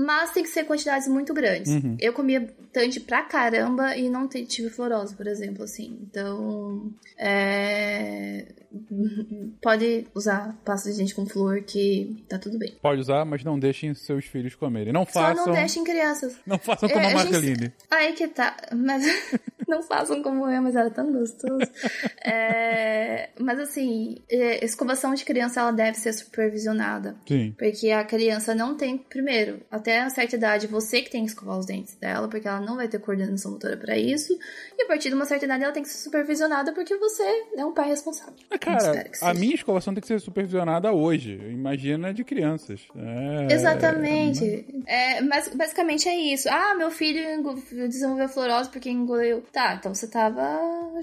Mas 0.00 0.30
tem 0.30 0.44
que 0.44 0.48
ser 0.48 0.64
quantidades 0.64 1.08
muito 1.08 1.34
grandes. 1.34 1.72
Eu 2.00 2.12
comia 2.12 2.48
tante 2.72 3.00
pra 3.00 3.22
caramba 3.22 3.96
e 3.96 4.08
não 4.08 4.28
tive 4.28 4.70
fluorose, 4.70 5.14
por 5.16 5.26
exemplo, 5.26 5.64
assim. 5.64 5.98
Então, 6.02 6.92
é... 7.18 8.46
Pode 9.60 10.06
usar 10.14 10.56
pasta 10.64 10.90
de 10.90 10.98
dente 10.98 11.14
com 11.14 11.26
flúor 11.26 11.62
que 11.62 12.22
tá 12.28 12.38
tudo 12.38 12.58
bem. 12.58 12.76
Pode 12.80 13.00
usar, 13.00 13.24
mas 13.24 13.42
não 13.42 13.58
deixem 13.58 13.92
seus 13.94 14.24
filhos 14.26 14.54
comerem. 14.54 14.92
Não 14.92 15.04
Só 15.04 15.20
façam. 15.20 15.46
não 15.46 15.52
deixem 15.54 15.82
crianças. 15.82 16.36
Não 16.46 16.58
façam 16.58 16.88
como 16.88 17.00
É, 17.00 17.06
a 17.06 17.08
gente- 17.16 17.30
Marceline. 17.32 17.72
Aí 17.90 18.12
que 18.12 18.28
tá. 18.28 18.56
Mas 18.76 19.04
não 19.68 19.82
façam 19.82 20.22
como 20.22 20.48
eu, 20.48 20.62
mas 20.62 20.74
era 20.74 20.90
tão 20.90 21.12
gostoso. 21.12 21.58
É, 22.24 23.30
Mas 23.38 23.58
assim, 23.58 24.16
é, 24.28 24.62
escovação 24.64 25.14
de 25.14 25.24
criança 25.24 25.60
ela 25.60 25.70
deve 25.70 25.96
ser 25.96 26.12
supervisionada. 26.12 27.16
Sim. 27.26 27.54
Porque 27.56 27.90
a 27.90 28.04
criança 28.04 28.54
não 28.54 28.76
tem, 28.76 28.98
primeiro, 28.98 29.60
até 29.70 30.00
a 30.00 30.10
certa 30.10 30.36
idade, 30.36 30.66
você 30.66 31.00
que 31.00 31.10
tem 31.10 31.24
que 31.24 31.30
escovar 31.30 31.58
os 31.58 31.64
dentes 31.64 31.94
dela, 31.96 32.28
porque 32.28 32.46
ela 32.46 32.60
não 32.60 32.76
vai 32.76 32.86
ter 32.86 32.98
coordenação 32.98 33.52
motora 33.52 33.76
pra 33.76 33.96
isso. 33.96 34.38
E 34.76 34.82
a 34.82 34.86
partir 34.86 35.08
de 35.08 35.14
uma 35.14 35.24
certa 35.24 35.46
idade 35.46 35.64
ela 35.64 35.72
tem 35.72 35.82
que 35.82 35.88
ser 35.88 36.02
supervisionada 36.02 36.72
porque 36.72 36.96
você 36.96 37.22
é 37.56 37.64
um 37.64 37.72
pai 37.72 37.88
responsável. 37.88 38.34
Espero 38.38 38.60
Cara, 38.60 39.10
a 39.22 39.34
minha 39.34 39.54
escovação 39.54 39.94
tem 39.94 40.00
que 40.00 40.06
ser 40.08 40.20
supervisionada 40.20 40.92
hoje. 40.92 41.32
Imagina 41.50 42.12
de 42.12 42.24
crianças. 42.24 42.86
É... 42.94 43.54
Exatamente. 43.54 44.66
É, 44.86 45.20
mas 45.22 45.48
basicamente 45.48 46.08
é 46.08 46.16
isso. 46.16 46.48
Ah, 46.50 46.74
meu 46.74 46.90
filho 46.90 47.42
desenvolveu 47.88 48.28
fluorose 48.28 48.68
porque 48.70 48.90
engoliu. 48.90 49.42
Tá, 49.58 49.74
então 49.74 49.92
você 49.92 50.06
tava 50.06 50.40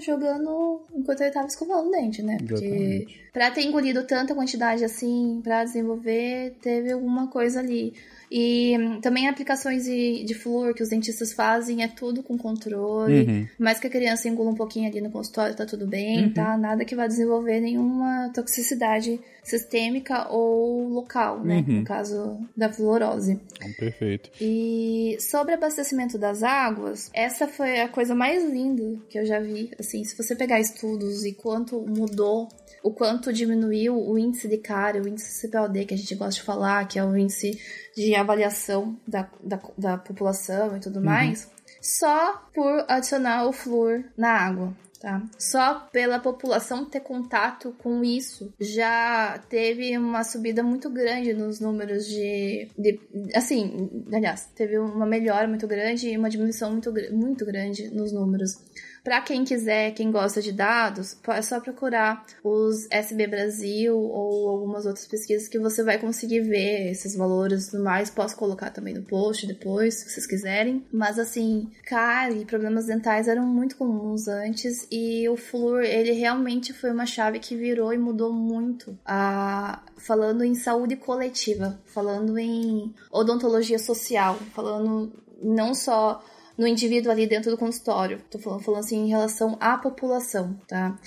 jogando 0.00 0.80
enquanto 0.94 1.20
ele 1.20 1.30
tava 1.30 1.46
escovando 1.46 1.88
o 1.88 1.90
dente, 1.90 2.22
né? 2.22 2.38
Porque 2.38 2.64
Exatamente. 2.64 3.20
pra 3.30 3.50
ter 3.50 3.60
engolido 3.66 4.02
tanta 4.04 4.34
quantidade 4.34 4.82
assim, 4.82 5.42
pra 5.44 5.62
desenvolver, 5.62 6.56
teve 6.62 6.90
alguma 6.90 7.26
coisa 7.26 7.60
ali. 7.60 7.92
E 8.32 8.74
hum, 8.78 8.98
também 9.02 9.28
aplicações 9.28 9.84
de, 9.84 10.24
de 10.24 10.32
flúor 10.32 10.72
que 10.72 10.82
os 10.82 10.88
dentistas 10.88 11.34
fazem 11.34 11.82
é 11.82 11.88
tudo 11.88 12.22
com 12.22 12.38
controle. 12.38 13.24
Uhum. 13.26 13.46
Mas 13.58 13.78
que 13.78 13.88
a 13.88 13.90
criança 13.90 14.26
engula 14.26 14.50
um 14.50 14.54
pouquinho 14.54 14.88
ali 14.88 15.02
no 15.02 15.10
consultório, 15.10 15.54
tá 15.54 15.66
tudo 15.66 15.86
bem, 15.86 16.24
Uhum. 16.24 16.32
tá? 16.32 16.56
Nada 16.56 16.82
que 16.82 16.96
vá 16.96 17.06
desenvolver 17.06 17.60
nenhuma 17.60 18.30
toxicidade 18.34 19.20
sistêmica 19.46 20.28
ou 20.28 20.88
local, 20.88 21.38
né? 21.40 21.64
Uhum. 21.66 21.78
No 21.78 21.84
caso 21.84 22.40
da 22.56 22.72
fluorose. 22.72 23.40
Então, 23.54 23.72
perfeito. 23.74 24.28
E 24.40 25.16
sobre 25.20 25.54
abastecimento 25.54 26.18
das 26.18 26.42
águas, 26.42 27.08
essa 27.14 27.46
foi 27.46 27.80
a 27.80 27.88
coisa 27.88 28.12
mais 28.12 28.44
linda 28.44 28.98
que 29.08 29.16
eu 29.16 29.24
já 29.24 29.38
vi. 29.38 29.70
Assim, 29.78 30.02
se 30.02 30.16
você 30.16 30.34
pegar 30.34 30.58
estudos 30.58 31.24
e 31.24 31.32
quanto 31.32 31.80
mudou, 31.80 32.48
o 32.82 32.90
quanto 32.90 33.32
diminuiu 33.32 33.96
o 33.96 34.18
índice 34.18 34.48
de 34.48 34.58
cárie, 34.58 35.00
o 35.00 35.06
índice 35.06 35.46
CPOD, 35.46 35.84
que 35.84 35.94
a 35.94 35.96
gente 35.96 36.14
gosta 36.16 36.40
de 36.40 36.42
falar, 36.42 36.88
que 36.88 36.98
é 36.98 37.04
o 37.04 37.16
índice 37.16 37.56
de 37.96 38.16
avaliação 38.16 38.98
da, 39.06 39.30
da, 39.40 39.60
da 39.78 39.96
população 39.96 40.76
e 40.76 40.80
tudo 40.80 41.00
mais, 41.00 41.48
só 41.80 42.48
por 42.52 42.84
adicionar 42.88 43.46
o 43.46 43.52
flúor 43.52 44.02
na 44.16 44.30
água. 44.30 44.74
Tá? 45.06 45.22
Só 45.38 45.86
pela 45.92 46.18
população 46.18 46.84
ter 46.84 46.98
contato 46.98 47.72
com 47.78 48.02
isso 48.02 48.52
já 48.58 49.38
teve 49.48 49.96
uma 49.96 50.24
subida 50.24 50.64
muito 50.64 50.90
grande 50.90 51.32
nos 51.32 51.60
números 51.60 52.06
de, 52.06 52.68
de 52.76 52.98
assim, 53.32 53.88
aliás, 54.12 54.50
teve 54.56 54.76
uma 54.76 55.06
melhora 55.06 55.46
muito 55.46 55.64
grande 55.68 56.08
e 56.08 56.18
uma 56.18 56.28
diminuição 56.28 56.72
muito, 56.72 56.92
muito 57.12 57.46
grande 57.46 57.88
nos 57.94 58.10
números. 58.10 58.58
Para 59.06 59.20
quem 59.20 59.44
quiser, 59.44 59.92
quem 59.92 60.10
gosta 60.10 60.42
de 60.42 60.50
dados, 60.50 61.16
é 61.28 61.40
só 61.40 61.60
procurar 61.60 62.26
os 62.42 62.88
SB 62.90 63.28
Brasil 63.28 63.96
ou 63.96 64.48
algumas 64.48 64.84
outras 64.84 65.06
pesquisas 65.06 65.46
que 65.46 65.60
você 65.60 65.84
vai 65.84 65.96
conseguir 65.96 66.40
ver 66.40 66.90
esses 66.90 67.14
valores 67.14 67.68
e 67.68 67.70
tudo 67.70 67.84
mais. 67.84 68.10
Posso 68.10 68.36
colocar 68.36 68.70
também 68.70 68.94
no 68.94 69.02
post 69.02 69.46
depois, 69.46 69.94
se 69.94 70.10
vocês 70.10 70.26
quiserem. 70.26 70.84
Mas 70.92 71.20
assim, 71.20 71.70
cárie 71.84 72.42
e 72.42 72.44
problemas 72.44 72.86
dentais 72.86 73.28
eram 73.28 73.46
muito 73.46 73.76
comuns 73.76 74.26
antes 74.26 74.88
e 74.90 75.28
o 75.28 75.36
flúor, 75.36 75.84
ele 75.84 76.10
realmente 76.10 76.72
foi 76.72 76.90
uma 76.90 77.06
chave 77.06 77.38
que 77.38 77.54
virou 77.54 77.92
e 77.92 77.98
mudou 77.98 78.32
muito. 78.32 78.98
A, 79.06 79.84
falando 79.98 80.42
em 80.42 80.56
saúde 80.56 80.96
coletiva, 80.96 81.78
falando 81.86 82.36
em 82.36 82.92
odontologia 83.12 83.78
social, 83.78 84.34
falando 84.52 85.12
não 85.40 85.74
só 85.74 86.24
no 86.56 86.66
indivíduo 86.66 87.10
ali 87.12 87.26
dentro 87.26 87.50
do 87.50 87.58
consultório. 87.58 88.22
Tô 88.30 88.38
falando, 88.38 88.62
falando 88.62 88.80
assim 88.80 89.04
em 89.04 89.08
relação 89.08 89.56
à 89.60 89.76
população, 89.76 90.58
tá? 90.66 90.98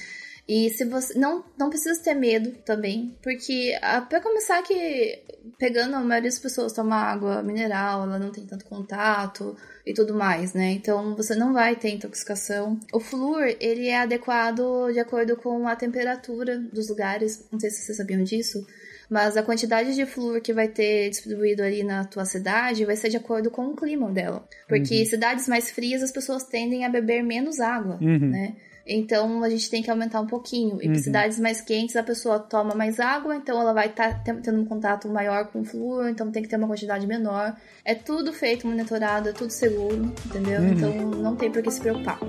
E 0.47 0.67
se 0.71 0.83
você 0.83 1.17
não 1.17 1.45
não 1.55 1.69
precisa 1.69 2.01
ter 2.01 2.15
medo 2.15 2.51
também, 2.65 3.15
porque 3.21 3.77
ah, 3.83 4.01
para 4.01 4.19
começar 4.19 4.63
que 4.63 5.23
pegando 5.59 5.95
a 5.95 5.99
maioria 5.99 6.29
das 6.29 6.39
pessoas 6.39 6.73
toma 6.73 6.95
água 6.95 7.43
mineral, 7.43 8.03
ela 8.03 8.17
não 8.17 8.31
tem 8.31 8.47
tanto 8.47 8.65
contato 8.65 9.55
e 9.85 9.93
tudo 9.93 10.15
mais, 10.15 10.53
né? 10.53 10.71
Então 10.71 11.15
você 11.15 11.35
não 11.35 11.53
vai 11.53 11.75
ter 11.75 11.89
intoxicação. 11.89 12.79
O 12.91 12.99
flúor, 12.99 13.55
ele 13.59 13.89
é 13.89 13.99
adequado 13.99 14.91
de 14.91 14.99
acordo 14.99 15.35
com 15.37 15.67
a 15.67 15.75
temperatura 15.75 16.57
dos 16.57 16.89
lugares. 16.89 17.45
Não 17.51 17.59
sei 17.59 17.69
se 17.69 17.85
vocês 17.85 17.97
sabiam 17.97 18.23
disso. 18.23 18.65
Mas 19.09 19.35
a 19.35 19.41
quantidade 19.43 19.95
de 19.95 20.05
flúor 20.05 20.39
que 20.39 20.53
vai 20.53 20.67
ter 20.67 21.09
distribuído 21.09 21.63
ali 21.63 21.83
na 21.83 22.05
tua 22.05 22.25
cidade 22.25 22.85
vai 22.85 22.95
ser 22.95 23.09
de 23.09 23.17
acordo 23.17 23.49
com 23.49 23.65
o 23.67 23.75
clima 23.75 24.09
dela. 24.11 24.47
Porque 24.67 25.03
cidades 25.05 25.47
mais 25.47 25.71
frias 25.71 26.03
as 26.03 26.11
pessoas 26.11 26.43
tendem 26.43 26.85
a 26.85 26.89
beber 26.89 27.23
menos 27.23 27.59
água, 27.59 27.97
Uhum. 27.99 28.29
né? 28.29 28.55
Então 28.91 29.43
a 29.43 29.49
gente 29.49 29.69
tem 29.69 29.83
que 29.83 29.91
aumentar 29.91 30.19
um 30.19 30.25
pouquinho. 30.25 30.79
E 30.81 30.87
para 30.87 30.97
cidades 30.97 31.39
mais 31.39 31.61
quentes 31.61 31.95
a 31.95 32.01
pessoa 32.01 32.39
toma 32.39 32.73
mais 32.73 32.99
água, 32.99 33.35
então 33.35 33.59
ela 33.61 33.71
vai 33.73 33.87
estar 33.87 34.23
tendo 34.23 34.59
um 34.61 34.65
contato 34.65 35.07
maior 35.07 35.47
com 35.51 35.61
o 35.61 35.65
flúor, 35.65 36.09
então 36.09 36.31
tem 36.31 36.41
que 36.41 36.49
ter 36.49 36.55
uma 36.57 36.67
quantidade 36.67 37.05
menor. 37.05 37.55
É 37.85 37.93
tudo 37.93 38.33
feito, 38.33 38.65
monitorado, 38.67 39.29
é 39.29 39.31
tudo 39.31 39.51
seguro, 39.51 40.11
entendeu? 40.25 40.63
Então 40.65 40.91
não 41.11 41.35
tem 41.35 41.51
por 41.51 41.61
que 41.61 41.69
se 41.69 41.79
preocupar. 41.79 42.19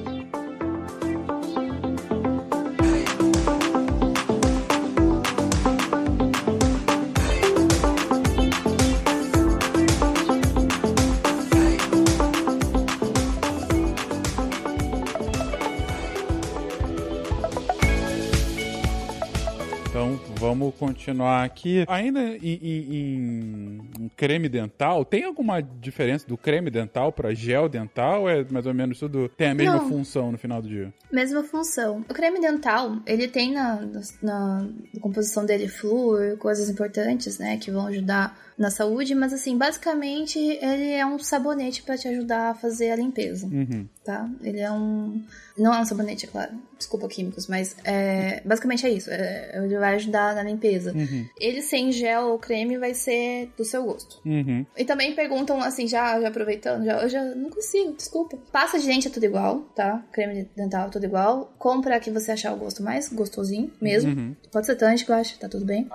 Vamos 20.61 20.75
continuar 20.77 21.43
aqui. 21.45 21.85
Ainda 21.89 22.21
em, 22.21 22.39
em- 22.43 22.95
em- 22.95 23.91
em 24.05 24.09
creme 24.17 24.49
dental, 24.49 25.05
tem 25.05 25.25
alguma 25.25 25.61
diferença 25.61 26.27
do 26.27 26.37
creme 26.37 26.71
dental 26.71 27.11
para 27.13 27.33
gel 27.35 27.69
dental? 27.69 28.29
É 28.29 28.45
mais 28.51 28.67
ou 28.67 28.75
menos 28.75 28.99
tudo 28.99 29.29
tem 29.31 29.49
a 29.49 29.55
mesma 29.55 29.77
Não. 29.79 29.89
função 29.89 30.31
no 30.31 30.39
final 30.39 30.61
do 30.61 30.69
dia? 30.69 30.93
Mesma 31.11 31.43
função. 31.43 32.05
O 32.09 32.15
creme 32.15 32.41
dental, 32.41 32.97
ele 33.07 33.27
tem 33.27 33.53
na, 33.53 33.81
na, 33.81 34.01
na 34.23 34.67
composição 35.01 35.45
dele 35.47 35.67
flúor, 35.69 36.37
coisas 36.37 36.69
importantes, 36.69 37.39
né, 37.39 37.57
que 37.57 37.71
vão 37.71 37.87
ajudar 37.87 38.39
na 38.61 38.71
saúde, 38.71 39.15
mas 39.15 39.33
assim, 39.33 39.57
basicamente 39.57 40.39
ele 40.39 40.91
é 40.93 41.07
um 41.07 41.19
sabonete 41.19 41.83
para 41.83 41.97
te 41.97 42.07
ajudar 42.09 42.51
a 42.51 42.55
fazer 42.55 42.91
a 42.91 42.97
limpeza, 42.97 43.47
Uhum. 43.47 43.89
tá? 44.05 44.29
Ele 44.43 44.61
é 44.61 44.71
um 44.71 45.23
não 45.57 45.75
é 45.75 45.81
um 45.81 45.85
sabonete, 45.85 46.27
é 46.27 46.29
claro. 46.29 46.53
Desculpa 46.79 47.09
químicos, 47.09 47.47
mas 47.47 47.77
é, 47.85 48.41
basicamente 48.45 48.87
é 48.87 48.91
isso. 48.91 49.11
É, 49.11 49.63
ele 49.63 49.79
vai 49.79 49.95
ajudar 49.97 50.35
na 50.35 50.43
limpeza. 50.43 50.93
Uhum. 50.93 51.27
Ele 51.39 51.61
sem 51.61 51.93
gel 51.93 52.29
ou 52.29 52.39
creme 52.39 52.79
vai 52.79 52.95
ser 52.95 53.51
do 53.59 53.65
seu 53.65 53.85
gosto. 53.85 54.21
Uhum. 54.25 54.65
E 54.77 54.85
também 54.85 55.15
perguntam, 55.15 55.61
assim, 55.61 55.87
já, 55.87 56.19
já 56.21 56.29
aproveitando, 56.29 56.85
já, 56.85 57.03
eu 57.03 57.09
já 57.11 57.23
não 57.35 57.51
consigo, 57.51 57.93
desculpa. 57.95 58.39
Pasta 58.51 58.79
de 58.79 58.87
dente 58.87 59.09
é 59.09 59.11
tudo 59.11 59.25
igual, 59.25 59.61
tá? 59.75 60.03
Creme 60.13 60.49
dental 60.57 60.87
é 60.89 60.91
tudo 60.91 61.05
igual. 61.05 61.53
Compra 61.59 61.97
a 61.97 62.01
que 62.01 62.11
você 62.11 62.33
achar 62.33 62.55
o 62.55 62.57
gosto 62.57 62.83
mais 62.83 63.09
gostosinho 63.11 63.71
mesmo. 63.81 64.11
Uhum. 64.13 64.37
Pode 64.51 64.67
ser 64.67 64.77
que 64.77 65.11
eu 65.11 65.15
acho, 65.15 65.39
tá 65.39 65.49
tudo 65.49 65.65
bem. 65.67 65.89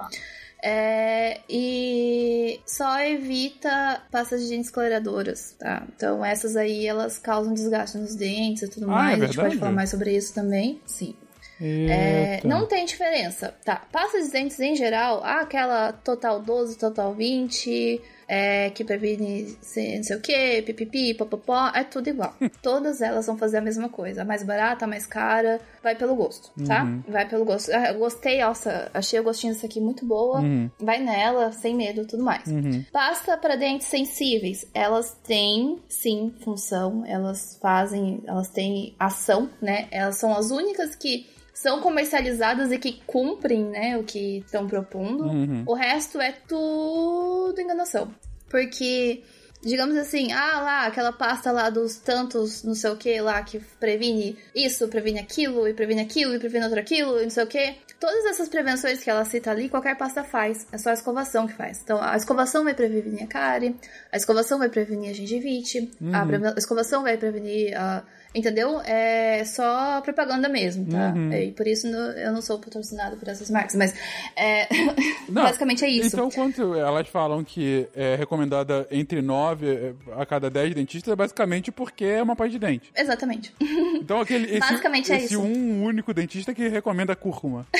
É, 0.67 1.41
e 1.47 2.59
só 2.65 2.99
evita 3.01 4.01
pastas 4.11 4.41
de 4.41 4.49
dentes 4.49 4.71
clareadoras, 4.71 5.55
tá? 5.59 5.85
Então 5.95 6.25
essas 6.25 6.55
aí, 6.55 6.87
elas 6.87 7.19
causam 7.19 7.53
desgaste 7.53 7.99
nos 7.99 8.15
dentes 8.15 8.63
e 8.63 8.67
tudo 8.67 8.87
Ah, 8.89 9.11
é 9.13 9.17
mais. 9.17 9.21
a 9.21 9.25
gente 9.27 9.35
pode 9.35 9.57
falar 9.57 9.71
mais 9.71 9.91
sobre 9.91 10.17
isso 10.17 10.33
também, 10.33 10.81
sim. 10.83 11.15
É, 11.61 12.41
não 12.43 12.65
tem 12.65 12.83
diferença, 12.83 13.53
tá? 13.63 13.75
Pasta 13.91 14.19
de 14.21 14.29
dentes 14.29 14.59
em 14.59 14.75
geral, 14.75 15.21
ah, 15.23 15.41
aquela 15.41 15.93
Total 15.93 16.41
12, 16.41 16.79
Total 16.79 17.13
20, 17.13 18.01
é, 18.27 18.69
que 18.69 18.83
previne 18.83 19.43
não 19.43 20.03
sei 20.03 20.15
o 20.15 20.21
que, 20.21 20.61
pipipi, 20.63 21.13
popopó, 21.13 21.71
é 21.73 21.83
tudo 21.83 22.09
igual. 22.09 22.35
Todas 22.61 23.01
elas 23.01 23.25
vão 23.25 23.37
fazer 23.37 23.57
a 23.57 23.61
mesma 23.61 23.89
coisa. 23.89 24.21
A 24.21 24.25
mais 24.25 24.43
barata, 24.43 24.85
a 24.85 24.87
mais 24.87 25.05
cara, 25.05 25.59
vai 25.83 25.95
pelo 25.95 26.15
gosto, 26.15 26.51
tá? 26.65 26.83
Uhum. 26.83 27.03
Vai 27.07 27.27
pelo 27.27 27.45
gosto. 27.45 27.71
Ah, 27.71 27.91
eu 27.91 27.99
gostei, 27.99 28.41
nossa, 28.41 28.89
achei 28.93 29.19
o 29.19 29.23
gostinho 29.23 29.53
dessa 29.53 29.65
aqui 29.65 29.79
muito 29.79 30.05
boa. 30.05 30.39
Uhum. 30.39 30.69
Vai 30.79 30.99
nela, 30.99 31.51
sem 31.51 31.75
medo 31.75 32.05
tudo 32.05 32.23
mais. 32.23 32.47
Uhum. 32.47 32.83
Pasta 32.91 33.37
para 33.37 33.55
dentes 33.55 33.87
sensíveis, 33.87 34.65
elas 34.73 35.15
têm 35.23 35.79
sim 35.87 36.33
função, 36.43 37.03
elas 37.05 37.57
fazem, 37.61 38.23
elas 38.25 38.49
têm 38.49 38.95
ação, 38.99 39.49
né? 39.61 39.87
Elas 39.91 40.17
são 40.17 40.35
as 40.35 40.51
únicas 40.51 40.95
que 40.95 41.27
são 41.55 41.79
comercializadas 41.79 42.69
e 42.69 42.77
que 42.77 43.01
cumprem, 43.07 43.63
né, 43.63 43.97
o 43.97 44.03
que 44.03 44.39
estão 44.39 44.67
propondo. 44.67 45.23
Uhum. 45.23 45.63
O 45.65 45.73
resto 45.73 46.19
é 46.19 46.33
tudo 46.33 47.59
enganação. 47.59 48.13
Porque, 48.49 49.23
digamos 49.65 49.97
assim, 49.97 50.31
ah 50.31 50.61
lá, 50.61 50.85
aquela 50.85 51.11
pasta 51.11 51.51
lá 51.51 51.69
dos 51.69 51.95
tantos, 51.97 52.63
não 52.63 52.75
sei 52.75 52.91
o 52.91 52.95
que 52.95 53.19
lá, 53.19 53.41
que 53.41 53.59
previne 53.79 54.37
isso, 54.53 54.87
previne 54.87 55.19
aquilo, 55.19 55.67
e 55.67 55.73
previne 55.73 56.01
aquilo, 56.01 56.35
e 56.35 56.39
previne 56.39 56.63
outro 56.65 56.79
aquilo, 56.79 57.19
e 57.19 57.23
não 57.23 57.29
sei 57.31 57.43
o 57.43 57.47
que. 57.47 57.75
Todas 57.99 58.25
essas 58.25 58.47
prevenções 58.47 59.03
que 59.03 59.09
ela 59.09 59.25
cita 59.25 59.49
ali, 59.51 59.67
qualquer 59.69 59.97
pasta 59.97 60.23
faz. 60.23 60.67
É 60.71 60.77
só 60.77 60.89
a 60.91 60.93
escovação 60.93 61.47
que 61.47 61.53
faz. 61.53 61.81
Então, 61.83 61.99
a 62.01 62.15
escovação 62.15 62.63
vai 62.63 62.73
prevenir 62.75 63.23
a 63.23 63.27
cárie, 63.27 63.75
a 64.11 64.17
escovação 64.17 64.59
vai 64.59 64.69
prevenir 64.69 65.09
a 65.09 65.13
gengivite, 65.13 65.89
a 66.13 66.25
preve- 66.25 66.47
a 66.47 66.53
escovação 66.57 67.01
vai 67.03 67.17
prevenir 67.17 67.75
a. 67.75 68.03
Entendeu? 68.37 68.81
É 68.81 69.45
só 69.45 70.01
propaganda 70.01 70.49
mesmo, 70.49 70.85
tá? 70.91 71.13
Uhum. 71.15 71.31
E 71.31 71.53
por 71.53 71.65
isso 71.65 71.87
eu 71.87 72.33
não 72.33 72.41
sou 72.41 72.59
patrocinado 72.59 73.15
por 73.15 73.29
essas 73.29 73.49
marcas, 73.49 73.75
mas 73.75 73.93
é, 74.35 74.67
basicamente 75.31 75.85
é 75.85 75.89
isso. 75.89 76.07
Então, 76.07 76.29
quanto 76.29 76.75
elas 76.75 77.07
falam 77.07 77.45
que 77.45 77.87
é 77.95 78.17
recomendada 78.17 78.85
entre 78.91 79.21
9 79.21 79.54
9 79.55 79.95
a 80.17 80.25
cada 80.25 80.49
10 80.49 80.75
dentistas 80.75 81.11
é 81.11 81.15
basicamente 81.15 81.71
porque 81.71 82.05
é 82.05 82.21
uma 82.21 82.35
pasta 82.35 82.51
de 82.51 82.59
dente. 82.59 82.91
Exatamente. 82.95 83.53
Então 83.95 84.19
aquele 84.21 84.45
esse, 84.49 84.59
Basicamente 84.59 85.11
é 85.11 85.17
esse 85.17 85.25
isso. 85.33 85.41
um 85.41 85.83
único 85.83 86.13
dentista 86.13 86.53
que 86.53 86.67
recomenda 86.67 87.15
cúrcuma. 87.15 87.65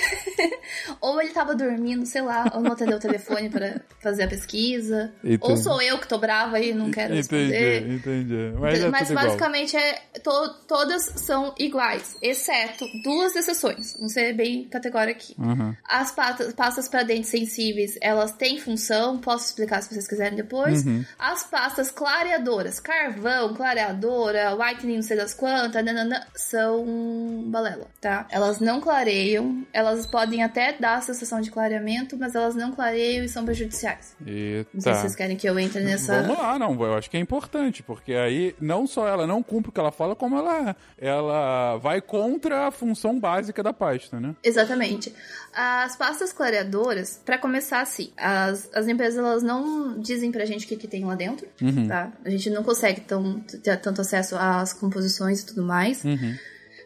Ou 1.00 1.22
ele 1.22 1.30
tava 1.32 1.56
dormindo, 1.56 2.06
sei 2.06 2.22
lá, 2.22 2.52
ou 2.54 2.62
não 2.62 2.72
atendeu 2.74 2.98
o 2.98 3.00
telefone 3.00 3.50
pra 3.50 3.80
fazer 4.00 4.24
a 4.24 4.28
pesquisa. 4.28 5.14
Entendi. 5.24 5.40
Ou 5.42 5.56
sou 5.58 5.82
eu 5.82 5.98
que 6.00 6.08
tô 6.08 6.18
brava 6.18 6.60
e 6.60 6.74
não 6.74 6.92
quero 6.92 7.14
responder. 7.14 7.82
Entendi, 7.82 7.96
entendi. 7.96 8.54
Mas, 8.60 8.80
é 8.80 8.90
Mas 8.90 9.02
tudo 9.08 9.12
igual. 9.12 9.26
basicamente 9.26 9.78
é, 9.78 9.94
to- 10.24 10.54
todas 10.68 11.04
são 11.16 11.54
iguais, 11.60 12.16
exceto 12.22 12.86
duas 13.04 13.36
exceções. 13.36 13.94
Vamos 13.98 14.14
ser 14.14 14.34
bem 14.34 14.66
categórico 14.66 15.20
aqui. 15.22 15.36
Uhum. 15.38 15.76
As 15.88 16.12
pastas, 16.12 16.54
pastas 16.54 16.90
para 16.90 17.04
dentes 17.04 17.30
sensíveis, 17.30 17.98
elas 18.02 18.34
têm 18.34 18.60
função, 18.60 19.18
posso 19.20 19.46
explicar 19.46 19.82
se 19.82 19.90
vocês 19.94 20.08
quiserem 20.08 20.36
depois. 20.36 20.86
Uhum. 20.86 21.06
As 21.18 21.44
pastas 21.56 21.90
clareadoras, 21.90 22.82
carvão, 22.82 23.54
clareadora, 23.54 24.54
whitening, 24.58 24.98
não 24.98 25.02
sei 25.02 25.16
das 25.16 25.34
quantas, 25.34 25.86
nanana, 25.86 26.28
são 26.36 27.46
balela, 27.48 27.88
tá? 28.02 28.28
Elas 28.30 28.60
não 28.60 28.82
clareiam, 28.82 29.66
elas 29.72 30.06
podem 30.06 30.44
até 30.44 30.74
dar 30.74 30.98
a 30.98 31.02
sensação 31.02 31.40
de 31.40 31.50
clareamento, 31.50 32.18
mas 32.18 32.36
elas 32.36 32.56
não 32.56 32.74
clareiam 32.74 33.24
e 33.24 33.30
são 33.30 33.46
prejudiciais. 33.46 34.18
Eita. 34.28 34.70
Não 34.74 34.82
sei 34.82 34.94
se 34.96 35.00
vocês 35.00 35.16
querem 35.16 35.38
que 35.38 35.48
eu 35.48 35.58
entre 35.58 35.82
nessa. 35.82 36.24
Vamos 36.24 36.38
lá, 36.38 36.60
não, 36.60 36.74
eu 36.84 36.94
acho 36.94 37.10
que 37.10 37.16
é 37.16 37.22
importante, 37.22 37.82
porque 37.82 38.14
aí 38.14 38.54
não 38.60 38.86
só 38.86 39.08
ela 39.08 39.26
não 39.26 39.42
cumpre 39.42 39.70
o 39.70 39.72
que 39.72 39.80
ela 39.80 39.94
fala, 39.94 40.14
como 40.14 40.38
ela, 40.38 40.76
ela 40.98 41.78
vai 41.78 42.02
contra 42.02 42.68
a 42.68 42.72
função 42.72 43.18
básica 43.18 43.64
da 43.64 43.72
pasta, 43.72 44.20
né? 44.20 44.36
Exatamente. 44.44 45.16
As 45.54 45.96
pastas 45.96 46.34
clareadoras, 46.34 47.22
pra 47.24 47.38
começar 47.38 47.80
assim, 47.80 48.12
as, 48.18 48.70
as 48.76 48.90
empresas 48.90 49.18
elas 49.18 49.42
não 49.42 49.98
dizem 50.02 50.34
pra 50.34 50.44
gente 50.44 50.66
o 50.66 50.68
que, 50.68 50.76
que 50.76 50.88
tem 50.88 51.06
lá 51.06 51.16
dentro, 51.16 51.45
tá? 51.88 52.12
A 52.24 52.30
gente 52.30 52.50
não 52.50 52.64
consegue 52.64 53.02
tão, 53.02 53.40
ter 53.40 53.78
tanto 53.80 54.02
acesso 54.02 54.36
às 54.36 54.74
composições 54.74 55.42
e 55.42 55.46
tudo 55.46 55.64
mais. 55.64 56.04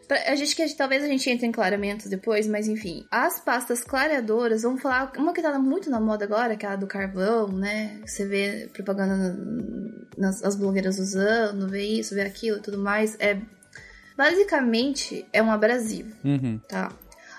Pra- 0.08 0.22
A 0.26 0.34
gente 0.34 0.56
que 0.56 0.68
talvez 0.74 1.02
a 1.04 1.06
gente 1.06 1.28
entre 1.30 1.46
em 1.46 1.52
claramentos 1.52 2.06
depois, 2.06 2.46
mas 2.48 2.66
enfim. 2.66 3.06
As 3.10 3.38
pastas 3.38 3.82
clareadoras, 3.84 4.62
vamos 4.62 4.82
falar 4.82 5.12
uma 5.16 5.32
que 5.32 5.40
tá 5.40 5.56
muito 5.58 5.88
na 5.88 6.00
moda 6.00 6.24
agora, 6.24 6.56
que 6.56 6.66
é 6.66 6.68
a 6.70 6.76
do 6.76 6.86
carvão, 6.86 7.46
né? 7.48 8.00
Você 8.04 8.26
vê 8.26 8.68
propaganda 8.72 9.16
na- 9.16 10.00
nas 10.18 10.42
as 10.42 10.56
blogueiras 10.56 10.98
usando, 10.98 11.68
vê 11.68 11.82
isso, 11.84 12.14
vê 12.14 12.22
aquilo 12.22 12.58
e 12.58 12.60
tudo 12.60 12.78
mais. 12.78 13.16
É 13.20 13.38
basicamente 14.16 15.24
é 15.32 15.42
um 15.42 15.50
abrasivo 15.50 16.12
Uhum. 16.24 16.60
tá? 16.68 16.92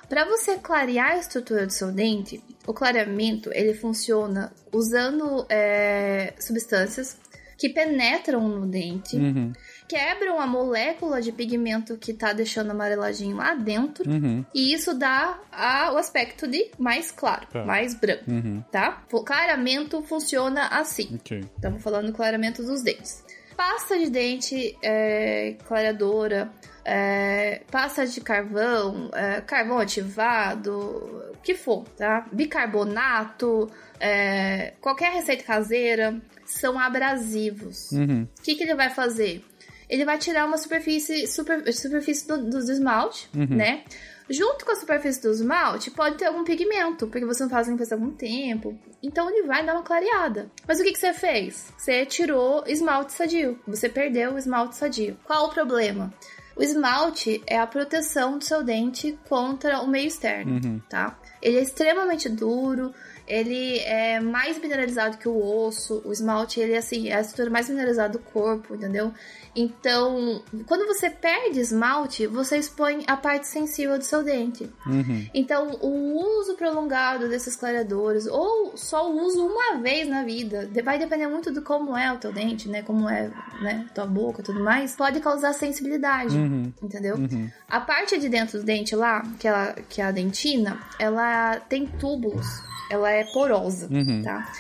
Para 0.09 0.25
você 0.25 0.55
clarear 0.57 1.11
a 1.11 1.17
estrutura 1.17 1.65
do 1.65 1.71
seu 1.71 1.91
dente, 1.91 2.43
o 2.67 2.73
clareamento 2.73 3.49
ele 3.53 3.73
funciona 3.73 4.51
usando 4.71 5.45
é, 5.49 6.33
substâncias 6.39 7.17
que 7.57 7.69
penetram 7.69 8.47
no 8.47 8.65
dente, 8.65 9.15
Uhum. 9.15 9.53
quebram 9.87 10.39
a 10.41 10.47
molécula 10.47 11.21
de 11.21 11.31
pigmento 11.31 11.95
que 11.97 12.11
tá 12.11 12.33
deixando 12.33 12.71
amareladinho 12.71 13.37
lá 13.37 13.53
dentro, 13.53 14.09
Uhum. 14.09 14.43
e 14.53 14.73
isso 14.73 14.93
dá 14.97 15.39
a- 15.51 15.91
o 15.93 15.97
aspecto 15.97 16.47
de 16.47 16.71
mais 16.79 17.11
claro, 17.11 17.45
Tá. 17.51 17.63
mais 17.63 17.93
branco, 17.93 18.23
Uhum. 18.31 18.63
tá? 18.71 19.03
O 19.11 19.23
clareamento 19.23 20.01
funciona 20.01 20.67
assim. 20.69 21.15
Ok. 21.15 21.41
Estamos 21.55 21.83
falando 21.83 22.07
do 22.07 22.13
clareamento 22.13 22.63
dos 22.63 22.81
dentes. 22.83 23.23
Pasta 23.55 23.95
de 23.99 24.09
dente 24.09 24.75
é, 24.81 25.55
clareadora, 25.67 26.51
é, 26.83 27.61
pasta 27.69 28.05
de 28.05 28.21
carvão, 28.21 29.09
é, 29.13 29.41
carvão 29.41 29.77
ativado, 29.77 30.73
o 31.33 31.37
que 31.43 31.55
for, 31.55 31.85
tá? 31.97 32.25
Bicarbonato, 32.31 33.69
é, 33.99 34.73
qualquer 34.81 35.11
receita 35.11 35.43
caseira, 35.43 36.21
são 36.45 36.79
abrasivos. 36.79 37.91
Uhum. 37.91 38.27
O 38.37 38.41
que, 38.41 38.55
que 38.55 38.63
ele 38.63 38.75
vai 38.75 38.89
fazer? 38.89 39.43
Ele 39.89 40.05
vai 40.05 40.17
tirar 40.17 40.45
uma 40.45 40.57
superfície, 40.57 41.27
super, 41.27 41.71
superfície 41.73 42.27
do, 42.27 42.37
do, 42.37 42.65
do 42.65 42.71
esmalte, 42.71 43.29
né? 43.33 43.83
Junto 44.29 44.63
com 44.63 44.71
a 44.71 44.75
superfície 44.75 45.21
do 45.21 45.29
esmalte, 45.29 45.91
pode 45.91 46.15
ter 46.15 46.25
algum 46.25 46.45
pigmento, 46.45 47.07
porque 47.07 47.25
você 47.25 47.43
não 47.43 47.49
faz 47.49 47.67
a 47.67 47.71
limpeza 47.71 47.95
há 47.95 47.97
algum 47.97 48.11
tempo. 48.11 48.79
Então 49.03 49.29
ele 49.29 49.45
vai 49.45 49.65
dar 49.65 49.73
uma 49.73 49.83
clareada. 49.83 50.49
Mas 50.65 50.79
o 50.79 50.83
que, 50.83 50.93
que 50.93 50.99
você 50.99 51.11
fez? 51.11 51.73
Você 51.77 52.05
tirou 52.05 52.63
esmalte 52.65 53.11
sadio. 53.11 53.59
Você 53.67 53.89
perdeu 53.89 54.33
o 54.33 54.37
esmalte 54.37 54.77
sadio. 54.77 55.17
Qual 55.25 55.47
o 55.47 55.49
problema? 55.49 56.13
O 56.61 56.63
esmalte 56.63 57.41
é 57.47 57.57
a 57.57 57.65
proteção 57.65 58.37
do 58.37 58.43
seu 58.43 58.63
dente 58.63 59.17
contra 59.27 59.81
o 59.81 59.87
meio 59.87 60.07
externo, 60.07 60.79
tá? 60.87 61.17
Ele 61.41 61.57
é 61.57 61.61
extremamente 61.63 62.29
duro, 62.29 62.93
ele 63.31 63.79
é 63.79 64.19
mais 64.19 64.59
mineralizado 64.59 65.17
que 65.17 65.27
o 65.29 65.37
osso. 65.65 66.01
O 66.05 66.11
esmalte, 66.11 66.59
ele 66.59 66.73
é 66.73 66.77
assim, 66.77 67.07
é 67.09 67.15
a 67.15 67.21
estrutura 67.21 67.49
mais 67.49 67.69
mineralizada 67.69 68.13
do 68.13 68.19
corpo, 68.19 68.75
entendeu? 68.75 69.13
Então, 69.55 70.41
quando 70.65 70.87
você 70.87 71.09
perde 71.09 71.59
esmalte, 71.59 72.25
você 72.25 72.57
expõe 72.57 73.03
a 73.05 73.17
parte 73.17 73.47
sensível 73.47 73.97
do 73.97 74.03
seu 74.03 74.23
dente. 74.23 74.69
Uhum. 74.85 75.27
Então, 75.33 75.71
o 75.81 76.39
uso 76.39 76.55
prolongado 76.55 77.27
desses 77.27 77.55
clareadores, 77.55 78.25
ou 78.27 78.75
só 78.77 79.11
o 79.11 79.21
uso 79.25 79.45
uma 79.45 79.77
vez 79.81 80.07
na 80.07 80.23
vida, 80.23 80.65
de- 80.65 80.81
vai 80.81 80.97
depender 80.97 81.27
muito 81.27 81.51
do 81.51 81.61
como 81.61 81.97
é 81.97 82.11
o 82.11 82.17
teu 82.17 82.31
dente, 82.31 82.69
né? 82.69 82.81
Como 82.81 83.09
é, 83.09 83.29
né? 83.61 83.85
Tua 83.93 84.05
boca 84.05 84.41
e 84.41 84.43
tudo 84.43 84.63
mais, 84.63 84.95
pode 84.95 85.19
causar 85.19 85.53
sensibilidade, 85.53 86.35
Uhum. 86.35 86.71
entendeu? 86.81 87.15
Uhum. 87.17 87.49
A 87.69 87.79
parte 87.81 88.17
de 88.17 88.29
dentro 88.29 88.57
do 88.59 88.63
dente 88.65 88.95
lá, 88.95 89.21
que 89.37 89.47
é 89.47 89.51
a, 89.51 89.73
que 89.89 90.01
é 90.01 90.05
a 90.05 90.11
dentina, 90.11 90.79
ela 90.97 91.57
tem 91.59 91.85
túbulos, 91.85 92.47
ela 92.91 93.09
é 93.11 93.23
porosa, 93.23 93.87
Uhum. 93.91 94.21
tá? 94.23 94.51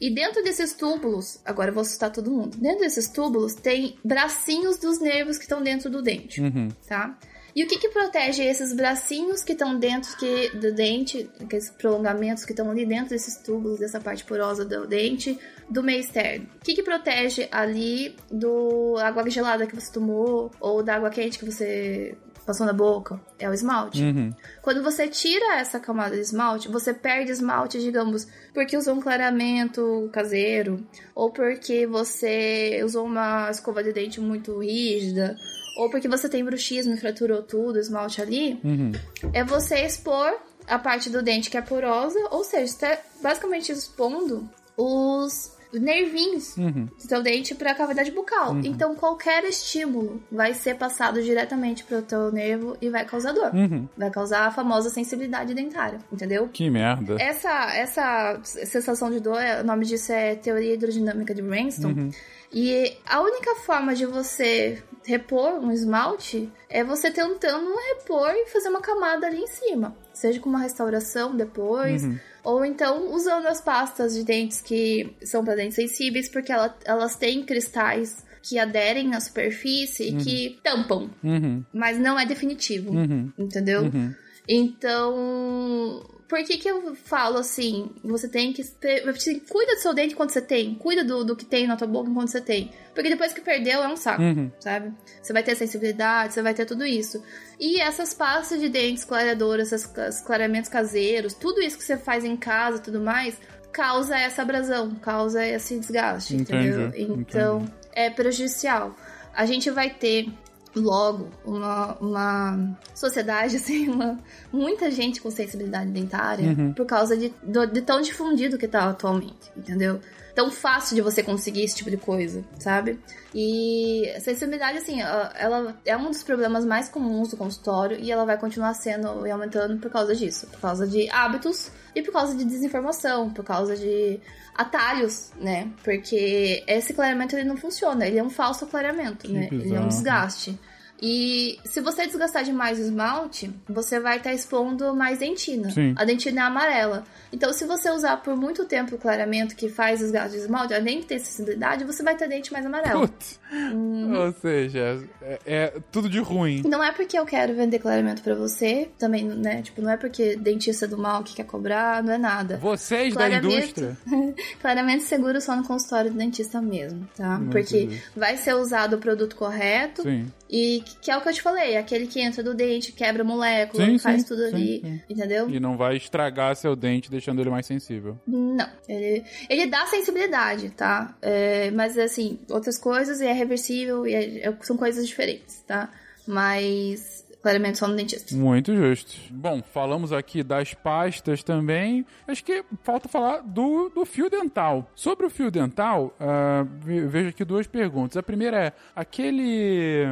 E 0.00 0.10
dentro 0.12 0.42
desses 0.42 0.72
túbulos, 0.74 1.38
agora 1.44 1.70
eu 1.70 1.74
vou 1.74 1.82
assustar 1.82 2.10
todo 2.10 2.30
mundo. 2.30 2.56
Dentro 2.58 2.80
desses 2.80 3.08
túbulos 3.08 3.54
tem 3.54 3.96
bracinhos 4.04 4.76
dos 4.78 5.00
nervos 5.00 5.36
que 5.38 5.44
estão 5.44 5.62
dentro 5.62 5.88
do 5.88 6.02
dente, 6.02 6.40
Uhum. 6.40 6.68
tá? 6.88 7.16
E 7.56 7.62
o 7.62 7.68
que 7.68 7.78
que 7.78 7.88
protege 7.88 8.42
esses 8.42 8.72
bracinhos 8.74 9.44
que 9.44 9.52
estão 9.52 9.78
dentro 9.78 10.16
que, 10.16 10.48
do 10.56 10.74
dente, 10.74 11.30
aqueles 11.40 11.70
prolongamentos 11.70 12.44
que 12.44 12.50
estão 12.50 12.68
ali 12.68 12.84
dentro 12.84 13.10
desses 13.10 13.36
túbulos, 13.36 13.78
dessa 13.78 14.00
parte 14.00 14.24
porosa 14.24 14.64
do 14.64 14.88
dente, 14.88 15.38
do 15.70 15.80
meio 15.80 16.00
externo? 16.00 16.48
O 16.60 16.64
que 16.64 16.74
que 16.74 16.82
protege 16.82 17.46
ali 17.52 18.16
do 18.28 18.96
água 18.98 19.30
gelada 19.30 19.68
que 19.68 19.74
você 19.76 19.92
tomou 19.92 20.50
ou 20.58 20.82
da 20.82 20.96
água 20.96 21.10
quente 21.10 21.38
que 21.38 21.44
você 21.44 22.16
passou 22.44 22.66
na 22.66 22.72
boca? 22.72 23.20
É 23.38 23.48
o 23.48 23.54
esmalte. 23.54 24.02
Uhum. 24.02 24.30
Quando 24.62 24.82
você 24.82 25.08
tira 25.08 25.56
essa 25.56 25.80
camada 25.80 26.14
de 26.14 26.20
esmalte, 26.22 26.68
você 26.68 26.92
perde 26.92 27.32
esmalte, 27.32 27.80
digamos, 27.80 28.26
porque 28.52 28.76
usou 28.76 28.94
um 28.94 29.00
clareamento 29.00 30.08
caseiro, 30.12 30.84
ou 31.14 31.30
porque 31.30 31.86
você 31.86 32.80
usou 32.84 33.06
uma 33.06 33.50
escova 33.50 33.82
de 33.82 33.92
dente 33.92 34.20
muito 34.20 34.58
rígida, 34.58 35.36
ou 35.78 35.90
porque 35.90 36.08
você 36.08 36.28
tem 36.28 36.44
bruxismo 36.44 36.94
e 36.94 36.96
fraturou 36.96 37.42
tudo, 37.42 37.78
esmalte 37.78 38.20
ali, 38.22 38.60
Uhum. 38.62 38.92
é 39.32 39.42
você 39.42 39.84
expor 39.84 40.32
a 40.66 40.78
parte 40.78 41.10
do 41.10 41.22
dente 41.22 41.50
que 41.50 41.56
é 41.56 41.62
porosa, 41.62 42.18
ou 42.30 42.44
seja, 42.44 42.66
você 42.72 42.78
tá 42.96 42.98
basicamente 43.22 43.72
expondo 43.72 44.48
os 44.76 45.52
nervinhos 45.80 46.56
Uhum. 46.56 46.86
do 46.86 47.08
teu 47.08 47.22
dente 47.22 47.54
para 47.54 47.72
a 47.72 47.74
cavidade 47.74 48.10
bucal. 48.10 48.56
Então 48.64 48.94
qualquer 48.94 49.44
estímulo 49.44 50.22
vai 50.30 50.54
ser 50.54 50.76
passado 50.76 51.22
diretamente 51.22 51.84
pro 51.84 52.02
teu 52.02 52.30
nervo 52.32 52.76
e 52.80 52.88
vai 52.90 53.04
causar 53.04 53.32
dor. 53.32 53.54
Uhum. 53.54 53.88
Vai 53.96 54.10
causar 54.10 54.46
a 54.46 54.50
famosa 54.50 54.90
sensibilidade 54.90 55.54
dentária, 55.54 55.98
entendeu? 56.12 56.48
Que 56.52 56.68
merda. 56.70 57.16
Essa, 57.20 57.74
essa 57.74 58.40
sensação 58.42 59.10
de 59.10 59.20
dor, 59.20 59.38
o 59.60 59.64
nome 59.64 59.84
disso 59.86 60.12
é 60.12 60.34
teoria 60.34 60.74
hidrodinâmica 60.74 61.34
de 61.34 61.42
Brainstorm. 61.42 61.98
Uhum. 61.98 62.10
E 62.52 62.96
a 63.04 63.20
única 63.20 63.54
forma 63.56 63.94
de 63.94 64.06
você 64.06 64.82
repor 65.04 65.54
um 65.54 65.72
esmalte 65.72 66.50
é 66.68 66.84
você 66.84 67.10
tentando 67.10 67.74
repor 67.74 68.30
e 68.30 68.46
fazer 68.46 68.68
uma 68.68 68.80
camada 68.80 69.26
ali 69.26 69.38
em 69.38 69.46
cima. 69.46 69.96
Seja 70.14 70.40
com 70.40 70.48
uma 70.48 70.60
restauração 70.60 71.36
depois, 71.36 72.02
Uhum. 72.04 72.18
ou 72.42 72.64
então 72.64 73.12
usando 73.12 73.46
as 73.46 73.60
pastas 73.60 74.14
de 74.14 74.24
dentes 74.24 74.60
que 74.62 75.14
são 75.22 75.44
para 75.44 75.56
dentes 75.56 75.74
sensíveis, 75.74 76.28
porque 76.28 76.50
ela- 76.52 76.74
elas 76.84 77.16
têm 77.16 77.42
cristais 77.44 78.24
que 78.42 78.58
aderem 78.58 79.14
à 79.14 79.20
superfície 79.20 80.10
e 80.10 80.16
que 80.16 80.60
tampam, 80.62 81.10
Uhum. 81.22 81.64
mas 81.72 81.98
não 81.98 82.18
é 82.18 82.24
definitivo, 82.24 82.92
Uhum. 82.92 83.32
entendeu? 83.38 83.82
Uhum. 83.82 84.14
Então, 84.46 86.02
por 86.28 86.42
que 86.44 86.56
que 86.58 86.68
eu 86.68 86.94
falo 86.94 87.38
assim? 87.38 87.90
Você 88.02 88.28
tem 88.28 88.52
que 88.52 88.64
ter, 88.64 89.08
assim, 89.08 89.38
cuida 89.40 89.74
do 89.74 89.80
seu 89.80 89.92
dente 89.94 90.14
quando 90.16 90.30
você 90.30 90.40
tem, 90.40 90.74
cuida 90.74 91.04
do, 91.04 91.24
do 91.24 91.36
que 91.36 91.44
tem 91.44 91.66
na 91.66 91.76
tua 91.76 91.86
boca 91.86 92.10
quando 92.12 92.28
você 92.28 92.40
tem, 92.40 92.70
porque 92.94 93.08
depois 93.10 93.32
que 93.32 93.40
perdeu 93.40 93.82
é 93.82 93.88
um 93.88 93.96
saco, 93.96 94.22
Uhum. 94.22 94.50
sabe? 94.58 94.92
Você 95.22 95.32
vai 95.32 95.42
ter 95.42 95.54
sensibilidade, 95.54 96.34
você 96.34 96.42
vai 96.42 96.54
ter 96.54 96.64
tudo 96.66 96.84
isso. 96.84 97.22
E 97.60 97.80
essas 97.80 98.14
pastas 98.14 98.60
de 98.60 98.68
dentes 98.68 99.04
clareadoras, 99.04 99.72
esses, 99.72 100.20
clareamentos 100.22 100.68
caseiros, 100.70 101.34
tudo 101.34 101.60
isso 101.60 101.76
que 101.76 101.84
você 101.84 101.96
faz 101.96 102.24
em 102.24 102.36
casa, 102.36 102.78
e 102.78 102.80
tudo 102.80 103.00
mais, 103.00 103.36
causa 103.72 104.16
essa 104.18 104.42
abrasão, 104.42 104.94
causa 104.96 105.44
esse 105.46 105.78
desgaste, 105.78 106.36
Entendi, 106.36 106.68
entendeu? 106.68 106.92
Então, 107.18 107.72
é 107.92 108.08
prejudicial. 108.10 108.96
A 109.34 109.46
gente 109.46 109.68
vai 109.70 109.90
ter 109.90 110.28
logo 110.74 111.28
uma, 111.44 111.94
uma 112.00 112.78
sociedade, 112.94 113.56
assim, 113.56 113.88
uma, 113.88 114.18
muita 114.52 114.90
gente 114.90 115.20
com 115.20 115.30
sensibilidade 115.30 115.90
dentária 115.90 116.48
Uhum. 116.48 116.72
por 116.72 116.84
causa 116.86 117.16
de, 117.16 117.32
do- 117.42 117.66
de 117.66 117.80
tão 117.82 118.00
difundido 118.00 118.58
que 118.58 118.66
tá 118.68 118.88
atualmente, 118.90 119.50
entendeu? 119.56 120.00
Tão 120.34 120.50
fácil 120.50 120.96
de 120.96 121.00
você 121.00 121.22
conseguir 121.22 121.62
esse 121.62 121.76
tipo 121.76 121.90
de 121.90 121.96
coisa, 121.96 122.44
sabe? 122.58 122.98
E 123.34 124.08
a 124.16 124.20
sensibilidade, 124.20 124.78
assim, 124.78 125.00
ela 125.00 125.76
é 125.84 125.96
um 125.96 126.08
dos 126.08 126.22
problemas 126.22 126.64
mais 126.64 126.88
comuns 126.88 127.30
do 127.30 127.36
consultório 127.36 127.98
e 128.00 128.10
ela 128.10 128.24
vai 128.24 128.36
continuar 128.36 128.74
sendo 128.74 129.26
e 129.26 129.30
aumentando 129.30 129.78
por 129.78 129.90
causa 129.90 130.14
disso, 130.14 130.46
por 130.48 130.60
causa 130.60 130.86
de 130.86 131.08
hábitos 131.10 131.70
e 131.94 132.02
por 132.02 132.12
causa 132.12 132.34
de 132.34 132.44
desinformação, 132.44 133.30
por 133.30 133.44
causa 133.44 133.76
de 133.76 134.20
atalhos, 134.54 135.30
né? 135.40 135.70
Porque 135.82 136.64
esse 136.66 136.92
clareamento 136.92 137.36
ele 137.36 137.48
não 137.48 137.56
funciona, 137.56 138.06
ele 138.06 138.18
é 138.18 138.22
um 138.22 138.30
falso 138.30 138.66
clareamento, 138.66 139.30
né? 139.30 139.48
Ele 139.50 139.74
é 139.74 139.80
um 139.80 139.88
desgaste. 139.88 140.58
E 141.02 141.58
se 141.64 141.80
você 141.80 142.06
desgastar 142.06 142.44
demais 142.44 142.78
o 142.78 142.82
esmalte, 142.82 143.52
você 143.68 144.00
vai 144.00 144.18
estar 144.18 144.30
tá 144.30 144.34
expondo 144.34 144.94
mais 144.94 145.18
dentina. 145.18 145.70
Sim. 145.70 145.94
A 145.96 146.04
dentina 146.04 146.42
é 146.42 146.44
amarela. 146.44 147.04
Então, 147.32 147.52
se 147.52 147.66
você 147.66 147.90
usar 147.90 148.18
por 148.18 148.36
muito 148.36 148.64
tempo 148.64 148.94
o 148.94 148.98
clareamento 148.98 149.56
que 149.56 149.68
faz 149.68 150.00
desgaste 150.00 150.36
de 150.36 150.44
esmalte, 150.44 150.72
além 150.72 151.00
de 151.00 151.06
ter 151.06 151.18
sensibilidade, 151.18 151.84
você 151.84 152.02
vai 152.02 152.16
ter 152.16 152.28
dente 152.28 152.52
mais 152.52 152.64
amarelo. 152.64 153.00
Putz. 153.00 153.40
Hum. 153.52 154.14
Ou 154.14 154.32
seja, 154.32 155.04
é, 155.20 155.38
é, 155.44 155.72
tudo 155.90 156.08
de 156.08 156.20
ruim. 156.20 156.62
Não 156.64 156.82
é 156.82 156.92
porque 156.92 157.18
eu 157.18 157.26
quero 157.26 157.54
vender 157.54 157.80
clareamento 157.80 158.22
para 158.22 158.34
você, 158.34 158.88
também, 158.98 159.24
né? 159.24 159.62
Tipo, 159.62 159.82
não 159.82 159.90
é 159.90 159.96
porque 159.96 160.36
dentista 160.36 160.86
do 160.86 160.96
mal 160.96 161.22
que 161.22 161.34
quer 161.34 161.44
cobrar, 161.44 162.02
não 162.02 162.12
é 162.12 162.18
nada. 162.18 162.56
Vocês 162.56 163.14
da 163.14 163.28
indústria? 163.28 163.96
clareamento 164.60 165.04
seguro 165.04 165.40
só 165.40 165.56
no 165.56 165.64
consultório 165.64 166.10
do 166.10 166.16
dentista 166.16 166.60
mesmo, 166.60 167.08
tá? 167.16 167.38
Muito 167.38 167.50
porque 167.50 168.00
vai 168.16 168.36
ser 168.36 168.54
usado 168.54 168.96
o 168.96 168.98
produto 168.98 169.36
correto. 169.36 170.02
Sim. 170.02 170.26
E 170.48 170.82
que 171.00 171.10
é 171.10 171.16
o 171.16 171.20
que 171.20 171.28
eu 171.28 171.32
te 171.32 171.42
falei, 171.42 171.76
aquele 171.76 172.06
que 172.06 172.20
entra 172.20 172.42
do 172.42 172.54
dente, 172.54 172.92
quebra 172.92 173.24
molécula, 173.24 173.84
sim, 173.84 173.98
faz 173.98 174.22
sim, 174.22 174.28
tudo 174.28 174.42
sim, 174.48 174.54
ali, 174.54 175.02
entendeu? 175.08 175.48
E 175.48 175.58
não 175.58 175.76
vai 175.76 175.96
estragar 175.96 176.54
seu 176.54 176.76
dente 176.76 177.10
deixando 177.10 177.40
ele 177.40 177.50
mais 177.50 177.66
sensível. 177.66 178.18
Não, 178.26 178.68
ele, 178.88 179.24
ele 179.48 179.66
dá 179.66 179.86
sensibilidade, 179.86 180.70
tá? 180.70 181.16
É, 181.22 181.70
mas 181.70 181.96
assim, 181.98 182.38
outras 182.50 182.78
coisas 182.78 183.20
e 183.20 183.26
é 183.26 183.32
reversível 183.32 184.06
e 184.06 184.14
é, 184.14 184.48
é, 184.48 184.56
são 184.60 184.76
coisas 184.76 185.06
diferentes, 185.06 185.62
tá? 185.66 185.90
Mas 186.26 187.13
claramente 187.44 187.78
só 187.78 187.86
no 187.86 187.94
dentista. 187.94 188.34
Muito 188.34 188.74
justo. 188.74 189.14
Bom, 189.30 189.62
falamos 189.62 190.14
aqui 190.14 190.42
das 190.42 190.72
pastas 190.72 191.42
também. 191.42 192.06
Acho 192.26 192.42
que 192.42 192.64
falta 192.82 193.06
falar 193.06 193.42
do, 193.42 193.90
do 193.90 194.06
fio 194.06 194.30
dental. 194.30 194.90
Sobre 194.94 195.26
o 195.26 195.30
fio 195.30 195.50
dental, 195.50 196.16
uh, 196.18 196.64
vejo 197.06 197.28
aqui 197.28 197.44
duas 197.44 197.66
perguntas. 197.66 198.16
A 198.16 198.22
primeira 198.22 198.68
é: 198.68 198.72
aquele. 198.96 200.06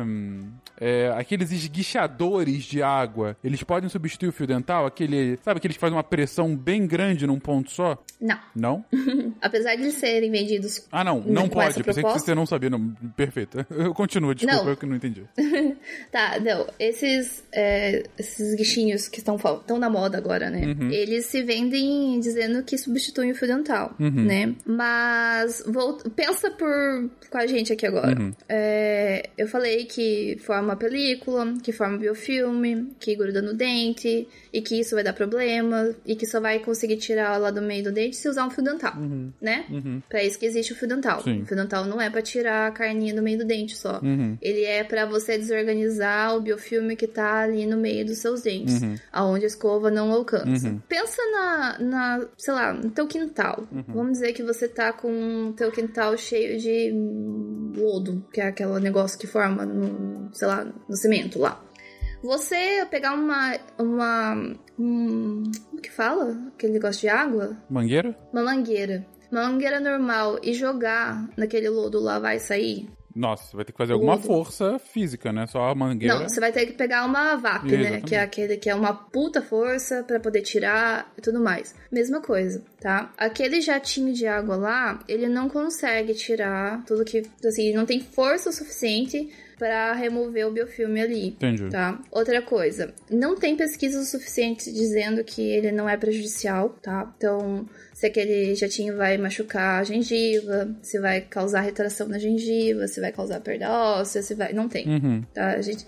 É, 0.84 1.12
aqueles 1.16 1.52
esguichadores 1.52 2.64
de 2.64 2.82
água, 2.82 3.36
eles 3.44 3.62
podem 3.62 3.88
substituir 3.88 4.28
o 4.28 4.32
fio 4.32 4.48
dental? 4.48 4.84
Aquele. 4.84 5.38
Sabe 5.44 5.58
aqueles 5.58 5.76
que 5.76 5.80
fazem 5.80 5.96
uma 5.96 6.02
pressão 6.02 6.56
bem 6.56 6.88
grande 6.88 7.24
num 7.24 7.38
ponto 7.38 7.70
só? 7.70 8.02
Não. 8.20 8.38
Não? 8.54 8.84
Apesar 9.40 9.76
de 9.76 9.92
serem 9.92 10.30
vendidos. 10.30 10.88
Ah, 10.90 11.04
não, 11.04 11.20
não 11.20 11.48
pode. 11.48 11.82
Pensei 11.84 12.02
que 12.02 12.10
você 12.10 12.34
não 12.34 12.44
sabia. 12.46 12.68
Não. 12.68 12.90
Perfeito. 13.16 13.64
Eu 13.70 13.94
continuo, 13.94 14.34
desculpa, 14.34 14.64
não. 14.64 14.70
eu 14.70 14.76
que 14.76 14.86
não 14.86 14.96
entendi. 14.96 15.24
tá, 16.10 16.38
não. 16.40 16.66
Esses 16.78 17.44
é, 17.52 18.04
esses 18.18 18.54
guichinhos 18.54 19.08
que 19.08 19.18
estão 19.18 19.36
tão 19.66 19.78
na 19.78 19.88
moda 19.88 20.18
agora, 20.18 20.50
né? 20.50 20.66
Uhum. 20.66 20.90
Eles 20.90 21.26
se 21.26 21.42
vendem 21.42 22.18
dizendo 22.18 22.62
que 22.62 22.76
substituem 22.76 23.30
o 23.30 23.34
fio 23.34 23.48
dental, 23.48 23.94
uhum. 23.98 24.10
né? 24.10 24.54
Mas 24.66 25.62
pensa 26.16 26.50
por 26.50 27.10
com 27.30 27.38
a 27.38 27.46
gente 27.46 27.72
aqui 27.72 27.86
agora. 27.86 28.18
Uhum. 28.18 28.32
É, 28.48 29.30
eu 29.36 29.48
falei 29.48 29.84
que 29.84 30.38
forma 30.44 30.71
película, 30.76 31.54
que 31.62 31.72
forma 31.72 31.98
biofilme, 31.98 32.88
que 32.98 33.14
gruda 33.14 33.42
no 33.42 33.54
dente 33.54 34.28
e 34.52 34.60
que 34.60 34.78
isso 34.78 34.94
vai 34.94 35.04
dar 35.04 35.12
problema 35.12 35.94
e 36.04 36.14
que 36.14 36.26
só 36.26 36.40
vai 36.40 36.58
conseguir 36.58 36.96
tirar 36.96 37.36
lá 37.38 37.50
do 37.50 37.62
meio 37.62 37.84
do 37.84 37.92
dente 37.92 38.16
se 38.16 38.28
usar 38.28 38.46
um 38.46 38.50
fio 38.50 38.62
dental, 38.62 38.94
uhum. 38.96 39.32
né? 39.40 39.66
Uhum. 39.70 40.02
Pra 40.08 40.22
isso 40.22 40.38
que 40.38 40.46
existe 40.46 40.72
o 40.72 40.76
fio 40.76 40.88
dental. 40.88 41.22
Sim. 41.22 41.42
O 41.42 41.46
fio 41.46 41.56
dental 41.56 41.84
não 41.84 42.00
é 42.00 42.10
para 42.10 42.22
tirar 42.22 42.68
a 42.68 42.70
carninha 42.70 43.14
do 43.14 43.22
meio 43.22 43.38
do 43.38 43.44
dente 43.44 43.76
só. 43.76 44.00
Uhum. 44.02 44.36
Ele 44.40 44.64
é 44.64 44.84
para 44.84 45.06
você 45.06 45.38
desorganizar 45.38 46.36
o 46.36 46.40
biofilme 46.40 46.96
que 46.96 47.06
tá 47.06 47.40
ali 47.40 47.66
no 47.66 47.76
meio 47.76 48.04
dos 48.04 48.18
seus 48.18 48.42
dentes, 48.42 48.82
uhum. 48.82 48.96
aonde 49.12 49.44
a 49.44 49.48
escova 49.48 49.90
não 49.90 50.12
alcança. 50.12 50.68
Uhum. 50.68 50.80
Pensa 50.88 51.22
na, 51.30 51.78
na, 51.78 52.26
sei 52.36 52.54
lá, 52.54 52.72
no 52.72 52.90
teu 52.90 53.06
quintal. 53.06 53.66
Uhum. 53.72 53.84
Vamos 53.88 54.12
dizer 54.12 54.32
que 54.32 54.42
você 54.42 54.68
tá 54.68 54.92
com 54.92 55.48
o 55.48 55.52
teu 55.52 55.70
quintal 55.70 56.16
cheio 56.16 56.58
de 56.58 56.92
lodo, 57.76 58.24
que 58.32 58.40
é 58.40 58.46
aquele 58.46 58.78
negócio 58.80 59.18
que 59.18 59.26
forma 59.26 59.64
no, 59.64 60.30
sei 60.32 60.48
lá, 60.48 60.61
no 60.64 60.96
cimento 60.96 61.38
lá. 61.38 61.62
Você 62.22 62.86
pegar 62.90 63.14
uma. 63.14 63.58
uma. 63.78 64.34
Um, 64.78 65.42
como 65.70 65.82
que 65.82 65.90
fala? 65.90 66.36
Aquele 66.54 66.74
negócio 66.74 67.00
de 67.00 67.08
água? 67.08 67.56
Mangueira? 67.68 68.16
Uma 68.32 68.44
mangueira. 68.44 69.04
Uma 69.30 69.48
mangueira 69.48 69.80
normal 69.80 70.38
e 70.42 70.52
jogar 70.52 71.28
naquele 71.36 71.68
lodo 71.68 71.98
lá 71.98 72.18
vai 72.18 72.38
sair? 72.38 72.88
Nossa, 73.14 73.44
você 73.44 73.56
vai 73.56 73.64
ter 73.64 73.72
que 73.72 73.78
fazer 73.78 73.92
alguma 73.92 74.16
força 74.16 74.78
física, 74.78 75.32
né? 75.32 75.46
Só 75.46 75.68
a 75.68 75.74
mangueira. 75.74 76.14
Não, 76.14 76.28
você 76.28 76.40
vai 76.40 76.50
ter 76.50 76.66
que 76.66 76.72
pegar 76.72 77.04
uma 77.04 77.36
vaca, 77.36 77.66
né? 77.66 78.00
Que 78.00 78.14
é 78.14 78.20
aquele 78.20 78.56
que 78.56 78.70
é 78.70 78.74
uma 78.74 78.94
puta 78.94 79.42
força 79.42 80.02
para 80.02 80.18
poder 80.18 80.42
tirar 80.42 81.12
e 81.16 81.20
tudo 81.20 81.40
mais. 81.40 81.74
Mesma 81.90 82.20
coisa, 82.20 82.64
tá? 82.80 83.12
Aquele 83.18 83.60
jatinho 83.60 84.12
de 84.12 84.26
água 84.26 84.56
lá, 84.56 85.00
ele 85.06 85.28
não 85.28 85.48
consegue 85.48 86.14
tirar 86.14 86.82
tudo 86.84 87.04
que. 87.04 87.22
Assim, 87.44 87.72
não 87.74 87.84
tem 87.84 88.00
força 88.00 88.48
o 88.48 88.52
suficiente 88.52 89.30
para 89.62 89.92
remover 89.92 90.48
o 90.48 90.50
biofilme 90.50 91.00
ali. 91.00 91.28
Entendi. 91.28 91.68
Tá? 91.70 92.02
Outra 92.10 92.42
coisa, 92.42 92.92
não 93.08 93.36
tem 93.36 93.56
pesquisa 93.56 94.00
o 94.00 94.04
suficiente 94.04 94.72
dizendo 94.72 95.22
que 95.22 95.40
ele 95.40 95.70
não 95.70 95.88
é 95.88 95.96
prejudicial, 95.96 96.70
tá? 96.82 97.14
Então, 97.16 97.64
se 97.94 98.04
aquele 98.04 98.56
jatinho 98.56 98.96
vai 98.96 99.16
machucar 99.16 99.80
a 99.80 99.84
gengiva, 99.84 100.74
se 100.82 100.98
vai 100.98 101.20
causar 101.20 101.60
retração 101.60 102.08
na 102.08 102.18
gengiva, 102.18 102.88
se 102.88 103.00
vai 103.00 103.12
causar 103.12 103.38
perda 103.38 103.70
óssea, 103.70 104.20
se 104.20 104.34
vai. 104.34 104.52
Não 104.52 104.68
tem. 104.68 104.84
Uhum. 104.88 105.22
Tá? 105.32 105.52
A 105.52 105.62
gente. 105.62 105.86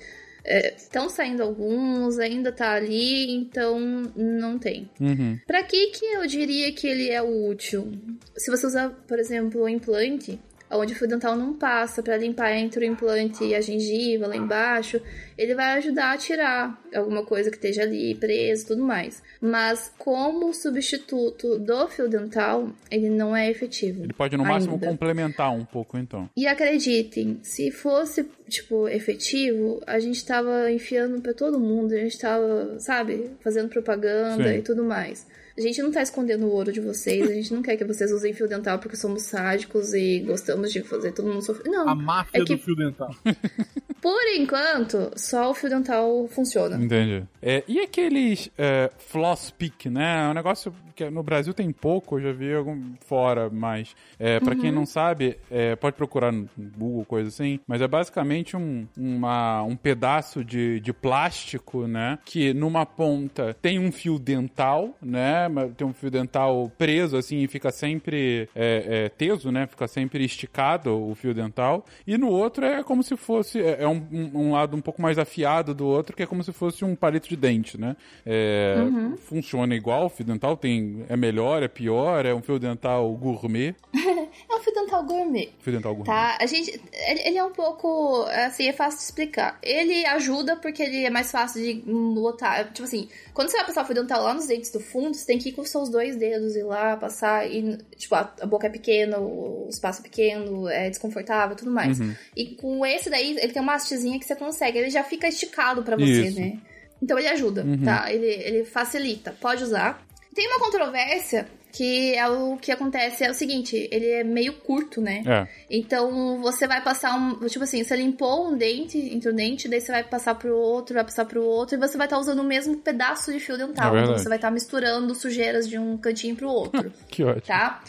Estão 0.77 1.07
é, 1.07 1.09
saindo 1.09 1.43
alguns, 1.43 2.19
ainda 2.19 2.53
tá 2.53 2.75
ali, 2.75 3.35
então 3.35 3.81
não 4.15 4.57
tem. 4.57 4.89
Uhum. 5.01 5.37
Para 5.49 5.65
que 5.65 5.87
que 5.87 6.05
eu 6.05 6.25
diria 6.29 6.71
que 6.71 6.87
ele 6.87 7.09
é 7.11 7.21
útil? 7.21 7.91
Se 8.37 8.53
você 8.53 8.67
usar, 8.67 8.91
por 9.09 9.19
exemplo, 9.19 9.63
o 9.63 9.69
implante, 9.69 10.39
onde 10.71 10.93
o 10.93 10.97
fio 10.97 11.09
dental 11.09 11.37
não 11.37 11.55
passa 11.55 12.03
para 12.03 12.17
limpar 12.17 12.53
entre 12.53 12.85
o 12.85 12.89
implante 12.89 13.45
e 13.45 13.55
a 13.55 13.61
gengiva 13.61 14.27
lá 14.27 14.37
embaixo, 14.37 15.01
ele 15.37 15.55
vai 15.55 15.77
ajudar 15.79 16.13
a 16.13 16.17
tirar 16.17 16.83
alguma 16.95 17.25
coisa 17.25 17.51
que 17.51 17.57
esteja 17.57 17.83
ali 17.83 18.15
preso, 18.15 18.69
tudo 18.69 18.85
mais. 18.85 19.23
Mas 19.41 19.93
como 19.99 20.53
substituto 20.53 21.59
do 21.59 21.89
fio 21.89 22.09
dental, 22.09 22.71
ele 22.91 23.09
não 23.09 23.37
é 23.37 23.51
efetivo. 23.51 24.05
Ele 24.05 24.13
pode 24.13 24.37
no 24.37 24.45
máximo 24.45 24.75
ainda. 24.75 24.87
complementar 24.87 25.53
um 25.53 25.65
pouco, 25.65 25.99
então. 25.99 26.29
E 26.37 26.47
acreditem, 26.47 27.39
se 27.43 27.71
fosse 27.71 28.29
tipo 28.49 28.89
efetivo, 28.89 29.81
a 29.87 29.99
gente 29.99 30.25
tava 30.25 30.71
enfiando 30.71 31.21
para 31.21 31.35
todo 31.35 31.59
mundo, 31.59 31.93
a 31.93 31.99
gente 31.99 32.19
tava, 32.19 32.79
sabe, 32.79 33.31
fazendo 33.41 33.69
propaganda 33.69 34.53
Sim. 34.53 34.59
e 34.59 34.63
tudo 34.63 34.85
mais. 34.85 35.27
A 35.57 35.61
gente 35.61 35.81
não 35.81 35.93
tá 35.93 36.03
escondendo 36.03 36.47
o 36.47 36.51
ouro 36.51 36.73
de 36.73 36.81
vocês, 36.81 37.31
a 37.31 37.33
gente 37.33 37.55
não 37.55 37.63
quer 37.63 37.77
que 37.77 37.85
vocês 37.85 38.11
usem 38.11 38.33
fio 38.33 38.49
dental 38.49 38.79
porque 38.79 38.97
somos 38.97 39.23
sádicos 39.23 39.95
e 39.95 40.19
gostamos 40.21 40.73
de 40.73 40.83
fazer 40.83 41.13
todo 41.13 41.29
mundo 41.29 41.43
sofrer. 41.43 41.71
Não. 41.71 41.89
A 41.89 41.95
máfia 41.95 42.43
é 42.43 42.45
que... 42.45 42.57
do 42.57 42.63
fio 42.63 42.75
dental. 42.75 43.15
Por 44.03 44.27
enquanto, 44.37 45.13
só 45.17 45.51
o 45.51 45.55
fio 45.55 45.71
dental 45.71 46.29
funciona. 46.29 46.77
Entendi. 46.77 47.25
É, 47.41 47.65
e 47.67 47.81
aqueles 47.81 48.51
é, 48.59 48.91
floss 48.99 49.51
pick, 49.51 49.87
né? 49.87 50.27
É 50.27 50.29
um 50.29 50.35
negócio 50.35 50.75
que 50.95 51.09
no 51.11 51.23
Brasil 51.23 51.53
tem 51.53 51.71
pouco, 51.71 52.19
eu 52.19 52.23
já 52.23 52.33
vi 52.33 52.53
algum 52.55 52.95
fora, 53.01 53.51
mas 53.51 53.95
é, 54.19 54.41
para 54.41 54.55
uhum. 54.55 54.61
quem 54.61 54.73
não 54.73 54.87
sabe, 54.87 55.39
é, 55.51 55.77
pode 55.77 55.97
procurar 55.97 56.33
no 56.33 56.49
Google, 56.57 57.05
coisa 57.05 57.29
assim, 57.29 57.61
mas 57.67 57.81
é 57.81 57.89
basicamente 57.89 58.57
um, 58.57 58.87
uma, 58.97 59.63
um 59.63 59.77
pedaço 59.77 60.45
de, 60.45 60.81
de 60.81 60.93
plástico, 60.93 61.87
né? 61.87 62.19
Que 62.25 62.55
numa 62.55 62.87
ponta 62.87 63.55
tem 63.55 63.79
um 63.79 63.93
fio 63.93 64.19
dental, 64.19 64.97
né? 65.03 65.49
Tem 65.77 65.87
um 65.87 65.93
fio 65.93 66.11
dental 66.11 66.71
preso, 66.79 67.17
assim, 67.17 67.43
e 67.43 67.49
fica 67.49 67.71
sempre 67.71 68.49
é, 68.55 69.05
é, 69.05 69.09
teso, 69.09 69.51
né? 69.51 69.67
Fica 69.67 69.87
sempre 69.87 70.25
esticado 70.25 70.95
o 70.95 71.15
fio 71.15 71.35
dental. 71.35 71.85
E 72.07 72.17
no 72.17 72.29
outro 72.29 72.65
é 72.65 72.83
como 72.83 73.03
se 73.03 73.17
fosse, 73.17 73.61
é, 73.61 73.83
é 73.83 73.89
um 73.89 74.05
um, 74.35 74.53
lado 74.53 74.77
um 74.77 74.81
pouco 74.81 75.01
mais 75.01 75.19
afiado 75.19 75.75
do 75.75 75.87
outro, 75.87 76.17
que 76.17 76.23
é 76.23 76.27
como 76.27 76.43
se 76.43 76.53
fosse 76.53 76.85
um 76.85 76.95
palito 76.95 77.29
de 77.29 77.37
dente, 77.37 77.79
né? 77.79 77.97
É, 78.25 78.77
uhum. 78.79 79.17
Funciona 79.17 79.75
igual, 79.75 80.07
o 80.07 80.09
fio 80.09 80.25
dental 80.25 80.57
tem, 80.57 80.84
é 81.09 81.17
melhor, 81.17 81.63
é 81.63 81.69
pior, 81.69 82.25
é 82.25 82.35
um 82.35 82.43
fio 82.43 82.59
dental 82.59 83.13
gourmet. 83.15 83.75
é 83.95 84.55
um 84.55 84.61
fio 84.61 84.75
dental 84.75 85.05
gourmet. 85.05 85.51
Fio 85.61 85.73
dental 85.73 85.95
gourmet. 85.95 86.13
Tá, 86.13 86.39
a 86.41 86.47
gente, 86.47 86.81
ele 87.25 87.39
é 87.39 87.45
um 87.45 87.53
pouco, 87.53 88.23
assim, 88.47 88.69
é 88.69 88.73
fácil 88.73 88.99
de 88.99 89.05
explicar. 89.05 89.59
Ele 89.63 90.05
ajuda 90.07 90.57
porque 90.57 90.83
ele 90.83 91.05
é 91.05 91.11
mais 91.11 91.31
fácil 91.31 91.63
de 91.63 91.83
lotar, 91.91 92.73
tipo 92.73 92.85
assim, 92.85 93.09
quando 93.33 93.49
você 93.49 93.57
vai 93.57 93.67
passar 93.67 93.83
o 93.83 93.87
fio 93.87 93.95
dental 93.95 94.23
lá 94.23 94.35
nos 94.35 94.47
dentes 94.47 94.71
do 94.71 94.81
fundo, 94.81 95.15
você 95.15 95.27
tem 95.27 95.39
que 95.39 95.49
ir 95.51 95.53
com 95.53 95.63
os 95.63 95.71
seus 95.71 95.89
dois 95.89 96.17
dedos 96.17 96.57
ir 96.57 96.65
lá, 96.65 96.97
passar, 96.97 97.51
e, 97.51 97.77
tipo, 97.97 98.15
a, 98.15 98.33
a 98.41 98.47
boca 98.47 98.67
é 98.67 98.71
pequena, 98.71 99.19
o 99.19 99.69
espaço 99.69 100.01
é 100.01 100.03
pequeno, 100.03 100.69
é 100.69 100.89
desconfortável, 100.91 101.57
tudo 101.57 101.71
mais. 101.71 102.01
Uhum. 102.01 102.15
E 102.37 102.55
com 102.57 102.85
esse 102.85 103.11
daí, 103.11 103.37
ele 103.39 103.53
tem 103.53 103.63
uma 103.63 103.75
hastezinha 103.75 104.19
que 104.19 104.25
você 104.25 104.37
consegue. 104.37 104.79
Ele 104.79 104.91
já 104.91 105.03
fica 105.03 105.29
esticado 105.29 105.83
para 105.83 105.97
você, 105.97 106.29
Isso. 106.29 106.41
né? 106.41 106.59
Então 107.03 107.19
ele 107.19 107.29
ajuda, 107.29 107.63
uhum. 107.65 107.83
tá? 107.83 108.11
Ele, 108.13 108.27
ele 108.27 108.65
facilita. 108.65 109.35
Pode 109.41 109.63
usar. 109.63 110.05
Tem 110.35 110.47
uma 110.49 110.59
controvérsia 110.59 111.47
que 111.75 112.15
é 112.15 112.29
o 112.29 112.57
que 112.57 112.71
acontece 112.71 113.25
é 113.25 113.31
o 113.31 113.35
seguinte, 113.35 113.89
ele 113.91 114.09
é 114.09 114.23
meio 114.23 114.53
curto, 114.53 115.01
né? 115.01 115.25
É. 115.27 115.49
Então 115.69 116.41
você 116.41 116.69
vai 116.69 116.81
passar 116.81 117.17
um, 117.17 117.47
tipo 117.49 117.65
assim, 117.65 117.83
você 117.83 117.97
limpou 117.97 118.49
um 118.49 118.57
dente 118.57 118.97
entre 118.97 119.29
o 119.29 119.33
dente, 119.33 119.69
daí 119.69 119.81
você 119.81 119.91
vai 119.91 120.05
passar 120.05 120.37
pro 120.37 120.57
outro, 120.57 120.95
vai 120.95 121.03
passar 121.03 121.25
pro 121.25 121.43
outro 121.43 121.75
e 121.75 121.79
você 121.79 121.99
vai 121.99 122.07
estar 122.07 122.19
usando 122.19 122.39
o 122.39 122.45
mesmo 122.45 122.77
pedaço 122.77 123.33
de 123.33 123.41
fio 123.41 123.59
dental. 123.59 123.97
É 123.97 124.03
então 124.03 124.17
você 124.17 124.29
vai 124.29 124.39
estar 124.39 124.53
misturando 124.53 125.13
sujeiras 125.17 125.69
de 125.69 125.77
um 125.77 125.97
cantinho 125.97 126.37
pro 126.37 126.49
outro, 126.49 126.93
Que 127.11 127.25
ótimo. 127.25 127.43
tá? 127.43 127.83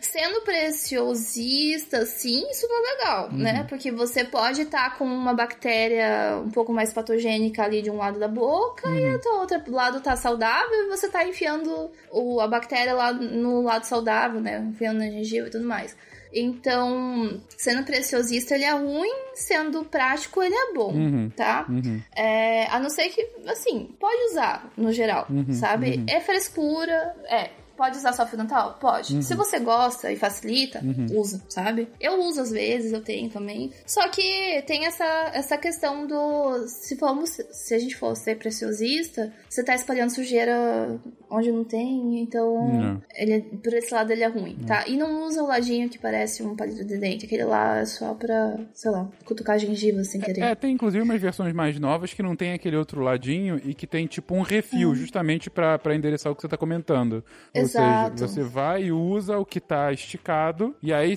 Sendo 0.00 0.40
preciosista, 0.42 2.04
sim, 2.06 2.48
isso 2.50 2.66
não 2.68 2.76
é 2.78 2.90
legal, 2.92 3.32
né? 3.32 3.66
Porque 3.68 3.90
você 3.90 4.24
pode 4.24 4.62
estar 4.62 4.96
com 4.96 5.04
uma 5.04 5.34
bactéria 5.34 6.40
um 6.44 6.50
pouco 6.50 6.72
mais 6.72 6.92
patogênica 6.92 7.62
ali 7.64 7.82
de 7.82 7.90
um 7.90 7.96
lado 7.96 8.18
da 8.18 8.28
boca 8.28 8.88
e 8.88 9.18
do 9.18 9.28
outro 9.30 9.60
lado 9.72 10.00
tá 10.00 10.16
saudável 10.16 10.86
e 10.86 10.88
você 10.88 11.08
tá 11.08 11.26
enfiando 11.26 11.90
o, 12.10 12.40
a 12.40 12.46
bactéria 12.46 12.94
lá 12.94 13.12
no 13.12 13.62
lado 13.62 13.84
saudável, 13.84 14.40
né? 14.40 14.58
Enfiando 14.70 14.98
na 14.98 15.06
gengiva 15.10 15.48
e 15.48 15.50
tudo 15.50 15.64
mais. 15.66 15.96
Então, 16.32 17.40
sendo 17.58 17.84
preciosista, 17.84 18.54
ele 18.54 18.62
é 18.62 18.70
ruim, 18.72 19.12
sendo 19.34 19.84
prático, 19.84 20.40
ele 20.42 20.54
é 20.54 20.72
bom, 20.72 20.92
Uhum. 20.92 21.30
tá? 21.36 21.66
Uhum. 21.68 22.00
É, 22.14 22.66
a 22.66 22.78
não 22.78 22.88
ser 22.88 23.08
que, 23.08 23.28
assim, 23.48 23.88
pode 23.98 24.22
usar 24.30 24.70
no 24.76 24.92
geral, 24.92 25.26
Uhum, 25.28 25.52
sabe? 25.52 26.04
É 26.08 26.20
frescura, 26.20 27.16
é. 27.28 27.50
Pode 27.80 27.96
usar 27.96 28.12
só 28.12 28.26
fio 28.26 28.36
dental? 28.36 28.76
Pode. 28.78 29.14
Uhum. 29.14 29.22
Se 29.22 29.34
você 29.34 29.58
gosta 29.58 30.12
e 30.12 30.16
facilita, 30.16 30.82
usa, 31.14 31.42
sabe? 31.48 31.88
Eu 31.98 32.20
uso 32.24 32.42
às 32.42 32.50
vezes, 32.50 32.92
eu 32.92 33.00
tenho 33.00 33.30
também. 33.30 33.72
Só 33.86 34.06
que 34.08 34.60
tem 34.66 34.84
essa, 34.84 35.02
essa 35.32 35.56
questão 35.56 36.06
do. 36.06 36.66
Se 36.68 36.94
formos. 36.96 37.30
Se 37.50 37.74
a 37.74 37.78
gente 37.78 37.96
for 37.96 38.14
ser 38.14 38.36
preciosista, 38.36 39.32
você 39.48 39.64
tá 39.64 39.74
espalhando 39.74 40.10
sujeira 40.10 41.00
onde 41.30 41.50
não 41.50 41.64
tem, 41.64 42.20
então. 42.20 42.68
Não. 42.68 43.02
Ele, 43.14 43.32
é- 43.32 43.40
por 43.40 43.72
esse 43.72 43.94
lado 43.94 44.10
ele 44.10 44.24
é 44.24 44.28
ruim, 44.28 44.58
tá? 44.66 44.84
E 44.86 44.94
não 44.98 45.24
usa 45.24 45.42
o 45.42 45.46
ladinho 45.46 45.88
que 45.88 45.98
parece 45.98 46.42
um 46.42 46.54
palito 46.54 46.84
de 46.84 46.98
dente. 46.98 47.24
Aquele 47.24 47.44
lá 47.44 47.78
é 47.78 47.86
só 47.86 48.12
pra, 48.12 48.58
sei 48.74 48.90
lá, 48.90 49.08
cutucar 49.24 49.54
a 49.54 49.58
gengiva 49.58 50.04
sem 50.04 50.20
querer. 50.20 50.42
É, 50.42 50.54
tem 50.54 50.74
inclusive 50.74 51.02
umas 51.02 51.18
versões 51.20 51.54
mais 51.54 51.80
novas 51.80 52.12
que 52.12 52.22
não 52.22 52.36
tem 52.36 52.52
aquele 52.52 52.76
outro 52.76 53.00
ladinho 53.00 53.58
e 53.64 53.72
que 53.72 53.86
tem 53.86 54.06
tipo 54.06 54.34
um 54.34 54.42
refil, 54.42 54.94
justamente 54.94 55.48
pra, 55.48 55.78
pra 55.78 55.94
endereçar 55.94 56.30
o 56.30 56.36
que 56.36 56.42
você 56.42 56.48
tá 56.48 56.58
comentando. 56.58 57.24
Ou 57.54 57.69
Exato. 57.78 58.18
seja, 58.18 58.28
você 58.32 58.42
vai 58.42 58.84
e 58.84 58.92
usa 58.92 59.38
o 59.38 59.44
que 59.44 59.60
tá 59.60 59.92
esticado 59.92 60.74
e 60.82 60.92
aí 60.92 61.16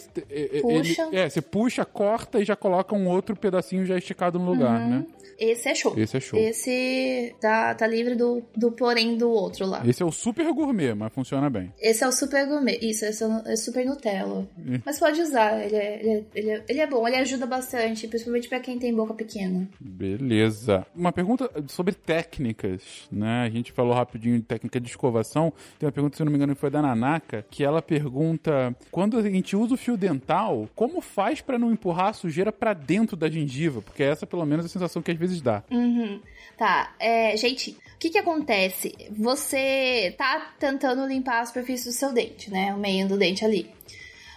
Puxa. 0.61 1.07
ele 1.11 1.17
é, 1.17 1.29
você 1.29 1.41
puxa, 1.41 1.85
corta 1.85 2.39
e 2.39 2.45
já 2.45 2.55
coloca 2.55 2.95
um 2.95 3.07
outro 3.07 3.35
pedacinho 3.35 3.85
já 3.85 3.97
esticado 3.97 4.39
no 4.39 4.45
lugar, 4.45 4.87
né? 4.87 5.05
Esse 5.37 5.69
é 5.69 5.75
show. 5.75 5.93
Esse 5.97 6.17
é 6.17 6.19
show. 6.19 6.39
Esse 6.39 7.35
tá, 7.41 7.73
tá 7.75 7.87
livre 7.87 8.15
do, 8.15 8.43
do 8.55 8.71
porém 8.71 9.17
do 9.17 9.29
outro 9.29 9.65
lá. 9.65 9.81
Esse 9.85 10.03
é 10.03 10.05
o 10.05 10.11
super 10.11 10.51
gourmet, 10.53 10.93
mas 10.93 11.11
funciona 11.13 11.49
bem. 11.49 11.73
Esse 11.79 12.03
é 12.03 12.07
o 12.07 12.11
super 12.11 12.47
gourmet. 12.47 12.79
Isso, 12.81 13.05
esse 13.05 13.23
é 13.23 13.27
o 13.27 13.41
é 13.45 13.55
super 13.55 13.85
Nutella. 13.85 14.47
Mas 14.85 14.99
pode 14.99 15.21
usar, 15.21 15.63
ele 15.65 15.75
é, 15.75 15.99
ele, 15.99 16.09
é, 16.09 16.23
ele, 16.35 16.49
é, 16.51 16.63
ele 16.67 16.79
é 16.79 16.87
bom, 16.87 17.07
ele 17.07 17.17
ajuda 17.17 17.45
bastante, 17.45 18.07
principalmente 18.07 18.47
pra 18.47 18.59
quem 18.59 18.79
tem 18.79 18.93
boca 18.93 19.13
pequena. 19.13 19.67
Beleza. 19.79 20.85
Uma 20.95 21.11
pergunta 21.11 21.49
sobre 21.67 21.93
técnicas, 21.93 23.07
né? 23.11 23.43
A 23.45 23.49
gente 23.49 23.71
falou 23.71 23.93
rapidinho 23.93 24.37
de 24.37 24.43
técnica 24.43 24.79
de 24.79 24.87
escovação. 24.87 25.51
Tem 25.79 25.87
uma 25.87 25.93
pergunta, 25.93 26.17
se 26.17 26.23
não 26.23 26.31
me 26.33 26.37
engano, 26.37 26.55
foi 26.55 26.69
da 26.69 26.81
Nanaka, 26.81 27.45
que 27.49 27.63
ela 27.63 27.81
pergunta: 27.81 28.75
quando 28.91 29.17
a 29.17 29.21
gente 29.21 29.55
usa 29.55 29.73
o 29.75 29.77
fio 29.77 29.95
dental, 29.95 30.67
como 30.75 31.01
faz 31.01 31.41
pra 31.41 31.57
não 31.57 31.71
empurrar 31.71 32.07
a 32.07 32.13
sujeira 32.13 32.51
pra 32.51 32.73
dentro 32.73 33.15
da 33.15 33.29
gengiva? 33.29 33.81
Porque 33.81 34.03
essa, 34.03 34.25
pelo 34.25 34.45
menos, 34.45 34.65
é 34.65 34.67
a 34.67 34.71
sensação 34.71 35.01
que 35.01 35.11
às 35.11 35.17
vezes 35.17 35.41
dá. 35.41 35.63
Uhum. 35.71 36.19
Tá, 36.57 36.93
é, 36.99 37.35
gente, 37.35 37.71
o 37.71 37.99
que 37.99 38.09
que 38.09 38.17
acontece? 38.17 38.95
Você 39.11 40.13
tá 40.17 40.53
tentando 40.59 41.05
limpar 41.05 41.41
a 41.41 41.45
superfície 41.45 41.85
do 41.85 41.93
seu 41.93 42.13
dente, 42.13 42.51
né? 42.51 42.73
O 42.73 42.77
meio 42.77 43.07
do 43.07 43.17
dente 43.17 43.43
ali. 43.43 43.69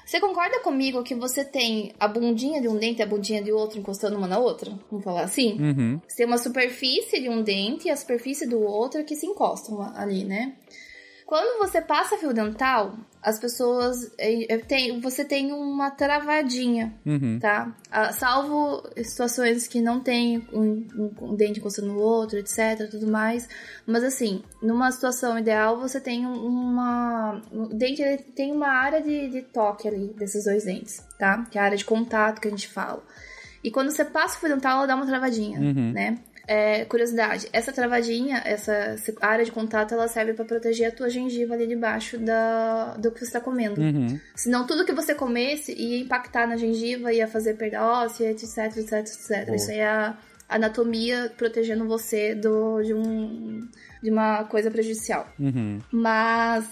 Você 0.07 0.20
concorda 0.20 0.61
comigo 0.61 1.03
que 1.03 1.16
você 1.16 1.44
tem 1.44 1.92
a 1.99 2.07
bundinha 2.07 2.61
de 2.61 2.68
um 2.68 2.76
dente 2.76 3.01
e 3.01 3.03
a 3.03 3.07
bundinha 3.07 3.42
de 3.42 3.51
outro 3.51 3.80
encostando 3.80 4.16
uma 4.16 4.28
na 4.28 4.38
outra? 4.38 4.70
Vamos 4.88 5.05
falar 5.05 5.22
assim? 5.22 5.61
Uhum. 5.61 6.01
Você 6.07 6.18
tem 6.18 6.26
uma 6.26 6.38
superfície 6.38 7.20
de 7.20 7.28
um 7.28 7.42
dente 7.42 7.88
e 7.88 7.90
a 7.90 7.97
superfície 7.97 8.49
do 8.49 8.61
outro 8.61 9.05
que 9.05 9.16
se 9.16 9.26
encostam 9.26 9.82
ali, 9.97 10.24
né? 10.24 10.55
Quando 11.27 11.59
você 11.59 11.81
passa 11.83 12.16
fio 12.16 12.33
dental, 12.33 12.95
as 13.20 13.37
pessoas. 13.41 14.12
é, 14.16 14.55
é, 14.55 14.59
tem- 14.59 15.01
você 15.01 15.24
tem 15.24 15.53
uma 15.53 15.91
travadinha, 15.91 16.95
Uhum. 17.05 17.41
tá? 17.41 17.74
Ah, 17.91 18.12
salvo 18.12 18.89
situações 19.03 19.66
que 19.66 19.81
não 19.81 19.99
tem 19.99 20.47
um, 20.53 20.87
um- 20.97 21.14
um 21.33 21.35
dente 21.35 21.59
encostando 21.59 21.89
no 21.89 21.99
outro, 21.99 22.39
etc, 22.39 22.89
tudo 22.89 23.09
mais. 23.09 23.49
Mas 23.85 24.05
assim, 24.05 24.45
numa 24.62 24.93
situação 24.93 25.37
ideal, 25.37 25.81
você 25.81 26.01
tem 26.01 26.24
um- 26.24 26.47
uma... 26.47 27.43
O 27.51 27.66
dente 27.74 28.03
tem 28.37 28.53
uma 28.53 28.68
área 28.68 29.03
de, 29.03 29.29
de 29.29 29.43
toque 29.43 29.89
ali, 29.89 30.14
desses 30.16 30.45
dois 30.45 30.64
dentes, 30.64 31.05
tá? 31.18 31.45
Que 31.51 31.59
é 31.59 31.61
a 31.61 31.64
área 31.64 31.77
de 31.77 31.85
contato 31.85 32.41
que 32.41 32.47
a 32.47 32.51
gente 32.53 32.68
fala. 32.68 33.03
E 33.64 33.70
quando 33.72 33.91
você 33.91 34.05
passa 34.05 34.37
o 34.37 34.41
fio 34.41 34.49
dental, 34.49 34.79
ela 34.79 34.87
dá 34.87 34.95
uma 34.95 35.07
travadinha, 35.07 35.59
Uhum. 35.59 35.91
né? 35.93 36.18
É, 36.47 36.84
curiosidade, 36.84 37.49
essa 37.53 37.72
travadinha, 37.72 38.40
essa, 38.44 38.97
área 39.20 39.44
de 39.44 39.51
contato, 39.51 39.92
ela 39.92 40.07
serve 40.07 40.32
pra 40.32 40.44
proteger 40.44 40.88
a 40.88 40.92
tua 40.92 41.11
gengiva 41.11 41.55
ali 41.55 41.66
debaixo 41.66 42.18
da, 42.18 42.97
do 42.97 43.11
que 43.11 43.24
você 43.24 43.32
tá 43.32 43.40
comendo. 43.40 43.80
Uhum. 43.80 44.20
Senão 44.34 44.66
tudo 44.66 44.84
que 44.84 44.92
você 44.92 45.14
comesse 45.14 45.72
ia 45.72 45.99
impactar 45.99 46.47
na 46.47 46.57
gengiva, 46.57 47.12
ia 47.12 47.26
fazer 47.26 47.55
perda 47.55 47.84
óssea, 47.84 48.30
etc, 48.30 48.76
etc, 48.76 48.92
etc. 48.92 49.47
Boa. 49.47 49.57
Isso 49.57 49.70
aí 49.70 49.78
é 49.78 49.88
a 49.88 50.16
anatomia 50.49 51.32
protegendo 51.36 51.86
você 51.86 52.34
do, 52.34 52.80
de, 52.82 52.94
um, 52.94 53.66
de 54.03 54.11
uma 54.11 54.44
coisa 54.44 54.70
prejudicial. 54.70 55.28
Uhum. 55.38 55.80
Mas 55.90 56.64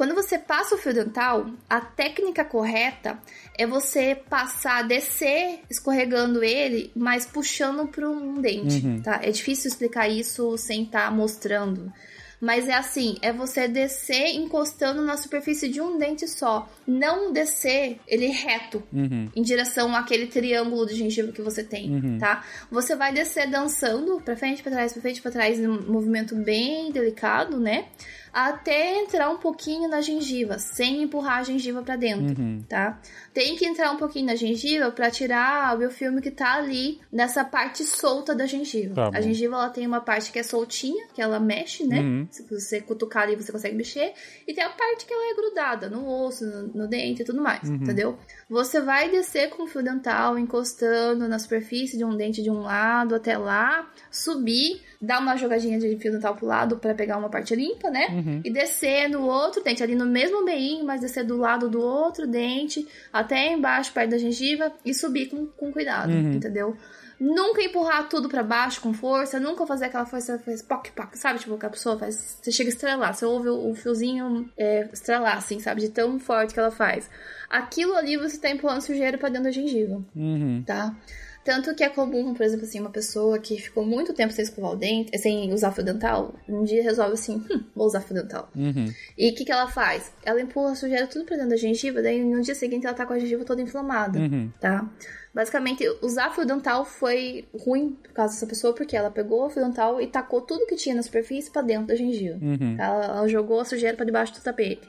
quando 0.00 0.14
você 0.14 0.38
passa 0.38 0.74
o 0.74 0.78
fio 0.78 0.94
dental, 0.94 1.50
a 1.68 1.78
técnica 1.78 2.42
correta 2.42 3.18
é 3.58 3.66
você 3.66 4.14
passar, 4.14 4.82
descer 4.88 5.60
escorregando 5.68 6.42
ele, 6.42 6.90
mas 6.96 7.26
puxando 7.26 7.86
para 7.86 8.08
um 8.08 8.40
dente, 8.40 8.86
Uhum. 8.86 9.02
tá? 9.02 9.20
É 9.22 9.30
difícil 9.30 9.68
explicar 9.68 10.08
isso 10.08 10.56
sem 10.56 10.84
estar 10.84 11.14
mostrando. 11.14 11.92
Mas 12.40 12.66
é 12.66 12.72
assim, 12.72 13.18
é 13.20 13.30
você 13.30 13.68
descer 13.68 14.28
encostando 14.34 15.02
na 15.02 15.18
superfície 15.18 15.68
de 15.68 15.78
um 15.82 15.98
dente 15.98 16.26
só. 16.26 16.66
Não 16.86 17.30
descer 17.30 18.00
ele 18.08 18.28
reto 18.28 18.82
Uhum. 18.90 19.28
em 19.36 19.42
direção 19.42 19.94
àquele 19.94 20.26
triângulo 20.28 20.86
de 20.86 20.94
gengiva 20.94 21.30
que 21.32 21.42
você 21.42 21.62
tem, 21.62 21.90
Uhum. 21.94 22.16
tá? 22.18 22.42
Você 22.70 22.96
vai 22.96 23.12
descer 23.12 23.50
dançando 23.50 24.18
pra 24.24 24.34
frente, 24.34 24.62
pra 24.62 24.72
trás, 24.72 24.94
pra 24.94 25.02
frente, 25.02 25.20
pra 25.20 25.30
trás, 25.30 25.58
num 25.58 25.82
movimento 25.82 26.34
bem 26.34 26.90
delicado, 26.90 27.60
né? 27.60 27.88
Até 28.32 29.00
entrar 29.00 29.30
um 29.30 29.38
pouquinho 29.38 29.88
na 29.88 30.00
gengiva, 30.00 30.58
sem 30.58 31.02
empurrar 31.02 31.38
a 31.38 31.42
gengiva 31.42 31.82
pra 31.82 31.96
dentro, 31.96 32.40
Uhum. 32.40 32.62
tá? 32.68 33.00
Tem 33.34 33.56
que 33.56 33.66
entrar 33.66 33.90
um 33.92 33.96
pouquinho 33.96 34.26
na 34.26 34.34
gengiva 34.34 34.90
pra 34.90 35.10
tirar 35.10 35.74
o 35.74 35.78
biofilme 35.78 36.20
que 36.20 36.30
tá 36.30 36.54
ali 36.54 37.00
nessa 37.12 37.44
parte 37.44 37.84
solta 37.84 38.34
da 38.34 38.46
gengiva. 38.46 38.94
Tá 38.94 39.10
a 39.18 39.20
gengiva 39.20 39.54
ela 39.56 39.70
tem 39.70 39.86
uma 39.86 40.00
parte 40.00 40.30
que 40.32 40.38
é 40.38 40.42
soltinha, 40.42 41.06
que 41.14 41.20
ela 41.22 41.38
mexe, 41.40 41.84
né? 41.86 42.00
Uhum. 42.00 42.26
Se 42.30 42.42
você 42.48 42.80
cutucar 42.80 43.24
ali, 43.24 43.36
você 43.36 43.50
consegue 43.52 43.74
mexer. 43.76 44.12
E 44.46 44.54
tem 44.54 44.62
a 44.64 44.70
parte 44.70 45.06
que 45.06 45.12
ela 45.12 45.32
é 45.32 45.34
grudada 45.34 45.88
no 45.88 46.06
osso, 46.24 46.44
no, 46.46 46.66
no 46.82 46.88
dente 46.88 47.22
e 47.22 47.24
tudo 47.24 47.40
mais, 47.42 47.68
Uhum. 47.68 47.76
entendeu? 47.76 48.18
Você 48.48 48.80
vai 48.80 49.10
descer 49.10 49.50
com 49.50 49.64
o 49.64 49.66
fio 49.66 49.82
dental, 49.82 50.38
encostando 50.38 51.28
na 51.28 51.38
superfície 51.38 51.96
de 51.96 52.04
um 52.04 52.16
dente 52.16 52.42
de 52.42 52.50
um 52.50 52.60
lado 52.60 53.14
até 53.14 53.36
lá, 53.38 53.88
subir, 54.10 54.82
dar 55.00 55.18
uma 55.20 55.36
jogadinha 55.36 55.78
de 55.78 55.96
fio 55.96 56.12
dental 56.12 56.34
pro 56.36 56.46
lado 56.46 56.76
pra 56.76 56.94
pegar 56.94 57.16
uma 57.16 57.30
parte 57.30 57.54
limpa, 57.54 57.88
né? 57.90 58.08
Uhum. 58.10 58.40
E 58.44 58.50
descer 58.52 59.08
no 59.08 59.22
outro 59.26 59.62
dente, 59.64 59.82
ali 59.82 59.94
no 59.94 60.04
mesmo 60.04 60.44
meinho, 60.44 60.84
mas 60.84 61.00
descer 61.00 61.24
do 61.24 61.36
lado 61.38 61.68
do 61.70 61.80
outro 61.80 62.26
dente, 62.26 62.86
até 63.12 63.52
embaixo, 63.52 63.92
perto 63.92 64.10
da 64.10 64.18
gengiva, 64.18 64.72
e 64.84 64.92
subir 64.92 65.26
com, 65.30 65.46
com 65.46 65.72
cuidado, 65.72 66.10
Uhum. 66.12 66.32
entendeu? 66.32 66.76
Nunca 67.18 67.60
empurrar 67.62 68.08
tudo 68.08 68.30
pra 68.30 68.42
baixo 68.42 68.80
com 68.80 68.94
força, 68.94 69.38
nunca 69.38 69.66
fazer 69.66 69.86
aquela 69.86 70.06
força, 70.06 70.38
faz 70.38 70.62
poc, 70.62 70.88
poc, 70.96 71.14
sabe? 71.16 71.38
Tipo, 71.38 71.58
que 71.58 71.66
a 71.66 71.70
pessoa 71.70 71.98
faz. 71.98 72.38
Você 72.40 72.50
chega 72.50 72.70
a 72.70 72.72
estrelar, 72.72 73.14
você 73.14 73.26
ouve 73.26 73.48
o, 73.50 73.70
o 73.70 73.74
fiozinho 73.74 74.50
é, 74.56 74.88
estrelar, 74.90 75.36
assim, 75.36 75.60
sabe? 75.60 75.82
De 75.82 75.90
tão 75.90 76.18
forte 76.18 76.54
que 76.54 76.60
ela 76.60 76.70
faz. 76.70 77.10
Aquilo 77.50 77.94
ali 77.94 78.16
você 78.16 78.38
tá 78.38 78.48
empurrando 78.50 78.80
sujeira 78.80 79.18
pra 79.18 79.28
dentro 79.28 79.44
da 79.44 79.50
gengiva, 79.50 80.02
Uhum. 80.16 80.62
tá? 80.66 80.94
Tanto 81.42 81.74
que 81.74 81.82
é 81.82 81.88
comum, 81.88 82.34
por 82.34 82.42
exemplo, 82.44 82.66
assim, 82.66 82.78
uma 82.80 82.90
pessoa 82.90 83.38
que 83.38 83.58
ficou 83.58 83.84
muito 83.84 84.12
tempo 84.12 84.32
sem 84.32 84.42
escovar 84.44 84.72
o 84.72 84.76
dente, 84.76 85.16
sem 85.18 85.52
usar 85.52 85.72
fio 85.72 85.82
dental, 85.82 86.34
um 86.46 86.64
dia 86.64 86.82
resolve 86.82 87.14
assim, 87.14 87.42
hum, 87.50 87.64
vou 87.74 87.86
usar 87.86 88.02
fio 88.02 88.14
dental. 88.14 88.50
Uhum. 88.54 88.92
E 89.16 89.30
o 89.30 89.34
que, 89.34 89.44
que 89.46 89.50
ela 89.50 89.66
faz? 89.66 90.12
Ela 90.22 90.40
empurra 90.42 90.72
a 90.72 90.74
sujeira 90.74 91.06
tudo 91.06 91.24
pra 91.24 91.36
dentro 91.36 91.50
da 91.50 91.56
gengiva, 91.56 92.02
daí 92.02 92.22
no 92.22 92.42
dia 92.42 92.54
seguinte 92.54 92.84
ela 92.86 92.94
tá 92.94 93.06
com 93.06 93.14
a 93.14 93.18
gengiva 93.18 93.42
toda 93.44 93.62
inflamada, 93.62 94.18
Uhum. 94.18 94.52
tá? 94.60 94.86
Basicamente, 95.32 95.84
usar 96.02 96.30
fio 96.34 96.44
dental 96.44 96.84
foi 96.84 97.46
ruim 97.58 97.96
por 98.02 98.12
causa 98.12 98.34
dessa 98.34 98.46
pessoa, 98.46 98.74
porque 98.74 98.94
ela 98.96 99.10
pegou 99.10 99.46
o 99.46 99.50
fio 99.50 99.64
dental 99.64 100.00
e 100.00 100.06
tacou 100.08 100.42
tudo 100.42 100.66
que 100.66 100.76
tinha 100.76 100.94
na 100.94 101.02
superfície 101.02 101.50
pra 101.50 101.62
dentro 101.62 101.86
da 101.86 101.94
gengiva. 101.96 102.36
Uhum. 102.42 102.76
Ela, 102.78 103.04
ela 103.18 103.28
jogou 103.28 103.60
a 103.60 103.64
sujeira 103.64 103.96
pra 103.96 104.04
debaixo 104.04 104.34
do 104.34 104.40
tapete. 104.40 104.86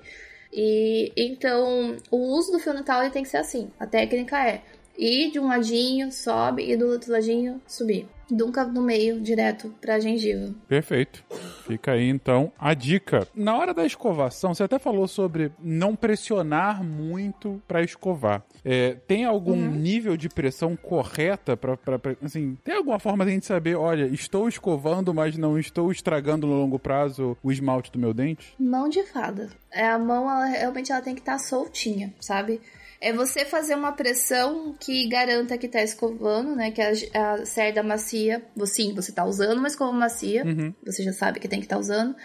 E 0.51 1.13
então, 1.15 1.95
o 2.09 2.17
uso 2.37 2.51
do 2.51 2.59
fio 2.59 2.73
dental 2.73 3.01
ele 3.01 3.11
tem 3.11 3.23
que 3.23 3.29
ser 3.29 3.37
assim. 3.37 3.69
A 3.79 3.85
técnica 3.87 4.37
é 4.45 4.61
ir 5.01 5.31
de 5.31 5.39
um 5.39 5.47
ladinho, 5.47 6.11
sobe, 6.11 6.71
e 6.71 6.77
do 6.77 6.85
outro 6.85 7.11
ladinho, 7.11 7.59
subir. 7.65 8.07
Nunca 8.29 8.63
no 8.63 8.81
meio, 8.81 9.19
direto 9.19 9.75
pra 9.81 9.99
gengiva. 9.99 10.53
Perfeito. 10.65 11.21
Fica 11.67 11.91
aí 11.91 12.07
então 12.07 12.49
a 12.57 12.73
dica. 12.73 13.27
Na 13.35 13.57
hora 13.57 13.73
da 13.73 13.85
escovação, 13.85 14.53
você 14.53 14.63
até 14.63 14.79
falou 14.79 15.05
sobre 15.05 15.51
não 15.59 15.97
pressionar 15.97 16.81
muito 16.81 17.61
para 17.67 17.83
escovar. 17.83 18.41
É, 18.63 18.95
tem 19.05 19.25
algum 19.25 19.51
uhum. 19.51 19.71
nível 19.71 20.15
de 20.15 20.29
pressão 20.29 20.77
correta 20.77 21.57
para 21.57 21.77
assim, 22.23 22.57
tem 22.63 22.75
alguma 22.75 22.99
forma 22.99 23.25
de 23.25 23.31
a 23.31 23.33
gente 23.33 23.45
saber, 23.45 23.75
olha, 23.75 24.05
estou 24.05 24.47
escovando, 24.47 25.13
mas 25.13 25.37
não 25.37 25.59
estou 25.59 25.91
estragando 25.91 26.47
no 26.47 26.53
longo 26.53 26.79
prazo 26.79 27.35
o 27.43 27.51
esmalte 27.51 27.91
do 27.91 27.99
meu 27.99 28.13
dente? 28.13 28.53
Mão 28.57 28.87
de 28.87 29.03
fada. 29.03 29.49
É 29.69 29.87
a 29.87 29.99
mão, 29.99 30.29
ela, 30.29 30.45
realmente 30.45 30.91
ela 30.91 31.01
tem 31.01 31.15
que 31.15 31.21
estar 31.21 31.33
tá 31.33 31.39
soltinha, 31.39 32.13
sabe? 32.19 32.61
É 33.01 33.11
você 33.11 33.43
fazer 33.43 33.73
uma 33.73 33.91
pressão 33.93 34.75
que 34.79 35.09
garanta 35.09 35.57
que 35.57 35.67
tá 35.67 35.81
escovando, 35.81 36.55
né? 36.55 36.69
Que 36.69 36.81
a, 36.81 36.91
a 37.33 37.45
cerda 37.47 37.81
macia, 37.81 38.43
sim, 38.65 38.93
você 38.93 39.11
tá 39.11 39.25
usando 39.25 39.57
uma 39.57 39.67
escova 39.67 39.91
macia, 39.91 40.45
uhum. 40.45 40.71
você 40.85 41.01
já 41.01 41.11
sabe 41.11 41.39
que 41.39 41.47
tem 41.47 41.59
que 41.59 41.65
estar 41.65 41.77
tá 41.77 41.81
usando. 41.81 42.15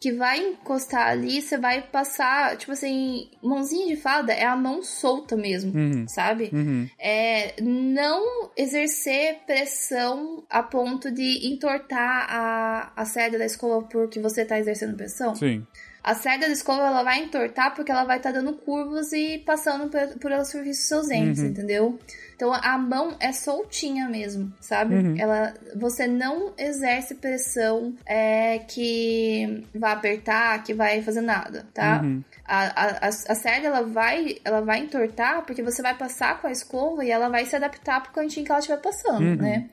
Que 0.00 0.12
vai 0.12 0.38
encostar 0.38 1.08
ali, 1.08 1.40
você 1.40 1.56
vai 1.56 1.82
passar, 1.82 2.56
tipo 2.56 2.72
assim, 2.72 3.30
mãozinha 3.42 3.86
de 3.86 3.96
fada 4.00 4.32
é 4.32 4.44
a 4.44 4.56
mão 4.56 4.82
solta 4.82 5.36
mesmo, 5.36 5.72
uhum. 5.74 6.06
sabe? 6.08 6.50
Uhum. 6.52 6.88
É 6.98 7.54
não 7.62 8.50
exercer 8.56 9.40
pressão 9.46 10.44
a 10.50 10.62
ponto 10.62 11.10
de 11.10 11.46
entortar 11.46 12.26
a, 12.28 12.92
a 12.96 13.04
cerda 13.04 13.38
da 13.38 13.46
escova 13.46 13.86
porque 13.86 14.20
você 14.20 14.44
tá 14.44 14.58
exercendo 14.58 14.96
pressão. 14.96 15.34
Sim. 15.34 15.66
A 16.04 16.14
cerda 16.14 16.46
da 16.46 16.52
escova 16.52 16.82
ela 16.86 17.02
vai 17.02 17.22
entortar 17.22 17.74
porque 17.74 17.90
ela 17.90 18.04
vai 18.04 18.18
estar 18.18 18.30
tá 18.30 18.38
dando 18.38 18.52
curvas 18.52 19.10
e 19.14 19.38
passando 19.38 19.88
por, 19.88 20.18
por 20.18 20.30
ela 20.30 20.44
superfície 20.44 20.80
dos 20.80 20.88
seus 20.88 21.08
dentes, 21.08 21.40
uhum. 21.40 21.48
entendeu? 21.48 21.98
Então 22.36 22.52
a 22.52 22.76
mão 22.76 23.16
é 23.18 23.32
soltinha 23.32 24.06
mesmo, 24.06 24.52
sabe? 24.60 24.96
Uhum. 24.96 25.16
Ela, 25.18 25.54
você 25.74 26.06
não 26.06 26.52
exerce 26.58 27.14
pressão 27.14 27.94
é, 28.04 28.58
que 28.58 29.64
vai 29.74 29.92
apertar, 29.92 30.62
que 30.62 30.74
vai 30.74 31.00
fazer 31.00 31.22
nada, 31.22 31.66
tá? 31.72 32.02
Uhum. 32.02 32.22
A, 32.44 33.06
a, 33.06 33.08
a, 33.08 33.34
cerda 33.34 33.68
ela 33.68 33.82
vai, 33.82 34.36
ela 34.44 34.60
vai 34.60 34.80
entortar 34.80 35.42
porque 35.46 35.62
você 35.62 35.80
vai 35.80 35.96
passar 35.96 36.38
com 36.38 36.46
a 36.46 36.52
escova 36.52 37.02
e 37.02 37.10
ela 37.10 37.30
vai 37.30 37.46
se 37.46 37.56
adaptar 37.56 38.02
pro 38.02 38.12
cantinho 38.12 38.44
que 38.44 38.52
ela 38.52 38.58
estiver 38.58 38.82
passando, 38.82 39.24
uhum. 39.24 39.36
né? 39.36 39.70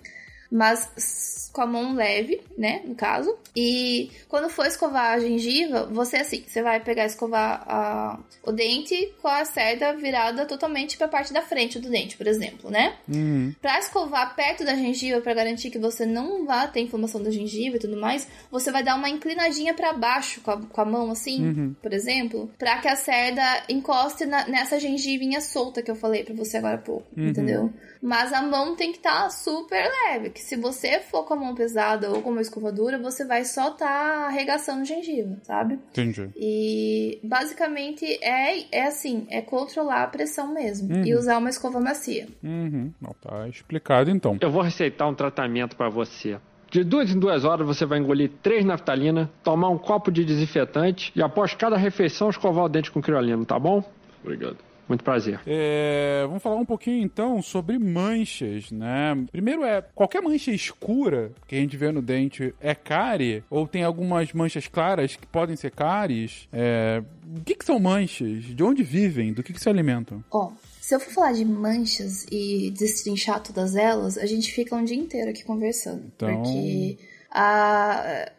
Mas 0.52 1.50
com 1.52 1.62
a 1.62 1.66
mão 1.66 1.94
leve, 1.94 2.42
né, 2.58 2.82
no 2.86 2.96
caso. 2.96 3.36
E 3.56 4.10
quando 4.28 4.50
for 4.50 4.66
escovar 4.66 5.14
a 5.14 5.20
gengiva, 5.20 5.86
você 5.86 6.18
assim, 6.18 6.44
você 6.48 6.62
vai 6.62 6.80
pegar 6.80 7.04
e 7.04 7.08
escovar 7.08 7.64
a, 7.68 8.20
o 8.44 8.52
dente 8.52 9.14
com 9.22 9.28
a 9.28 9.44
cerda 9.46 9.94
virada 9.94 10.46
totalmente 10.46 10.98
para 10.98 11.08
a 11.08 11.10
parte 11.10 11.34
da 11.34 11.42
frente 11.42 11.80
do 11.80 11.90
dente, 11.90 12.18
por 12.18 12.28
exemplo, 12.28 12.70
né? 12.70 12.96
Uhum. 13.08 13.54
Para 13.62 13.80
escovar 13.80 14.36
perto 14.36 14.64
da 14.64 14.76
gengiva 14.76 15.22
para 15.22 15.34
garantir 15.34 15.70
que 15.70 15.80
você 15.80 16.06
não 16.06 16.46
vá 16.46 16.68
ter 16.68 16.82
inflamação 16.82 17.22
da 17.22 17.32
gengiva 17.32 17.76
e 17.76 17.80
tudo 17.80 17.98
mais, 17.98 18.28
você 18.50 18.72
vai 18.72 18.84
dar 18.84 18.96
uma 18.96 19.10
inclinadinha 19.10 19.74
para 19.74 19.94
baixo 19.94 20.42
com 20.42 20.52
a, 20.52 20.62
com 20.62 20.82
a, 20.82 20.86
mão 20.86 21.12
assim, 21.12 21.46
uhum. 21.46 21.76
por 21.82 21.94
exemplo, 21.94 22.50
para 22.58 22.78
que 22.78 22.88
a 22.88 22.96
cerda 22.96 23.64
encoste 23.68 24.26
na, 24.26 24.48
nessa 24.48 24.80
gengivinha 24.80 25.42
solta 25.42 25.82
que 25.82 25.92
eu 25.92 25.96
falei 25.96 26.24
para 26.24 26.36
você 26.36 26.58
agora 26.58 26.76
há 26.76 26.80
pouco, 26.80 27.08
uhum. 27.18 27.28
entendeu? 27.28 27.74
Mas 28.02 28.34
a 28.34 28.42
mão 28.42 28.76
tem 28.76 28.92
que 28.92 28.98
estar 28.98 29.24
tá 29.24 29.30
super 29.30 29.88
leve, 30.06 30.32
que 30.32 30.41
se 30.42 30.56
você 30.56 31.00
for 31.00 31.24
com 31.24 31.34
a 31.34 31.38
mão 31.38 31.56
pesada 31.56 32.10
ou 32.10 32.22
com 32.22 32.32
uma 32.32 32.42
escovadora, 32.42 32.98
você 32.98 33.26
vai 33.26 33.46
só 33.46 33.70
estar 33.70 33.86
tá 33.86 34.28
arregaçando 34.28 34.86
gengiva, 34.86 35.38
sabe? 35.44 35.76
Entendi. 35.92 36.30
E 36.36 37.20
basicamente 37.24 38.06
é, 38.22 38.66
é 38.72 38.88
assim, 38.88 39.26
é 39.30 39.42
controlar 39.42 40.04
a 40.04 40.08
pressão 40.08 40.54
mesmo 40.54 40.94
uhum. 40.94 41.06
e 41.06 41.16
usar 41.16 41.38
uma 41.38 41.50
escova 41.50 41.80
macia. 41.80 42.28
Uhum. 42.44 42.92
Não, 43.00 43.16
tá 43.22 43.48
explicado 43.48 44.10
então. 44.10 44.38
Eu 44.42 44.52
vou 44.52 44.62
receitar 44.62 45.08
um 45.08 45.14
tratamento 45.14 45.76
para 45.76 45.90
você. 45.90 46.38
De 46.70 46.86
duas 46.86 47.12
em 47.12 47.20
duas 47.20 47.44
horas 47.44 47.68
você 47.68 47.86
vai 47.86 48.00
engolir 48.00 48.32
três 48.42 48.64
naftalina, 48.64 49.30
tomar 49.44 49.70
um 49.70 49.78
copo 49.78 50.10
de 50.10 50.24
desinfetante 50.24 51.12
e 51.14 51.22
após 51.22 51.54
cada 51.54 51.76
refeição 51.76 52.30
escovar 52.30 52.64
o 52.64 52.70
dente 52.70 52.90
com 52.90 53.02
criolina, 53.02 53.46
tá 53.46 53.60
bom? 53.60 53.84
Obrigado. 54.24 54.71
Muito 54.92 55.06
prazer. 55.06 55.40
É, 55.48 56.26
vamos 56.28 56.44
falar 56.44 56.58
um 56.58 56.66
pouquinho 56.66 57.02
então 57.02 57.42
sobre 57.42 57.80
manchas, 57.80 58.70
né? 58.72 59.26
Primeiro 59.32 59.64
é, 59.64 59.82
qualquer 59.82 60.22
mancha 60.22 60.52
escura 60.52 61.32
que 61.48 61.56
a 61.56 61.60
gente 61.60 61.78
vê 61.78 61.94
no 61.94 62.02
dente 62.02 62.54
é 62.60 62.76
cárie? 62.76 63.42
Ou 63.50 63.66
tem 63.66 63.86
algumas 63.86 64.34
manchas 64.34 64.68
claras 64.68 65.16
que 65.16 65.26
podem 65.26 65.56
ser 65.56 65.72
cáries? 65.72 66.50
É, 66.52 67.02
o 67.38 67.40
que, 67.40 67.56
que 67.56 67.64
são 67.64 67.80
manchas? 67.80 68.44
De 68.44 68.62
onde 68.62 68.84
vivem? 68.84 69.32
Do 69.32 69.42
que, 69.42 69.54
que 69.54 69.62
se 69.62 69.70
alimentam? 69.70 70.22
Ó, 70.30 70.48
oh. 70.48 70.52
Se 70.82 70.94
eu 70.94 71.00
for 71.00 71.14
falar 71.14 71.32
de 71.32 71.46
manchas 71.46 72.26
e 72.30 72.70
destrinchar 72.78 73.42
todas 73.42 73.78
elas, 73.78 74.18
a 74.18 74.26
gente 74.26 74.52
fica 74.52 74.76
um 74.76 74.84
dia 74.84 74.98
inteiro 74.98 75.30
aqui 75.30 75.46
conversando. 75.46 76.04
Então... 76.14 76.36
Porque 76.36 76.98
a, 77.32 78.30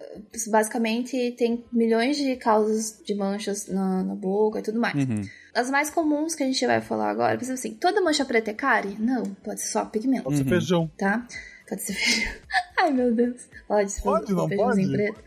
basicamente 0.49 1.33
tem 1.39 1.65
milhões 1.73 2.19
de 2.19 2.37
causas 2.37 3.01
de 3.07 3.15
manchas 3.15 3.69
na, 3.69 4.03
na 4.03 4.15
boca 4.15 4.59
e 4.59 4.63
tudo 4.63 4.79
mais. 4.79 4.95
Uhum. 4.95 5.23
As 5.55 5.71
mais 5.71 5.91
comuns 5.91 6.35
que 6.35 6.43
a 6.43 6.47
gente 6.47 6.67
vai 6.67 6.81
falar 6.81 7.11
agora, 7.11 7.37
por 7.37 7.45
exemplo 7.45 7.59
assim, 7.59 7.75
toda 7.75 8.01
mancha 8.01 8.25
preta 8.25 8.51
é 8.51 8.55
cárie? 8.55 8.97
Não, 8.99 9.23
pode 9.45 9.61
ser 9.61 9.73
só 9.73 9.85
pigmento. 9.85 10.25
Pode 10.25 10.39
ser 10.39 10.45
feijão. 10.45 10.91
Tá? 10.97 11.27
Pode 11.69 11.83
ser 11.83 11.93
feijão. 11.93 12.33
Ai, 12.79 12.91
meu 12.91 13.15
Deus. 13.15 13.49
Pode, 13.69 14.03
pode 14.03 14.33
não 14.33 14.49
pode? 14.49 14.91
preto. 14.91 15.21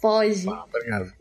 Pode. 0.00 0.48
Ah, 0.48 0.64
obrigado. 0.64 1.12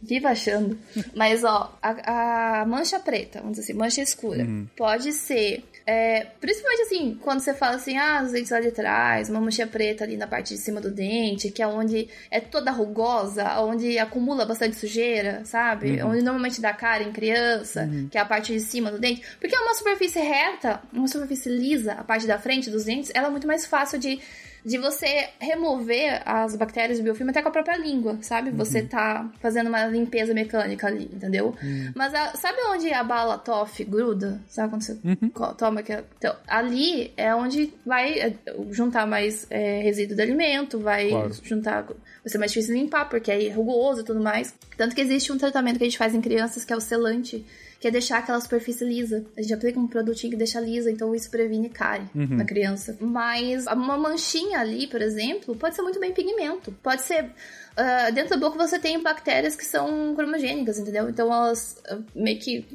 Viva 0.00 0.28
achando. 0.28 0.78
Mas, 1.14 1.42
ó, 1.42 1.76
a, 1.82 2.60
a, 2.60 2.66
mancha 2.66 3.00
preta, 3.00 3.40
vamos 3.40 3.58
dizer 3.58 3.72
assim, 3.72 3.78
mancha 3.78 4.00
escura, 4.00 4.44
uhum. 4.44 4.66
pode 4.76 5.12
ser. 5.12 5.64
É, 5.90 6.26
principalmente 6.38 6.82
assim, 6.82 7.18
quando 7.22 7.40
você 7.40 7.54
fala 7.54 7.76
assim, 7.76 7.96
ah, 7.96 8.20
os 8.22 8.30
dentes 8.30 8.50
lá 8.50 8.60
de 8.60 8.70
trás, 8.70 9.30
uma 9.30 9.40
mancha 9.40 9.66
preta 9.66 10.04
ali 10.04 10.18
na 10.18 10.26
parte 10.26 10.52
de 10.52 10.60
cima 10.60 10.82
do 10.82 10.90
dente, 10.90 11.50
que 11.50 11.62
é 11.62 11.66
onde 11.66 12.10
é 12.30 12.40
toda 12.40 12.70
rugosa, 12.70 13.58
onde 13.62 13.98
acumula 13.98 14.44
bastante 14.44 14.76
sujeira, 14.76 15.46
sabe? 15.46 16.02
Uhum. 16.02 16.10
Onde 16.10 16.20
normalmente 16.20 16.60
dá 16.60 16.74
cara 16.74 17.02
em 17.02 17.10
criança, 17.10 17.84
uhum. 17.84 18.06
que 18.10 18.18
é 18.18 18.20
a 18.20 18.26
parte 18.26 18.52
de 18.52 18.60
cima 18.60 18.90
do 18.90 18.98
dente. 18.98 19.22
Porque 19.40 19.56
é 19.56 19.60
uma 19.60 19.72
superfície 19.72 20.20
reta, 20.20 20.82
uma 20.92 21.08
superfície 21.08 21.48
lisa, 21.48 21.94
a 21.94 22.04
parte 22.04 22.26
da 22.26 22.38
frente 22.38 22.68
dos 22.68 22.84
dentes, 22.84 23.10
ela 23.14 23.28
é 23.28 23.30
muito 23.30 23.46
mais 23.46 23.64
fácil 23.64 23.98
de 23.98 24.20
de 24.64 24.78
você 24.78 25.28
remover 25.38 26.22
as 26.24 26.56
bactérias 26.56 26.98
do 26.98 27.04
biofilme 27.04 27.30
até 27.30 27.42
com 27.42 27.48
a 27.48 27.52
própria 27.52 27.76
língua, 27.76 28.18
sabe? 28.20 28.50
Uhum. 28.50 28.56
Você 28.56 28.82
tá 28.82 29.30
fazendo 29.40 29.68
uma 29.68 29.86
limpeza 29.86 30.34
mecânica 30.34 30.86
ali, 30.86 31.10
entendeu? 31.12 31.54
Uhum. 31.62 31.92
Mas 31.94 32.14
a, 32.14 32.34
sabe 32.34 32.58
onde 32.70 32.92
a 32.92 33.02
bala 33.02 33.38
toff 33.38 33.82
gruda? 33.84 34.40
Sabe 34.48 34.70
quando 34.70 34.82
você 34.82 34.98
uhum. 35.04 35.54
toma 35.56 35.82
que 35.82 35.92
Então, 36.18 36.34
ali 36.46 37.12
é 37.16 37.34
onde 37.34 37.72
vai 37.84 38.18
é, 38.18 38.34
juntar 38.70 39.06
mais 39.06 39.46
é, 39.50 39.80
resíduo 39.82 40.16
de 40.16 40.22
alimento, 40.22 40.78
vai 40.78 41.08
claro. 41.08 41.32
juntar... 41.42 41.84
Vai 41.84 42.32
ser 42.32 42.38
mais 42.38 42.50
difícil 42.50 42.74
limpar, 42.74 43.08
porque 43.08 43.30
é 43.30 43.48
rugoso 43.50 44.00
e 44.00 44.04
tudo 44.04 44.20
mais. 44.20 44.54
Tanto 44.76 44.94
que 44.94 45.00
existe 45.00 45.32
um 45.32 45.38
tratamento 45.38 45.78
que 45.78 45.84
a 45.84 45.86
gente 45.86 45.98
faz 45.98 46.14
em 46.14 46.20
crianças 46.20 46.64
que 46.64 46.72
é 46.72 46.76
o 46.76 46.80
selante, 46.80 47.46
que 47.80 47.86
é 47.86 47.90
deixar 47.90 48.18
aquela 48.18 48.40
superfície 48.40 48.84
lisa. 48.84 49.24
A 49.36 49.42
gente 49.42 49.54
aplica 49.54 49.78
um 49.78 49.86
produtinho 49.86 50.32
que 50.32 50.36
deixa 50.36 50.60
lisa, 50.60 50.90
então 50.90 51.14
isso 51.14 51.30
previne 51.30 51.68
cárie 51.68 52.08
uhum. 52.14 52.36
na 52.36 52.44
criança. 52.44 52.96
Mas 53.00 53.66
uma 53.66 53.96
manchinha 53.96 54.58
ali, 54.58 54.86
por 54.86 55.00
exemplo, 55.00 55.54
pode 55.56 55.76
ser 55.76 55.82
muito 55.82 56.00
bem 56.00 56.12
pigmento. 56.12 56.72
Pode 56.82 57.02
ser 57.02 57.30
Uh, 57.78 58.12
dentro 58.12 58.30
da 58.30 58.36
boca 58.36 58.58
você 58.58 58.76
tem 58.76 59.00
bactérias 59.00 59.54
que 59.54 59.64
são 59.64 60.12
cromogênicas, 60.16 60.80
entendeu? 60.80 61.08
Então 61.08 61.32
elas 61.32 61.80
uh, 61.88 62.04
meio 62.12 62.36
que 62.36 62.66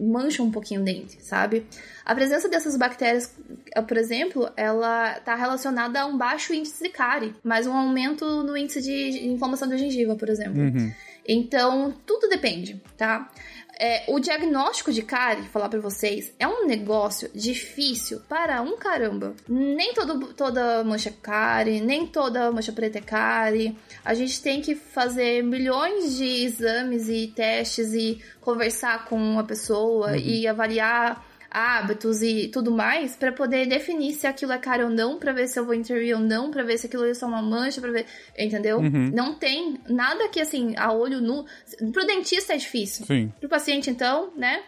mancham 0.00 0.46
um 0.46 0.50
pouquinho 0.50 0.80
o 0.80 0.84
dente, 0.84 1.22
sabe? 1.22 1.66
A 2.02 2.14
presença 2.14 2.48
dessas 2.48 2.74
bactérias, 2.74 3.34
uh, 3.76 3.82
por 3.82 3.98
exemplo, 3.98 4.50
ela 4.56 5.18
está 5.18 5.34
relacionada 5.34 6.00
a 6.00 6.06
um 6.06 6.16
baixo 6.16 6.54
índice 6.54 6.82
de 6.82 6.88
cárie, 6.88 7.34
mas 7.44 7.66
um 7.66 7.72
aumento 7.74 8.24
no 8.44 8.56
índice 8.56 8.80
de 8.80 9.28
inflamação 9.28 9.68
da 9.68 9.76
gengiva, 9.76 10.16
por 10.16 10.30
exemplo. 10.30 10.58
Uhum. 10.58 10.90
Então, 11.28 11.94
tudo 12.06 12.26
depende, 12.26 12.80
tá? 12.96 13.30
É, 13.78 14.04
o 14.08 14.18
diagnóstico 14.18 14.90
de 14.90 15.02
cárie, 15.02 15.48
falar 15.48 15.68
para 15.68 15.80
vocês, 15.80 16.32
é 16.38 16.48
um 16.48 16.66
negócio 16.66 17.30
difícil 17.34 18.20
para 18.28 18.62
um 18.62 18.76
caramba. 18.76 19.34
Nem 19.48 19.92
todo, 19.92 20.32
toda 20.32 20.82
mancha 20.82 21.10
é 21.10 21.14
cárie, 21.20 21.80
nem 21.80 22.06
toda 22.06 22.50
mancha 22.50 22.72
preta 22.72 22.98
é 22.98 23.02
cárie. 23.02 23.76
A 24.04 24.14
gente 24.14 24.40
tem 24.40 24.62
que 24.62 24.74
fazer 24.74 25.42
milhões 25.42 26.16
de 26.16 26.44
exames 26.44 27.08
e 27.08 27.26
testes 27.28 27.92
e 27.92 28.22
conversar 28.40 29.04
com 29.04 29.38
a 29.38 29.44
pessoa 29.44 30.12
uhum. 30.12 30.16
e 30.16 30.46
avaliar 30.46 31.35
hábitos 31.50 32.22
e 32.22 32.48
tudo 32.48 32.70
mais 32.70 33.16
para 33.16 33.32
poder 33.32 33.66
definir 33.66 34.12
se 34.12 34.26
aquilo 34.26 34.52
é 34.52 34.58
caro 34.58 34.84
ou 34.84 34.90
não, 34.90 35.18
para 35.18 35.32
ver 35.32 35.48
se 35.48 35.58
eu 35.58 35.64
vou 35.64 35.74
intervir 35.74 36.16
ou 36.16 36.22
não, 36.22 36.50
para 36.50 36.62
ver 36.62 36.78
se 36.78 36.86
aquilo 36.86 37.04
é 37.04 37.14
só 37.14 37.26
uma 37.26 37.42
mancha, 37.42 37.80
para 37.80 37.90
ver, 37.90 38.06
entendeu? 38.38 38.78
Uhum. 38.78 39.10
Não 39.12 39.34
tem 39.34 39.80
nada 39.88 40.28
que 40.28 40.40
assim, 40.40 40.74
a 40.76 40.92
olho 40.92 41.20
nu, 41.20 41.44
pro 41.92 42.06
dentista 42.06 42.54
é 42.54 42.56
difícil. 42.56 43.06
Sim. 43.06 43.32
Pro 43.40 43.48
paciente 43.48 43.90
então, 43.90 44.32
né? 44.36 44.62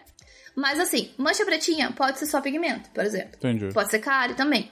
Mas 0.54 0.80
assim, 0.80 1.10
mancha 1.16 1.44
pretinha 1.44 1.92
pode 1.92 2.18
ser 2.18 2.26
só 2.26 2.40
pigmento, 2.40 2.90
por 2.90 3.04
exemplo. 3.04 3.36
Entendi. 3.36 3.72
Pode 3.72 3.90
ser 3.90 4.00
cárie 4.00 4.34
também. 4.34 4.70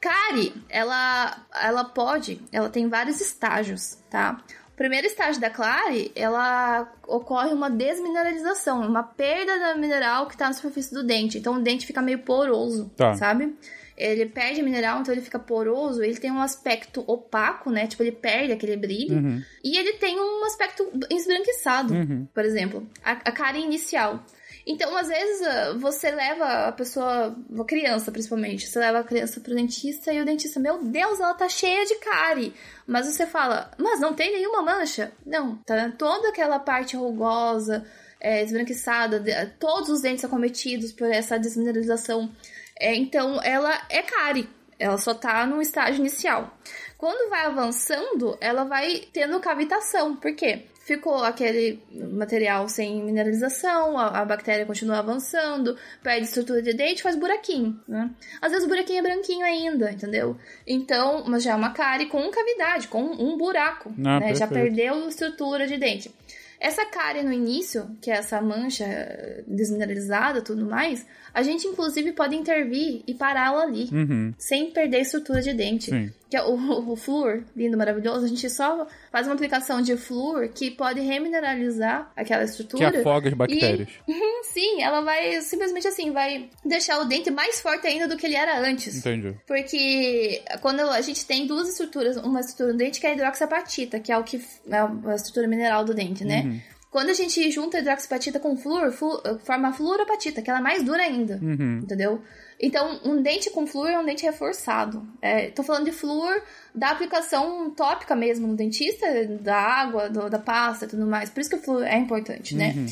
Cárie, 0.00 0.52
ela 0.68 1.46
ela 1.60 1.84
pode, 1.84 2.40
ela 2.52 2.68
tem 2.68 2.88
vários 2.88 3.20
estágios, 3.20 3.98
tá? 4.10 4.42
Primeiro 4.78 5.06
estágio 5.06 5.40
da 5.40 5.50
Clare, 5.50 6.10
ela 6.14 6.90
ocorre 7.06 7.52
uma 7.52 7.68
desmineralização, 7.68 8.80
uma 8.88 9.02
perda 9.02 9.58
da 9.58 9.74
mineral 9.76 10.28
que 10.28 10.36
tá 10.36 10.46
na 10.46 10.52
superfície 10.54 10.94
do 10.94 11.02
dente. 11.02 11.36
Então 11.36 11.54
o 11.56 11.60
dente 11.60 11.84
fica 11.84 12.00
meio 12.00 12.20
poroso, 12.20 12.90
Tá. 12.96 13.14
sabe? 13.14 13.54
Ele 13.96 14.26
perde 14.26 14.62
mineral, 14.62 15.00
então 15.00 15.12
ele 15.12 15.20
fica 15.20 15.40
poroso, 15.40 16.00
ele 16.04 16.16
tem 16.16 16.30
um 16.30 16.40
aspecto 16.40 17.02
opaco, 17.04 17.68
né? 17.68 17.88
Tipo, 17.88 18.04
ele 18.04 18.12
perde 18.12 18.52
aquele 18.52 18.76
brilho. 18.76 19.16
Uhum. 19.16 19.42
E 19.64 19.76
ele 19.76 19.94
tem 19.94 20.16
um 20.20 20.44
aspecto 20.44 20.88
esbranquiçado, 21.10 21.92
por 22.32 22.44
exemplo. 22.44 22.88
A, 23.04 23.10
a 23.10 23.32
cara 23.32 23.58
inicial. 23.58 24.22
Então, 24.70 24.94
às 24.94 25.08
vezes, 25.08 25.46
ah, 25.46 25.72
você 25.78 26.10
leva 26.10 26.68
a 26.68 26.72
pessoa, 26.72 27.34
uma 27.48 27.64
criança 27.64 28.12
principalmente, 28.12 28.66
você 28.68 28.78
leva 28.78 28.98
a 28.98 29.02
criança 29.04 29.40
pro 29.40 29.54
dentista 29.54 30.12
e 30.12 30.20
o 30.20 30.26
dentista, 30.26 30.60
meu 30.60 30.84
Deus, 30.84 31.18
ela 31.18 31.32
tá 31.32 31.48
cheia 31.48 31.86
de 31.86 31.94
cárie. 31.94 32.52
Mas 32.86 33.06
você 33.06 33.26
fala, 33.26 33.70
mas 33.78 33.98
não 33.98 34.12
tem 34.12 34.30
nenhuma 34.30 34.60
mancha? 34.60 35.10
Não, 35.24 35.56
tá 35.64 35.90
toda 35.96 36.28
aquela 36.28 36.58
parte 36.58 36.96
rugosa, 36.96 37.82
é, 38.20 38.42
esbranquiçada, 38.42 39.18
de- 39.18 39.46
todos 39.58 39.88
os 39.88 40.02
dentes 40.02 40.22
acometidos 40.24 40.92
por 40.92 41.10
essa 41.10 41.38
desmineralização. 41.38 42.30
É, 42.78 42.94
então, 42.94 43.40
ela 43.42 43.72
é 43.88 44.02
cárie. 44.02 44.50
Ela 44.78 44.98
só 44.98 45.14
tá 45.14 45.46
no 45.46 45.62
estágio 45.62 46.00
inicial. 46.00 46.56
Quando 46.98 47.30
vai 47.30 47.46
avançando, 47.46 48.36
ela 48.40 48.64
vai 48.64 49.02
tendo 49.12 49.40
cavitação. 49.40 50.14
Por 50.14 50.34
quê? 50.34 50.66
Ficou 50.88 51.22
aquele 51.22 51.78
material 52.12 52.66
sem 52.66 53.04
mineralização, 53.04 53.98
a, 53.98 54.20
a 54.20 54.24
bactéria 54.24 54.64
continua 54.64 55.00
avançando, 55.00 55.76
perde 56.02 56.24
estrutura 56.24 56.62
de 56.62 56.72
dente, 56.72 57.02
faz 57.02 57.14
buraquinho, 57.14 57.78
né? 57.86 58.10
Às 58.40 58.52
vezes 58.52 58.64
o 58.64 58.68
buraquinho 58.70 59.00
é 59.00 59.02
branquinho 59.02 59.44
ainda, 59.44 59.92
entendeu? 59.92 60.34
Então, 60.66 61.24
mas 61.26 61.42
já 61.42 61.52
é 61.52 61.54
uma 61.54 61.74
cárie 61.74 62.06
com 62.06 62.30
cavidade, 62.30 62.88
com 62.88 63.02
um 63.02 63.36
buraco, 63.36 63.92
Ah, 64.02 64.18
né? 64.18 64.34
Já 64.34 64.46
perdeu 64.46 65.06
estrutura 65.06 65.66
de 65.66 65.76
dente. 65.76 66.10
Essa 66.58 66.86
cárie 66.86 67.22
no 67.22 67.32
início, 67.34 67.86
que 68.00 68.10
é 68.10 68.14
essa 68.14 68.40
mancha 68.40 68.84
eh, 68.84 69.44
desmineralizada 69.46 70.38
e 70.38 70.42
tudo 70.42 70.64
mais, 70.64 71.06
a 71.34 71.42
gente 71.42 71.66
inclusive 71.68 72.12
pode 72.12 72.34
intervir 72.34 73.02
e 73.06 73.12
pará-la 73.14 73.62
ali, 73.62 73.88
Uhum. 73.92 74.32
sem 74.38 74.70
perder 74.70 75.02
estrutura 75.02 75.42
de 75.42 75.52
dente. 75.52 75.90
Sim. 75.90 76.10
Que 76.30 76.36
é 76.36 76.42
o, 76.42 76.52
o 76.92 76.94
flúor, 76.96 77.42
lindo, 77.56 77.76
maravilhoso, 77.78 78.26
a 78.26 78.28
gente 78.28 78.50
só 78.50 78.86
faz 79.10 79.26
uma 79.26 79.34
aplicação 79.34 79.80
de 79.80 79.96
flúor 79.96 80.48
que 80.50 80.70
pode 80.70 81.00
remineralizar 81.00 82.12
aquela 82.14 82.44
Que 82.44 82.50
estrutura. 82.50 83.00
afoga 83.00 83.28
as 83.28 83.34
bactérias. 83.34 83.88
Sim, 84.44 84.82
ela 84.82 85.00
vai 85.00 85.40
simplesmente 85.40 85.88
assim, 85.88 86.10
vai 86.12 86.50
deixar 86.64 87.00
o 87.00 87.04
dente 87.06 87.30
mais 87.30 87.60
forte 87.60 87.86
ainda 87.86 88.06
do 88.06 88.16
que 88.16 88.26
ele 88.26 88.34
era 88.36 88.58
antes. 88.60 88.96
Entendi. 88.96 89.34
Porque 89.46 90.42
quando 90.60 90.80
a 90.80 91.00
gente 91.00 91.24
tem 91.24 91.46
duas 91.46 91.68
estruturas, 91.68 92.16
uma 92.18 92.40
estrutura 92.40 92.72
do 92.72 92.76
dente 92.78 93.00
que 93.00 93.06
é 93.06 93.10
a 93.10 93.12
hidroxapatita, 93.14 93.98
que 94.00 94.12
é 94.12 94.18
o 94.18 94.22
que 94.24 94.36
é 94.68 94.76
a 94.78 95.14
estrutura 95.14 95.46
mineral 95.48 95.84
do 95.84 95.94
dente, 95.94 96.24
né? 96.24 96.42
Uhum. 96.44 96.60
Quando 96.90 97.10
a 97.10 97.14
gente 97.14 97.50
junta 97.50 97.76
a 97.76 97.80
hidroxapatita 97.80 98.40
com 98.40 98.56
flúor, 98.56 98.90
flu- 98.92 99.20
forma 99.44 99.68
a 99.68 99.72
fluoropatita, 99.72 100.40
que 100.42 100.48
ela 100.50 100.58
é 100.58 100.62
mais 100.62 100.82
dura 100.82 101.02
ainda, 101.02 101.38
Uhum. 101.42 101.80
entendeu? 101.82 102.22
Então, 102.60 103.00
um 103.04 103.22
dente 103.22 103.50
com 103.50 103.66
flúor 103.66 103.88
é 103.90 103.98
um 103.98 104.04
dente 104.04 104.24
reforçado. 104.24 105.06
É, 105.22 105.48
tô 105.50 105.62
falando 105.62 105.84
de 105.84 105.92
flúor 105.92 106.42
da 106.74 106.90
aplicação 106.90 107.70
tópica 107.70 108.16
mesmo 108.16 108.46
no 108.48 108.56
dentista, 108.56 109.06
da 109.40 109.56
água, 109.56 110.08
do- 110.10 110.28
da 110.28 110.38
pasta 110.40 110.84
e 110.84 110.88
tudo 110.88 111.06
mais. 111.06 111.30
Por 111.30 111.40
isso 111.40 111.50
que 111.50 111.56
o 111.56 111.62
flúor 111.62 111.84
é 111.84 111.96
importante, 111.96 112.56
né? 112.56 112.74
Uhum. 112.76 112.86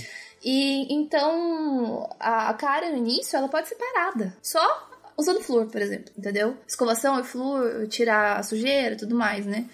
E 0.44 0.94
então 0.94 2.08
a, 2.20 2.50
a 2.50 2.54
cárie 2.54 2.90
no 2.90 2.98
início 2.98 3.36
ela 3.36 3.48
pode 3.48 3.68
ser 3.68 3.74
parada. 3.76 4.36
Só 4.42 4.88
usando 5.16 5.40
flúor, 5.40 5.66
por 5.66 5.80
exemplo, 5.80 6.12
entendeu? 6.16 6.56
Escovação 6.68 7.18
e 7.18 7.24
flúor, 7.24 7.88
tirar 7.88 8.38
a 8.38 8.42
sujeira 8.42 8.94
e 8.94 8.98
tudo 8.98 9.16
mais, 9.16 9.46
né? 9.46 9.64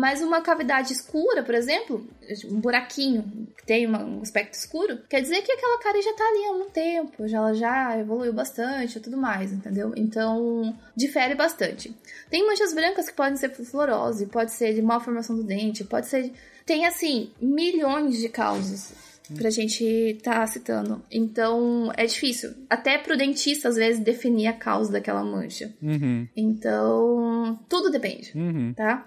Mas 0.00 0.22
uma 0.22 0.40
cavidade 0.40 0.94
escura, 0.94 1.42
por 1.42 1.54
exemplo, 1.54 2.06
um 2.46 2.58
buraquinho 2.58 3.22
que 3.54 3.66
tem 3.66 3.86
um 3.86 4.22
aspecto 4.22 4.54
escuro, 4.54 4.98
quer 5.10 5.20
dizer 5.20 5.42
que 5.42 5.52
aquela 5.52 5.78
cárie 5.82 6.00
já 6.00 6.14
tá 6.14 6.24
ali 6.24 6.44
há 6.46 6.52
um 6.52 6.70
tempo, 6.70 7.28
já, 7.28 7.36
ela 7.36 7.52
já 7.52 7.98
evoluiu 7.98 8.32
bastante 8.32 8.96
e 8.96 9.00
tudo 9.02 9.18
mais, 9.18 9.52
entendeu? 9.52 9.92
Então, 9.94 10.74
difere 10.96 11.34
bastante. 11.34 11.94
Tem 12.30 12.46
manchas 12.46 12.72
brancas 12.72 13.10
que 13.10 13.14
podem 13.14 13.36
ser 13.36 13.50
por 13.50 13.66
fluorose, 13.66 14.24
pode 14.24 14.52
ser 14.52 14.72
de 14.72 14.80
malformação 14.80 15.36
do 15.36 15.42
dente, 15.44 15.84
pode 15.84 16.06
ser. 16.06 16.32
Tem, 16.64 16.86
assim, 16.86 17.30
milhões 17.38 18.16
de 18.16 18.30
causas 18.30 18.94
pra 19.36 19.50
gente 19.50 20.18
tá 20.22 20.44
citando. 20.46 21.02
Então, 21.10 21.92
é 21.96 22.06
difícil. 22.06 22.52
Até 22.70 22.96
pro 22.96 23.18
dentista, 23.18 23.68
às 23.68 23.76
vezes, 23.76 24.02
definir 24.02 24.46
a 24.46 24.52
causa 24.54 24.90
daquela 24.90 25.22
mancha. 25.22 25.70
Uhum. 25.82 26.26
Então, 26.34 27.58
tudo 27.68 27.90
depende, 27.90 28.32
Uhum. 28.34 28.72
tá? 28.74 29.06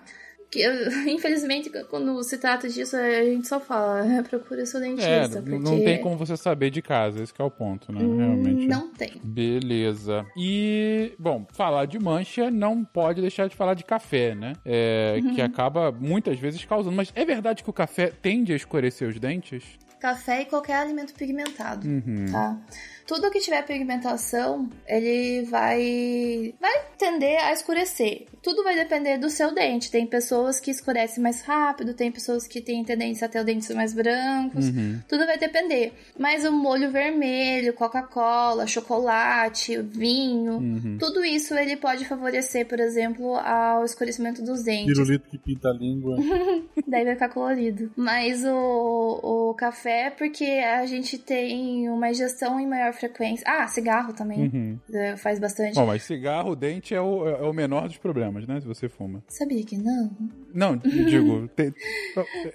Que, 0.54 0.62
infelizmente, 1.10 1.72
quando 1.90 2.22
se 2.24 2.38
trata 2.38 2.70
disso, 2.70 2.96
a 2.96 3.24
gente 3.24 3.48
só 3.48 3.60
fala, 3.60 4.04
procure 4.30 4.64
seu 4.68 4.80
É, 4.80 4.84
dentista. 4.84 5.42
não, 5.42 5.44
porque 5.44 5.58
não 5.72 5.84
tem 5.84 6.00
como 6.00 6.16
você 6.16 6.38
saber 6.38 6.70
de 6.70 6.80
casa, 6.82 7.24
esse 7.24 7.34
que 7.34 7.42
é 7.42 7.46
o 7.46 7.50
ponto, 7.50 7.92
né? 7.92 8.00
Realmente. 8.00 8.68
Não 8.68 8.90
tem. 8.94 9.14
Beleza. 9.24 10.26
E, 10.38 11.14
bom, 11.18 11.46
falar 11.54 11.86
de 11.88 11.98
mancha 12.00 12.52
não 12.52 12.84
pode 12.86 13.20
deixar 13.22 13.48
de 13.50 13.56
falar 13.56 13.74
de 13.74 13.84
café, 13.84 14.36
né? 14.36 14.54
É, 14.64 15.20
Que 15.34 15.42
acaba 15.42 15.92
muitas 15.92 16.38
vezes 16.40 16.64
causando. 16.66 16.96
Mas 16.96 17.12
é 17.16 17.26
verdade 17.26 17.64
que 17.64 17.70
o 17.70 17.74
café 17.74 18.12
tende 18.22 18.54
a 18.54 18.56
escurecer 18.56 19.08
os 19.10 19.20
dentes? 19.20 19.64
Café 20.00 20.42
e 20.42 20.46
qualquer 20.46 20.76
alimento 20.76 21.14
pigmentado, 21.14 21.88
Uhum. 21.88 22.26
tá? 22.32 22.58
Tudo 23.14 23.30
que 23.30 23.40
tiver 23.40 23.62
pigmentação, 23.64 24.68
ele 24.88 25.44
vai 25.44 26.54
vai 26.60 26.72
tender 26.98 27.40
a 27.44 27.54
escurecer. 27.54 28.26
Tudo 28.42 28.64
vai 28.64 28.76
depender 28.76 29.18
do 29.18 29.30
seu 29.30 29.54
dente. 29.54 29.90
Tem 29.92 30.06
pessoas 30.06 30.60
que 30.60 30.72
escurecem 30.72 31.22
mais 31.24 31.42
rápido, 31.42 31.94
tem 31.94 32.12
pessoas 32.12 32.46
que 32.48 32.60
têm 32.60 32.84
tendência 32.84 33.26
a 33.26 33.30
ter 33.30 33.40
os 33.40 33.46
dentes 33.46 33.70
mais 33.70 33.94
brancos. 33.94 34.66
Uhum. 34.66 35.00
Tudo 35.08 35.26
vai 35.26 35.38
depender. 35.38 35.94
Mas 36.18 36.44
o 36.44 36.52
molho 36.52 36.92
vermelho, 36.92 37.74
Coca-Cola, 37.74 38.66
chocolate, 38.68 39.78
vinho, 39.82 40.54
Uhum. 40.54 40.98
tudo 41.00 41.24
isso 41.24 41.54
ele 41.56 41.78
pode 41.78 42.06
favorecer, 42.06 42.68
por 42.68 42.80
exemplo, 42.80 43.36
ao 43.36 43.86
escurecimento 43.86 44.42
dos 44.44 44.64
dentes. 44.64 44.88
Pirulito 44.94 45.30
que 45.30 45.38
pinta 45.38 45.70
a 45.70 45.74
língua. 45.74 46.18
Daí 46.88 47.06
vai 47.06 47.14
ficar 47.14 47.30
colorido. 47.30 47.92
Mas 47.96 48.44
o, 48.44 49.50
o 49.50 49.54
café, 49.54 50.10
porque 50.10 50.46
a 50.46 50.86
gente 50.86 51.18
tem 51.18 51.90
uma 51.90 52.10
ingestão 52.10 52.60
em 52.60 52.68
maior 52.68 52.94
frequência. 53.08 53.44
Ah, 53.48 53.68
cigarro 53.68 54.14
também. 54.14 54.44
Uhum. 54.44 54.80
eh, 54.94 55.18
Faz 55.18 55.40
bastante. 55.40 55.76
Bom, 55.76 55.86
mas 55.86 56.04
cigarro, 56.04 56.56
dente 56.56 56.94
é 56.96 57.02
o, 57.02 57.28
é 57.28 57.42
o 57.44 57.54
menor 57.54 57.88
dos 57.88 57.98
problemas, 57.98 58.48
né? 58.48 58.60
Se 58.62 58.68
você 58.68 58.88
fuma. 58.88 59.24
Sabia 59.28 59.64
que 59.66 59.78
não? 59.78 60.10
Não, 60.54 60.78
digo. 60.78 61.48
tem- 61.56 61.74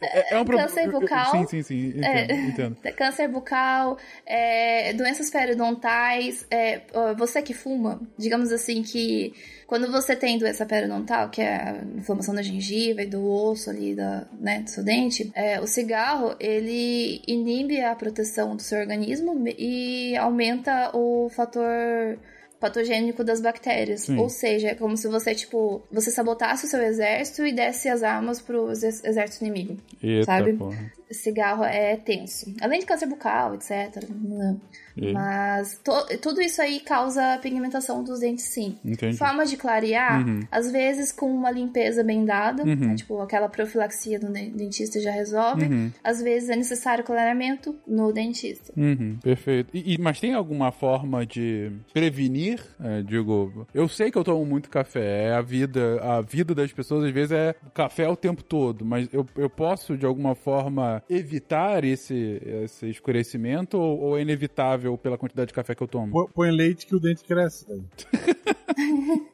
é, 0.03 0.35
é 0.35 0.39
um 0.39 0.45
problema. 0.45 0.69
Câncer 0.69 0.91
bucal. 0.91 1.31
Sim, 1.33 1.47
sim, 1.47 1.63
sim. 1.63 1.89
Entendo. 1.89 2.31
É. 2.31 2.35
entendo. 2.49 2.77
Câncer 2.97 3.29
bucal, 3.29 3.99
é, 4.25 4.93
doenças 4.95 5.31
periodontais. 5.31 6.47
é, 6.51 6.83
você 7.17 7.43
que 7.43 7.53
fuma, 7.55 8.01
digamos 8.17 8.51
assim 8.53 8.83
que 8.83 9.33
quando 9.69 9.93
você 9.93 10.17
tem 10.17 10.39
doença 10.39 10.65
periodontal, 10.65 11.29
que 11.29 11.43
é 11.43 11.55
a 11.55 11.85
inflamação 11.95 12.35
da 12.35 12.41
gengiva 12.41 13.03
e 13.03 13.07
do 13.07 13.23
osso 13.31 13.69
ali 13.69 13.95
da, 13.95 14.27
né, 14.41 14.61
do 14.63 14.71
seu 14.71 14.83
dente, 14.83 15.31
é, 15.35 15.61
o 15.61 15.67
cigarro 15.67 16.35
ele 16.41 17.21
inibe 17.29 17.79
a 17.83 17.95
proteção 17.95 18.57
do 18.57 18.63
seu 18.63 18.81
organismo 18.81 19.37
e 19.47 20.17
aumenta 20.17 20.91
o 20.97 21.29
fator 21.29 22.19
patogênico 22.59 23.23
das 23.23 23.41
bactérias. 23.41 24.01
Sim. 24.03 24.19
Ou 24.19 24.29
seja, 24.29 24.69
é 24.69 24.75
como 24.75 24.97
se 24.97 25.07
você, 25.07 25.35
tipo, 25.35 25.83
você 25.93 26.11
sabotasse 26.11 26.65
o 26.65 26.69
seu 26.69 26.83
exército 26.83 27.47
e 27.47 27.53
desse 27.53 27.89
as 27.89 28.03
armas 28.03 28.41
pro 28.41 28.71
ex- 28.71 29.05
exército 29.05 29.45
inimigo. 29.45 29.77
Eita, 30.03 30.25
Sabe? 30.25 30.55
porra. 30.55 30.93
cigarro 31.13 31.63
é 31.63 31.97
tenso. 31.97 32.53
Além 32.61 32.81
de 32.81 32.87
câncer 32.87 33.07
bucal, 33.07 33.55
etc. 33.55 34.03
né? 34.11 34.57
E- 35.01 35.13
Mas 35.13 35.79
to- 35.85 36.19
tudo 36.21 36.41
isso 36.41 36.61
aí 36.61 36.81
causa 36.81 37.39
pigmentação 37.39 38.03
dos 38.03 38.21
dentes, 38.21 38.45
sim. 38.47 38.77
Entendi. 38.85 39.17
Forma 39.17 39.45
de 39.47 39.57
clarear, 39.57 40.27
Uhum. 40.27 40.41
às 40.51 40.71
vezes 40.71 41.13
com 41.13 41.31
uma 41.33 41.51
limpeza 41.51 42.03
bem 42.05 42.25
dada, 42.25 42.63
Uhum. 42.65 42.75
né? 42.75 42.95
tipo 42.95 43.21
aquela 43.21 43.49
profilaxia 43.49 44.19
do 44.19 44.29
dentista 44.33 45.01
já 45.01 45.11
resolve. 45.11 45.65
Uhum. 45.67 45.91
Às 46.03 46.23
vezes 46.23 46.49
é 46.49 46.57
necessário 46.57 47.05
clareamento 47.05 47.75
no 47.87 48.13
dentista. 48.13 48.73
Uhum, 48.77 49.19
perfeito. 49.23 49.71
E, 49.75 49.95
e- 49.95 49.99
mas 49.99 50.21
tem 50.21 50.35
alguma 50.35 50.71
forma 50.73 51.25
de 51.27 51.71
prevenir? 51.93 52.61
É, 52.81 53.03
digo, 53.03 53.67
eu 53.75 53.89
sei 53.89 54.11
que 54.11 54.17
eu 54.19 54.25
tomo 54.25 54.45
muito 54.47 54.71
café, 54.71 55.29
é 55.29 55.33
a 55.35 55.43
vida, 55.43 56.01
a 56.03 56.21
vida 56.21 56.55
das 56.55 56.73
pessoas 56.73 57.05
às 57.05 57.11
vezes 57.11 57.33
é 57.33 57.55
café 57.75 58.09
o 58.09 58.17
tempo 58.17 58.43
todo, 58.43 58.85
mas 58.85 59.09
eu, 59.13 59.27
eu 59.37 59.51
posso 59.51 59.97
de 59.97 60.07
alguma 60.07 60.35
forma 60.35 61.03
evitar 61.09 61.85
esse, 61.85 62.41
esse 62.65 62.89
escurecimento 62.89 63.79
ou, 63.79 63.99
ou 64.01 64.19
é 64.19 64.23
inevitável 64.23 64.88
pela 64.97 65.19
quantidade 65.19 65.49
de 65.49 65.55
café 65.55 65.75
que 65.75 65.83
eu 65.83 65.89
tomo? 65.89 66.11
Põe- 66.13 66.29
Põe 66.33 66.51
leite 66.51 66.87
que 66.87 66.95
o 66.95 67.01
dente 67.01 67.25
cresce. 67.25 67.67
daí. 67.69 67.83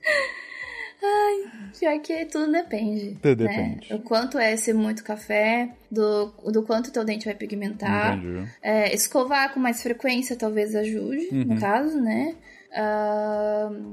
Pior 1.78 1.98
que 2.00 2.24
tudo 2.26 2.50
depende. 2.50 3.18
Tudo 3.20 3.44
né? 3.44 3.48
depende. 3.78 3.94
O 3.94 3.98
quanto 3.98 4.38
é 4.38 4.52
esse 4.54 4.72
muito 4.72 5.04
café, 5.04 5.68
do, 5.90 6.26
do 6.50 6.62
quanto 6.62 6.90
teu 6.92 7.04
dente 7.04 7.26
vai 7.26 7.34
pigmentar. 7.34 8.18
É, 8.62 8.94
escovar 8.94 9.52
com 9.52 9.60
mais 9.60 9.82
frequência 9.82 10.36
talvez 10.36 10.74
ajude, 10.74 11.28
Uhum. 11.30 11.44
no 11.54 11.60
caso, 11.60 12.00
né? 12.00 12.34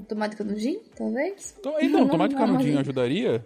Tomar 0.07 0.27
de 0.27 0.35
canudinho, 0.35 0.81
talvez. 0.95 1.55
Então, 1.59 1.75
então, 1.79 1.99
Não, 2.01 2.09
tomate 2.09 2.35
canudinho 2.35 2.79
ajudaria? 2.79 3.45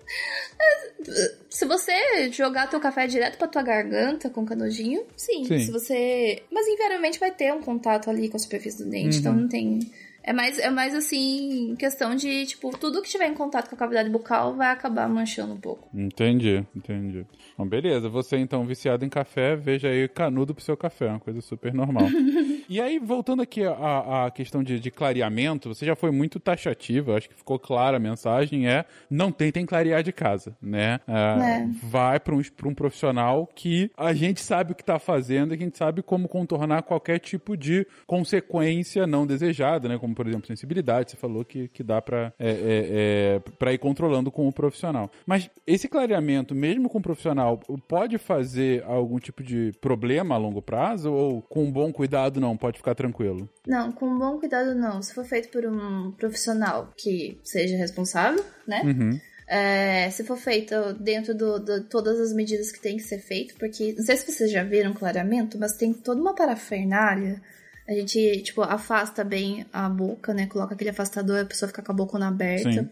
Se 1.49 1.65
você 1.65 2.31
jogar 2.31 2.69
teu 2.69 2.79
café 2.79 3.05
direto 3.05 3.37
pra 3.37 3.47
tua 3.47 3.61
garganta 3.61 4.29
com 4.29 4.45
canudinho, 4.45 5.03
sim. 5.15 5.43
Sim. 5.45 5.59
Se 5.59 5.71
você. 5.71 6.41
Mas 6.49 6.67
invariavelmente 6.67 7.19
vai 7.19 7.31
ter 7.31 7.53
um 7.53 7.61
contato 7.61 8.09
ali 8.09 8.29
com 8.29 8.37
a 8.37 8.39
superfície 8.39 8.83
do 8.83 8.89
dente, 8.89 9.17
então 9.17 9.33
não 9.33 9.47
tem. 9.47 9.79
É 10.26 10.34
mais, 10.34 10.57
é 10.57 10.72
mais 10.72 10.95
assim, 10.95 11.76
questão 11.77 12.15
de, 12.15 12.47
tipo, 12.47 12.76
tudo 12.77 13.02
que 13.02 13.10
tiver 13.10 13.27
em 13.27 13.35
contato 13.35 13.69
com 13.69 13.76
a 13.76 13.77
cavidade 13.77 14.10
bucal 14.10 14.56
vai 14.56 14.72
acabar 14.72 15.07
manchando 15.07 15.53
um 15.53 15.60
pouco. 15.60 15.88
Entendi, 15.93 16.65
entendi. 16.76 17.26
Bom, 17.56 17.68
beleza. 17.68 18.10
Você, 18.10 18.38
então, 18.38 18.65
viciado 18.65 19.06
em 19.06 19.10
café, 19.10 19.56
veja 19.56 19.88
aí 19.88 20.07
canudo 20.07 20.56
pro 20.56 20.64
seu 20.64 20.76
café. 20.76 21.10
Uma 21.10 21.19
coisa 21.19 21.41
super 21.41 21.73
normal. 21.73 22.07
e 22.68 22.81
aí, 22.81 22.97
voltando 22.97 23.43
aqui 23.43 23.64
à, 23.64 24.26
à 24.26 24.31
questão 24.31 24.64
de, 24.64 24.80
de 24.80 24.89
clareamento, 24.89 25.69
você 25.69 25.85
já 25.85 25.95
foi 25.95 26.10
muito 26.10 26.39
taxativa. 26.39 27.15
Acho 27.15 27.30
que 27.30 27.35
ficou 27.35 27.60
clara 27.60 27.97
a 27.97 27.99
mensagem. 27.99 28.68
É, 28.68 28.84
não 29.10 29.31
tentem 29.31 29.64
clarear 29.64 30.02
de 30.02 30.11
casa, 30.11 30.57
né? 30.60 30.99
É, 31.07 31.35
É. 31.45 31.68
Vai 31.84 32.19
para 32.19 32.35
um, 32.35 32.41
pra 32.41 32.68
um 32.68 32.73
profissional 32.73 33.47
que 33.53 33.91
a 33.95 34.14
gente 34.14 34.41
sabe 34.41 34.72
o 34.72 34.76
que 34.76 34.84
tá 34.84 34.97
fazendo 34.97 35.53
e 35.53 35.57
que 35.57 35.64
a 35.64 35.68
gente 35.68 35.77
sabe 35.77 36.02
como 36.02 36.27
contornar 36.27 36.81
qualquer 36.81 37.19
tipo 37.19 37.56
de 37.56 37.85
consequência 38.07 39.06
não 39.06 39.27
desejada, 39.27 39.88
né? 39.88 39.97
Como, 39.97 40.14
por 40.15 40.27
exemplo, 40.27 40.47
sensibilidade. 40.47 41.11
Você 41.11 41.17
falou 41.17 41.45
que, 41.45 41.67
que 41.67 41.83
dá 41.83 42.01
pra, 42.01 42.33
é, 42.39 42.49
é, 42.49 43.41
é, 43.67 43.73
ir 43.73 43.77
controlando 43.77 44.31
com 44.31 44.47
o 44.47 44.53
profissional. 44.53 45.11
Mas 45.25 45.49
esse 45.67 45.87
clareamento, 45.87 46.55
mesmo 46.55 46.89
com 46.89 46.97
o 46.97 47.01
profissional, 47.01 47.59
pode 47.87 48.17
fazer 48.17 48.83
algum 48.85 49.19
tipo 49.19 49.43
de 49.43 49.71
problema 49.81 50.35
a 50.35 50.37
longo 50.37 50.61
prazo? 50.61 51.11
Ou 51.11 51.41
com 51.41 51.71
bom 51.71 51.91
cuidado 51.91 52.39
não? 52.39 52.57
Pode 52.57 52.77
ficar 52.77 52.95
tranquilo? 52.95 53.49
Não, 53.67 53.91
com 53.91 54.17
bom 54.17 54.39
cuidado 54.39 54.73
não. 54.73 55.01
Se 55.01 55.13
for 55.13 55.25
feito 55.25 55.49
por 55.49 55.65
um 55.65 56.11
profissional 56.11 56.91
que 56.97 57.39
seja 57.43 57.75
responsável, 57.77 58.43
né? 58.67 58.81
Uhum. 58.83 59.19
É, 59.47 60.09
se 60.09 60.23
for 60.23 60.37
feito 60.37 60.93
dentro 60.99 61.33
de 61.33 61.39
do, 61.39 61.83
todas 61.83 62.19
as 62.19 62.33
medidas 62.33 62.71
que 62.71 62.81
tem 62.81 62.97
que 62.97 63.03
ser 63.03 63.19
feito, 63.19 63.55
porque 63.59 63.93
não 63.95 64.03
sei 64.03 64.17
se 64.17 64.31
vocês 64.31 64.51
já 64.51 64.63
viram 64.63 64.93
clareamento, 64.93 65.57
mas 65.59 65.73
tem 65.73 65.93
toda 65.93 66.19
uma 66.19 66.33
parafernália. 66.33 67.41
A 67.87 67.93
gente, 67.93 68.41
tipo, 68.41 68.61
afasta 68.61 69.23
bem 69.23 69.65
a 69.71 69.87
boca, 69.89 70.33
né? 70.33 70.47
Coloca 70.47 70.73
aquele 70.73 70.89
afastador, 70.89 71.39
a 71.41 71.45
pessoa 71.45 71.67
fica 71.67 71.81
com 71.83 71.91
a 71.91 71.95
boca 71.95 72.17
aberta. 72.25 72.71
Sim. 72.71 72.89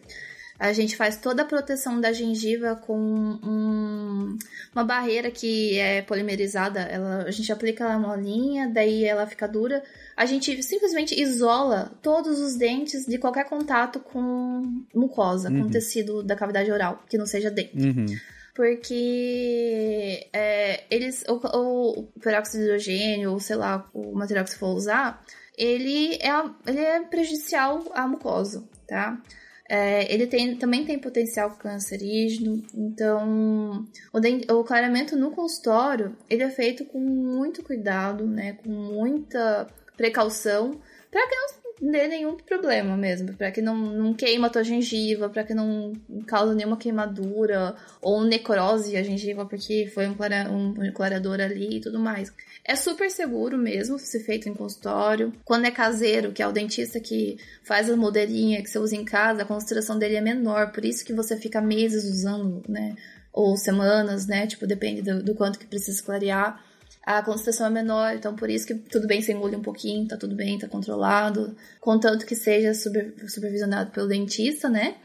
A 0.59 0.71
gente 0.71 0.95
faz 0.95 1.17
toda 1.17 1.41
a 1.41 1.45
proteção 1.45 1.99
da 1.99 2.13
gengiva 2.13 2.75
com 2.75 2.95
um- 2.97 4.37
uma 4.73 4.83
barreira 4.83 5.31
que 5.31 5.77
é 5.79 6.01
polimerizada. 6.03 6.79
Ela, 6.81 7.23
a 7.23 7.31
gente 7.31 7.51
aplica 7.51 7.83
ela 7.83 7.97
molinha, 7.99 8.69
daí 8.69 9.03
ela 9.03 9.25
fica 9.25 9.47
dura. 9.47 9.83
A 10.15 10.25
gente 10.25 10.61
simplesmente 10.61 11.19
isola 11.19 11.91
todos 12.01 12.39
os 12.39 12.55
dentes 12.55 13.05
de 13.05 13.17
qualquer 13.17 13.45
contato 13.49 13.99
com 13.99 14.83
mucosa, 14.93 15.49
com 15.49 15.69
tecido 15.69 16.21
da 16.23 16.35
cavidade 16.35 16.71
oral, 16.71 17.03
que 17.09 17.17
não 17.17 17.25
seja 17.25 17.49
dente. 17.49 17.75
Uhum. 17.87 18.05
Porque 18.53 20.27
é, 20.31 20.83
eles. 20.89 21.23
O, 21.27 21.35
o, 21.35 21.99
o 22.01 22.19
peróxido 22.19 22.59
de 22.59 22.63
hidrogênio, 22.65 23.31
ou 23.31 23.39
sei 23.39 23.55
lá, 23.55 23.89
o 23.93 24.13
material 24.13 24.45
que 24.45 24.51
você 24.51 24.57
for 24.57 24.75
usar, 24.75 25.23
ele 25.57 26.15
é, 26.15 26.29
ele 26.67 26.79
é 26.79 27.01
prejudicial 27.01 27.83
à 27.93 28.07
mucosa, 28.07 28.63
tá? 28.87 29.21
É, 29.69 30.13
ele 30.13 30.27
tem, 30.27 30.57
também 30.57 30.85
tem 30.85 30.99
potencial 30.99 31.51
cancerígeno, 31.51 32.61
então 32.75 33.87
o, 34.11 34.53
o 34.59 34.63
clareamento 34.63 35.15
no 35.15 35.31
consultório 35.31 36.17
ele 36.29 36.43
é 36.43 36.49
feito 36.49 36.83
com 36.85 36.99
muito 36.99 37.63
cuidado, 37.63 38.27
né, 38.27 38.53
com 38.61 38.69
muita 38.69 39.67
precaução, 39.95 40.79
para 41.09 41.27
que 41.27 41.35
não 41.35 41.62
dê 41.81 42.07
nenhum 42.07 42.37
problema 42.37 42.95
mesmo, 42.95 43.33
para 43.33 43.51
que 43.51 43.61
não, 43.61 43.75
não 43.75 44.13
queima 44.13 44.47
a 44.47 44.49
tua 44.49 44.63
gengiva, 44.63 45.29
para 45.29 45.43
que 45.43 45.53
não 45.53 45.93
cause 46.27 46.55
nenhuma 46.55 46.77
queimadura 46.77 47.75
ou 48.01 48.23
necrose 48.23 48.95
a 48.95 49.03
gengiva 49.03 49.45
porque 49.45 49.89
foi 49.93 50.07
um, 50.07 50.13
clara, 50.13 50.49
um 50.51 50.73
clareador 50.93 51.39
ali 51.39 51.77
e 51.77 51.81
tudo 51.81 51.99
mais. 51.99 52.31
É 52.65 52.75
super 52.75 53.09
seguro 53.09 53.57
mesmo 53.57 53.99
ser 53.99 54.21
feito 54.21 54.47
em 54.47 54.53
consultório. 54.53 55.33
Quando 55.43 55.65
é 55.65 55.71
caseiro, 55.71 56.31
que 56.31 56.41
é 56.41 56.47
o 56.47 56.51
dentista 56.51 56.99
que 56.99 57.37
faz 57.63 57.89
a 57.89 57.95
modelinha 57.95 58.61
que 58.61 58.69
você 58.69 58.79
usa 58.79 58.95
em 58.95 59.03
casa, 59.03 59.41
a 59.41 59.45
concentração 59.45 59.99
dele 59.99 60.15
é 60.15 60.21
menor, 60.21 60.71
por 60.71 60.85
isso 60.85 61.03
que 61.03 61.13
você 61.13 61.35
fica 61.35 61.59
meses 61.59 62.05
usando, 62.05 62.63
né? 62.67 62.95
Ou 63.33 63.57
semanas, 63.57 64.27
né? 64.27 64.47
Tipo, 64.47 64.65
depende 64.65 65.01
do, 65.01 65.21
do 65.21 65.35
quanto 65.35 65.59
que 65.59 65.65
precisa 65.65 66.01
clarear. 66.01 66.63
A 67.05 67.21
concentração 67.21 67.67
é 67.67 67.69
menor, 67.69 68.15
então 68.15 68.33
por 68.33 68.49
isso 68.49 68.65
que 68.65 68.75
tudo 68.75 69.07
bem 69.07 69.21
você 69.21 69.33
engole 69.33 69.57
um 69.57 69.61
pouquinho, 69.61 70.07
tá 70.07 70.15
tudo 70.15 70.35
bem, 70.35 70.57
tá 70.57 70.69
controlado. 70.69 71.55
Contanto 71.81 72.25
que 72.25 72.35
seja 72.35 72.73
super, 72.73 73.13
supervisionado 73.27 73.91
pelo 73.91 74.07
dentista, 74.07 74.69
né? 74.69 74.95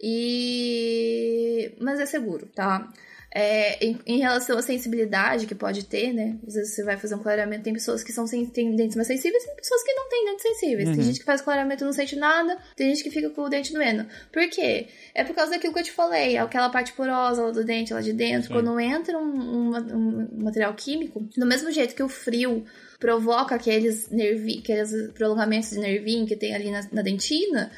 E. 0.00 1.74
Mas 1.80 1.98
é 1.98 2.06
seguro, 2.06 2.46
tá? 2.54 2.92
É, 3.32 3.84
em, 3.86 3.96
em 4.06 4.18
relação 4.18 4.58
à 4.58 4.62
sensibilidade 4.62 5.46
que 5.46 5.54
pode 5.54 5.84
ter, 5.84 6.12
né? 6.12 6.36
Às 6.46 6.54
vezes 6.54 6.74
você 6.74 6.82
vai 6.82 6.96
fazer 6.96 7.14
um 7.14 7.20
clareamento, 7.22 7.62
tem 7.62 7.72
pessoas 7.72 8.02
que 8.02 8.12
são 8.12 8.26
sem, 8.26 8.44
têm 8.46 8.74
dentes 8.74 8.96
mais 8.96 9.06
sensíveis 9.06 9.44
e 9.44 9.46
tem 9.46 9.54
pessoas 9.56 9.82
que 9.84 9.92
não 9.94 10.08
têm 10.08 10.24
dentes 10.26 10.42
sensíveis. 10.42 10.88
Tem 10.96 11.02
gente 11.04 11.18
que 11.20 11.24
faz 11.24 11.40
clareamento 11.40 11.84
e 11.84 11.86
não 11.86 11.92
sente 11.92 12.16
nada, 12.16 12.58
tem 12.74 12.88
gente 12.88 13.04
que 13.04 13.10
fica 13.10 13.30
com 13.30 13.42
o 13.42 13.48
dente 13.48 13.72
doendo. 13.72 14.04
Por 14.32 14.48
quê? 14.48 14.88
É 15.14 15.22
por 15.22 15.32
causa 15.36 15.52
daquilo 15.52 15.72
que 15.72 15.78
eu 15.78 15.84
te 15.84 15.92
falei, 15.92 16.36
aquela 16.38 16.70
parte 16.70 16.92
porosa 16.92 17.42
lá 17.44 17.50
do 17.52 17.64
dente, 17.64 17.94
lá 17.94 18.00
de 18.00 18.12
dentro, 18.12 18.48
Sim. 18.48 18.52
quando 18.54 18.80
entra 18.80 19.16
um, 19.16 19.22
um- 19.22 20.28
um 20.38 20.42
material 20.42 20.74
químico, 20.74 21.20
do 21.36 21.46
mesmo 21.46 21.70
jeito 21.70 21.94
que 21.94 22.02
o 22.02 22.08
frio 22.08 22.64
provoca 22.98 23.54
aqueles, 23.54 24.10
nervi, 24.10 24.58
aqueles 24.58 24.90
prolongamentos 25.12 25.70
de 25.70 25.78
nervinho 25.78 26.26
que 26.26 26.34
tem 26.36 26.52
ali 26.54 26.70
na, 26.70 26.86
na 26.92 27.00
dentina, 27.02 27.70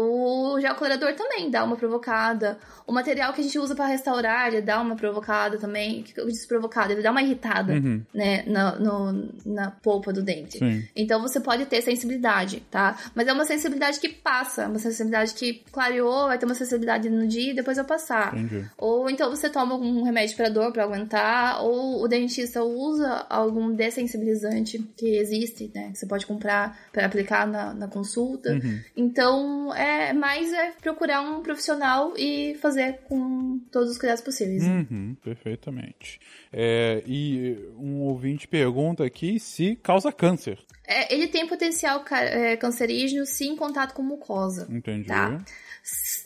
o 0.00 0.60
gel 0.60 0.74
clareador 0.76 1.12
também 1.14 1.50
dá 1.50 1.64
uma 1.64 1.76
provocada. 1.76 2.56
O 2.86 2.92
material 2.92 3.32
que 3.32 3.40
a 3.40 3.44
gente 3.44 3.58
usa 3.58 3.74
para 3.74 3.86
restaurar, 3.86 4.46
ele 4.48 4.62
dá 4.62 4.80
uma 4.80 4.94
provocada 4.96 5.58
também. 5.58 6.00
O 6.00 6.04
que 6.04 6.18
eu 6.20 6.26
disse 6.26 6.46
provocada? 6.46 6.92
Ele 6.92 7.02
dá 7.02 7.10
uma 7.10 7.20
irritada, 7.22 7.72
Uhum. 7.74 8.02
né, 8.14 8.44
na, 8.46 8.76
no- 8.76 9.28
na 9.44 9.70
polpa 9.72 10.12
do 10.12 10.22
dente. 10.22 10.58
Sim. 10.58 10.84
Então 10.94 11.20
você 11.20 11.40
pode 11.40 11.66
ter 11.66 11.82
sensibilidade, 11.82 12.60
tá? 12.70 12.96
Mas 13.14 13.26
é 13.26 13.32
uma 13.32 13.44
sensibilidade 13.44 13.98
que 13.98 14.08
passa, 14.08 14.68
uma 14.68 14.78
sensibilidade 14.78 15.34
que 15.34 15.62
clareou, 15.72 16.28
vai 16.28 16.38
ter 16.38 16.46
uma 16.46 16.54
sensibilidade 16.54 17.10
no 17.10 17.26
dia 17.26 17.50
e 17.50 17.54
depois 17.54 17.76
vai 17.76 17.86
passar. 17.86 18.34
Entendi. 18.36 18.64
Ou 18.78 19.10
então 19.10 19.28
você 19.30 19.50
toma 19.50 19.74
um 19.74 20.02
remédio 20.04 20.36
para 20.36 20.48
dor 20.48 20.72
para 20.72 20.84
aguentar, 20.84 21.62
ou 21.64 22.02
o 22.02 22.06
dentista 22.08 22.62
usa 22.62 23.26
algum 23.28 23.74
dessensibilizante 23.74 24.78
que 24.96 25.16
existe, 25.16 25.70
né? 25.74 25.90
Que 25.92 25.98
você 25.98 26.06
pode 26.06 26.24
comprar 26.26 26.78
para 26.92 27.04
aplicar 27.04 27.46
na, 27.46 27.74
na 27.74 27.88
consulta. 27.88 28.52
Uhum. 28.52 28.80
Então, 28.96 29.74
é 29.74 29.87
mais 30.12 30.52
é 30.52 30.70
procurar 30.80 31.20
um 31.20 31.42
profissional 31.42 32.14
e 32.16 32.54
fazer 32.56 33.00
com 33.04 33.58
todos 33.70 33.90
os 33.90 33.98
cuidados 33.98 34.22
possíveis. 34.22 34.62
Uhum, 34.64 35.16
perfeitamente. 35.22 36.20
É, 36.52 37.02
e 37.06 37.56
um 37.76 38.00
ouvinte 38.02 38.48
pergunta 38.48 39.04
aqui 39.04 39.38
se 39.38 39.76
causa 39.76 40.12
câncer. 40.12 40.58
É, 40.86 41.12
ele 41.14 41.28
tem 41.28 41.46
potencial 41.46 42.02
é, 42.10 42.56
cancerígeno 42.56 43.26
se 43.26 43.44
em 43.44 43.54
contato 43.54 43.92
com 43.92 44.02
mucosa. 44.02 44.66
Entendi. 44.70 45.06
Tá. 45.06 45.38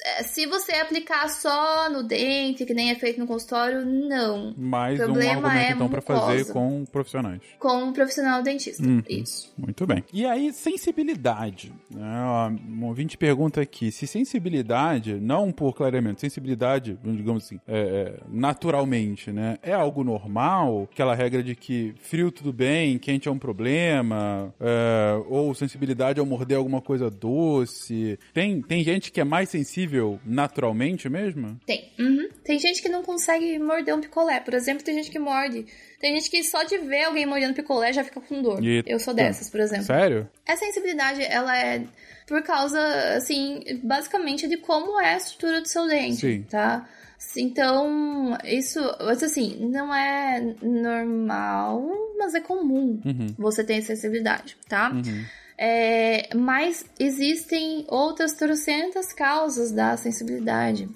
É, 0.05 0.23
Se 0.23 0.47
você 0.47 0.73
aplicar 0.73 1.29
só 1.29 1.91
no 1.91 2.03
dente, 2.03 2.65
que 2.65 2.73
nem 2.73 2.91
é 2.91 2.95
feito 2.95 3.19
no 3.19 3.27
consultório, 3.27 3.85
não. 3.85 4.55
Mais 4.57 4.99
O 4.99 5.03
um 5.03 5.07
problema 5.07 5.49
argumento, 5.49 5.59
é 5.59 5.73
então, 5.73 5.89
para 5.89 6.01
fazer 6.01 6.53
com 6.53 6.85
profissionais. 6.85 7.41
Com 7.59 7.85
um 7.85 7.93
profissional 7.93 8.43
dentista. 8.43 8.85
Uhum. 8.85 9.03
Isso. 9.09 9.53
Muito 9.59 9.85
bem. 9.85 10.05
E 10.13 10.25
aí, 10.27 10.53
sensibilidade. 10.53 11.73
Né? 11.91 12.59
Um 12.69 12.87
ouvinte 12.87 13.19
pergunta 13.19 13.61
aqui 13.61 13.91
se 13.91 14.07
sensibilidade, 14.07 15.15
não 15.15 15.51
por 15.51 15.75
clareamento, 15.75 16.21
sensibilidade, 16.21 16.99
digamos 17.03 17.45
assim, 17.45 17.61
é, 17.67 17.79
é, 17.79 18.21
naturalmente, 18.29 19.33
né? 19.33 19.59
É 19.63 19.73
algo 19.73 20.05
normal? 20.13 20.89
Aquela 20.93 21.15
regra 21.15 21.43
de 21.43 21.55
que 21.55 21.95
frio 22.01 22.31
tudo 22.31 22.53
bem, 22.53 22.99
quente 22.99 23.29
é 23.29 23.31
um 23.31 23.39
problema, 23.39 24.55
é, 24.61 25.23
ou 25.29 25.55
sensibilidade 25.55 26.21
ao 26.21 26.27
morder 26.27 26.57
alguma 26.57 26.81
coisa 26.81 27.11
doce. 27.11 28.19
Tem, 28.33 28.61
tem 28.63 28.85
gente 28.85 29.11
que 29.11 29.21
é 29.21 29.25
mais 29.25 29.49
sensível 29.49 30.21
naturalmente 30.25 31.09
mesmo? 31.09 31.59
Tem. 31.67 31.91
Uhum. 31.99 32.29
Tem 32.45 32.59
gente 32.59 32.83
que 32.83 32.89
não 32.89 33.03
consegue 33.03 33.59
morder 33.59 33.95
um 33.95 34.01
picolé. 34.01 34.41
Por 34.41 34.55
exemplo, 34.55 34.85
tem 34.85 34.95
gente 34.95 35.11
que 35.11 35.19
morde. 35.19 35.67
Tem 36.01 36.15
gente 36.15 36.31
que 36.31 36.43
só 36.43 36.63
de 36.65 36.79
ver 36.79 37.05
alguém 37.05 37.27
mordendo 37.27 37.55
picolé 37.55 37.93
já 37.93 38.05
fica 38.05 38.21
com 38.21 38.43
dor. 38.43 38.63
Eita. 38.63 38.91
Eu 38.91 38.99
sou 38.99 39.15
dessas, 39.15 39.49
por 39.49 39.61
exemplo. 39.61 39.85
Sério? 39.85 40.29
A 40.47 40.57
sensibilidade, 40.57 41.23
ela 41.23 41.57
é 41.57 41.85
por 42.27 42.43
causa, 42.43 42.81
assim, 43.17 43.63
basicamente 43.83 44.49
de 44.49 44.57
como 44.57 45.01
é 45.01 45.15
a 45.15 45.17
estrutura 45.17 45.61
do 45.61 45.69
seu 45.69 45.87
dente, 45.87 46.21
Sim. 46.21 46.43
tá? 46.49 46.89
Então, 47.37 48.37
isso, 48.45 48.79
assim, 49.25 49.57
não 49.61 49.95
é 49.95 50.55
normal, 50.63 51.89
mas 52.19 52.35
é 52.35 52.41
comum 52.41 53.01
Uhum. 53.05 53.35
você 53.39 53.65
ter 53.65 53.83
sensibilidade, 53.83 54.57
tá? 54.69 54.91
Uhum. 54.91 55.25
É, 55.57 56.29
mas 56.35 56.85
existem 56.99 57.85
outras 57.89 58.33
trocentas 58.33 59.13
causas 59.13 59.71
da 59.71 59.97
sensibilidade. 59.97 60.89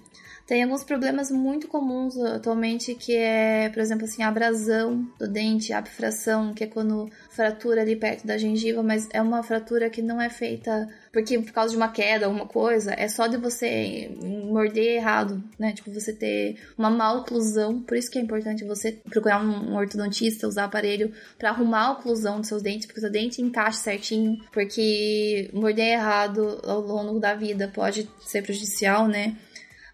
Tem 0.47 0.62
alguns 0.62 0.85
problemas 0.85 1.31
muito 1.31 1.66
comuns 1.66 2.16
atualmente, 2.18 2.94
que 2.94 3.16
é, 3.16 3.68
por 3.68 3.81
exemplo, 3.81 4.05
assim, 4.05 4.23
abrasão 4.23 5.05
do 5.18 5.27
dente, 5.27 5.73
abfração, 5.73 6.55
que 6.55 6.62
é 6.62 6.66
quando 6.68 7.10
fratura 7.31 7.82
ali 7.82 7.97
perto 7.97 8.27
da 8.27 8.39
gengiva, 8.39 8.82
mas 8.82 9.09
é 9.12 9.20
uma 9.20 9.43
fratura 9.43 9.90
que 9.90 10.01
não 10.01 10.20
é 10.20 10.31
feita 10.31 10.89
porque 11.16 11.39
por 11.39 11.51
causa 11.51 11.70
de 11.70 11.78
uma 11.78 11.89
queda, 11.89 12.27
alguma 12.27 12.44
coisa, 12.44 12.93
é 12.93 13.09
só 13.09 13.27
de 13.27 13.39
você 13.39 14.14
morder 14.20 14.97
errado, 14.97 15.43
né? 15.59 15.73
Tipo, 15.73 15.90
você 15.90 16.12
ter 16.12 16.59
uma 16.77 16.90
mal 16.90 17.20
oclusão, 17.20 17.81
por 17.81 17.97
isso 17.97 18.10
que 18.10 18.18
é 18.18 18.20
importante 18.20 18.66
você 18.66 18.93
procurar 18.93 19.43
um 19.43 19.74
ortodontista, 19.74 20.47
usar 20.47 20.64
aparelho 20.64 21.10
para 21.39 21.48
arrumar 21.48 21.86
a 21.86 21.93
oclusão 21.93 22.39
dos 22.39 22.48
seus 22.48 22.60
dentes, 22.60 22.85
porque 22.85 22.98
o 22.98 23.02
seu 23.02 23.10
dente 23.10 23.40
encaixe 23.40 23.78
certinho, 23.78 24.36
porque 24.52 25.48
morder 25.55 25.94
errado 25.94 26.60
ao 26.64 26.82
longo 26.82 27.18
da 27.18 27.35
vida 27.35 27.73
pode 27.74 28.06
ser 28.20 28.43
prejudicial, 28.43 29.09
né? 29.09 29.39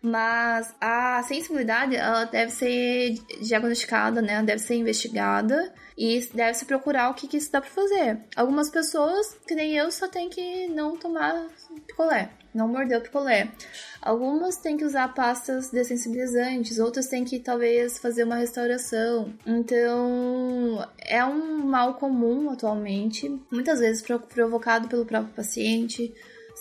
Mas 0.02 0.74
a 0.80 1.22
sensibilidade 1.22 1.94
ela 1.94 2.24
deve 2.24 2.50
ser 2.50 3.14
diagnosticada, 3.40 4.20
né? 4.20 4.42
Deve 4.42 4.58
ser 4.58 4.74
investigada 4.74 5.72
e 5.96 6.28
deve 6.34 6.54
se 6.54 6.64
procurar 6.64 7.10
o 7.10 7.14
que, 7.14 7.28
que 7.28 7.36
isso 7.36 7.52
dá 7.52 7.60
para 7.60 7.70
fazer. 7.70 8.18
Algumas 8.34 8.68
pessoas, 8.68 9.38
que 9.46 9.54
nem 9.54 9.76
eu, 9.76 9.92
só 9.92 10.08
tem 10.08 10.28
que 10.28 10.66
não 10.68 10.96
tomar 10.96 11.46
picolé, 11.86 12.30
não 12.52 12.66
morder 12.66 12.98
o 12.98 13.02
picolé. 13.02 13.52
Algumas 14.00 14.56
têm 14.56 14.76
que 14.76 14.84
usar 14.84 15.14
pastas 15.14 15.70
dessensibilizantes, 15.70 16.80
outras 16.80 17.06
têm 17.06 17.24
que 17.24 17.38
talvez 17.38 17.98
fazer 17.98 18.24
uma 18.24 18.36
restauração. 18.36 19.32
Então, 19.46 20.84
é 20.98 21.24
um 21.24 21.58
mal 21.64 21.94
comum 21.94 22.50
atualmente, 22.50 23.28
muitas 23.52 23.78
vezes 23.78 24.02
provocado 24.02 24.88
pelo 24.88 25.06
próprio 25.06 25.32
paciente 25.32 26.12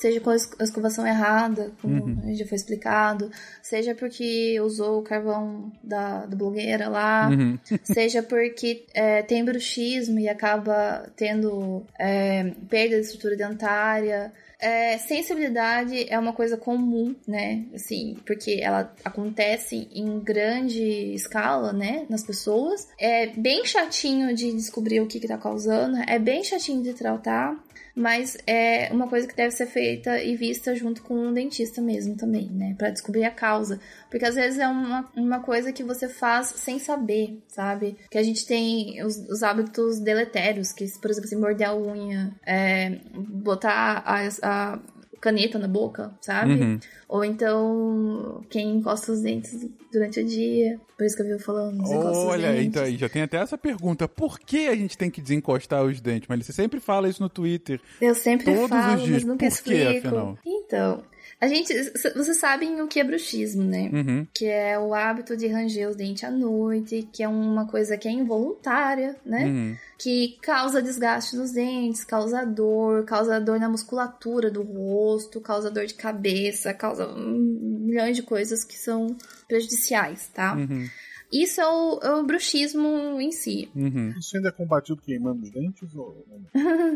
seja 0.02 0.19
com 0.19 0.32
a 0.32 0.36
escovação 0.36 1.06
errada, 1.06 1.72
como 1.80 2.03
uhum. 2.03 2.34
já 2.36 2.44
foi 2.48 2.56
explicado, 2.56 3.30
seja 3.61 3.94
porque 3.94 4.60
usou 4.60 4.99
o 4.99 5.03
carvão 5.03 5.72
da, 5.84 6.26
da 6.26 6.36
blogueira 6.36 6.90
lá, 6.90 7.30
uhum. 7.30 7.60
seja 7.84 8.23
porque 8.23 8.86
é, 8.95 9.22
tem 9.22 9.45
bruxismo 9.45 10.19
e 10.19 10.28
acaba 10.28 11.07
tendo 11.15 11.86
é, 11.99 12.52
perda 12.68 12.95
de 12.95 13.02
estrutura 13.02 13.36
dentária. 13.36 14.34
É, 14.60 14.98
sensibilidade 14.99 16.06
é 16.07 16.18
uma 16.19 16.34
coisa 16.34 16.56
comum, 16.56 17.15
né? 17.28 17.65
Assim, 17.73 18.15
porque 18.26 18.60
ela 18.61 18.94
acontece 19.03 19.88
em 19.91 20.19
grande 20.19 21.14
escala, 21.14 21.73
né? 21.73 22.06
Nas 22.10 22.23
pessoas. 22.23 22.88
É 22.99 23.28
bem 23.28 23.65
chatinho 23.65 24.36
de 24.36 24.52
descobrir 24.52 24.99
o 24.99 25.07
que, 25.07 25.19
que 25.19 25.28
tá 25.28 25.38
causando, 25.38 25.98
é 26.07 26.19
bem 26.19 26.44
chatinho 26.44 26.84
de 26.84 26.94
tratar 26.94 27.56
mas 27.95 28.38
é 28.47 28.89
uma 28.91 29.07
coisa 29.07 29.27
que 29.27 29.35
deve 29.35 29.51
ser 29.51 29.65
feita 29.65 30.22
e 30.22 30.35
vista 30.35 30.76
junto 30.76 31.01
com 31.03 31.15
um 31.15 31.34
dentista 31.34 31.81
mesmo 31.81 32.15
também, 32.15 32.49
né? 32.49 32.76
Para 32.77 32.89
descobrir 32.89 33.26
a 33.26 33.31
causa. 33.31 33.80
Porque 34.09 34.26
às 34.26 34.35
vezes 34.35 34.59
é 34.59 34.68
uma, 34.68 35.09
uma 35.15 35.39
coisa 35.39 35.72
que 35.72 35.84
você 35.84 36.07
faz 36.07 36.47
sem 36.47 36.80
saber, 36.80 37.41
sabe? 37.47 37.97
Que 38.09 38.18
a 38.18 38.23
gente 38.23 38.45
tem 38.45 39.03
os, 39.03 39.18
os 39.30 39.43
hábitos 39.43 39.99
deletérios, 39.99 40.72
que, 40.72 40.85
por 40.99 41.11
exemplo, 41.11 41.30
se 41.30 41.35
morder 41.35 41.68
a 41.68 41.76
unha, 41.76 42.34
é, 42.45 42.99
botar 43.13 44.03
a, 44.05 44.27
a 44.43 44.80
caneta 45.22 45.60
na 45.60 45.68
boca, 45.68 46.11
sabe? 46.19 46.53
Uhum. 46.53 46.80
Ou 47.07 47.23
então 47.23 48.43
quem 48.49 48.77
encosta 48.77 49.11
os 49.11 49.22
dentes 49.22 49.68
durante 49.91 50.19
o 50.19 50.26
dia. 50.26 50.80
Por 50.98 51.06
isso 51.06 51.15
que 51.15 51.22
eu 51.22 51.38
vi 51.38 51.43
falando. 51.43 51.84
Olha, 51.88 52.61
então 52.61 52.84
aí 52.84 52.98
já 52.98 53.07
tem 53.07 53.22
até 53.22 53.38
essa 53.38 53.57
pergunta. 53.57 54.07
Por 54.07 54.39
que 54.39 54.68
a 54.68 54.76
gente 54.76 54.98
tem 54.98 55.11
que 55.11 55.22
desencostar 55.22 55.84
os 55.84 56.02
dentes? 56.02 56.27
Mas 56.27 56.45
você 56.45 56.52
sempre 56.52 56.80
fala 56.80 57.07
isso 57.07 57.22
no 57.22 57.30
Twitter. 57.30 57.80
Eu 58.02 58.15
sempre 58.15 58.45
todos 58.45 58.69
falo, 58.69 58.95
os 58.95 59.03
dias. 59.03 59.11
mas 59.11 59.23
nunca 59.23 59.45
Por 59.45 59.48
explico. 59.48 59.91
Quê, 59.91 59.98
afinal? 59.99 60.38
Então, 60.45 61.03
a 61.41 61.47
gente, 61.47 61.73
vocês 61.73 62.38
sabem 62.38 62.80
o 62.81 62.88
que 62.88 62.99
é 62.99 63.03
bruxismo, 63.03 63.63
né? 63.63 63.89
Uhum. 63.91 64.27
Que 64.31 64.45
é 64.45 64.77
o 64.77 64.93
hábito 64.93 65.35
de 65.35 65.47
ranger 65.47 65.89
os 65.89 65.95
dentes 65.95 66.23
à 66.23 66.30
noite, 66.30 67.09
que 67.11 67.23
é 67.23 67.27
uma 67.27 67.65
coisa 67.65 67.97
que 67.97 68.07
é 68.07 68.11
involuntária, 68.11 69.15
né? 69.26 69.45
Uhum. 69.45 69.77
Que 69.97 70.38
causa 70.39 70.84
desgaste 70.84 71.35
nos 71.35 71.51
dentes, 71.51 72.03
causa 72.03 72.45
dor, 72.45 73.05
causa 73.05 73.41
dor 73.41 73.59
na 73.59 73.68
musculatura 73.68 74.51
do 74.51 74.61
rosto, 74.61 75.41
causa 75.41 75.72
dor 75.72 75.88
de 75.88 75.95
cabeça, 75.95 76.76
causa 76.76 77.11
milhões 77.11 78.15
de 78.15 78.22
coisas 78.22 78.63
que 78.63 78.77
são 78.77 79.18
prejudiciais, 79.47 80.30
tá? 80.31 80.53
Uhum. 80.53 80.88
Isso 81.31 81.61
é 81.61 81.67
o, 81.67 81.99
é 82.03 82.15
o, 82.15 82.23
bruxismo 82.23 83.19
em 83.21 83.31
si. 83.31 83.69
Uhum. 83.75 84.13
Isso 84.19 84.35
ainda 84.35 84.49
é 84.49 84.51
combatido 84.51 85.01
queimando 85.01 85.43
os 85.43 85.51
dentes? 85.51 85.95
Ou... 85.95 86.25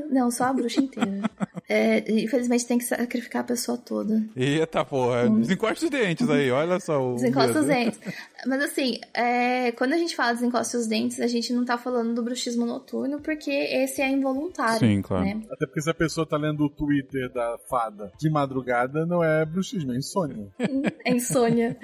não, 0.09 0.29
só 0.31 0.45
a 0.45 0.53
bruxa 0.53 0.81
inteira. 0.81 1.29
É, 1.67 1.97
infelizmente 2.21 2.67
tem 2.67 2.77
que 2.77 2.83
sacrificar 2.83 3.41
a 3.41 3.45
pessoa 3.45 3.75
toda. 3.75 4.23
Eita 4.35 4.85
porra, 4.85 5.27
hum. 5.27 5.39
desencosta 5.39 5.85
os 5.85 5.89
dentes 5.89 6.29
aí, 6.29 6.51
olha 6.51 6.79
só. 6.79 7.13
O 7.13 7.15
desencosta 7.15 7.59
os 7.59 7.65
dentes. 7.65 7.99
Mas 8.45 8.61
assim, 8.61 8.99
é, 9.13 9.71
quando 9.71 9.93
a 9.93 9.97
gente 9.97 10.15
fala 10.15 10.33
desencosta 10.33 10.77
os 10.77 10.87
dentes, 10.87 11.19
a 11.19 11.27
gente 11.27 11.51
não 11.53 11.65
tá 11.65 11.77
falando 11.77 12.13
do 12.13 12.23
bruxismo 12.23 12.65
noturno, 12.65 13.19
porque 13.19 13.51
esse 13.51 14.01
é 14.01 14.09
involuntário. 14.09 14.79
Sim, 14.79 15.01
claro. 15.01 15.25
Né? 15.25 15.41
Até 15.49 15.65
porque 15.65 15.81
se 15.81 15.89
a 15.89 15.93
pessoa 15.93 16.27
tá 16.27 16.37
lendo 16.37 16.63
o 16.63 16.69
Twitter 16.69 17.31
da 17.31 17.57
fada 17.69 18.11
de 18.19 18.29
madrugada, 18.29 19.05
não 19.05 19.23
é 19.23 19.45
bruxismo, 19.45 19.93
é 19.93 19.97
insônia. 19.97 20.47
é 21.03 21.11
insônia. 21.11 21.77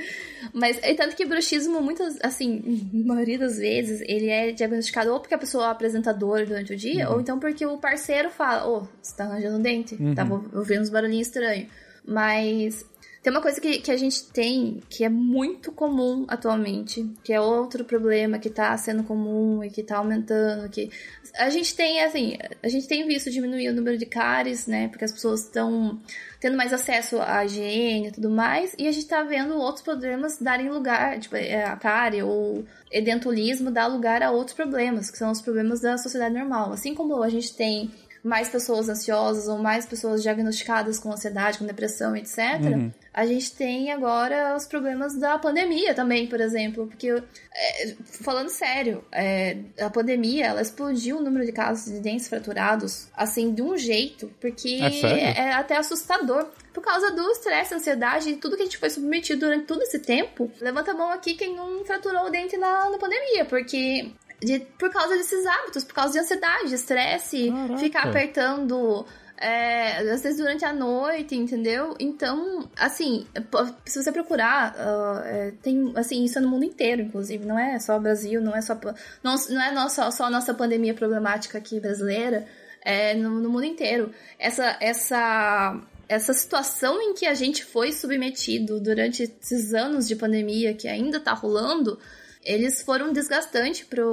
Mas, 0.53 0.79
é 0.83 0.93
tanto 0.93 1.15
que 1.15 1.25
bruxismo, 1.25 1.81
muitas, 1.81 2.19
assim, 2.21 2.89
na 2.93 3.13
maioria 3.13 3.39
das 3.39 3.57
vezes, 3.57 4.01
ele 4.01 4.29
é 4.29 4.51
diagnosticado 4.51 5.11
ou 5.11 5.19
porque 5.19 5.33
a 5.33 5.37
pessoa 5.37 5.67
é 5.67 5.69
apresentadora 5.69 6.45
durante 6.45 6.73
o 6.73 6.77
dia, 6.77 7.07
uhum. 7.07 7.15
ou 7.15 7.21
então 7.21 7.39
porque 7.39 7.65
o 7.65 7.77
parceiro 7.77 8.29
fala, 8.29 8.67
ô, 8.67 8.77
oh, 8.77 8.87
você 9.01 9.15
tá 9.15 9.25
arranjando 9.25 9.57
um 9.57 9.61
dente, 9.61 9.95
uhum. 9.95 10.13
tava 10.13 10.43
ouvindo 10.53 10.81
uns 10.81 10.89
barulhinhos 10.89 11.27
estranhos. 11.27 11.67
Mas 12.05 12.85
tem 13.21 13.31
uma 13.31 13.41
coisa 13.41 13.61
que, 13.61 13.79
que 13.79 13.91
a 13.91 13.97
gente 13.97 14.25
tem 14.31 14.81
que 14.89 15.03
é 15.03 15.09
muito 15.09 15.71
comum 15.71 16.25
atualmente, 16.27 17.07
que 17.23 17.31
é 17.31 17.39
outro 17.39 17.85
problema 17.85 18.39
que 18.39 18.49
tá 18.49 18.75
sendo 18.77 19.03
comum 19.03 19.63
e 19.63 19.69
que 19.69 19.83
tá 19.83 19.97
aumentando, 19.97 20.67
que 20.69 20.89
a 21.35 21.49
gente 21.49 21.75
tem, 21.75 22.01
assim, 22.03 22.37
a 22.63 22.67
gente 22.67 22.87
tem 22.87 23.05
visto 23.05 23.29
diminuir 23.29 23.69
o 23.69 23.75
número 23.75 23.97
de 23.97 24.07
cáries, 24.07 24.65
né, 24.65 24.87
porque 24.87 25.05
as 25.05 25.11
pessoas 25.11 25.41
estão 25.41 25.99
tendo 26.39 26.57
mais 26.57 26.73
acesso 26.73 27.21
à 27.21 27.45
higiene 27.45 28.07
e 28.07 28.11
tudo 28.11 28.29
mais, 28.31 28.73
e 28.77 28.87
a 28.87 28.91
gente 28.91 29.05
tá 29.05 29.21
vendo 29.21 29.55
outros 29.55 29.83
problemas 29.83 30.39
darem 30.39 30.69
lugar, 30.69 31.19
tipo, 31.19 31.35
é, 31.35 31.63
a 31.63 31.75
cárie 31.75 32.23
ou 32.23 32.65
edentulismo 32.91 33.69
dá 33.69 33.85
lugar 33.85 34.23
a 34.23 34.31
outros 34.31 34.55
problemas, 34.55 35.11
que 35.11 35.17
são 35.17 35.31
os 35.31 35.41
problemas 35.41 35.79
da 35.79 35.95
sociedade 35.97 36.33
normal. 36.33 36.73
Assim 36.73 36.95
como 36.95 37.21
a 37.21 37.29
gente 37.29 37.55
tem 37.55 37.91
mais 38.23 38.49
pessoas 38.49 38.89
ansiosas 38.89 39.47
ou 39.47 39.57
mais 39.57 39.85
pessoas 39.85 40.21
diagnosticadas 40.21 40.99
com 40.99 41.11
ansiedade, 41.11 41.59
com 41.59 41.65
depressão, 41.65 42.15
etc. 42.15 42.37
Uhum. 42.63 42.91
A 43.13 43.25
gente 43.25 43.53
tem 43.53 43.91
agora 43.91 44.55
os 44.55 44.65
problemas 44.65 45.17
da 45.17 45.37
pandemia 45.37 45.93
também, 45.93 46.27
por 46.27 46.39
exemplo, 46.39 46.87
porque 46.87 47.09
é, 47.09 47.95
falando 48.05 48.49
sério, 48.49 49.03
é, 49.11 49.57
a 49.79 49.89
pandemia 49.89 50.45
ela 50.45 50.61
explodiu 50.61 51.17
o 51.17 51.21
número 51.21 51.45
de 51.45 51.51
casos 51.51 51.91
de 51.91 51.99
dentes 51.99 52.29
fraturados 52.29 53.07
assim 53.13 53.53
de 53.53 53.61
um 53.61 53.77
jeito, 53.77 54.31
porque 54.39 54.79
é, 54.81 55.37
é 55.37 55.53
até 55.53 55.75
assustador 55.75 56.47
por 56.73 56.81
causa 56.81 57.11
do 57.11 57.29
estresse, 57.31 57.73
ansiedade 57.73 58.29
e 58.29 58.37
tudo 58.37 58.55
que 58.55 58.61
a 58.61 58.65
gente 58.65 58.77
foi 58.77 58.89
submetido 58.89 59.41
durante 59.41 59.65
todo 59.65 59.81
esse 59.81 59.99
tempo. 59.99 60.49
Levanta 60.61 60.91
a 60.91 60.93
mão 60.93 61.11
aqui 61.11 61.33
quem 61.33 61.53
não 61.53 61.83
fraturou 61.83 62.27
o 62.27 62.29
dente 62.29 62.55
na, 62.55 62.89
na 62.89 62.97
pandemia, 62.97 63.43
porque 63.43 64.09
de, 64.41 64.59
por 64.79 64.89
causa 64.89 65.15
desses 65.15 65.45
hábitos, 65.45 65.83
por 65.83 65.93
causa 65.93 66.13
de 66.13 66.19
ansiedade, 66.19 66.73
estresse, 66.73 67.53
ficar 67.77 68.07
apertando. 68.07 69.05
É, 69.43 69.97
às 69.97 70.21
vezes 70.21 70.37
durante 70.37 70.63
a 70.63 70.71
noite, 70.71 71.35
entendeu? 71.35 71.95
Então, 71.99 72.69
assim, 72.77 73.25
se 73.83 74.03
você 74.03 74.11
procurar, 74.11 74.75
uh, 74.75 75.25
é, 75.25 75.53
tem, 75.63 75.91
assim, 75.95 76.23
isso 76.23 76.37
é 76.37 76.41
no 76.41 76.47
mundo 76.47 76.63
inteiro, 76.63 77.01
inclusive, 77.01 77.43
não 77.43 77.57
é 77.57 77.79
só 77.79 77.97
Brasil, 77.97 78.39
não 78.39 78.55
é 78.55 78.61
só, 78.61 78.79
não, 79.23 79.35
não 79.49 79.61
é 79.61 79.71
nossa, 79.71 80.11
só 80.11 80.25
a 80.25 80.29
nossa 80.29 80.53
pandemia 80.53 80.93
problemática 80.93 81.57
aqui 81.57 81.79
brasileira, 81.79 82.45
é 82.83 83.15
no, 83.15 83.39
no 83.39 83.49
mundo 83.49 83.65
inteiro. 83.65 84.11
Essa, 84.37 84.77
essa, 84.79 85.81
essa 86.07 86.33
situação 86.33 87.01
em 87.01 87.15
que 87.15 87.25
a 87.25 87.33
gente 87.33 87.65
foi 87.65 87.91
submetido 87.91 88.79
durante 88.79 89.23
esses 89.23 89.73
anos 89.73 90.07
de 90.07 90.15
pandemia 90.15 90.75
que 90.75 90.87
ainda 90.87 91.19
tá 91.19 91.33
rolando, 91.33 91.97
eles 92.43 92.81
foram 92.81 93.13
desgastantes 93.13 93.85
para 93.85 94.03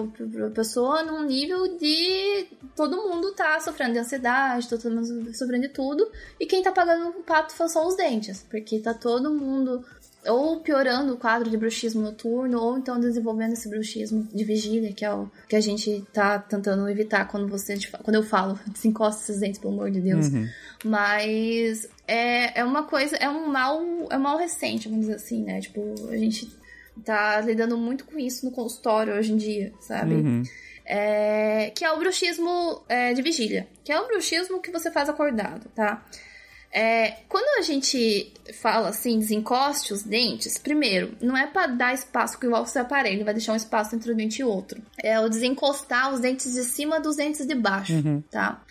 a 0.47 0.51
pessoa 0.51 1.03
num 1.03 1.25
nível 1.25 1.79
de 1.79 2.47
todo 2.77 3.09
mundo 3.09 3.33
tá 3.33 3.59
sofrendo 3.61 3.95
de 3.95 3.99
ansiedade, 3.99 4.69
todo 4.69 4.91
mundo 4.91 5.35
sofrendo 5.35 5.67
de 5.67 5.73
tudo, 5.73 6.11
e 6.39 6.47
quem 6.47 6.63
tá 6.63 6.71
pagando 6.71 7.09
o 7.09 7.23
pato 7.23 7.53
são 7.53 7.87
os 7.87 7.97
dentes, 7.97 8.45
porque 8.49 8.79
tá 8.81 8.93
todo 8.93 9.33
mundo 9.33 9.85
ou 10.27 10.61
piorando 10.61 11.15
o 11.15 11.17
quadro 11.17 11.49
de 11.49 11.57
bruxismo 11.57 12.03
noturno, 12.03 12.61
ou 12.61 12.77
então 12.77 13.01
desenvolvendo 13.01 13.53
esse 13.53 13.69
bruxismo 13.69 14.29
de 14.35 14.45
vigília, 14.45 14.93
que 14.93 15.05
é 15.05 15.13
o 15.13 15.31
que 15.49 15.57
a 15.57 15.61
gente 15.61 16.05
tá 16.13 16.39
tentando 16.39 16.89
evitar 16.89 17.27
quando 17.29 17.49
você 17.49 17.79
quando 18.03 18.17
eu 18.17 18.23
falo, 18.23 18.59
desencosta 18.67 19.23
esses 19.23 19.41
dentes, 19.41 19.61
pelo 19.61 19.75
amor 19.75 19.91
de 19.91 20.01
Deus. 20.01 20.27
Uhum. 20.29 20.47
Mas 20.85 21.89
é, 22.07 22.61
é 22.61 22.65
uma 22.65 22.83
coisa, 22.83 23.17
é 23.17 23.29
um 23.29 23.49
mal, 23.49 23.81
é 24.11 24.17
um 24.17 24.21
mal 24.21 24.37
recente, 24.37 24.89
vamos 24.89 25.07
dizer 25.07 25.17
assim, 25.17 25.45
né? 25.45 25.61
Tipo, 25.61 25.95
a 26.11 26.17
gente 26.17 26.58
tá 27.05 27.41
lidando 27.41 27.77
muito 27.77 28.05
com 28.05 28.19
isso 28.19 28.45
no 28.45 28.53
consultório 28.53 29.15
hoje 29.15 29.33
em 29.33 29.37
dia, 29.37 29.73
sabe? 29.81 30.15
Uhum. 30.15 30.43
É, 30.85 31.71
que 31.75 31.85
é 31.85 31.93
o 31.93 31.99
bruxismo 31.99 32.83
é, 32.89 33.13
de 33.13 33.21
vigília, 33.21 33.69
que 33.85 33.93
é 33.93 34.01
o 34.01 34.07
bruxismo 34.07 34.61
que 34.61 34.71
você 34.71 34.91
faz 34.91 35.09
acordado, 35.09 35.69
tá? 35.75 36.03
É, 36.71 37.17
quando 37.29 37.59
a 37.59 37.63
gente 37.63 38.33
fala 38.61 38.89
assim, 38.91 39.19
desencoste 39.19 39.93
os 39.93 40.03
dentes, 40.03 40.59
primeiro, 40.59 41.17
não 41.21 41.37
é 41.37 41.47
para 41.47 41.67
dar 41.67 41.95
espaço 41.95 42.39
que 42.39 42.47
o 42.47 42.67
seu 42.67 42.83
aparelho, 42.83 43.25
vai 43.25 43.33
deixar 43.33 43.53
um 43.53 43.57
espaço 43.57 43.95
entre 43.97 44.13
um 44.13 44.17
dente 44.17 44.41
e 44.43 44.45
outro. 44.45 44.81
É 45.03 45.19
o 45.19 45.29
desencostar 45.29 46.13
os 46.13 46.21
dentes 46.21 46.53
de 46.53 46.65
cima 46.65 47.01
dos 47.01 47.17
dentes 47.17 47.47
de 47.47 47.55
baixo, 47.55 47.95
Uhum. 47.95 48.23
tá? 48.31 48.63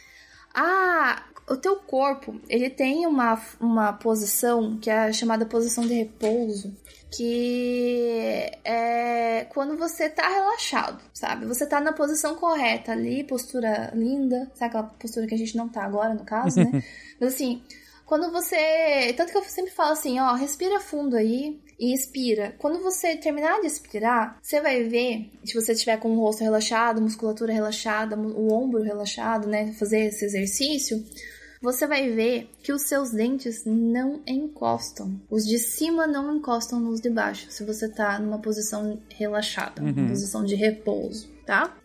Ah, 0.54 1.24
o 1.50 1.56
teu 1.56 1.78
corpo, 1.78 2.40
ele 2.50 2.70
tem 2.70 3.06
uma, 3.06 3.42
uma 3.60 3.94
posição 3.94 4.78
que 4.78 4.90
é 4.90 5.14
chamada 5.14 5.46
posição 5.46 5.86
de 5.88 5.94
repouso, 5.94 6.76
que 7.10 8.52
é 8.66 9.48
quando 9.54 9.78
você 9.78 10.10
tá 10.10 10.28
relaxado, 10.28 11.02
sabe? 11.14 11.46
Você 11.46 11.66
tá 11.66 11.80
na 11.80 11.94
posição 11.94 12.36
correta 12.36 12.92
ali, 12.92 13.24
postura 13.24 13.92
linda, 13.96 14.52
sabe 14.56 14.70
aquela 14.70 14.84
postura 14.84 15.26
que 15.26 15.36
a 15.36 15.38
gente 15.38 15.56
não 15.56 15.70
tá 15.70 15.84
agora, 15.84 16.14
no 16.14 16.26
caso, 16.26 16.60
né? 16.60 16.84
Mas 17.20 17.34
assim, 17.34 17.64
quando 18.06 18.32
você. 18.32 19.14
Tanto 19.16 19.32
que 19.32 19.38
eu 19.38 19.44
sempre 19.44 19.72
falo 19.72 19.92
assim, 19.92 20.20
ó, 20.20 20.34
respira 20.34 20.80
fundo 20.80 21.16
aí 21.16 21.60
e 21.80 21.94
expira. 21.94 22.56
Quando 22.58 22.82
você 22.82 23.16
terminar 23.16 23.62
de 23.62 23.68
expirar, 23.68 24.38
você 24.42 24.60
vai 24.62 24.84
ver, 24.84 25.30
se 25.46 25.54
você 25.54 25.74
estiver 25.74 25.98
com 25.98 26.10
o 26.10 26.20
rosto 26.20 26.44
relaxado, 26.44 27.02
musculatura 27.02 27.54
relaxada, 27.54 28.18
o 28.18 28.52
ombro 28.52 28.82
relaxado, 28.82 29.48
né? 29.48 29.74
Fazer 29.74 30.06
esse 30.06 30.26
exercício. 30.26 31.04
Você 31.62 31.88
vai 31.88 32.10
ver 32.12 32.50
que 32.62 32.72
os 32.72 32.84
seus 32.84 33.12
dentes 33.12 33.64
não 33.66 34.22
encostam. 34.28 35.20
Os 35.30 35.46
de 35.46 35.58
cima 35.58 36.06
não 36.06 36.36
encostam 36.36 36.80
nos 36.80 37.02
de 37.02 37.10
baixo, 37.10 37.48
se 37.50 37.66
você 37.66 37.90
tá 37.90 38.20
numa 38.20 38.40
posição 38.40 39.02
relaxada, 39.10 39.82
uma 39.82 40.08
posição 40.08 40.44
de 40.44 40.56
repouso, 40.56 41.30
tá? 41.46 41.76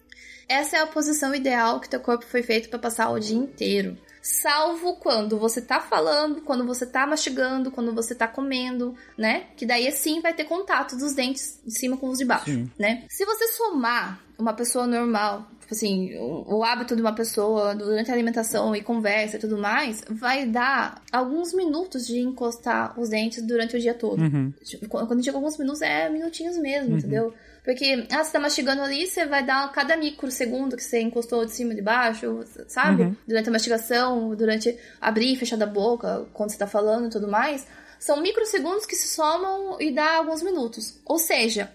Essa 0.48 0.76
é 0.76 0.80
a 0.80 0.86
posição 0.86 1.34
ideal 1.34 1.80
que 1.80 1.88
teu 1.88 2.00
corpo 2.00 2.26
foi 2.26 2.42
feito 2.42 2.68
para 2.68 2.78
passar 2.78 3.10
o 3.10 3.18
dia 3.18 3.38
inteiro. 3.38 3.96
Salvo 4.22 4.94
quando 4.96 5.36
você 5.36 5.60
tá 5.60 5.80
falando, 5.80 6.42
quando 6.42 6.64
você 6.64 6.86
tá 6.86 7.04
mastigando, 7.04 7.72
quando 7.72 7.92
você 7.92 8.14
tá 8.14 8.28
comendo, 8.28 8.94
né? 9.18 9.46
Que 9.56 9.66
daí 9.66 9.90
sim 9.90 10.20
vai 10.20 10.32
ter 10.32 10.44
contato 10.44 10.96
dos 10.96 11.12
dentes 11.12 11.60
de 11.66 11.76
cima 11.76 11.96
com 11.96 12.08
os 12.08 12.18
de 12.18 12.24
baixo, 12.24 12.44
Sim. 12.44 12.70
né? 12.78 13.04
Se 13.10 13.24
você 13.24 13.48
somar 13.48 14.22
uma 14.38 14.52
pessoa 14.52 14.86
normal, 14.86 15.48
tipo 15.60 15.74
assim, 15.74 16.16
o, 16.18 16.58
o 16.58 16.64
hábito 16.64 16.94
de 16.94 17.02
uma 17.02 17.14
pessoa 17.14 17.74
durante 17.74 18.12
a 18.12 18.14
alimentação 18.14 18.76
e 18.76 18.82
conversa 18.82 19.36
e 19.36 19.40
tudo 19.40 19.58
mais, 19.58 20.04
vai 20.08 20.46
dar 20.46 21.02
alguns 21.10 21.52
minutos 21.52 22.06
de 22.06 22.20
encostar 22.20 22.98
os 22.98 23.08
dentes 23.08 23.42
durante 23.42 23.76
o 23.76 23.80
dia 23.80 23.94
todo. 23.94 24.22
Uhum. 24.22 24.52
Tipo, 24.62 24.88
quando 24.88 25.12
eu 25.12 25.20
digo 25.20 25.36
alguns 25.36 25.58
minutos, 25.58 25.82
é 25.82 26.08
minutinhos 26.08 26.56
mesmo, 26.58 26.96
entendeu? 26.96 27.34
Porque, 27.64 28.06
ah, 28.10 28.24
você 28.24 28.32
tá 28.32 28.40
mastigando 28.40 28.82
ali, 28.82 29.06
você 29.06 29.24
vai 29.24 29.44
dar 29.44 29.70
cada 29.70 29.96
microsegundo 29.96 30.76
que 30.76 30.82
você 30.82 31.00
encostou 31.00 31.44
de 31.44 31.52
cima 31.52 31.72
e 31.72 31.76
de 31.76 31.82
baixo, 31.82 32.44
sabe? 32.66 33.04
Uhum. 33.04 33.16
Durante 33.26 33.48
a 33.48 33.52
mastigação, 33.52 34.34
durante 34.34 34.76
abrir 35.00 35.32
e 35.32 35.36
fechar 35.36 35.56
da 35.56 35.66
boca, 35.66 36.26
quando 36.32 36.50
você 36.50 36.58
tá 36.58 36.66
falando 36.66 37.06
e 37.06 37.10
tudo 37.10 37.28
mais. 37.28 37.66
São 38.00 38.20
microsegundos 38.20 38.84
que 38.84 38.96
se 38.96 39.06
somam 39.14 39.80
e 39.80 39.92
dá 39.92 40.16
alguns 40.16 40.42
minutos. 40.42 41.00
Ou 41.06 41.18
seja, 41.18 41.70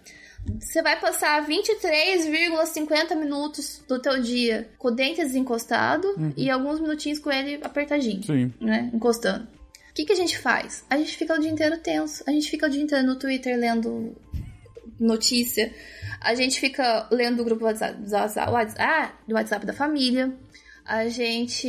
você 0.59 0.81
vai 0.81 0.99
passar 0.99 1.45
23,50 1.47 3.15
minutos 3.15 3.81
do 3.87 3.99
teu 3.99 4.21
dia 4.21 4.69
com 4.77 4.89
o 4.89 4.91
dente 4.91 5.23
desencostado 5.23 6.07
e 6.35 6.49
alguns 6.49 6.79
minutinhos 6.79 7.19
com 7.19 7.31
ele 7.31 7.59
apertadinho 7.63 8.23
Sim. 8.23 8.53
né? 8.59 8.89
Encostando. 8.93 9.47
O 9.89 9.93
que, 9.93 10.05
que 10.05 10.13
a 10.13 10.15
gente 10.15 10.37
faz? 10.37 10.85
A 10.89 10.97
gente 10.97 11.17
fica 11.17 11.33
o 11.33 11.39
dia 11.39 11.49
inteiro 11.49 11.77
tenso. 11.79 12.23
A 12.27 12.31
gente 12.31 12.49
fica 12.51 12.67
o 12.67 12.69
dia 12.69 12.83
inteiro 12.83 13.05
no 13.07 13.15
Twitter 13.15 13.57
lendo 13.57 14.15
notícia. 14.99 15.73
A 16.21 16.33
gente 16.35 16.59
fica 16.59 17.07
lendo 17.11 17.41
o 17.41 17.45
grupo 17.45 17.65
WhatsApp, 17.65 17.97
WhatsApp, 18.11 18.75
ah, 18.79 19.13
do 19.27 19.35
WhatsApp 19.35 19.65
da 19.65 19.73
família. 19.73 20.33
A 20.87 21.09
gente 21.09 21.67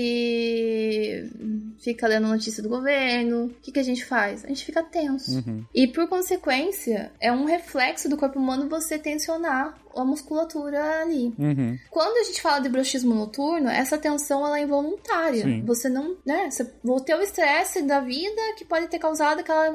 fica 1.81 2.07
lendo 2.07 2.28
notícia 2.28 2.62
do 2.62 2.69
governo. 2.69 3.47
O 3.47 3.49
que, 3.61 3.73
que 3.73 3.81
a 3.81 3.82
gente 3.82 4.05
faz? 4.05 4.45
A 4.45 4.49
gente 4.49 4.65
fica 4.65 4.82
tenso. 4.82 5.43
E 5.74 5.89
por 5.89 6.09
consequência, 6.09 7.11
é 7.20 7.32
um 7.32 7.45
reflexo 7.45 8.09
do 8.09 8.16
corpo 8.16 8.39
humano 8.39 8.69
você 8.69 8.97
tensionar 8.97 9.77
a 9.97 10.05
musculatura 10.05 11.01
ali. 11.01 11.35
Uhum. 11.36 11.77
Quando 11.90 12.16
a 12.19 12.24
gente 12.24 12.40
fala 12.40 12.61
de 12.61 12.69
bruxismo 12.69 13.12
noturno, 13.15 13.69
essa 13.69 13.99
tensão 13.99 14.47
ela 14.47 14.59
é 14.59 14.62
involuntária. 14.62 15.43
Sim. 15.43 15.65
Você 15.65 15.89
não, 15.89 16.16
né? 16.24 16.49
Você, 16.49 16.70
o 16.85 17.01
teu 17.01 17.20
estresse 17.20 17.82
da 17.82 18.01
vida 18.01 18.40
que 18.57 18.65
pode 18.65 18.86
ter 18.86 19.01
causado 19.01 19.40
aquela 19.40 19.73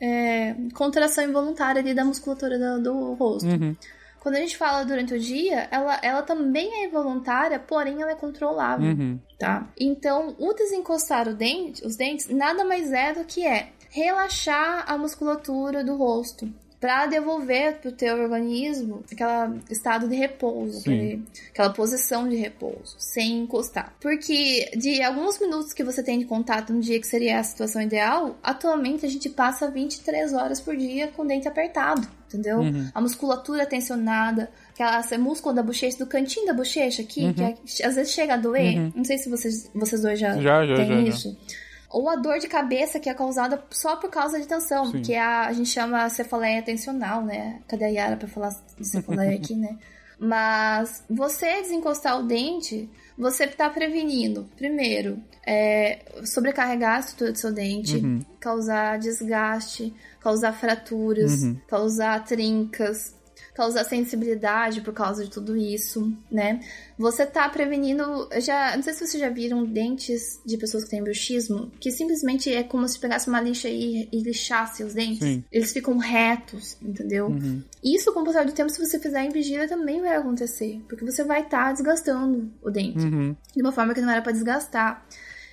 é, 0.00 0.56
contração 0.74 1.24
involuntária 1.24 1.80
ali 1.80 1.92
da 1.92 2.04
musculatura 2.04 2.58
do, 2.58 2.82
do 2.82 3.12
rosto. 3.14 3.46
Uhum. 3.46 3.76
Quando 4.22 4.36
a 4.36 4.38
gente 4.38 4.56
fala 4.56 4.84
durante 4.84 5.12
o 5.14 5.18
dia, 5.18 5.66
ela, 5.68 5.98
ela 6.00 6.22
também 6.22 6.72
é 6.74 6.84
involuntária, 6.86 7.58
porém 7.58 8.00
ela 8.00 8.12
é 8.12 8.14
controlável, 8.14 8.86
Uhum. 8.92 9.18
tá? 9.36 9.68
Então, 9.76 10.36
o 10.38 10.52
desencostar 10.52 11.26
o 11.26 11.34
dente, 11.34 11.84
os 11.84 11.96
dentes 11.96 12.28
nada 12.28 12.64
mais 12.64 12.92
é 12.92 13.12
do 13.12 13.24
que 13.24 13.44
é 13.44 13.70
relaxar 13.90 14.84
a 14.86 14.96
musculatura 14.96 15.82
do 15.82 15.96
rosto 15.96 16.48
para 16.82 17.06
devolver 17.06 17.76
pro 17.76 17.92
teu 17.92 18.16
organismo 18.20 19.04
aquele 19.12 19.60
estado 19.70 20.08
de 20.08 20.16
repouso, 20.16 20.80
aquele- 20.80 21.22
aquela 21.50 21.70
posição 21.70 22.28
de 22.28 22.34
repouso, 22.34 22.96
sem 22.98 23.38
encostar. 23.38 23.94
Porque 24.00 24.68
de 24.76 25.00
alguns 25.00 25.38
minutos 25.40 25.72
que 25.72 25.84
você 25.84 26.02
tem 26.02 26.18
de 26.18 26.24
contato 26.24 26.72
no 26.72 26.80
dia 26.80 27.00
que 27.00 27.06
seria 27.06 27.38
a 27.38 27.42
situação 27.44 27.80
ideal, 27.80 28.36
atualmente 28.42 29.06
a 29.06 29.08
gente 29.08 29.30
passa 29.30 29.70
23 29.70 30.32
horas 30.32 30.60
por 30.60 30.76
dia 30.76 31.06
com 31.06 31.22
o 31.22 31.24
dente 31.24 31.46
apertado, 31.46 32.06
entendeu? 32.26 32.58
Uhum. 32.58 32.90
A 32.92 33.00
musculatura 33.00 33.64
tensionada, 33.64 34.50
aquela 34.74 35.00
músculo 35.18 35.54
da 35.54 35.62
bochecha, 35.62 35.96
do 35.98 36.06
cantinho 36.06 36.46
da 36.46 36.52
bochecha 36.52 37.00
aqui, 37.02 37.32
que 37.32 37.42
é- 37.44 37.86
às 37.86 37.94
vezes 37.94 38.12
chega 38.12 38.34
a 38.34 38.36
doer. 38.36 38.90
Não 38.92 39.04
sei 39.04 39.18
se 39.18 39.30
vocês, 39.30 39.70
vocês 39.72 40.02
dois 40.02 40.18
já, 40.18 40.34
Uhum. 40.34 40.42
Já, 40.42 40.66
já, 40.66 40.74
têm 40.74 40.88
já, 40.88 40.94
já. 41.12 41.30
Ou 41.92 42.08
a 42.08 42.16
dor 42.16 42.38
de 42.38 42.48
cabeça 42.48 42.98
que 42.98 43.10
é 43.10 43.14
causada 43.14 43.62
só 43.70 43.96
por 43.96 44.08
causa 44.10 44.40
de 44.40 44.46
tensão, 44.46 44.86
Sim. 44.90 45.02
que 45.02 45.12
é 45.12 45.20
a, 45.20 45.46
a 45.46 45.52
gente 45.52 45.68
chama 45.68 46.08
cefaleia 46.08 46.62
tensional, 46.62 47.22
né? 47.22 47.60
Cadê 47.68 47.84
a 47.84 47.88
Yara 47.88 48.16
pra 48.16 48.26
falar 48.28 48.54
de 48.78 48.86
cefaleia 48.86 49.36
aqui, 49.36 49.54
né? 49.54 49.76
Mas 50.18 51.02
você 51.10 51.62
desencostar 51.62 52.18
o 52.18 52.22
dente, 52.22 52.88
você 53.18 53.46
tá 53.46 53.68
prevenindo, 53.68 54.48
primeiro, 54.56 55.20
é, 55.44 55.98
sobrecarregar 56.24 56.96
a 56.96 57.00
estrutura 57.00 57.32
do 57.32 57.38
seu 57.38 57.52
dente, 57.52 57.96
Uhum. 57.96 58.24
causar 58.40 58.98
desgaste, 58.98 59.92
causar 60.20 60.52
fraturas, 60.52 61.42
Uhum. 61.42 61.56
causar 61.68 62.24
trincas, 62.24 63.14
causar 63.54 63.84
sensibilidade 63.84 64.80
por 64.80 64.94
causa 64.94 65.24
de 65.24 65.30
tudo 65.30 65.56
isso, 65.56 66.10
né? 66.30 66.60
Você 66.98 67.26
tá 67.26 67.48
prevenindo. 67.48 68.28
Já, 68.40 68.74
não 68.76 68.82
sei 68.82 68.94
se 68.94 69.06
vocês 69.06 69.20
já 69.20 69.28
viram 69.28 69.64
dentes 69.64 70.40
de 70.44 70.56
pessoas 70.56 70.84
que 70.84 70.90
têm 70.90 71.02
bruxismo, 71.02 71.70
que 71.78 71.90
simplesmente 71.90 72.52
é 72.52 72.62
como 72.62 72.88
se 72.88 72.98
pegasse 72.98 73.28
uma 73.28 73.40
lixa 73.40 73.68
e, 73.68 74.08
e 74.10 74.22
lixasse 74.22 74.82
os 74.82 74.94
dentes. 74.94 75.18
Sim. 75.18 75.44
Eles 75.52 75.72
ficam 75.72 75.98
retos, 75.98 76.76
entendeu? 76.80 77.26
Uhum. 77.26 77.62
Isso, 77.84 78.12
com 78.12 78.20
o 78.20 78.24
passar 78.24 78.44
do 78.46 78.52
tempo, 78.52 78.70
se 78.70 78.84
você 78.84 78.98
fizer 78.98 79.22
em 79.22 79.30
vigília, 79.30 79.68
também 79.68 80.00
vai 80.00 80.16
acontecer. 80.16 80.80
Porque 80.88 81.04
você 81.04 81.22
vai 81.22 81.42
estar 81.42 81.72
desgastando 81.72 82.50
o 82.62 82.70
dente 82.70 82.98
Uhum. 82.98 83.36
de 83.54 83.60
uma 83.62 83.72
forma 83.72 83.92
que 83.94 84.00
não 84.00 84.10
era 84.10 84.22
pra 84.22 84.32
desgastar. 84.32 85.06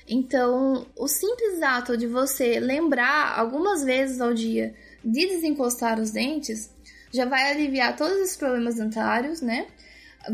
Então, 0.07 0.87
o 0.97 1.07
simples 1.07 1.61
ato 1.61 1.95
de 1.95 2.07
você 2.07 2.59
lembrar 2.59 3.37
algumas 3.37 3.83
vezes 3.83 4.19
ao 4.19 4.33
dia 4.33 4.73
de 5.05 5.27
desencostar 5.27 5.99
os 5.99 6.11
dentes 6.11 6.71
já 7.13 7.25
vai 7.25 7.51
aliviar 7.51 7.95
todos 7.95 8.17
esses 8.19 8.37
problemas 8.37 8.75
dentários, 8.75 9.41
né? 9.41 9.67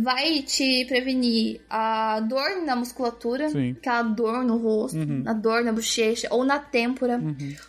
Vai 0.02 0.42
te 0.42 0.84
prevenir 0.86 1.62
a 1.70 2.20
dor 2.20 2.64
na 2.66 2.76
musculatura, 2.76 3.50
Sim. 3.50 3.72
aquela 3.78 4.02
dor 4.02 4.44
no 4.44 4.58
rosto, 4.58 4.98
a 5.26 5.34
dor 5.34 5.64
na 5.64 5.72
bochecha 5.72 6.28
ou 6.32 6.44
na 6.44 6.58
têmpora, 6.58 7.22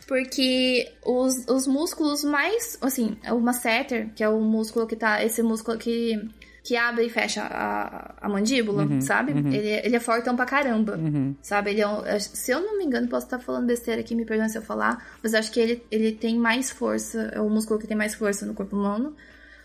porque 0.09 0.91
os, 1.05 1.47
os 1.47 1.67
músculos 1.67 2.25
mais, 2.25 2.79
assim, 2.81 3.19
o 3.31 3.39
masseter, 3.39 4.11
que 4.15 4.25
é 4.25 4.29
o 4.29 4.41
músculo 4.41 4.87
que 4.87 4.97
tá, 4.97 5.23
esse 5.23 5.43
músculo 5.43 5.77
que 5.77 6.19
que 6.67 6.77
abre 6.77 7.05
e 7.07 7.11
fecha 7.11 7.43
a, 7.43 8.15
a 8.21 8.29
mandíbula, 8.29 8.87
sabe? 9.01 9.33
Ele, 9.33 9.69
ele 9.85 9.97
é 9.97 10.01
fortão 10.01 10.35
pra 10.35 10.45
caramba, 10.45 10.99
sabe? 11.41 11.71
Ele 11.71 11.81
é 11.81 11.87
um- 11.89 12.03
se 12.19 12.51
eu 12.51 12.61
não 12.61 12.77
me 12.79 12.85
engano, 12.85 13.07
posso 13.09 13.27
estar 13.27 13.39
falando 13.39 13.67
besteira 13.67 14.01
aqui, 14.01 14.15
me 14.15 14.25
perdoe 14.25 14.49
se 14.49 14.59
eu 14.59 14.63
falar, 14.63 15.07
mas 15.23 15.33
acho 15.35 15.53
que 15.53 15.61
ele, 15.61 15.83
ele 15.91 16.13
tem 16.13 16.37
mais 16.37 16.71
força, 16.71 17.31
é 17.33 17.41
o 17.41 17.49
músculo 17.49 17.79
que 17.79 17.87
tem 17.87 17.97
mais 17.97 18.15
força 18.15 18.45
no 18.45 18.55
corpo 18.55 18.75
humano. 18.77 19.15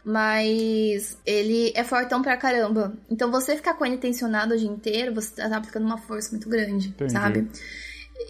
Mas 0.03 1.17
ele 1.25 1.71
é 1.75 1.83
fortão 1.83 2.21
pra 2.21 2.35
caramba. 2.35 2.93
Então 3.09 3.29
você 3.31 3.55
ficar 3.55 3.75
com 3.75 3.85
ele 3.85 3.97
tensionado 3.97 4.53
o 4.53 4.57
dia 4.57 4.67
inteiro, 4.69 5.13
você 5.13 5.35
tá 5.35 5.55
aplicando 5.57 5.85
uma 5.85 5.97
força 5.97 6.31
muito 6.31 6.49
grande, 6.49 6.87
Entendi. 6.89 7.11
sabe? 7.13 7.47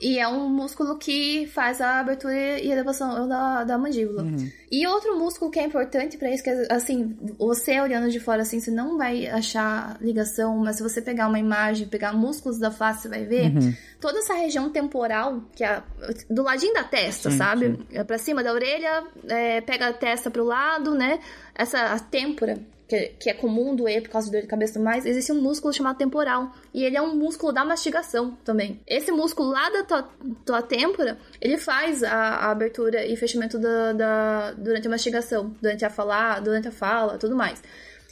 E 0.01 0.19
é 0.19 0.27
um 0.27 0.47
músculo 0.49 0.97
que 0.97 1.47
faz 1.47 1.81
a 1.81 1.99
abertura 1.99 2.59
e 2.59 2.71
elevação 2.71 3.27
da, 3.27 3.63
da 3.63 3.77
mandíbula. 3.77 4.25
E 4.71 4.85
outro 4.87 5.17
músculo 5.17 5.51
que 5.51 5.59
é 5.59 5.63
importante 5.63 6.17
pra 6.17 6.29
isso, 6.31 6.43
que 6.43 6.49
é, 6.49 6.67
assim, 6.71 7.17
você 7.37 7.79
olhando 7.81 8.09
de 8.09 8.19
fora 8.19 8.41
assim, 8.43 8.59
você 8.59 8.71
não 8.71 8.97
vai 8.97 9.27
achar 9.27 9.97
ligação, 9.99 10.57
mas 10.57 10.77
se 10.77 10.83
você 10.83 11.01
pegar 11.01 11.27
uma 11.27 11.39
imagem, 11.39 11.87
pegar 11.87 12.13
músculos 12.13 12.57
da 12.57 12.71
face, 12.71 13.03
você 13.03 13.09
vai 13.09 13.25
ver 13.25 13.51
toda 13.99 14.19
essa 14.19 14.33
região 14.33 14.69
temporal, 14.69 15.41
que 15.55 15.63
é 15.63 15.81
do 16.29 16.43
ladinho 16.43 16.73
da 16.73 16.83
testa, 16.83 17.29
Sim, 17.29 17.37
sabe? 17.37 17.65
sim. 17.65 17.85
É 17.91 18.03
pra 18.03 18.17
cima 18.17 18.43
da 18.43 18.53
orelha, 18.53 19.03
é, 19.27 19.61
pega 19.61 19.87
a 19.87 19.93
testa 19.93 20.31
pro 20.31 20.43
lado, 20.43 20.95
né? 20.95 21.19
Essa 21.53 21.93
a 21.93 21.99
têmpora, 21.99 22.57
que, 22.91 23.07
que 23.17 23.29
é 23.29 23.33
comum 23.33 23.73
doer 23.73 24.01
por 24.01 24.09
causa 24.09 24.27
de 24.27 24.33
dor 24.33 24.41
de 24.41 24.47
cabeça 24.47 24.71
e 24.71 24.73
tudo 24.73 24.83
mais, 24.83 25.05
existe 25.05 25.31
um 25.31 25.41
músculo 25.41 25.73
chamado 25.73 25.97
temporal. 25.97 26.51
E 26.73 26.83
ele 26.83 26.97
é 26.97 27.01
um 27.01 27.15
músculo 27.15 27.53
da 27.53 27.63
mastigação 27.63 28.37
também. 28.43 28.81
Esse 28.85 29.13
músculo 29.13 29.49
lá 29.49 29.69
da 29.69 29.83
tua, 29.83 30.09
tua 30.45 30.61
têmpora, 30.61 31.17
ele 31.39 31.57
faz 31.57 32.03
a, 32.03 32.11
a 32.11 32.51
abertura 32.51 33.05
e 33.05 33.15
fechamento 33.15 33.57
da, 33.57 33.93
da, 33.93 34.51
durante 34.57 34.87
a 34.87 34.89
mastigação, 34.89 35.55
durante 35.61 35.85
a 35.85 35.89
falar, 35.89 36.41
durante 36.41 36.67
a 36.67 36.71
fala, 36.71 37.17
tudo 37.17 37.33
mais. 37.33 37.63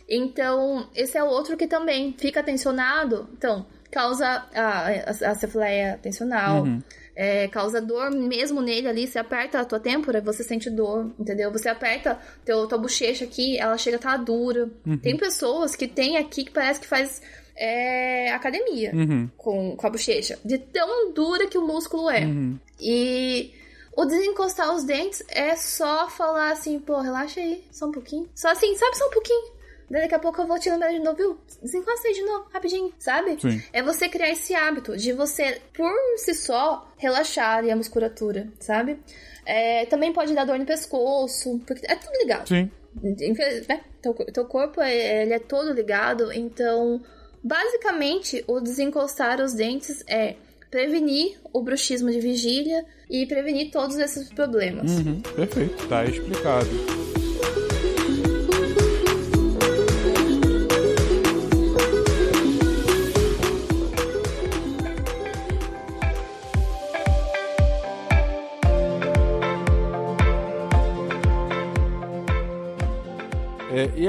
Então, 0.08 0.90
esse 0.96 1.18
é 1.18 1.24
outro 1.24 1.58
que 1.58 1.68
também 1.68 2.16
fica 2.18 2.42
tensionado. 2.42 3.28
Então, 3.34 3.66
causa 3.92 4.26
a, 4.56 4.88
a, 4.88 5.32
a 5.32 5.36
cefaleia 5.36 6.00
tensional. 6.02 6.64
Uhum. 6.64 6.82
É, 7.22 7.50
causa 7.50 7.82
dor 7.82 8.10
mesmo 8.12 8.62
nele 8.62 8.88
ali. 8.88 9.06
Você 9.06 9.20
aperta 9.20 9.60
a 9.60 9.66
tua 9.66 9.78
têmpora, 9.78 10.22
você 10.22 10.42
sente 10.42 10.70
dor, 10.70 11.12
entendeu? 11.20 11.52
Você 11.52 11.68
aperta 11.68 12.18
teu, 12.46 12.66
tua 12.66 12.78
bochecha 12.78 13.26
aqui, 13.26 13.58
ela 13.58 13.78
chega 13.78 13.98
a 13.98 14.00
estar 14.00 14.18
tá 14.18 14.24
dura. 14.24 14.70
Uhum. 14.88 14.98
Tem 14.98 15.18
pessoas 15.18 15.76
que 15.76 15.86
tem 15.86 16.16
aqui 16.16 16.46
que 16.46 16.52
parece 16.52 16.80
que 16.80 16.88
faz 16.88 17.22
é, 17.58 18.32
academia 18.32 18.96
uhum. 18.96 19.30
com, 19.36 19.76
com 19.76 19.86
a 19.86 19.90
bochecha. 19.90 20.40
De 20.46 20.58
tão 20.60 21.12
dura 21.12 21.46
que 21.48 21.58
o 21.58 21.68
músculo 21.68 22.10
é. 22.10 22.24
Uhum. 22.24 22.58
E 22.80 23.52
o 23.98 24.06
desencostar 24.06 24.74
os 24.74 24.86
dentes 24.86 25.22
é 25.28 25.58
só 25.58 26.08
falar 26.08 26.54
assim, 26.54 26.80
pô, 26.80 27.02
relaxa 27.02 27.42
aí, 27.42 27.66
só 27.70 27.88
um 27.88 27.92
pouquinho. 27.92 28.30
Só 28.34 28.50
assim, 28.50 28.74
sabe, 28.78 28.96
só 28.96 29.06
um 29.06 29.12
pouquinho. 29.12 29.59
Daqui 29.90 30.14
a 30.14 30.20
pouco 30.20 30.42
eu 30.42 30.48
vou 30.48 30.60
te 30.60 30.70
lembrar 30.70 30.92
de 30.92 31.00
novo, 31.00 31.18
viu? 31.18 31.38
Desencosta 31.62 32.08
aí 32.08 32.14
de 32.14 32.22
novo, 32.22 32.46
rapidinho, 32.54 32.94
sabe? 33.00 33.38
Sim. 33.42 33.62
É 33.74 33.82
você 33.82 34.08
criar 34.08 34.30
esse 34.30 34.54
hábito 34.54 34.96
de 34.96 35.12
você, 35.14 35.60
por 35.74 35.92
si 36.18 36.36
só, 36.36 36.88
relaxar 36.98 37.66
e 37.66 37.72
a 37.72 37.76
musculatura, 37.76 38.48
sabe? 38.60 39.00
É, 39.46 39.86
também 39.88 40.14
pode 40.14 40.34
dar 40.36 40.46
dor 40.46 40.60
no 40.60 40.66
pescoço, 40.66 41.60
porque 41.66 41.86
é 41.92 41.96
tudo 41.96 42.16
ligado. 42.20 42.48
Sim. 42.48 42.70
Né? 43.02 43.82
Teu, 44.02 44.14
teu 44.14 44.46
corpo, 44.46 44.80
é, 44.80 45.24
ele 45.24 45.34
é 45.34 45.40
todo 45.40 45.74
ligado, 45.74 46.32
então, 46.32 47.02
basicamente, 47.44 48.44
o 48.48 48.60
desencostar 48.60 49.42
os 49.42 49.54
dentes 49.54 50.04
é 50.08 50.36
prevenir 50.70 51.40
o 51.52 51.64
bruxismo 51.64 52.12
de 52.12 52.20
vigília 52.20 52.86
e 53.10 53.26
prevenir 53.26 53.72
todos 53.72 53.98
esses 53.98 54.32
problemas. 54.32 54.92
Uhum, 54.92 55.20
perfeito, 55.22 55.88
tá 55.88 56.06
explicado. 56.06 56.70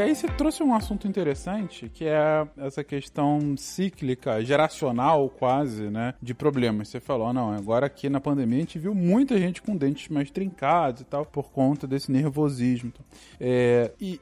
E 0.01 0.03
aí 0.03 0.15
você 0.15 0.27
trouxe 0.27 0.63
um 0.63 0.75
assunto 0.75 1.07
interessante, 1.07 1.89
que 1.89 2.07
é 2.07 2.47
essa 2.57 2.83
questão 2.83 3.55
cíclica, 3.57 4.43
geracional 4.43 5.29
quase, 5.29 5.91
né, 5.91 6.15
de 6.21 6.35
problemas. 6.35 6.89
Você 6.89 6.99
falou, 6.99 7.33
não, 7.33 7.53
agora 7.53 7.87
aqui 7.87 8.09
na 8.09 8.21
pandemia 8.21 8.57
a 8.57 8.61
gente 8.61 8.79
viu 8.79 8.95
muita 8.95 9.39
gente 9.39 9.63
com 9.63 9.77
dentes 9.77 10.09
mais 10.09 10.31
trincados 10.31 11.03
e 11.03 11.05
tal, 11.05 11.25
por 11.25 11.51
conta 11.51 11.87
desse 11.87 12.11
nervosismo. 12.11 12.93
É, 13.39 13.93
e 14.01 14.19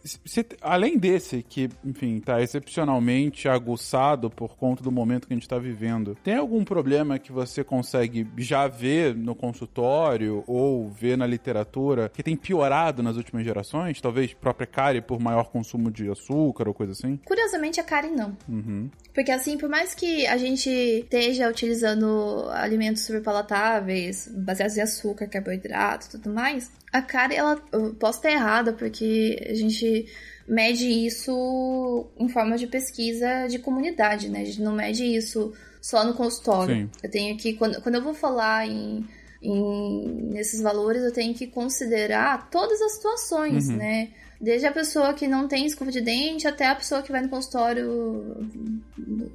além 0.60 0.98
desse, 0.98 1.42
que, 1.42 1.68
enfim, 1.84 2.20
tá 2.20 2.42
excepcionalmente 2.42 3.48
aguçado 3.48 4.28
por 4.28 4.56
conta 4.56 4.82
do 4.82 4.90
momento 4.90 5.26
que 5.26 5.32
a 5.32 5.36
gente 5.36 5.44
está 5.44 5.58
vivendo, 5.58 6.16
tem 6.22 6.34
algum 6.34 6.64
problema 6.64 7.18
que 7.18 7.32
você 7.32 7.64
consegue 7.64 8.26
já 8.36 8.66
ver 8.66 9.14
no 9.14 9.34
consultório 9.34 10.42
ou 10.46 10.90
ver 10.90 11.16
na 11.16 11.26
literatura 11.26 12.10
que 12.12 12.22
tem 12.22 12.36
piorado 12.36 13.02
nas 13.02 13.16
últimas 13.16 13.44
gerações? 13.44 14.00
Talvez 14.00 14.34
própria 14.34 14.66
cárie 14.66 15.00
por 15.00 15.20
maior 15.20 15.38
maior 15.38 15.44
consumo 15.68 15.90
de 15.90 16.10
açúcar 16.10 16.66
ou 16.66 16.74
coisa 16.74 16.92
assim? 16.92 17.18
Curiosamente, 17.24 17.78
a 17.78 17.84
carne 17.84 18.16
não. 18.16 18.36
Uhum. 18.48 18.90
Porque 19.12 19.30
assim, 19.30 19.58
por 19.58 19.68
mais 19.68 19.94
que 19.94 20.26
a 20.26 20.36
gente 20.38 20.70
esteja 20.70 21.48
utilizando 21.48 22.48
alimentos 22.52 23.02
super 23.02 23.22
palatáveis, 23.22 24.28
baseados 24.34 24.76
em 24.76 24.80
açúcar, 24.80 25.26
carboidrato 25.26 26.06
e 26.06 26.10
tudo 26.10 26.30
mais, 26.30 26.70
a 26.92 27.02
carne, 27.02 27.36
ela. 27.36 27.60
Eu 27.70 27.94
posso 27.94 28.18
estar 28.18 28.30
errada, 28.30 28.72
porque 28.72 29.46
a 29.48 29.54
gente 29.54 30.06
mede 30.46 30.86
isso 30.86 32.06
em 32.18 32.28
forma 32.28 32.56
de 32.56 32.66
pesquisa 32.66 33.46
de 33.48 33.58
comunidade, 33.58 34.28
né? 34.30 34.40
A 34.40 34.44
gente 34.44 34.62
não 34.62 34.74
mede 34.74 35.04
isso 35.04 35.52
só 35.82 36.04
no 36.04 36.14
consultório. 36.14 36.76
Sim. 36.76 36.90
Eu 37.02 37.10
tenho 37.10 37.36
que. 37.36 37.54
Quando, 37.54 37.82
quando 37.82 37.96
eu 37.96 38.02
vou 38.02 38.14
falar 38.14 38.66
em. 38.66 39.06
Em, 39.40 40.30
nesses 40.32 40.60
valores 40.60 41.04
eu 41.04 41.12
tenho 41.12 41.32
que 41.32 41.46
considerar 41.46 42.50
todas 42.50 42.82
as 42.82 42.94
situações, 42.94 43.68
uhum. 43.68 43.76
né? 43.76 44.08
Desde 44.40 44.66
a 44.66 44.72
pessoa 44.72 45.14
que 45.14 45.26
não 45.26 45.48
tem 45.48 45.66
escova 45.66 45.90
de 45.90 46.00
dente 46.00 46.46
até 46.46 46.66
a 46.66 46.74
pessoa 46.74 47.02
que 47.02 47.10
vai 47.10 47.20
no 47.20 47.28
consultório 47.28 48.36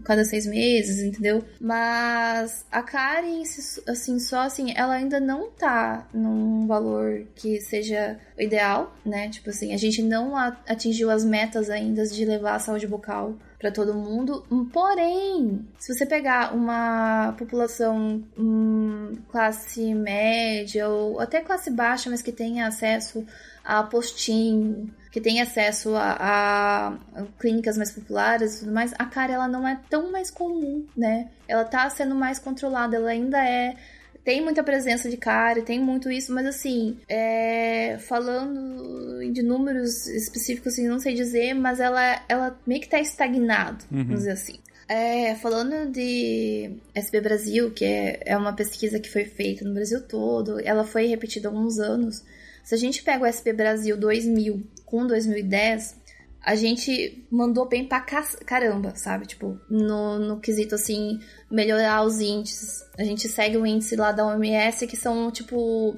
cada 0.06 0.24
seis 0.24 0.46
meses, 0.46 1.02
entendeu? 1.02 1.44
Mas 1.60 2.66
a 2.72 2.82
Karen, 2.82 3.44
assim, 3.88 4.20
só 4.20 4.42
assim, 4.42 4.74
ela 4.76 4.94
ainda 4.94 5.20
não 5.20 5.50
tá 5.52 6.08
num 6.14 6.66
valor 6.68 7.26
que 7.36 7.60
seja 7.62 8.18
ideal, 8.38 8.96
né? 9.06 9.30
Tipo 9.30 9.50
assim, 9.50 9.74
a 9.74 9.78
gente 9.78 10.02
não 10.02 10.36
atingiu 10.36 11.10
as 11.10 11.26
metas 11.26 11.70
ainda 11.70 12.06
de 12.06 12.26
levar 12.26 12.56
a 12.56 12.60
saúde 12.60 12.88
bucal 12.88 13.36
para 13.60 13.72
todo 13.72 13.94
mundo. 13.94 14.46
Porém, 14.74 15.66
se 15.80 15.94
você 15.94 16.06
pegar 16.06 16.54
uma 16.54 17.34
população 17.38 18.22
hum, 18.38 19.14
classe 19.30 19.94
média 19.94 20.88
ou 20.90 21.20
até 21.20 21.40
classe 21.40 21.72
baixa, 21.72 22.10
mas 22.10 22.22
que 22.22 22.32
tenha 22.32 22.68
acesso 22.68 23.26
a 23.64 23.84
postinho, 23.84 24.94
que 25.12 25.22
tem 25.22 25.42
acesso 25.42 25.96
a, 25.96 26.18
a, 26.20 27.24
clínicas 27.40 27.78
mais 27.78 27.92
populares 27.92 28.56
e 28.56 28.60
tudo 28.62 28.74
mais, 28.74 28.94
a 28.98 29.06
cara 29.06 29.34
ela 29.34 29.48
não 29.48 29.68
é 29.68 29.80
tão 29.90 30.12
mais 30.12 30.32
comum, 30.32 30.86
né? 30.98 31.30
Ela 31.48 31.64
tá 31.64 31.90
sendo 31.90 32.16
mais 32.16 32.40
controlada, 32.40 32.96
ela 32.96 33.10
ainda 33.10 33.38
é 33.38 33.76
tem 34.24 34.42
muita 34.42 34.64
presença 34.64 35.10
de 35.10 35.18
cara, 35.18 35.62
tem 35.62 35.80
muito 35.80 36.10
isso, 36.10 36.34
mas 36.34 36.46
assim, 36.46 36.98
é, 37.10 37.98
falando 38.00 39.20
de 39.34 39.44
números 39.44 40.08
específicos, 40.08 40.74
assim, 40.74 40.88
não 40.88 41.00
sei 41.00 41.14
dizer, 41.14 41.54
mas 41.54 41.80
ela, 41.80 42.24
ela 42.30 42.58
meio 42.66 42.80
que 42.80 42.88
tá 42.88 43.00
estagnado, 43.00 43.84
uhum. 43.92 44.04
vamos 44.04 44.20
dizer 44.20 44.32
assim. 44.32 44.60
É, 44.88 45.36
falando 45.36 45.92
de 45.92 46.72
SB 46.96 47.22
Brasil, 47.22 47.72
que 47.72 47.84
é, 47.84 48.22
é 48.26 48.38
uma 48.38 48.54
pesquisa 48.54 49.00
que 49.00 49.10
foi 49.10 49.26
feita 49.26 49.66
no 49.66 49.74
Brasil 49.74 50.02
todo, 50.02 50.60
ela 50.62 50.86
foi 50.86 51.08
repetida 51.08 51.50
há 51.50 51.52
alguns 51.52 51.80
anos. 51.80 52.24
Se 52.64 52.74
a 52.74 52.78
gente 52.78 53.04
pega 53.04 53.24
o 53.24 53.28
SB 53.28 53.54
Brasil 53.54 53.98
2000 53.98 54.64
com 54.86 55.06
2010, 55.06 56.04
a 56.44 56.56
gente 56.56 57.26
mandou 57.32 57.68
bem 57.68 57.86
pra 57.86 58.02
caramba, 58.02 58.94
sabe? 58.96 59.26
Tipo, 59.26 59.60
no, 59.70 60.20
no 60.20 60.40
quesito 60.40 60.76
assim, 60.76 61.20
melhorar 61.50 62.04
os 62.04 62.20
índices. 62.20 62.84
A 62.98 63.04
gente 63.04 63.30
segue 63.30 63.58
o 63.58 63.66
índice 63.66 63.96
lá 63.96 64.12
da 64.12 64.26
OMS, 64.26 64.86
que 64.86 64.98
são, 64.98 65.32
tipo, 65.32 65.96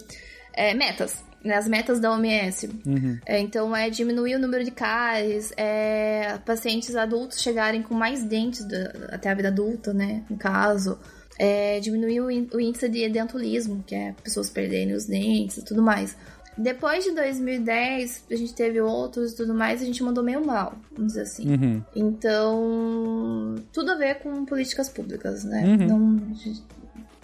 é, 0.53 0.73
metas. 0.75 1.23
Né, 1.43 1.55
as 1.55 1.67
metas 1.67 1.99
da 1.99 2.11
OMS. 2.11 2.67
Uhum. 2.85 3.19
É, 3.25 3.39
então, 3.39 3.75
é 3.75 3.89
diminuir 3.89 4.35
o 4.35 4.39
número 4.39 4.63
de 4.63 4.71
cáries, 4.71 5.51
é, 5.55 6.39
pacientes 6.45 6.95
adultos 6.95 7.39
chegarem 7.39 7.83
com 7.83 7.93
mais 7.93 8.23
dentes 8.23 8.65
até 9.09 9.29
a 9.29 9.33
vida 9.33 9.49
adulta, 9.49 9.93
né? 9.93 10.23
No 10.29 10.37
caso. 10.37 10.97
É, 11.37 11.79
diminuir 11.79 12.21
o, 12.21 12.25
o 12.55 12.61
índice 12.61 12.87
de 12.87 13.03
edentulismo, 13.03 13.83
que 13.85 13.93
é 13.93 14.15
pessoas 14.23 14.49
perderem 14.49 14.93
os 14.93 15.05
dentes 15.05 15.57
e 15.57 15.65
tudo 15.65 15.81
mais. 15.83 16.15
Depois 16.57 17.03
de 17.03 17.11
2010, 17.11 18.25
a 18.31 18.35
gente 18.35 18.53
teve 18.53 18.79
outros 18.79 19.33
e 19.33 19.35
tudo 19.35 19.53
mais, 19.53 19.81
a 19.81 19.85
gente 19.85 20.01
mandou 20.01 20.23
meio 20.23 20.45
mal, 20.45 20.73
vamos 20.91 21.13
dizer 21.13 21.23
assim. 21.23 21.49
Uhum. 21.49 21.83
Então, 21.93 23.55
tudo 23.73 23.91
a 23.91 23.95
ver 23.95 24.19
com 24.19 24.45
políticas 24.45 24.87
públicas, 24.87 25.43
né? 25.43 25.63
Uhum. 25.65 25.87
Não, 25.87 26.35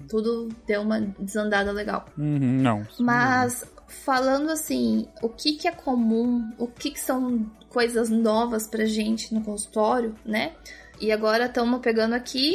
tudo 0.10 0.50
deu 0.68 0.82
uma 0.82 1.00
desandada 1.00 1.72
legal. 1.72 2.06
Uhum, 2.18 2.62
não. 2.62 2.86
Mas, 3.00 3.66
falando 3.88 4.50
assim, 4.50 5.08
o 5.22 5.30
que 5.30 5.54
que 5.54 5.68
é 5.68 5.72
comum, 5.72 6.52
o 6.58 6.68
que 6.68 6.92
que 6.92 7.00
são 7.00 7.50
coisas 7.70 8.10
novas 8.10 8.68
pra 8.68 8.86
gente 8.86 9.34
no 9.34 9.42
consultório, 9.42 10.14
né? 10.26 10.52
E 11.00 11.12
agora 11.12 11.46
estamos 11.46 11.80
pegando 11.80 12.14
aqui 12.14 12.54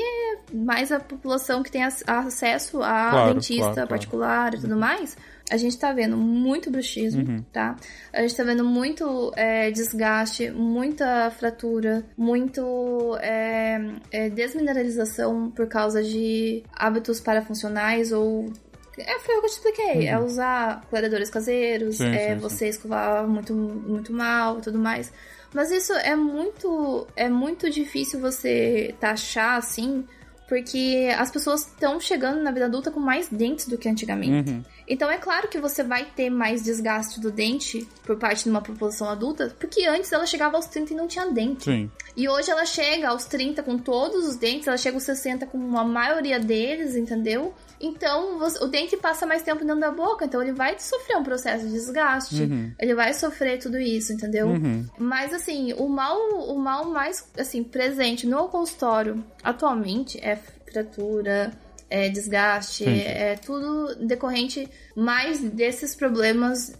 mais 0.53 0.93
a 0.93 1.01
população 1.01 1.63
que 1.63 1.71
tem 1.73 1.83
acesso 1.83 2.81
a 2.83 3.11
claro, 3.11 3.35
dentista 3.35 3.73
claro, 3.73 3.89
particular 3.89 4.51
claro. 4.51 4.57
e 4.57 4.61
tudo 4.61 4.77
mais 4.77 5.17
a 5.51 5.57
gente 5.57 5.79
tá 5.79 5.93
vendo 5.93 6.17
muito 6.17 6.71
bruxismo, 6.71 7.23
uhum. 7.23 7.43
tá? 7.53 7.77
A 8.13 8.23
gente 8.23 8.37
tá 8.37 8.43
vendo 8.43 8.65
muito 8.65 9.33
é, 9.37 9.71
desgaste, 9.71 10.51
muita 10.51 11.31
fratura, 11.31 12.05
muito 12.17 13.17
é, 13.21 13.81
é, 14.11 14.29
desmineralização 14.29 15.51
por 15.51 15.69
causa 15.69 16.03
de 16.03 16.65
hábitos 16.75 17.21
parafuncionais 17.21 18.11
ou 18.13 18.53
é, 18.99 19.19
foi 19.21 19.37
o 19.37 19.41
que 19.41 19.47
eu 19.47 19.51
te 19.51 19.53
expliquei. 19.53 19.95
Uhum. 19.95 20.09
É 20.09 20.19
usar 20.19 20.81
clareadores 20.89 21.31
caseiros, 21.31 21.97
sim, 21.97 22.09
é 22.09 22.35
sim, 22.35 22.41
você 22.41 22.65
sim. 22.65 22.69
escovar 22.69 23.27
muito, 23.29 23.55
muito 23.55 24.13
mal 24.13 24.59
e 24.59 24.63
tudo 24.63 24.79
mais. 24.79 25.13
Mas 25.55 25.71
isso 25.71 25.93
é 25.93 26.17
muito, 26.17 27.07
é 27.15 27.29
muito 27.29 27.71
difícil 27.71 28.21
você 28.21 28.95
taxar, 28.99 29.57
assim, 29.57 30.05
porque 30.49 31.13
as 31.19 31.31
pessoas 31.31 31.67
estão 31.67 31.99
chegando 32.01 32.43
na 32.43 32.51
vida 32.51 32.67
adulta 32.67 32.91
com 32.91 33.01
mais 33.01 33.29
dentes 33.29 33.67
do 33.67 33.77
que 33.77 33.89
antigamente. 33.89 34.51
Uhum. 34.51 34.63
Então 34.89 35.11
é 35.11 35.19
claro 35.19 35.49
que 35.49 35.59
você 35.59 35.83
vai 35.83 36.05
ter 36.05 36.31
mais 36.31 36.63
desgaste 36.63 37.21
do 37.21 37.31
dente 37.31 37.87
por 38.05 38.17
parte 38.17 38.45
de 38.45 38.51
uma 38.51 38.63
população 38.63 39.09
adulta, 39.09 39.55
porque 39.59 39.85
antes 39.85 40.13
ela 40.13 40.27
chegava 40.27 40.57
aos 40.57 40.67
30 40.67 40.93
e 40.93 40.97
não 40.97 41.09
tinha 41.09 41.27
dente. 41.27 41.65
Sim. 41.65 41.91
E 42.17 42.29
hoje 42.29 42.51
ela 42.51 42.65
chega 42.65 43.09
aos 43.09 43.25
30 43.25 43.63
com 43.63 43.77
todos 43.77 44.27
os 44.27 44.37
dentes, 44.37 44.69
ela 44.69 44.77
chega 44.77 44.97
aos 44.97 45.03
60 45.03 45.47
com 45.47 45.77
a 45.77 45.85
maioria 45.85 46.39
deles, 46.39 46.95
entendeu? 46.95 47.53
Então 47.81 48.39
você- 48.39 48.63
o 48.65 48.69
dente 48.69 48.97
passa 48.97 49.27
mais 49.27 49.43
tempo 49.43 49.65
dentro 49.65 49.81
da 49.81 49.91
boca, 49.91 50.25
então 50.25 50.41
ele 50.43 50.53
vai 50.53 50.79
sofrer 50.79 51.17
um 51.17 51.23
processo 51.23 51.67
de 51.67 51.73
desgaste, 51.73 52.43
Uhum. 52.43 52.73
ele 52.79 52.95
vai 52.95 53.13
sofrer 53.13 53.59
tudo 53.59 53.79
isso, 53.79 54.13
entendeu? 54.13 54.47
Uhum. 54.49 54.87
Mas 54.99 55.35
assim, 55.35 55.73
o 55.75 55.89
mal, 55.89 56.17
o 56.49 56.59
mal 56.59 56.87
mais 56.91 57.29
assim 57.39 57.63
presente 57.63 58.27
no 58.27 58.49
consultório 58.49 59.23
atualmente 59.43 60.19
é 60.23 60.37
fratura, 60.37 61.53
é 61.89 62.09
desgaste, 62.09 62.85
é 62.89 63.37
tudo 63.37 63.95
decorrente 64.07 64.69
mais 64.97 65.39
desses 65.41 65.95
problemas, 65.95 66.75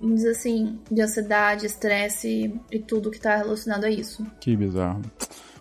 vamos 0.00 0.16
dizer 0.16 0.30
assim, 0.30 0.80
de 0.90 1.00
ansiedade, 1.00 1.66
estresse 1.66 2.52
e 2.70 2.78
tudo 2.80 3.10
que 3.10 3.20
tá 3.20 3.36
relacionado 3.36 3.84
a 3.84 3.90
isso. 3.90 4.26
Que 4.40 4.56
bizarro. 4.56 5.00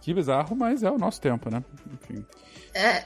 Que 0.01 0.13
bizarro, 0.13 0.55
mas 0.55 0.81
é 0.81 0.89
o 0.89 0.97
nosso 0.97 1.21
tempo, 1.21 1.49
né? 1.51 1.63
Enfim. 1.93 2.25
É, 2.73 3.03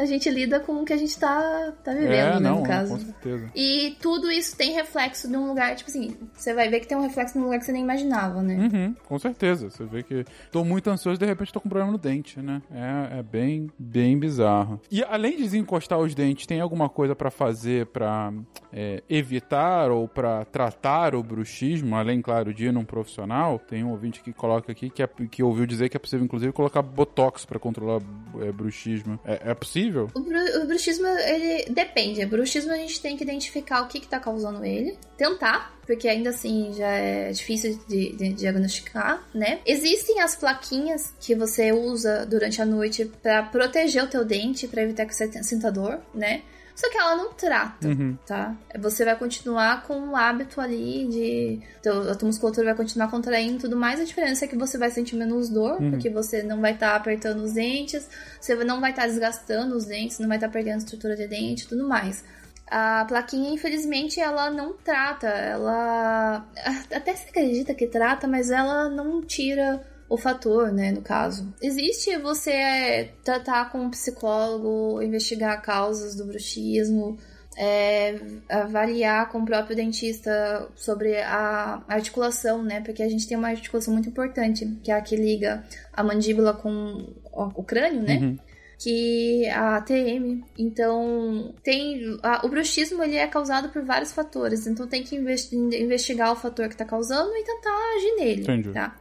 a 0.00 0.06
gente 0.06 0.30
lida 0.30 0.60
com 0.60 0.82
o 0.82 0.84
que 0.84 0.92
a 0.92 0.96
gente 0.96 1.18
tá, 1.18 1.72
tá 1.82 1.92
vivendo, 1.92 2.12
é, 2.12 2.34
né, 2.34 2.40
não, 2.40 2.60
no 2.60 2.66
caso. 2.66 2.92
com 2.92 3.00
certeza. 3.00 3.50
E 3.54 3.96
tudo 4.00 4.30
isso 4.30 4.56
tem 4.56 4.72
reflexo 4.72 5.28
num 5.28 5.48
lugar, 5.48 5.74
tipo 5.74 5.90
assim, 5.90 6.16
você 6.32 6.54
vai 6.54 6.68
ver 6.68 6.80
que 6.80 6.86
tem 6.86 6.96
um 6.96 7.02
reflexo 7.02 7.36
num 7.36 7.44
lugar 7.44 7.58
que 7.58 7.64
você 7.64 7.72
nem 7.72 7.82
imaginava, 7.82 8.40
né? 8.40 8.54
Uhum, 8.54 8.94
com 9.06 9.18
certeza. 9.18 9.68
Você 9.68 9.84
vê 9.84 10.02
que 10.02 10.24
tô 10.52 10.64
muito 10.64 10.88
ansioso 10.90 11.18
e 11.18 11.18
de 11.18 11.26
repente 11.26 11.52
tô 11.52 11.60
com 11.60 11.68
problema 11.68 11.90
no 11.90 11.98
dente, 11.98 12.40
né? 12.40 12.62
É, 12.72 13.18
é 13.18 13.22
bem, 13.22 13.68
bem 13.78 14.18
bizarro. 14.18 14.80
E 14.90 15.02
além 15.02 15.36
de 15.36 15.42
desencostar 15.42 15.98
os 15.98 16.14
dentes, 16.14 16.46
tem 16.46 16.60
alguma 16.60 16.88
coisa 16.88 17.16
pra 17.16 17.30
fazer 17.30 17.86
pra 17.86 18.32
é, 18.72 19.02
evitar 19.08 19.90
ou 19.90 20.06
pra 20.06 20.44
tratar 20.44 21.14
o 21.16 21.22
bruxismo, 21.22 21.96
além, 21.96 22.22
claro, 22.22 22.54
de 22.54 22.66
ir 22.66 22.72
num 22.72 22.84
profissional? 22.84 23.58
Tem 23.58 23.82
um 23.82 23.90
ouvinte 23.90 24.22
que 24.22 24.32
coloca 24.32 24.70
aqui 24.70 24.88
que, 24.88 25.02
é, 25.02 25.08
que 25.30 25.42
ouviu 25.42 25.66
dizer 25.66 25.88
que 25.88 25.96
é 25.96 26.00
possível, 26.00 26.24
inclusive, 26.24 26.52
colocar 26.52 26.80
botox 26.82 27.44
pra 27.44 27.58
controlar 27.58 28.00
é, 28.40 28.52
bruxismo. 28.52 28.83
É, 29.24 29.50
é 29.50 29.54
possível? 29.54 30.10
O, 30.14 30.20
bru- 30.20 30.62
o 30.62 30.66
bruxismo, 30.66 31.06
ele 31.06 31.64
depende. 31.70 32.24
O 32.24 32.28
bruxismo 32.28 32.72
a 32.72 32.76
gente 32.76 33.00
tem 33.00 33.16
que 33.16 33.22
identificar 33.24 33.82
o 33.82 33.88
que, 33.88 34.00
que 34.00 34.08
tá 34.08 34.18
causando 34.20 34.64
ele, 34.64 34.96
tentar, 35.16 35.78
porque 35.86 36.08
ainda 36.08 36.30
assim 36.30 36.72
já 36.76 36.88
é 36.90 37.30
difícil 37.30 37.78
de, 37.88 38.12
de 38.16 38.32
diagnosticar, 38.32 39.22
né? 39.34 39.60
Existem 39.66 40.20
as 40.20 40.34
plaquinhas 40.36 41.12
que 41.20 41.34
você 41.34 41.72
usa 41.72 42.24
durante 42.26 42.60
a 42.60 42.64
noite 42.66 43.10
pra 43.22 43.42
proteger 43.42 44.02
o 44.04 44.08
teu 44.08 44.24
dente, 44.24 44.66
pra 44.68 44.82
evitar 44.82 45.06
que 45.06 45.14
você 45.14 45.30
sinta 45.42 45.70
dor, 45.70 46.00
né? 46.14 46.42
Só 46.74 46.90
que 46.90 46.98
ela 46.98 47.14
não 47.14 47.32
trata, 47.32 47.86
Uhum. 47.86 48.18
tá? 48.26 48.52
Você 48.80 49.04
vai 49.04 49.16
continuar 49.16 49.84
com 49.86 50.08
o 50.10 50.16
hábito 50.16 50.60
ali 50.60 51.06
de. 51.08 51.60
teu- 51.82 52.10
a 52.10 52.14
tua 52.16 52.26
musculatura 52.26 52.66
vai 52.66 52.74
continuar 52.74 53.08
contraindo 53.08 53.56
e 53.56 53.60
tudo 53.60 53.76
mais. 53.76 54.00
A 54.00 54.04
diferença 54.04 54.44
é 54.44 54.48
que 54.48 54.56
você 54.56 54.76
vai 54.76 54.90
sentir 54.90 55.14
menos 55.14 55.48
dor, 55.48 55.80
Uhum. 55.80 55.90
porque 55.92 56.10
você 56.10 56.42
não 56.42 56.60
vai 56.60 56.72
estar 56.72 56.96
apertando 56.96 57.42
os 57.44 57.52
dentes, 57.52 58.08
você 58.40 58.56
não 58.64 58.80
vai 58.80 58.90
estar 58.90 59.06
desgastando 59.06 59.76
os 59.76 59.84
dentes, 59.84 60.18
não 60.18 60.26
vai 60.26 60.36
estar 60.36 60.48
perdendo 60.48 60.78
estrutura 60.78 61.14
de 61.14 61.28
dente 61.28 61.64
e 61.64 61.68
tudo 61.68 61.86
mais. 61.88 62.24
A 62.68 63.04
plaquinha, 63.04 63.50
infelizmente, 63.50 64.18
ela 64.18 64.50
não 64.50 64.72
trata, 64.72 65.28
ela. 65.28 66.44
Até 66.92 67.14
se 67.14 67.28
acredita 67.28 67.72
que 67.74 67.86
trata, 67.86 68.26
mas 68.26 68.50
ela 68.50 68.88
não 68.88 69.20
tira 69.22 69.80
o 70.08 70.16
fator, 70.18 70.70
né, 70.72 70.92
no 70.92 71.00
caso. 71.02 71.52
Existe 71.62 72.16
você 72.18 72.50
é, 72.50 73.12
tratar 73.24 73.70
com 73.72 73.78
um 73.78 73.90
psicólogo, 73.90 75.02
investigar 75.02 75.60
causas 75.62 76.14
do 76.14 76.24
bruxismo, 76.24 77.18
é, 77.56 78.18
avaliar 78.48 79.28
com 79.30 79.38
o 79.38 79.44
próprio 79.44 79.76
dentista 79.76 80.68
sobre 80.74 81.16
a 81.22 81.82
articulação, 81.88 82.62
né? 82.62 82.80
Porque 82.80 83.02
a 83.02 83.08
gente 83.08 83.26
tem 83.28 83.36
uma 83.36 83.48
articulação 83.48 83.92
muito 83.94 84.08
importante, 84.08 84.66
que 84.82 84.90
é 84.90 84.94
a 84.94 85.00
que 85.00 85.14
liga 85.16 85.64
a 85.92 86.02
mandíbula 86.02 86.52
com 86.52 87.12
o 87.32 87.62
crânio, 87.62 88.02
né? 88.02 88.16
Uhum. 88.16 88.38
que 88.76 89.46
a 89.48 89.76
ATM. 89.76 90.42
Então, 90.58 91.54
tem 91.62 92.18
a- 92.22 92.44
o 92.44 92.48
bruxismo 92.48 93.02
ele 93.04 93.16
é 93.16 93.26
causado 93.26 93.68
por 93.70 93.82
vários 93.84 94.12
fatores, 94.12 94.66
então 94.66 94.86
tem 94.86 95.02
que 95.02 95.14
investi- 95.16 95.54
investigar 95.56 96.32
o 96.32 96.36
fator 96.36 96.68
que 96.68 96.76
tá 96.76 96.84
causando 96.84 97.30
e 97.34 97.44
tentar 97.44 97.70
agir 97.96 98.16
nele, 98.18 98.42
Entendi. 98.42 98.72
tá? 98.72 98.94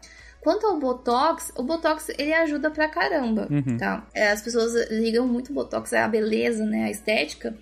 Quanto 0.44 0.66
ao 0.68 0.78
Botox, 0.78 1.52
o 1.56 1.64
Botox 1.64 2.10
ele 2.18 2.34
ajuda 2.34 2.70
pra 2.70 2.88
caramba, 2.90 3.48
Uhum. 3.50 3.78
tá? 3.78 4.06
É, 4.14 4.30
as 4.32 4.42
pessoas 4.42 4.74
ligam 4.92 5.26
muito 5.28 5.52
o 5.52 5.54
Botox 5.54 5.94
à 5.94 6.08
beleza, 6.08 6.66
né, 6.66 6.84
à 6.86 6.92
estética, 6.92 7.56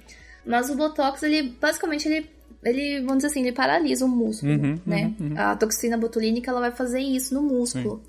mas 0.45 0.69
o 0.69 0.75
Botox 0.75 1.21
ele 1.23 1.43
basicamente 1.61 2.07
ele 2.07 2.29
ele, 2.63 2.99
vamos 2.99 3.17
dizer 3.17 3.27
assim, 3.27 3.41
ele 3.41 3.51
paralisa 3.53 4.05
o 4.05 4.07
músculo, 4.07 4.51
Uhum, 4.51 4.79
né? 4.85 5.13
uhum, 5.19 5.29
uhum. 5.29 5.33
A 5.39 5.55
toxina 5.55 5.97
botulínica 5.97 6.51
ela 6.51 6.59
vai 6.59 6.71
fazer 6.71 6.99
isso 6.99 7.33
no 7.33 7.41
músculo. 7.41 8.03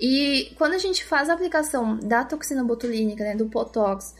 E 0.00 0.52
quando 0.56 0.74
a 0.74 0.78
gente 0.78 1.04
faz 1.04 1.28
a 1.28 1.32
aplicação 1.34 1.96
da 1.98 2.22
toxina 2.24 2.62
botulínica, 2.62 3.24
né, 3.24 3.34
do 3.34 3.46
Botox, 3.46 4.14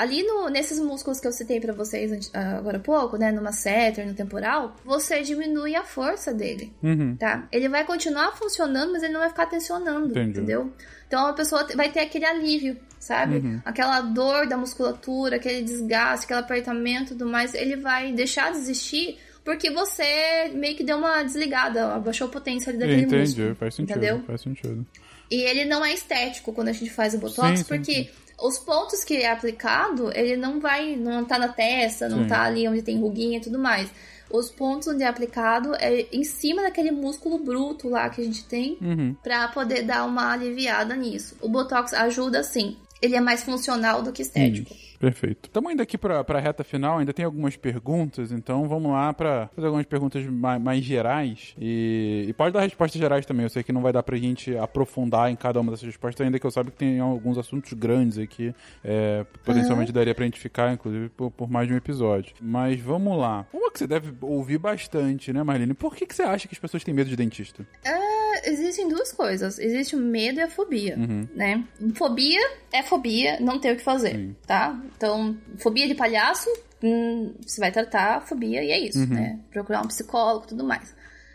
ali 0.00 0.22
no, 0.22 0.48
nesses 0.48 0.78
músculos 0.78 1.20
que 1.20 1.26
eu 1.28 1.32
citei 1.32 1.60
pra 1.60 1.72
vocês 1.72 2.30
ah, 2.32 2.56
agora 2.58 2.78
há 2.78 2.80
pouco, 2.80 3.16
né, 3.16 3.30
no 3.30 3.42
masseter, 3.42 4.06
no 4.06 4.14
temporal, 4.14 4.74
você 4.84 5.22
diminui 5.22 5.74
a 5.76 5.84
força 5.84 6.32
dele, 6.32 6.72
Uhum. 6.82 7.16
tá? 7.16 7.46
Ele 7.52 7.68
vai 7.68 7.84
continuar 7.84 8.32
funcionando, 8.36 8.92
mas 8.92 9.02
ele 9.02 9.12
não 9.12 9.20
vai 9.20 9.28
ficar 9.28 9.46
tensionando, 9.46 10.08
Entendi. 10.08 10.30
entendeu? 10.30 10.72
Então 11.06 11.26
a 11.26 11.32
pessoa 11.32 11.66
vai 11.74 11.90
ter 11.90 12.00
aquele 12.00 12.24
alívio, 12.24 12.76
sabe? 12.98 13.36
Uhum. 13.36 13.60
Aquela 13.64 14.00
dor 14.00 14.46
da 14.46 14.56
musculatura, 14.56 15.36
aquele 15.36 15.62
desgaste, 15.62 16.24
aquele 16.24 16.40
apertamento 16.40 17.12
e 17.12 17.16
tudo 17.16 17.26
mais, 17.30 17.52
ele 17.54 17.76
vai 17.76 18.12
deixar 18.12 18.52
de 18.52 18.58
existir 18.58 19.18
porque 19.44 19.70
você 19.70 20.50
meio 20.54 20.76
que 20.76 20.84
deu 20.84 20.98
uma 20.98 21.22
desligada, 21.22 21.94
abaixou 21.94 22.26
a 22.28 22.30
potência 22.30 22.70
ali 22.70 22.78
daquele 22.78 23.02
Entendi, 23.02 23.20
músculo. 23.22 23.54
faz 23.56 23.74
sentido. 23.74 23.96
Entendeu? 23.96 24.22
Faz 24.26 24.40
sentido. 24.42 24.86
E 25.30 25.36
ele 25.42 25.64
não 25.64 25.84
é 25.84 25.94
estético 25.94 26.52
quando 26.52 26.68
a 26.68 26.72
gente 26.72 26.90
faz 26.90 27.14
o 27.14 27.18
Botox, 27.18 27.50
Sim, 27.50 27.56
sim, 27.56 27.64
porque 27.64 27.94
sim. 27.94 28.08
Os 28.42 28.58
pontos 28.58 29.04
que 29.04 29.16
é 29.16 29.30
aplicado, 29.30 30.10
ele 30.16 30.36
não 30.36 30.60
vai, 30.60 30.96
não 30.96 31.24
tá 31.24 31.38
na 31.38 31.48
testa, 31.48 32.08
não 32.08 32.22
Sim. 32.22 32.28
tá 32.28 32.42
ali 32.44 32.66
onde 32.68 32.82
tem 32.82 32.98
ruguinha 32.98 33.38
e 33.38 33.40
tudo 33.40 33.58
mais. 33.58 33.88
Os 34.30 34.48
pontos 34.50 34.86
onde 34.88 35.02
é 35.02 35.06
aplicado 35.06 35.74
é 35.74 36.06
em 36.12 36.22
cima 36.22 36.62
daquele 36.62 36.92
músculo 36.92 37.38
bruto 37.38 37.88
lá 37.88 38.08
que 38.08 38.20
a 38.20 38.24
gente 38.24 38.44
tem, 38.44 38.78
Uhum. 38.80 39.14
pra 39.22 39.48
poder 39.48 39.82
dar 39.82 40.04
uma 40.04 40.32
aliviada 40.32 40.94
nisso. 40.94 41.36
O 41.40 41.48
Botox 41.48 41.92
ajuda 41.92 42.42
sim. 42.44 42.76
Ele 43.02 43.16
é 43.16 43.20
mais 43.20 43.42
funcional 43.42 44.02
do 44.02 44.12
que 44.12 44.22
estético. 44.22 44.72
Isso, 44.72 44.89
Perfeito. 45.00 45.48
Estamos 45.48 45.72
indo 45.72 45.80
aqui 45.80 45.96
para 45.96 46.20
a 46.20 46.38
reta 46.38 46.62
final, 46.62 46.98
ainda 46.98 47.14
tem 47.14 47.24
algumas 47.24 47.56
perguntas, 47.56 48.30
então 48.30 48.68
vamos 48.68 48.92
lá 48.92 49.14
para 49.14 49.48
fazer 49.56 49.66
algumas 49.66 49.86
perguntas 49.86 50.22
mais, 50.26 50.60
mais 50.60 50.84
gerais. 50.84 51.54
E, 51.58 52.26
e 52.28 52.32
pode 52.34 52.52
dar 52.52 52.60
respostas 52.60 53.00
gerais 53.00 53.24
também, 53.24 53.44
eu 53.44 53.48
sei 53.48 53.62
que 53.62 53.72
não 53.72 53.80
vai 53.80 53.94
dar 53.94 54.02
pra 54.02 54.14
gente 54.18 54.54
aprofundar 54.58 55.30
em 55.30 55.36
cada 55.36 55.58
uma 55.58 55.70
dessas 55.70 55.86
respostas, 55.86 56.22
ainda 56.22 56.38
que 56.38 56.46
eu 56.46 56.50
saiba 56.50 56.70
que 56.70 56.76
tem 56.76 57.00
alguns 57.00 57.38
assuntos 57.38 57.72
grandes 57.72 58.18
aqui, 58.18 58.54
é, 58.84 59.24
potencialmente 59.42 59.90
daria 59.90 60.14
pra 60.14 60.26
gente 60.26 60.38
ficar, 60.38 60.70
inclusive, 60.70 61.08
por, 61.08 61.30
por 61.30 61.50
mais 61.50 61.66
de 61.66 61.72
um 61.72 61.78
episódio. 61.78 62.34
Mas 62.38 62.78
vamos 62.78 63.18
lá. 63.18 63.46
Uma 63.54 63.72
que 63.72 63.78
você 63.78 63.86
deve 63.86 64.12
ouvir 64.20 64.58
bastante, 64.58 65.32
né, 65.32 65.42
Marlene? 65.42 65.72
Por 65.72 65.96
que, 65.96 66.04
que 66.04 66.14
você 66.14 66.24
acha 66.24 66.46
que 66.46 66.54
as 66.54 66.58
pessoas 66.58 66.84
têm 66.84 66.92
medo 66.92 67.08
de 67.08 67.16
dentista? 67.16 67.66
É, 67.82 68.29
Existem 68.44 68.88
duas 68.88 69.12
coisas. 69.12 69.58
Existe 69.58 69.94
o 69.96 69.98
medo 69.98 70.38
e 70.40 70.42
a 70.42 70.48
fobia, 70.50 70.96
Uhum. 70.98 71.28
né? 71.34 71.64
Fobia 71.94 72.40
é 72.72 72.82
fobia, 72.82 73.38
não 73.40 73.58
tem 73.60 73.72
o 73.72 73.76
que 73.76 73.82
fazer, 73.82 74.14
Sim. 74.16 74.36
tá? 74.46 74.80
Então, 74.96 75.36
fobia 75.58 75.86
de 75.88 75.94
palhaço, 75.94 76.48
hum, 76.82 77.32
você 77.46 77.60
vai 77.60 77.70
tratar 77.72 78.16
a 78.16 78.20
fobia 78.20 78.62
e 78.62 78.70
é 78.70 78.78
isso, 78.78 78.98
Uhum. 78.98 79.06
né? 79.06 79.38
Procurar 79.50 79.82
um 79.82 79.88
psicólogo 79.88 80.44
e 80.46 80.48
tudo 80.48 80.64
mais. 80.64 80.94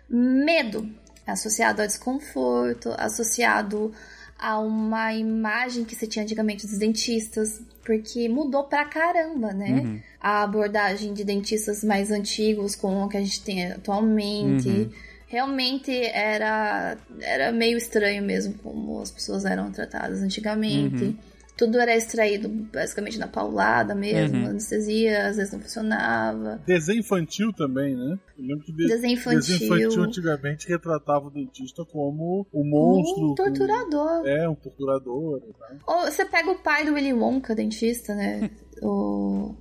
Medo 0.09 0.89
é 1.25 1.31
associado 1.31 1.81
ao 1.81 1.87
desconforto, 1.87 2.93
associado 2.97 3.91
a 4.37 4.59
uma 4.59 5.13
imagem 5.13 5.85
que 5.85 5.95
você 5.95 6.05
tinha 6.05 6.23
antigamente 6.23 6.67
dos 6.67 6.77
dentistas, 6.77 7.61
porque 7.85 8.27
mudou 8.27 8.65
pra 8.65 8.85
caramba, 8.85 9.53
né? 9.53 9.69
Uhum. 9.83 9.99
A 10.19 10.43
abordagem 10.43 11.13
de 11.13 11.23
dentistas 11.23 11.83
mais 11.83 12.11
antigos 12.11 12.75
com 12.75 13.03
o 13.03 13.07
que 13.09 13.15
a 13.17 13.21
gente 13.21 13.41
tem 13.43 13.71
atualmente. 13.71 14.67
Uhum. 14.67 14.89
Realmente 15.27 15.91
era, 16.07 16.97
era 17.21 17.51
meio 17.51 17.77
estranho 17.77 18.23
mesmo 18.23 18.53
como 18.59 19.01
as 19.01 19.11
pessoas 19.11 19.43
eram 19.45 19.71
tratadas 19.71 20.21
antigamente. 20.21 21.03
Uhum. 21.05 21.17
Tudo 21.57 21.79
era 21.79 21.95
extraído 21.95 22.49
basicamente 22.49 23.17
na 23.17 23.27
paulada 23.29 23.95
mesmo, 23.95 24.39
Uhum. 24.39 24.47
anestesia, 24.49 25.27
às 25.29 25.37
vezes 25.37 25.53
não 25.53 25.61
funcionava. 25.61 26.61
Desenho 26.67 26.99
infantil 26.99 27.53
também, 27.53 27.95
né? 27.95 28.19
Eu 28.37 28.43
lembro 28.45 28.65
que 28.65 28.73
de- 28.73 28.87
Desenho 28.87 29.13
infantil. 29.13 29.39
desenho 29.39 29.63
infantil 29.81 30.03
antigamente 30.03 30.67
retratava 30.67 31.27
o 31.27 31.31
dentista 31.31 31.85
como 31.85 32.45
o 32.51 32.63
monstro. 32.65 33.31
Um 33.31 33.35
torturador. 33.35 34.21
com- 34.21 34.27
É, 34.27 34.49
um 34.49 34.55
torturador. 34.55 35.41
tal. 35.57 35.99
Ou 36.01 36.11
você 36.11 36.25
pega 36.25 36.51
o 36.51 36.59
pai 36.59 36.83
do 36.85 36.93
Willy 36.93 37.13
Wonka, 37.13 37.55
dentista, 37.55 38.13
né? 38.13 38.49
o... 38.83 39.55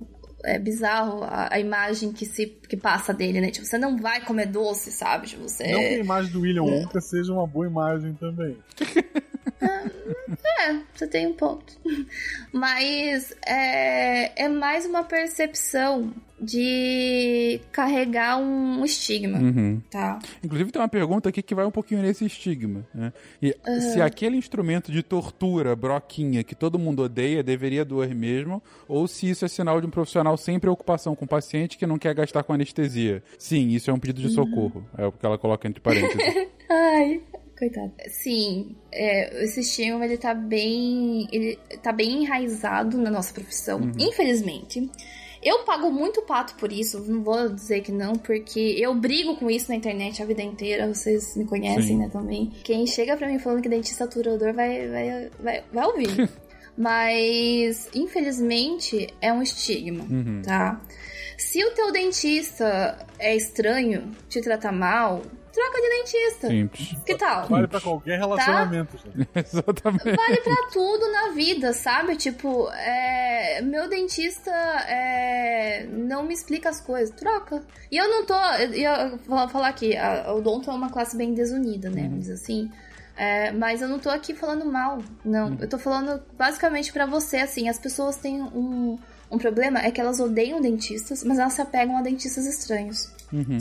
É 0.45 0.59
bizarro 0.59 1.23
a, 1.23 1.53
a 1.53 1.59
imagem 1.59 2.11
que 2.11 2.25
se 2.25 2.45
que 2.45 2.77
passa 2.77 3.13
dele, 3.13 3.41
né? 3.41 3.51
Tipo, 3.51 3.65
você 3.65 3.77
não 3.77 3.97
vai 3.97 4.23
comer 4.23 4.45
doce, 4.47 4.91
sabe? 4.91 5.27
Tipo, 5.27 5.43
você... 5.43 5.71
Não 5.71 5.79
que 5.79 5.85
a 5.85 5.99
imagem 5.99 6.31
do 6.31 6.41
William 6.41 6.63
Wonka 6.63 7.01
seja 7.01 7.33
uma 7.33 7.47
boa 7.47 7.67
imagem 7.67 8.13
também. 8.13 8.57
é, 9.61 10.79
você 10.93 11.07
tem 11.07 11.27
um 11.27 11.33
ponto. 11.33 11.73
Mas 12.51 13.35
é, 13.45 14.43
é 14.45 14.49
mais 14.49 14.85
uma 14.85 15.03
percepção 15.03 16.13
de 16.39 17.61
carregar 17.71 18.37
um 18.37 18.83
estigma, 18.83 19.39
Uhum. 19.39 19.81
tá? 19.89 20.19
Inclusive 20.43 20.69
tem 20.71 20.81
uma 20.81 20.87
pergunta 20.89 21.29
aqui 21.29 21.41
que 21.41 21.55
vai 21.55 21.65
um 21.65 21.71
pouquinho 21.71 22.01
nesse 22.01 22.25
estigma, 22.25 22.85
né? 22.93 23.13
E 23.41 23.55
se 23.79 24.01
aquele 24.01 24.35
instrumento 24.35 24.91
de 24.91 25.01
tortura, 25.01 25.75
broquinha, 25.77 26.43
que 26.43 26.53
todo 26.53 26.77
mundo 26.77 27.03
odeia, 27.03 27.41
deveria 27.41 27.85
doer 27.85 28.13
mesmo, 28.13 28.61
ou 28.87 29.07
se 29.07 29.29
isso 29.29 29.45
é 29.45 29.47
sinal 29.47 29.79
de 29.79 29.87
um 29.87 29.89
profissional 29.89 30.35
sem 30.35 30.59
preocupação 30.59 31.15
com 31.15 31.23
o 31.23 31.27
paciente 31.27 31.77
que 31.77 31.87
não 31.87 31.97
quer 31.97 32.13
gastar 32.13 32.43
com 32.43 32.51
anestesia. 32.51 33.23
Sim, 33.39 33.69
isso 33.69 33.89
é 33.89 33.93
um 33.93 33.99
pedido 33.99 34.21
de 34.21 34.29
socorro. 34.33 34.85
É 34.97 35.05
o 35.05 35.13
que 35.13 35.25
ela 35.25 35.37
coloca 35.37 35.67
entre 35.69 35.79
parênteses. 35.79 36.47
Ai, 36.69 37.21
coitada. 37.57 37.91
Sim, 38.09 38.75
é, 38.91 39.43
esse 39.43 39.61
estigma 39.61 40.03
ele 40.05 40.17
tá 40.17 40.33
bem, 40.33 41.27
ele 41.31 41.57
tá 41.81 41.91
bem 41.91 42.23
enraizado 42.23 42.97
na 42.97 43.09
nossa 43.09 43.33
profissão, 43.33 43.91
infelizmente. 43.97 44.89
Eu 45.43 45.59
pago 45.59 45.91
muito 45.91 46.23
pato 46.23 46.55
por 46.55 46.71
isso, 46.71 46.99
não 47.07 47.21
vou 47.23 47.49
dizer 47.49 47.81
que 47.81 47.91
não, 47.91 48.13
porque 48.13 48.59
eu 48.79 48.95
brigo 48.95 49.35
com 49.37 49.49
isso 49.49 49.69
na 49.69 49.75
internet 49.75 50.21
a 50.21 50.25
vida 50.25 50.41
inteira, 50.41 50.91
vocês 50.91 51.35
me 51.37 51.45
conhecem, 51.45 51.83
Sim. 51.83 51.97
né, 51.97 52.09
também. 52.11 52.51
Quem 52.63 52.87
chega 52.87 53.15
pra 53.15 53.27
mim 53.27 53.37
falando 53.37 53.61
que 53.61 53.69
dentista 53.69 54.05
aturador 54.05 54.53
vai, 54.53 54.87
vai, 54.87 55.29
vai, 55.39 55.63
vai 55.71 55.85
ouvir. 55.85 56.29
Mas, 56.75 57.89
infelizmente, 57.93 59.07
é 59.21 59.31
um 59.31 59.41
estigma, 59.41 60.03
Uhum. 60.09 60.41
tá? 60.43 60.81
Se 61.37 61.63
o 61.63 61.71
teu 61.71 61.91
dentista 61.91 62.97
é 63.19 63.35
estranho, 63.35 64.11
te 64.27 64.41
trata 64.41 64.71
mal, 64.71 65.21
troca 65.55 65.81
de 65.81 65.89
dentista. 65.89 66.47
Simples. 66.49 66.95
Que 67.05 67.15
tal? 67.15 67.47
Vale 67.47 67.67
pra 67.67 67.79
qualquer 67.79 68.19
relacionamento. 68.19 68.97
gente. 68.97 69.29
Exatamente. 69.33 70.03
Vale 70.03 70.41
pra 70.41 70.69
tudo 70.71 71.11
na 71.11 71.29
vida, 71.29 71.71
sabe? 71.71 72.17
Tipo, 72.17 72.69
é, 72.71 73.61
meu 73.61 73.87
dentista 73.87 74.51
é, 74.51 75.87
não 75.89 76.23
me 76.23 76.33
explica 76.33 76.69
as 76.69 76.81
coisas. 76.81 77.15
Troca. 77.15 77.63
E 77.89 77.95
eu 77.95 78.09
não 78.09 78.25
tô. 78.25 78.35
Eu, 78.73 79.17
vou 79.25 79.47
falar 79.47 79.69
aqui, 79.69 79.95
a, 79.95 80.33
o 80.33 80.39
Odonto 80.39 80.69
é 80.69 80.73
uma 80.73 80.89
classe 80.89 81.15
bem 81.15 81.33
desunida, 81.33 81.89
né? 81.89 82.03
Vamos 82.03 82.19
dizer 82.19 82.33
assim. 82.33 82.69
É, 83.17 83.53
mas 83.53 83.81
eu 83.81 83.87
não 83.87 83.97
tô 83.97 84.09
aqui 84.09 84.33
falando 84.33 84.65
mal, 84.65 85.01
não. 85.23 85.57
Eu 85.61 85.69
tô 85.69 85.77
falando 85.77 86.21
basicamente 86.37 86.91
pra 86.91 87.05
você, 87.05 87.37
assim, 87.37 87.69
as 87.69 87.79
pessoas 87.79 88.17
têm 88.17 88.41
um, 88.41 88.99
um 89.31 89.37
problema, 89.37 89.79
é 89.79 89.89
que 89.89 90.01
elas 90.01 90.19
odeiam 90.19 90.59
dentistas, 90.59 91.23
mas 91.23 91.39
elas 91.39 91.53
se 91.53 91.61
apegam 91.61 91.97
a 91.97 92.01
dentistas 92.01 92.45
estranhos, 92.45 93.09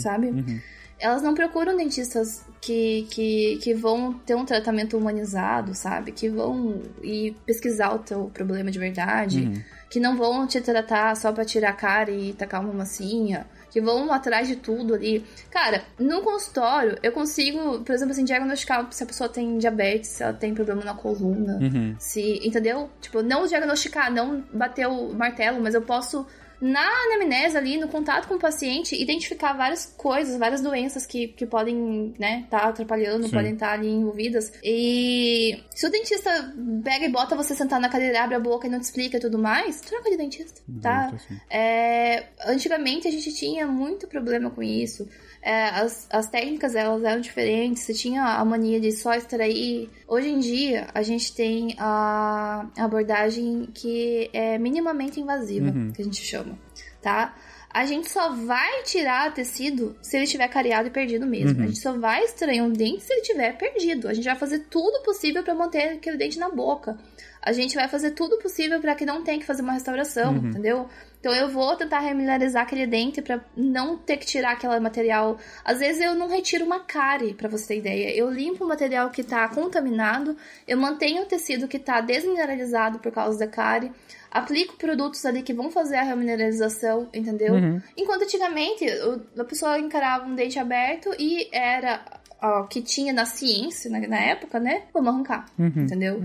sabe? 0.00 0.60
Elas 1.04 1.20
não 1.20 1.34
procuram 1.34 1.76
dentistas 1.76 2.42
que, 2.62 3.06
que, 3.10 3.58
que 3.62 3.74
vão 3.74 4.14
ter 4.14 4.34
um 4.34 4.46
tratamento 4.46 4.96
humanizado, 4.96 5.74
sabe? 5.74 6.12
Que 6.12 6.30
vão 6.30 6.80
ir 7.02 7.36
pesquisar 7.44 7.94
o 7.94 7.98
teu 7.98 8.30
problema 8.32 8.70
de 8.70 8.78
verdade. 8.78 9.62
Que 9.90 10.00
não 10.00 10.16
vão 10.16 10.46
te 10.46 10.62
tratar 10.62 11.14
só 11.14 11.30
pra 11.30 11.44
tirar 11.44 11.68
a 11.68 11.74
cara 11.74 12.10
e 12.10 12.32
tacar 12.32 12.62
uma 12.62 12.72
massinha. 12.72 13.46
Que 13.70 13.82
vão 13.82 14.10
atrás 14.10 14.48
de 14.48 14.56
tudo 14.56 14.94
ali. 14.94 15.22
Cara, 15.50 15.84
no 15.98 16.22
consultório, 16.22 16.96
eu 17.02 17.12
consigo, 17.12 17.80
por 17.80 17.94
exemplo, 17.94 18.12
assim, 18.12 18.24
diagnosticar 18.24 18.90
se 18.90 19.02
a 19.02 19.06
pessoa 19.06 19.28
tem 19.28 19.58
diabetes, 19.58 20.08
se 20.08 20.22
ela 20.22 20.32
tem 20.32 20.54
problema 20.54 20.82
na 20.84 20.94
coluna. 20.94 21.58
Se, 21.98 22.40
entendeu? 22.42 22.88
Tipo, 22.98 23.22
não 23.22 23.46
diagnosticar, 23.46 24.10
não 24.10 24.42
bater 24.50 24.88
o 24.88 25.12
martelo, 25.12 25.60
mas 25.60 25.74
eu 25.74 25.82
posso 25.82 26.26
na 26.64 26.88
anamnese 27.12 27.58
ali, 27.58 27.76
no 27.76 27.88
contato 27.88 28.26
com 28.26 28.36
o 28.36 28.38
paciente, 28.38 28.98
identificar 28.98 29.52
várias 29.52 29.84
coisas, 29.98 30.38
várias 30.38 30.62
doenças 30.62 31.04
que, 31.04 31.28
que 31.28 31.44
podem, 31.44 32.14
né, 32.18 32.46
tá 32.48 32.68
atrapalhando, 32.68 33.26
Sim. 33.26 33.32
podem 33.32 33.52
estar 33.52 33.72
ali 33.72 33.90
envolvidas. 33.90 34.50
E 34.62 35.62
se 35.74 35.86
o 35.86 35.90
dentista 35.90 36.54
pega 36.82 37.04
e 37.04 37.10
bota 37.10 37.36
você 37.36 37.54
sentar 37.54 37.78
na 37.78 37.90
cadeira, 37.90 38.24
abre 38.24 38.36
a 38.36 38.40
boca 38.40 38.66
e 38.66 38.70
não 38.70 38.80
te 38.80 38.84
explica 38.84 39.18
e 39.18 39.20
tudo 39.20 39.38
mais, 39.38 39.82
troca 39.82 40.08
de 40.08 40.16
dentista, 40.16 40.62
tá? 40.80 41.12
Assim. 41.14 41.38
É, 41.50 42.28
antigamente 42.46 43.06
a 43.06 43.10
gente 43.10 43.34
tinha 43.34 43.66
muito 43.66 44.06
problema 44.06 44.48
com 44.48 44.62
isso. 44.62 45.06
É, 45.44 45.64
as, 45.68 46.06
as 46.10 46.26
técnicas 46.30 46.74
elas 46.74 47.04
eram 47.04 47.20
diferentes, 47.20 47.82
você 47.82 47.92
tinha 47.92 48.24
a 48.24 48.44
mania 48.46 48.80
de 48.80 48.90
só 48.90 49.12
extrair. 49.12 49.90
Hoje 50.08 50.30
em 50.30 50.38
dia 50.38 50.88
a 50.94 51.02
gente 51.02 51.34
tem 51.34 51.76
a 51.78 52.66
abordagem 52.78 53.68
que 53.74 54.30
é 54.32 54.56
minimamente 54.56 55.20
invasiva, 55.20 55.70
que 55.92 56.00
a 56.00 56.04
gente 56.04 56.24
chama, 56.24 56.53
tá? 57.02 57.34
A 57.74 57.84
gente 57.86 58.08
só 58.08 58.30
vai 58.30 58.84
tirar 58.84 59.34
tecido 59.34 59.96
se 60.00 60.16
ele 60.16 60.24
estiver 60.24 60.46
cariado 60.46 60.86
e 60.86 60.92
perdido 60.92 61.26
mesmo. 61.26 61.60
A 61.60 61.66
gente 61.66 61.80
só 61.80 61.98
vai 61.98 62.22
extrair 62.22 62.62
um 62.62 62.70
dente 62.70 63.02
se 63.02 63.12
ele 63.12 63.22
estiver 63.22 63.58
perdido. 63.58 64.06
A 64.06 64.14
gente 64.14 64.24
vai 64.24 64.36
fazer 64.36 64.60
tudo 64.70 65.02
possível 65.02 65.42
para 65.42 65.56
manter 65.56 65.94
aquele 65.94 66.16
dente 66.16 66.38
na 66.38 66.48
boca. 66.48 66.96
A 67.42 67.52
gente 67.52 67.74
vai 67.74 67.88
fazer 67.88 68.12
tudo 68.12 68.38
possível 68.38 68.80
para 68.80 68.94
que 68.94 69.04
não 69.04 69.24
tenha 69.24 69.40
que 69.40 69.44
fazer 69.44 69.60
uma 69.62 69.72
restauração, 69.72 70.36
entendeu? 70.36 70.88
Então 71.20 71.34
eu 71.34 71.48
vou 71.48 71.74
tentar 71.74 72.00
remineralizar 72.00 72.62
aquele 72.62 72.86
dente 72.86 73.20
para 73.20 73.44
não 73.56 73.98
ter 73.98 74.18
que 74.18 74.24
tirar 74.24 74.52
aquele 74.52 74.78
material. 74.78 75.36
Às 75.64 75.80
vezes 75.80 76.00
eu 76.00 76.14
não 76.14 76.28
retiro 76.28 76.64
uma 76.64 76.80
cárie, 76.80 77.34
para 77.34 77.48
você 77.48 77.68
ter 77.68 77.78
ideia. 77.78 78.16
Eu 78.16 78.30
limpo 78.30 78.64
o 78.64 78.68
material 78.68 79.10
que 79.10 79.22
tá 79.22 79.48
contaminado, 79.48 80.36
eu 80.68 80.78
mantenho 80.78 81.22
o 81.22 81.26
tecido 81.26 81.66
que 81.66 81.78
tá 81.78 82.00
desmineralizado 82.00 82.98
por 82.98 83.10
causa 83.10 83.38
da 83.38 83.46
cárie, 83.46 83.90
aplico 84.34 84.76
produtos 84.76 85.24
ali 85.24 85.42
que 85.42 85.54
vão 85.54 85.70
fazer 85.70 85.96
a 85.96 86.02
remineralização, 86.02 87.08
entendeu? 87.14 87.54
Enquanto 87.96 88.22
antigamente 88.24 88.84
o- 88.84 89.40
a 89.40 89.44
pessoa 89.44 89.78
encarava 89.78 90.26
um 90.26 90.34
dente 90.34 90.58
aberto 90.58 91.10
e 91.18 91.48
era 91.52 92.04
ó, 92.42 92.62
o 92.62 92.66
que 92.66 92.82
tinha 92.82 93.12
na 93.12 93.24
ciência 93.24 93.90
na, 93.90 94.00
na 94.06 94.18
época, 94.18 94.58
né? 94.60 94.82
Vamos 94.92 95.08
arrancar, 95.14 95.46
entendeu? 95.84 96.20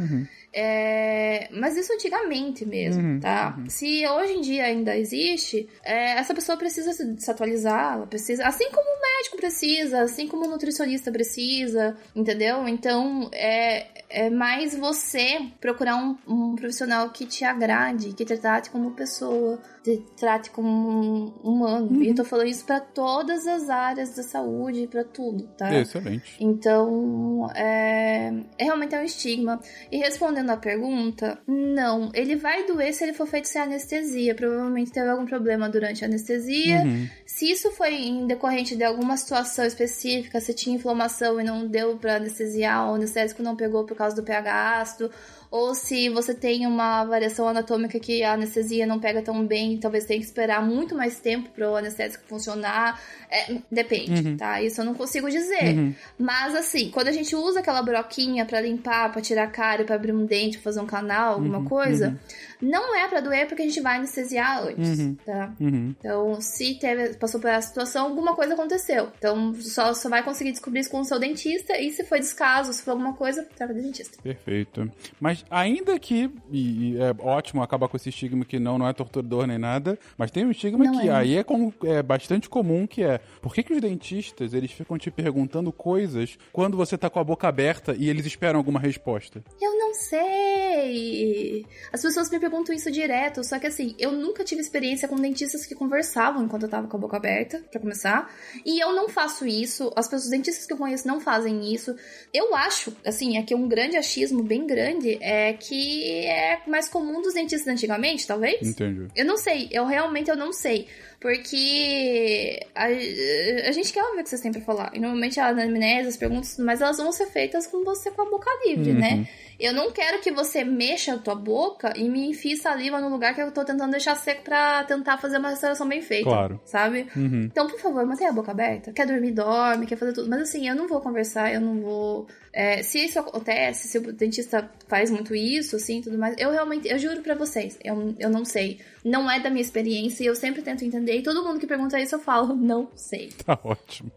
É, 0.52 1.48
mas 1.52 1.78
isso 1.78 1.94
antigamente 1.94 2.66
mesmo, 2.66 3.20
tá? 3.20 3.56
Se 3.68 4.08
hoje 4.08 4.34
em 4.34 4.42
dia 4.42 4.66
ainda 4.66 4.98
existe, 4.98 5.70
é, 5.84 6.18
essa 6.18 6.34
pessoa 6.34 6.58
precisa 6.58 6.92
se, 6.92 7.20
se 7.20 7.30
atualizar, 7.30 7.94
ela 7.94 8.08
precisa, 8.08 8.48
assim 8.48 8.70
como 8.72 8.82
o 8.82 9.02
médico 9.02 9.38
precisa, 9.38 10.02
assim 10.02 10.28
como 10.28 10.46
o 10.46 10.50
nutricionista 10.50 11.12
precisa, 11.12 11.96
entendeu? 12.16 12.68
Então 12.68 13.30
é, 13.32 13.88
é 14.10 14.30
mais 14.30 14.76
você 14.76 15.40
procurar 15.62 15.96
um, 15.98 16.18
um 16.28 16.56
profissional 16.56 17.12
que 17.12 17.26
te 17.26 17.46
agrade, 17.46 18.14
que 18.14 18.26
te 18.26 18.36
trate 18.38 18.72
como 18.72 18.92
pessoa, 18.92 19.60
te 19.84 20.04
trate 20.18 20.50
como 20.52 20.68
um 20.70 21.26
humano. 21.44 22.04
E 22.04 22.10
eu 22.10 22.16
tô 22.16 22.24
falando 22.24 22.48
isso 22.48 22.66
pra 22.66 22.80
todas 22.80 23.48
as 23.48 23.70
áreas 23.70 24.16
da 24.16 24.24
saúde, 24.24 24.88
pra 24.88 25.04
tudo, 25.04 25.48
tá? 25.58 25.74
Excelente. 25.74 26.36
Então, 26.40 27.50
é, 27.56 28.32
é 28.58 28.64
realmente 28.64 28.96
é 28.96 29.00
um 29.00 29.04
estigma. 29.04 29.60
E 29.92 29.98
respondendo 29.98 30.50
a 30.50 30.58
pergunta, 30.58 31.40
não. 31.48 32.10
Ele 32.14 32.36
vai 32.36 32.66
doer 32.66 32.94
se 32.94 33.04
ele 33.04 33.14
for 33.14 33.28
feito 33.28 33.48
sem 33.48 33.62
anestesia. 33.62 34.36
Provavelmente 34.36 34.92
teve 34.92 35.08
algum 35.08 35.26
problema 35.26 35.70
durante 35.70 36.04
a 36.04 36.08
anestesia. 36.08 36.84
Se 37.26 37.50
isso 37.50 37.72
foi 37.72 37.94
em 37.94 38.28
decorrente 38.28 38.76
de 38.76 38.84
alguma 38.84 39.16
situação 39.16 39.66
específica, 39.66 40.42
se 40.42 40.54
tinha 40.54 40.76
inflamação 40.76 41.40
e 41.40 41.44
não 41.44 41.68
deu 41.68 41.98
pra 41.98 42.18
anestesiar, 42.18 42.92
o 42.92 42.96
anestésico 42.96 43.42
não 43.42 43.56
pegou 43.56 43.86
por 43.86 43.96
causa 43.96 44.16
do 44.16 44.24
pH 44.24 44.80
ácido, 44.82 45.12
ou 45.52 45.74
se 45.74 46.10
você 46.10 46.34
tem 46.34 46.68
uma 46.68 47.04
variação 47.06 47.48
anatômica 47.48 48.00
que 48.00 48.22
a 48.24 48.34
anestesia 48.34 48.86
não 48.86 49.00
pega 49.00 49.22
tão 49.22 49.46
bem, 49.46 49.78
talvez 49.78 50.06
tenha 50.06 50.20
que 50.20 50.26
esperar 50.26 50.64
muito 50.64 50.96
mais 50.96 51.20
tempo 51.20 51.50
para 51.50 51.70
o 51.70 51.76
anestésico 51.76 52.24
funcionar. 52.28 53.02
É, 53.32 53.56
depende, 53.72 54.36
tá? 54.38 54.62
Isso 54.62 54.80
eu 54.82 54.86
não 54.86 54.94
consigo 54.94 55.28
dizer. 55.30 55.96
Mas 56.20 56.54
assim, 56.54 56.92
quando 56.92 57.08
a 57.08 57.12
gente 57.12 57.36
usa 57.36 57.62
aquela 57.62 57.82
broquinha 57.82 58.46
para 58.46 58.62
limpar, 58.62 59.12
para 59.12 59.22
tirar 59.22 59.46
a 59.46 59.48
cara, 59.48 59.84
para 59.84 59.96
abrir 59.96 60.12
um 60.12 60.26
dente, 60.26 60.60
fazer 60.60 60.82
um 60.82 60.86
canal, 60.86 61.34
alguma 61.34 61.64
coisa, 61.66 62.20
não 62.62 62.96
é 62.96 63.08
para 63.08 63.22
doer 63.22 63.48
porque 63.48 63.62
a 63.62 63.66
gente 63.66 63.80
vai 63.82 63.98
anestesiar 63.98 64.64
antes, 64.64 65.16
tá? 65.26 65.54
Uhum. 65.60 65.96
Então, 66.00 66.42
se 66.42 66.78
teve, 66.80 67.14
passou 67.16 67.40
por 67.40 67.50
essa 67.50 67.68
situação, 67.70 68.06
alguma 68.08 68.36
coisa 68.36 68.54
aconteceu. 68.54 69.10
Então, 69.18 69.54
só, 69.62 69.94
só 69.94 70.10
vai 70.10 70.24
conseguir 70.24 70.52
descobrir 70.52 70.82
isso 70.82 70.90
com 70.90 71.00
o 71.00 71.06
seu 71.06 71.20
dentista. 71.20 71.78
E 71.80 71.92
se 71.92 72.04
foi 72.04 72.20
descaso, 72.20 72.74
se 72.74 72.82
foi 72.84 72.92
alguma 72.92 73.14
coisa, 73.14 73.44
troca 73.56 73.74
de 73.74 73.82
dentista. 73.82 74.18
Perfeito. 74.22 74.92
Mas 75.20 75.46
ainda 75.50 75.98
que, 76.00 76.30
e, 76.52 76.94
e 76.94 76.98
é 77.02 77.16
ótimo 77.20 77.62
acabar 77.64 77.88
com 77.88 77.96
esse 77.98 78.10
estigma 78.10 78.44
que 78.44 78.60
não, 78.60 78.78
não 78.78 78.88
é 78.88 78.94
torturador 78.94 79.48
nem 79.48 79.58
nada, 79.58 79.98
mas 80.18 80.32
tem 80.32 80.46
um 80.46 80.52
estigma 80.52 80.84
Não 80.86 81.00
que 81.00 81.08
é. 81.08 81.12
aí 81.14 81.38
é, 81.38 81.44
com- 81.44 81.72
é 81.84 82.02
bastante 82.04 82.50
comum, 82.50 82.86
que 82.86 83.04
é 83.04 83.20
por 83.42 83.54
que, 83.54 83.64
que 83.64 83.74
os 83.74 83.82
dentistas 83.82 84.54
eles 84.54 84.72
ficam 84.72 84.98
te 84.98 85.10
perguntando 85.10 85.72
coisas 85.72 86.38
quando 86.52 86.76
você 86.76 86.98
tá 86.98 87.10
com 87.10 87.20
a 87.20 87.24
boca 87.24 87.48
aberta 87.48 87.96
e 87.98 88.10
eles 88.10 88.26
esperam 88.26 88.58
alguma 88.60 88.80
resposta? 88.80 89.42
Eu 89.62 89.78
não 89.78 89.94
sei. 89.94 91.66
As 91.92 92.02
pessoas 92.02 92.30
me 92.30 92.40
perguntam 92.40 92.49
isso 92.74 92.92
direto, 92.92 93.44
só 93.44 93.58
que 93.60 93.68
assim, 93.68 93.96
eu 93.98 94.12
nunca 94.12 94.44
tive 94.44 94.62
experiência 94.62 95.08
com 95.08 95.16
dentistas 95.16 95.66
que 95.66 95.74
conversavam 95.76 96.44
enquanto 96.44 96.64
eu 96.64 96.70
tava 96.70 96.88
com 96.88 96.98
a 96.98 97.00
boca 97.00 97.18
aberta, 97.18 97.64
para 97.72 97.80
começar. 97.80 98.30
E 98.66 98.80
eu 98.84 98.94
não 98.94 99.08
faço 99.10 99.46
isso, 99.48 99.92
as 99.96 100.08
pessoas 100.08 100.30
dentistas 100.30 100.66
que 100.66 100.74
eu 100.74 100.78
conheço 100.78 101.08
não 101.08 101.20
fazem 101.20 101.74
isso. 101.74 101.96
Eu 102.34 102.56
acho, 102.56 102.96
assim, 103.06 103.38
aqui 103.38 103.56
um 103.56 103.68
grande 103.68 103.98
achismo 103.98 104.44
bem 104.44 104.66
grande 104.68 105.18
é 105.22 105.54
que 105.54 106.26
é 106.26 106.62
mais 106.68 106.88
comum 106.90 107.22
dos 107.22 107.34
dentistas 107.34 107.68
antigamente, 107.68 108.26
talvez? 108.28 108.68
Entendi. 108.68 109.08
Eu 109.16 109.26
não 109.26 109.38
sei, 109.38 109.68
eu 109.72 109.86
realmente 109.86 110.30
eu 110.30 110.36
não 110.38 110.52
sei. 110.54 110.88
Porque 111.20 112.66
a, 112.74 112.86
a 112.86 113.72
gente 113.72 113.92
quer 113.92 114.04
ouvir 114.04 114.22
o 114.22 114.24
que 114.24 114.30
vocês 114.30 114.42
têm 114.42 114.52
pra 114.52 114.62
falar. 114.62 114.92
E 114.94 115.00
normalmente 115.00 115.40
a 115.40 115.48
anamnese, 115.48 116.10
as 116.10 116.18
perguntas, 116.18 116.58
mas 116.58 116.82
elas 116.82 116.98
vão 116.98 117.12
ser 117.12 117.28
feitas 117.28 117.68
com 117.68 117.84
você 117.84 118.10
com 118.12 118.22
a 118.22 118.30
boca 118.30 118.50
livre, 118.66 118.92
Uhum. 118.92 119.00
né? 119.00 119.28
Eu 119.60 119.74
não 119.74 119.92
quero 119.92 120.22
que 120.22 120.32
você 120.32 120.64
mexa 120.64 121.16
a 121.16 121.18
tua 121.18 121.36
boca 121.36 121.94
e 121.98 122.08
me 122.08 122.30
enfie 122.30 122.56
saliva 122.56 123.02
no 123.02 123.10
lugar 123.10 123.36
que 123.36 123.42
eu 123.42 123.52
tô 123.52 123.66
tentando 123.66 123.92
deixar 123.92 124.16
seco 124.16 124.44
pra 124.44 124.84
tentar 124.86 125.18
fazer 125.18 125.38
uma 125.38 125.50
restauração 125.50 125.88
bem 125.88 126.02
feita. 126.02 126.30
Claro. 126.30 126.62
Sabe? 126.64 127.08
Uhum. 127.16 127.44
Então, 127.44 127.68
por 127.68 127.80
favor, 127.80 128.06
mantenha 128.06 128.30
a 128.30 128.34
boca 128.34 128.52
aberta. 128.52 128.94
Quer 128.94 129.06
dormir, 129.06 129.32
dorme, 129.32 129.86
quer 129.86 129.98
fazer 129.98 130.14
tudo. 130.14 130.30
Mas 130.30 130.42
assim, 130.42 130.68
eu 130.68 130.76
não 130.76 130.88
vou 130.88 131.02
conversar, 131.02 131.54
eu 131.54 131.60
não 131.60 131.82
vou. 131.82 132.28
é, 132.54 132.82
se 132.82 133.04
isso 133.04 133.20
acontece, 133.20 133.88
se 133.90 133.98
o 133.98 134.14
dentista 134.14 134.70
faz 134.88 135.12
muito 135.12 135.36
isso, 135.36 135.76
assim, 135.76 136.02
tudo 136.02 136.18
mais, 136.18 136.36
eu 136.38 136.52
realmente, 136.52 136.88
eu 136.88 136.98
juro 136.98 137.22
pra 137.22 137.36
vocês, 137.36 137.78
eu, 137.84 138.16
eu 138.18 138.30
não 138.30 138.46
sei. 138.46 138.80
Não 139.04 139.30
é 139.30 139.40
da 139.40 139.50
minha 139.50 139.62
experiência 139.62 140.24
e 140.24 140.28
eu 140.28 140.36
sempre 140.36 140.62
tento 140.62 140.86
entender. 140.86 141.18
E 141.18 141.24
todo 141.24 141.44
mundo 141.44 141.60
que 141.60 141.68
pergunta 141.68 142.00
isso, 142.00 142.16
eu 142.16 142.20
falo, 142.20 142.56
não 142.58 142.90
sei. 142.96 143.30
Tá 143.46 143.60
ótimo. 143.64 144.12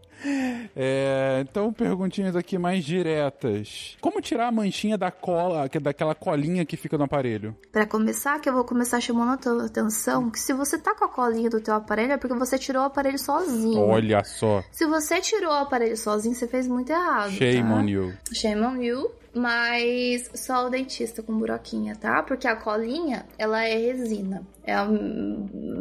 É, 0.75 1.43
então, 1.47 1.71
perguntinhas 1.71 2.35
aqui 2.35 2.57
mais 2.57 2.83
diretas. 2.83 3.97
Como 4.01 4.21
tirar 4.21 4.47
a 4.47 4.51
manchinha 4.51 4.97
da 4.97 5.11
cola, 5.11 5.67
que 5.69 5.77
é 5.77 5.81
daquela 5.81 6.15
colinha 6.15 6.65
que 6.65 6.77
fica 6.77 6.97
no 6.97 7.03
aparelho? 7.03 7.55
Pra 7.71 7.85
começar, 7.85 8.39
que 8.39 8.49
eu 8.49 8.53
vou 8.53 8.63
começar 8.63 8.99
chamando 8.99 9.33
a 9.33 9.37
tua 9.37 9.65
atenção, 9.65 10.29
que 10.29 10.39
se 10.39 10.53
você 10.53 10.77
tá 10.77 10.95
com 10.95 11.05
a 11.05 11.09
colinha 11.09 11.49
do 11.49 11.61
teu 11.61 11.73
aparelho, 11.73 12.13
é 12.13 12.17
porque 12.17 12.35
você 12.35 12.57
tirou 12.57 12.83
o 12.83 12.85
aparelho 12.85 13.19
sozinho. 13.19 13.79
Olha 13.79 14.23
só. 14.23 14.63
Se 14.71 14.85
você 14.85 15.19
tirou 15.21 15.51
o 15.51 15.57
aparelho 15.57 15.97
sozinho, 15.97 16.35
você 16.35 16.47
fez 16.47 16.67
muito 16.67 16.91
errado. 16.91 17.31
Shame 17.31 17.69
tá? 17.69 17.75
on 17.75 17.87
you. 17.87 18.13
Shame 18.33 18.61
on 18.61 18.75
you. 18.81 19.11
Mas 19.33 20.29
só 20.35 20.67
o 20.67 20.69
dentista 20.69 21.23
com 21.23 21.37
buraquinha, 21.37 21.95
tá? 21.95 22.21
Porque 22.21 22.47
a 22.47 22.55
colinha, 22.55 23.25
ela 23.37 23.63
é 23.65 23.75
resina. 23.75 24.43
É 24.63 24.79
o 24.81 24.87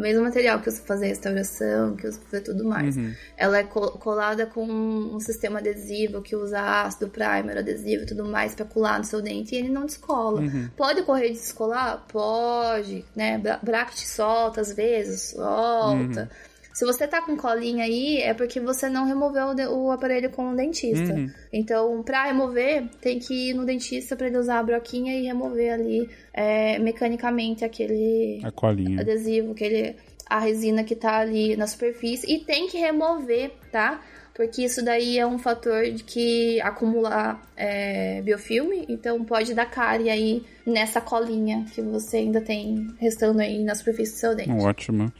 mesmo 0.00 0.24
material 0.24 0.58
que 0.60 0.68
usa 0.68 0.78
pra 0.78 0.86
fazer 0.88 1.06
restauração, 1.08 1.94
que 1.94 2.06
usa 2.06 2.18
pra 2.18 2.28
fazer 2.30 2.42
tudo 2.42 2.64
mais. 2.64 2.96
Uhum. 2.96 3.12
Ela 3.36 3.58
é 3.58 3.62
co- 3.62 3.92
colada 3.98 4.46
com 4.46 4.64
um 4.64 5.20
sistema 5.20 5.58
adesivo 5.60 6.22
que 6.22 6.34
usa 6.34 6.60
ácido, 6.82 7.08
primer, 7.08 7.58
adesivo 7.58 8.02
e 8.02 8.06
tudo 8.06 8.24
mais 8.24 8.54
pra 8.54 8.64
colar 8.64 8.98
no 8.98 9.04
seu 9.04 9.20
dente 9.22 9.54
e 9.54 9.58
ele 9.58 9.68
não 9.68 9.86
descola. 9.86 10.40
Uhum. 10.40 10.68
Pode 10.76 11.02
correr 11.02 11.28
de 11.28 11.34
descolar? 11.34 12.04
Pode, 12.08 13.04
né? 13.14 13.38
Bra- 13.38 13.60
Bracket 13.62 13.98
solta 14.06 14.60
às 14.62 14.72
vezes, 14.72 15.30
solta. 15.30 16.28
Se 16.72 16.84
você 16.84 17.06
tá 17.06 17.20
com 17.20 17.36
colinha 17.36 17.84
aí, 17.84 18.18
é 18.18 18.32
porque 18.32 18.58
você 18.60 18.88
não 18.88 19.04
removeu 19.06 19.48
o, 19.48 19.86
o 19.86 19.90
aparelho 19.90 20.30
com 20.30 20.50
o 20.52 20.56
dentista. 20.56 21.12
Uhum. 21.14 21.30
Então, 21.52 22.02
pra 22.02 22.24
remover, 22.24 22.88
tem 23.00 23.18
que 23.18 23.50
ir 23.50 23.54
no 23.54 23.64
dentista 23.64 24.16
pra 24.16 24.26
ele 24.26 24.38
usar 24.38 24.58
a 24.58 24.62
broquinha 24.62 25.14
e 25.18 25.24
remover 25.26 25.72
ali 25.72 26.08
é, 26.32 26.78
mecanicamente 26.78 27.64
aquele 27.64 28.40
A 28.42 28.50
colinha. 28.50 29.00
adesivo, 29.00 29.52
aquele, 29.52 29.96
a 30.26 30.38
resina 30.38 30.82
que 30.84 30.96
tá 30.96 31.18
ali 31.18 31.56
na 31.56 31.66
superfície. 31.66 32.32
E 32.32 32.44
tem 32.44 32.66
que 32.68 32.78
remover, 32.78 33.52
tá? 33.70 34.00
Porque 34.34 34.64
isso 34.64 34.82
daí 34.84 35.18
é 35.18 35.26
um 35.26 35.38
fator 35.38 35.84
de 35.84 36.02
que 36.02 36.60
acumula 36.62 37.40
é, 37.56 38.22
biofilme, 38.22 38.86
então 38.88 39.22
pode 39.24 39.52
dar 39.52 39.66
cárie 39.66 40.08
aí 40.08 40.44
nessa 40.66 41.00
colinha 41.00 41.66
que 41.72 41.82
você 41.82 42.18
ainda 42.18 42.40
tem 42.40 42.94
restando 42.98 43.40
aí 43.40 43.62
na 43.62 43.74
superfície 43.74 44.12
do 44.12 44.18
seu 44.18 44.34
dente. 44.34 44.50
Ótimo. 44.50 45.12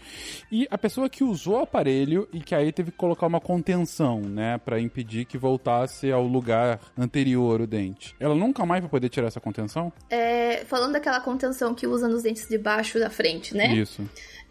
E 0.51 0.67
a 0.71 0.79
pessoa 0.79 1.11
que 1.11 1.23
usou 1.23 1.57
o 1.57 1.63
aparelho 1.63 2.29
e 2.33 2.41
que 2.41 2.55
aí 2.55 2.73
teve 2.73 2.91
que 2.91 2.97
colocar 2.97 3.27
uma 3.27 3.41
contenção, 3.41 4.21
né, 4.21 4.59
Pra 4.65 4.81
impedir 4.81 5.25
que 5.25 5.37
voltasse 5.37 6.11
ao 6.11 6.27
lugar 6.27 6.81
anterior 6.97 7.61
o 7.61 7.67
dente. 7.67 8.15
Ela 8.19 8.35
nunca 8.35 8.65
mais 8.65 8.81
vai 8.81 8.91
poder 8.91 9.09
tirar 9.09 9.27
essa 9.27 9.41
contenção? 9.41 9.93
É, 10.09 10.65
falando 10.65 10.93
daquela 10.93 11.21
contenção 11.21 11.75
que 11.75 11.87
usa 11.87 12.09
nos 12.09 12.23
dentes 12.23 12.49
de 12.49 12.59
baixo 12.59 12.99
da 12.99 13.11
frente, 13.11 13.57
né? 13.57 13.75
Isso. 13.75 14.03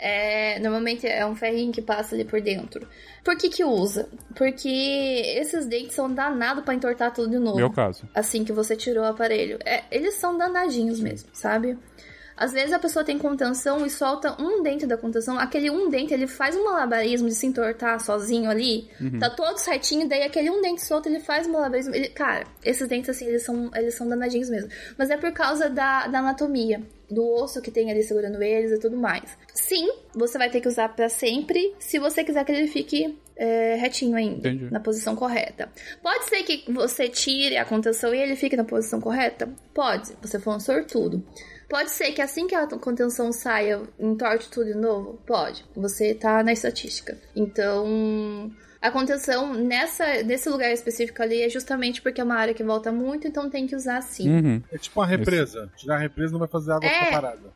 É, 0.03 0.57
normalmente 0.57 1.06
é 1.06 1.23
um 1.23 1.36
ferrinho 1.36 1.72
que 1.72 1.82
passa 1.82 2.15
ali 2.15 2.26
por 2.26 2.41
dentro. 2.41 2.88
Por 3.23 3.38
que 3.38 3.49
que 3.49 3.64
usa? 3.64 4.10
Porque 4.36 4.68
esses 5.38 5.68
dentes 5.68 5.94
são 5.94 6.11
danados 6.11 6.64
pra 6.64 6.73
entortar 6.73 7.14
tudo 7.14 7.30
de 7.30 7.38
novo. 7.38 7.57
Meu 7.57 7.69
caso. 7.69 8.10
Assim 8.15 8.44
que 8.44 8.52
você 8.52 8.76
tirou 8.76 9.03
o 9.03 9.07
aparelho. 9.07 9.60
É, 9.64 9.84
eles 9.91 10.15
são 10.15 10.36
danadinhos 10.36 10.99
mesmo, 10.99 11.30
sabe? 11.34 11.78
Às 12.42 12.54
vezes 12.54 12.74
a 12.74 12.80
pessoa 12.80 13.06
tem 13.06 13.20
contenção 13.20 13.86
e 13.86 13.90
solta 13.90 14.36
um 14.42 14.64
dente 14.64 14.88
da 14.88 14.98
contenção. 14.98 15.38
Aquele 15.38 15.70
um 15.70 15.90
dente, 15.90 16.12
ele 16.12 16.26
faz 16.26 16.56
um 16.56 16.64
malabarismo 16.64 17.28
de 17.30 17.36
se 17.36 17.46
entortar 17.46 18.00
sozinho 18.04 18.50
ali. 18.50 18.90
Tá 19.20 19.30
todo 19.30 19.58
certinho, 19.60 20.10
daí 20.10 20.24
aquele 20.24 20.50
um 20.50 20.60
dente 20.62 20.84
solto, 20.84 21.08
ele 21.08 21.20
faz 21.20 21.46
um 21.46 21.52
malabarismo. 21.52 21.94
Ele- 21.94 22.10
cara, 22.10 22.46
esses 22.66 22.88
dentes, 22.88 23.10
assim, 23.12 23.28
eles 23.28 23.44
são, 23.44 23.70
eles 23.76 23.94
são 23.94 24.08
danadinhos 24.10 24.50
mesmo. 24.50 24.70
Mas 24.98 25.12
é 25.12 25.18
por 25.18 25.32
causa 25.32 25.70
da, 25.70 26.08
da 26.08 26.20
anatomia. 26.20 26.82
Do 27.10 27.28
osso 27.44 27.62
que 27.62 27.70
tem 27.70 27.92
ali 27.92 28.02
segurando 28.04 28.42
eles 28.42 28.72
e 28.72 28.80
tudo 28.80 28.96
mais. 28.96 29.24
Sim, 29.54 29.90
você 30.16 30.38
vai 30.38 30.50
ter 30.50 30.62
que 30.62 30.68
usar 30.70 30.88
pra 30.96 31.10
sempre, 31.10 31.76
se 31.78 32.00
você 32.00 32.24
quiser 32.24 32.46
que 32.46 32.52
ele 32.54 32.68
fique 32.68 33.20
é, 33.36 33.76
retinho 33.76 34.16
ainda. 34.16 34.48
Entendi. 34.48 34.72
Na 34.72 34.80
posição 34.80 35.14
correta. 35.16 35.70
Pode 36.02 36.24
ser 36.30 36.42
que 36.44 36.72
você 36.72 37.10
tire 37.10 37.58
a 37.58 37.66
contenção 37.66 38.16
e 38.16 38.18
ele 38.22 38.36
fique 38.38 38.56
na 38.56 38.64
posição 38.64 39.02
correta? 39.02 39.50
Pode, 39.74 40.14
você 40.22 40.40
for 40.40 40.56
um 40.56 40.60
sortudo. 40.60 41.22
Pode 41.72 41.89
ser 41.89 42.11
que 42.11 42.22
assim 42.22 42.48
que 42.48 42.53
a 42.53 42.68
contenção 42.68 43.31
saia, 43.31 43.81
entorte 43.98 44.52
tudo 44.52 44.65
de 44.65 44.77
novo? 44.77 45.18
Pode. 45.26 45.64
Você 45.73 46.14
tá 46.14 46.43
na 46.43 46.52
estatística. 46.52 47.18
Então, 47.34 48.52
a 48.81 48.91
contenção 48.91 49.53
nessa, 49.53 50.22
nesse 50.22 50.49
lugar 50.49 50.69
específico 50.73 51.23
ali 51.23 51.41
é 51.41 51.48
justamente 51.48 52.02
porque 52.02 52.19
é 52.19 52.23
uma 52.26 52.35
área 52.35 52.53
que 52.53 52.61
volta 52.61 52.91
muito, 52.91 53.26
então 53.26 53.49
tem 53.49 53.65
que 53.65 53.73
usar 53.73 53.99
assim. 53.99 54.30
Uhum. 54.30 54.61
É 54.69 54.77
tipo 54.77 54.99
uma 54.99 55.07
represa. 55.07 55.72
Tirar 55.77 55.95
a 55.95 55.99
represa 55.99 56.34
não 56.34 56.39
vai 56.39 56.49
fazer 56.49 56.73
água 56.73 56.89
É. 56.89 57.06
ficar 57.06 57.22
parada. 57.22 57.53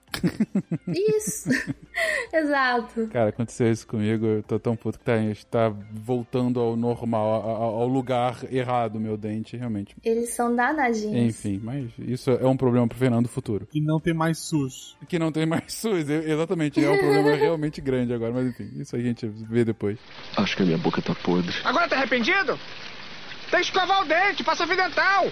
Isso. 0.88 1.50
Exato. 2.34 3.08
Cara, 3.08 3.30
aconteceu 3.30 3.72
isso 3.72 3.88
comigo, 3.88 4.26
eu 4.26 4.44
tô 4.44 4.60
tão 4.60 4.76
puto 4.76 5.00
que 5.00 5.06
tá, 5.06 5.14
tá 5.50 5.74
voltando 5.92 6.60
ao 6.60 6.76
normal, 6.76 7.44
ao, 7.44 7.82
ao 7.82 7.88
lugar 7.88 8.40
errado 8.52 9.00
meu 9.00 9.18
dente, 9.18 9.56
realmente. 9.56 9.96
Eles 10.04 10.30
são 10.30 10.56
danadinhos. 10.56 11.16
Enfim, 11.16 11.62
mas 11.64 11.90
isso 12.00 12.32
é 12.32 12.46
um 12.46 12.58
problema 12.58 12.88
pro 12.88 12.98
Fernando 12.98 13.28
futuro. 13.28 13.68
E 13.74 13.82
não 13.82 14.00
tem 14.00 14.14
mais 14.14 14.38
SUS. 14.40 14.98
Que 15.08 15.18
não 15.18 15.32
tem 15.32 15.46
mais 15.46 15.64
SUS, 15.74 16.10
exatamente, 16.10 16.84
é 16.84 16.90
um 16.90 16.98
problema 16.98 17.36
realmente 17.36 17.82
grande 17.82 18.14
agora, 18.14 18.34
mas 18.34 18.48
enfim, 18.48 18.70
isso 18.80 18.96
a 18.96 19.00
gente 19.00 19.28
vê 19.28 19.64
depois. 19.64 19.98
Acho 20.38 20.56
que 20.56 20.64
a 20.64 20.66
minha 20.66 20.78
boca 20.78 21.02
tá 21.02 21.16
podre. 21.16 21.56
Agora 21.64 21.88
tá 21.88 21.96
arrependido? 21.96 22.60
Tem 23.50 23.60
que 23.60 23.66
escovar 23.68 24.02
o 24.02 24.06
dente, 24.06 24.44
passa 24.44 24.68
fio 24.68 24.76
dental. 24.76 25.28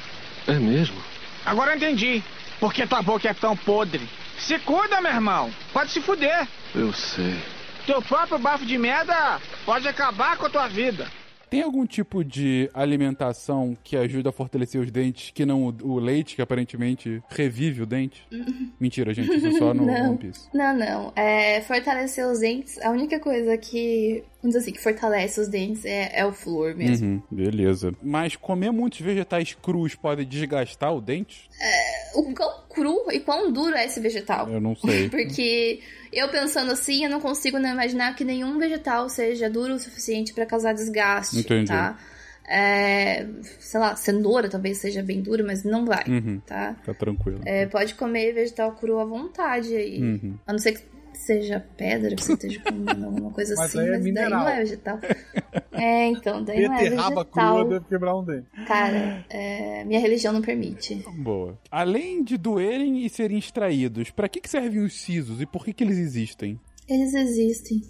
É 0.48 0.54
mesmo? 0.54 0.98
Agora 1.46 1.72
eu 1.72 1.78
entendi. 1.78 2.24
Por 2.60 2.74
que 2.74 2.88
tua 2.88 3.02
boca 3.02 3.28
é 3.28 3.34
tão 3.34 3.58
podre? 3.58 4.08
Se 4.38 4.60
cuida, 4.60 5.02
meu 5.02 5.12
irmão. 5.12 5.54
Pode 5.72 5.92
se 5.92 6.02
fuder. 6.02 6.48
Eu 6.76 6.92
sei. 6.94 7.42
Teu 7.86 8.02
próprio 8.02 8.40
bafo 8.40 8.66
de 8.66 8.78
merda 8.78 9.40
pode 9.66 9.88
acabar 9.88 10.38
com 10.38 10.46
a 10.46 10.50
tua 10.50 10.68
vida. 10.68 11.08
Tem 11.54 11.62
algum 11.62 11.86
tipo 11.86 12.24
de 12.24 12.68
alimentação 12.74 13.78
que 13.84 13.96
ajuda 13.96 14.32
a 14.32 14.34
fortalecer 14.34 14.82
os 14.82 14.90
dentes, 14.90 15.30
que 15.30 15.46
não 15.46 15.68
o, 15.68 15.76
o 15.84 16.00
leite, 16.00 16.36
que 16.36 16.42
aparentemente 16.42 17.22
revive 17.30 17.84
o 17.84 17.86
dente? 17.86 18.26
Mentira, 18.80 19.14
gente, 19.14 19.36
isso 19.36 19.46
é 19.46 19.52
só 19.52 19.72
no 19.72 19.86
Não. 19.86 20.10
One 20.10 20.18
Piece. 20.18 20.50
Não, 20.52 20.76
não. 20.76 21.14
É, 21.16 21.62
fortalecer 21.62 22.26
os 22.26 22.40
dentes, 22.40 22.82
a 22.82 22.90
única 22.90 23.20
coisa 23.20 23.56
que, 23.56 24.24
vamos 24.42 24.56
dizer 24.56 24.60
assim, 24.62 24.72
que 24.72 24.82
fortalece 24.82 25.40
os 25.40 25.48
dentes 25.48 25.86
é, 25.86 26.22
é 26.22 26.26
o 26.26 26.34
flúor 26.34 26.76
mesmo. 26.76 27.06
Uhum, 27.06 27.22
beleza. 27.30 27.94
Mas 28.02 28.36
comer 28.36 28.72
muitos 28.72 29.02
vegetais 29.02 29.54
crus 29.54 29.94
pode 29.94 30.26
desgastar 30.26 30.92
o 30.92 31.00
dente? 31.00 31.52
O 32.16 32.34
quão 32.34 32.64
cru 32.68 33.12
e 33.12 33.20
quão 33.20 33.52
duro 33.52 33.76
é 33.76 33.86
esse 33.86 34.00
vegetal? 34.00 34.50
Eu 34.50 34.60
não 34.60 34.76
sei. 34.76 35.08
Porque 35.14 35.82
eu 36.18 36.30
pensando 36.30 36.72
assim, 36.72 37.04
eu 37.04 37.10
não 37.10 37.20
consigo 37.20 37.60
não 37.60 37.70
imaginar 37.72 38.16
que 38.16 38.24
nenhum 38.24 38.58
vegetal 38.58 39.10
seja 39.10 39.50
duro 39.50 39.74
o 39.76 39.80
suficiente 39.80 40.34
pra 40.34 40.46
causar 40.46 40.74
desgaste, 40.74 41.40
Entendi. 41.40 41.68
tá? 41.68 41.98
É, 42.46 43.26
sei 43.60 43.80
lá, 43.80 43.96
cenoura 43.96 44.50
talvez 44.50 44.78
seja 44.78 45.02
bem 45.02 45.22
dura, 45.22 45.44
mas 45.46 45.64
não 45.64 45.86
vai, 45.86 46.04
Uhum. 46.10 46.42
tá? 46.46 46.76
Tá 46.86 46.94
tranquilo. 46.94 47.40
É, 47.46 47.66
pode 47.68 47.96
comer 47.96 48.34
vegetal 48.34 48.74
cru 48.74 49.00
à 49.00 49.06
vontade 49.06 49.74
aí. 49.76 50.02
Uhum. 50.02 50.38
A 50.46 50.52
não 50.52 50.60
ser 50.60 50.74
que 50.74 50.93
seja 51.18 51.60
pedra, 51.78 52.16
que 52.16 52.24
você 52.24 52.34
esteja 52.34 52.62
comendo 52.62 53.06
alguma 53.06 53.32
coisa 53.32 53.54
Mas 53.58 53.76
assim, 53.76 53.80
é 53.80 53.92
mas 53.92 53.92
daí 53.92 54.04
mineral. 54.04 54.40
não 54.42 54.50
é 54.50 54.56
vegetal. 54.60 55.00
É, 55.72 56.08
então, 56.08 56.44
daí 56.44 56.68
não 56.68 56.76
é 56.76 56.84
Beterraba 56.84 57.26
crua 57.26 57.46
vegetal. 57.54 57.70
deve 57.70 57.86
quebrar 57.86 58.16
um 58.18 58.24
dente. 58.24 58.48
Cara, 58.68 59.26
é, 59.30 59.84
minha 59.86 60.00
religião 60.00 60.34
não 60.34 60.42
permite. 60.42 60.96
Boa. 61.18 61.58
Além 61.72 62.24
de 62.24 62.38
doerem 62.38 63.06
e 63.06 63.10
serem 63.10 63.38
extraídos, 63.38 64.12
pra 64.12 64.28
que, 64.30 64.40
que 64.42 64.50
servem 64.50 64.82
os 64.82 64.94
sisos 64.94 65.42
e 65.42 65.46
por 65.46 65.64
que, 65.66 65.74
que 65.74 65.84
eles 65.84 65.98
existem? 65.98 66.60
Eles 66.88 67.14
existem. 67.14 67.82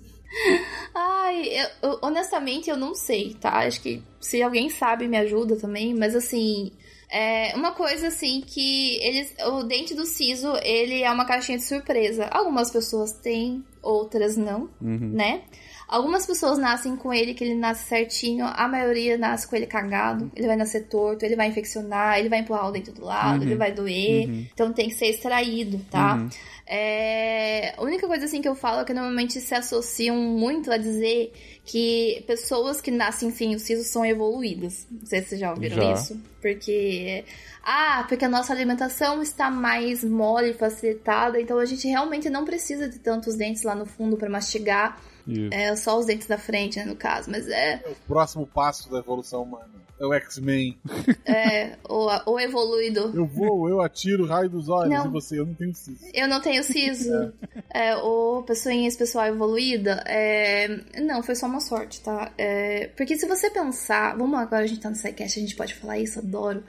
Ai, 0.96 1.48
eu, 1.82 2.00
honestamente 2.02 2.70
eu 2.70 2.78
não 2.78 2.96
sei, 2.96 3.34
tá? 3.36 3.60
Acho 3.60 3.82
que 3.82 4.02
se 4.20 4.42
alguém 4.42 4.70
sabe 4.70 5.08
me 5.08 5.18
ajuda 5.18 5.56
também, 5.56 5.94
mas 5.94 6.16
assim, 6.16 6.72
é 7.14 7.54
uma 7.56 7.72
coisa 7.74 8.08
assim 8.08 8.42
que 8.42 8.98
eles, 9.04 9.34
o 9.46 9.64
dente 9.64 9.94
do 9.94 10.06
siso, 10.06 10.52
ele 10.64 11.04
é 11.04 11.12
uma 11.12 11.26
caixinha 11.26 11.58
de 11.60 11.64
surpresa. 11.64 12.26
Algumas 12.32 12.72
pessoas 12.72 13.12
têm, 13.14 13.64
outras 13.82 14.36
não, 14.36 14.70
Uhum. 14.82 15.12
né? 15.14 15.44
Algumas 15.88 16.26
pessoas 16.26 16.58
nascem 16.58 16.96
com 16.96 17.14
ele, 17.14 17.34
que 17.34 17.44
ele 17.44 17.56
nasce 17.56 17.88
certinho, 17.88 18.46
a 18.46 18.68
maioria 18.68 19.18
nasce 19.18 19.48
com 19.48 19.56
ele 19.56 19.68
cagado, 19.68 20.32
ele 20.36 20.48
vai 20.48 20.56
nascer 20.56 20.88
torto, 20.88 21.24
ele 21.26 21.36
vai 21.36 21.48
infeccionar, 21.48 22.18
ele 22.18 22.30
vai 22.30 22.40
empurrar 22.40 22.68
o 22.70 22.72
dente 22.72 22.92
do 22.92 23.04
lado, 23.06 23.38
Uhum. 23.42 23.44
ele 23.44 23.56
vai 23.56 23.72
doer, 23.72 24.28
Uhum. 24.28 24.48
então 24.54 24.74
tem 24.74 24.90
que 24.90 24.96
ser 24.96 25.08
extraído, 25.08 25.80
tá? 25.92 26.16
Uhum. 26.16 26.30
É, 26.66 27.74
a 27.78 27.84
única 27.84 28.08
coisa 28.08 28.26
assim 28.26 28.42
que 28.42 28.48
eu 28.48 28.56
falo 28.56 28.82
é 28.82 28.86
que 28.86 28.94
normalmente 28.94 29.40
se 29.40 29.54
associam 29.54 30.16
muito 30.16 30.72
a 30.72 30.78
dizer 30.78 31.32
que 31.66 32.24
pessoas 32.26 32.82
que 32.82 32.90
nascem 32.90 33.30
sem 33.32 33.54
o 33.54 33.60
siso 33.60 33.84
são 33.84 34.06
evoluídas. 34.06 34.88
Não 34.90 35.06
sei 35.06 35.22
se 35.22 35.30
vocês 35.30 35.42
já 35.42 35.52
ouviram 35.52 35.76
Já. 35.76 35.94
isso. 35.94 36.20
Porque. 36.42 37.24
Ah, 37.66 38.06
porque 38.10 38.26
a 38.26 38.30
nossa 38.30 38.52
alimentação 38.52 39.22
está 39.22 39.50
mais 39.50 40.04
mole, 40.04 40.54
facilitada, 40.54 41.40
então 41.40 41.58
a 41.60 41.66
gente 41.66 41.88
realmente 41.88 42.30
não 42.30 42.44
precisa 42.44 42.90
de 42.90 43.00
tantos 43.00 43.36
dentes 43.36 43.64
lá 43.64 43.74
no 43.76 43.86
fundo 43.86 44.18
para 44.18 44.30
mastigar. 44.30 45.00
Isso. 45.28 45.54
É, 45.54 45.76
só 45.76 45.98
os 45.98 46.06
dentes 46.06 46.28
da 46.28 46.38
frente, 46.38 46.78
né, 46.78 46.86
no 46.86 46.96
caso. 46.96 47.30
Mas 47.30 47.48
é, 47.48 47.82
É 47.86 47.90
o 47.90 47.96
próximo 48.08 48.46
passo 48.46 48.92
da 48.92 49.00
evolução 49.00 49.44
humana. 49.44 49.84
É 50.00 50.06
o 50.06 50.14
X-Men. 50.14 50.78
é 51.26 51.78
o, 51.88 52.32
o 52.32 52.40
evoluído. 52.40 53.12
Eu 53.16 53.26
vou, 53.26 53.70
eu 53.70 53.82
atiro 53.82 54.24
o 54.24 54.28
raio 54.28 54.50
dos 54.50 54.68
olhos 54.68 54.90
Não. 54.90 55.06
e 55.06 55.10
você, 55.10 55.40
eu 55.40 55.46
não 55.46 55.54
tenho 55.54 55.74
siso. 55.74 56.06
Eu 56.14 56.28
não 56.28 56.42
tenho 56.42 56.64
siso. 56.64 57.34
É, 57.74 57.96
o 57.96 58.44
pessoinhas 58.44 58.96
pessoal 58.96 59.28
evoluída, 59.28 60.04
é... 60.06 60.68
não, 61.02 61.24
foi 61.24 61.36
só 61.36 61.46
uma 61.46 61.60
sorte, 61.60 62.02
tá? 62.02 62.32
É, 62.38 62.88
Porque 62.98 63.16
se 63.16 63.28
você 63.28 63.50
pensar, 63.50 64.18
vamos 64.18 64.38
agora 64.38 64.64
a 64.64 64.68
gente 64.68 64.82
tá 64.82 64.90
no 64.90 64.96
SciCast, 64.96 65.40
a 65.40 65.42
gente 65.42 65.56
pode 65.56 65.74
falar 65.76 65.98
isso, 66.00 66.20
adoro. 66.20 66.64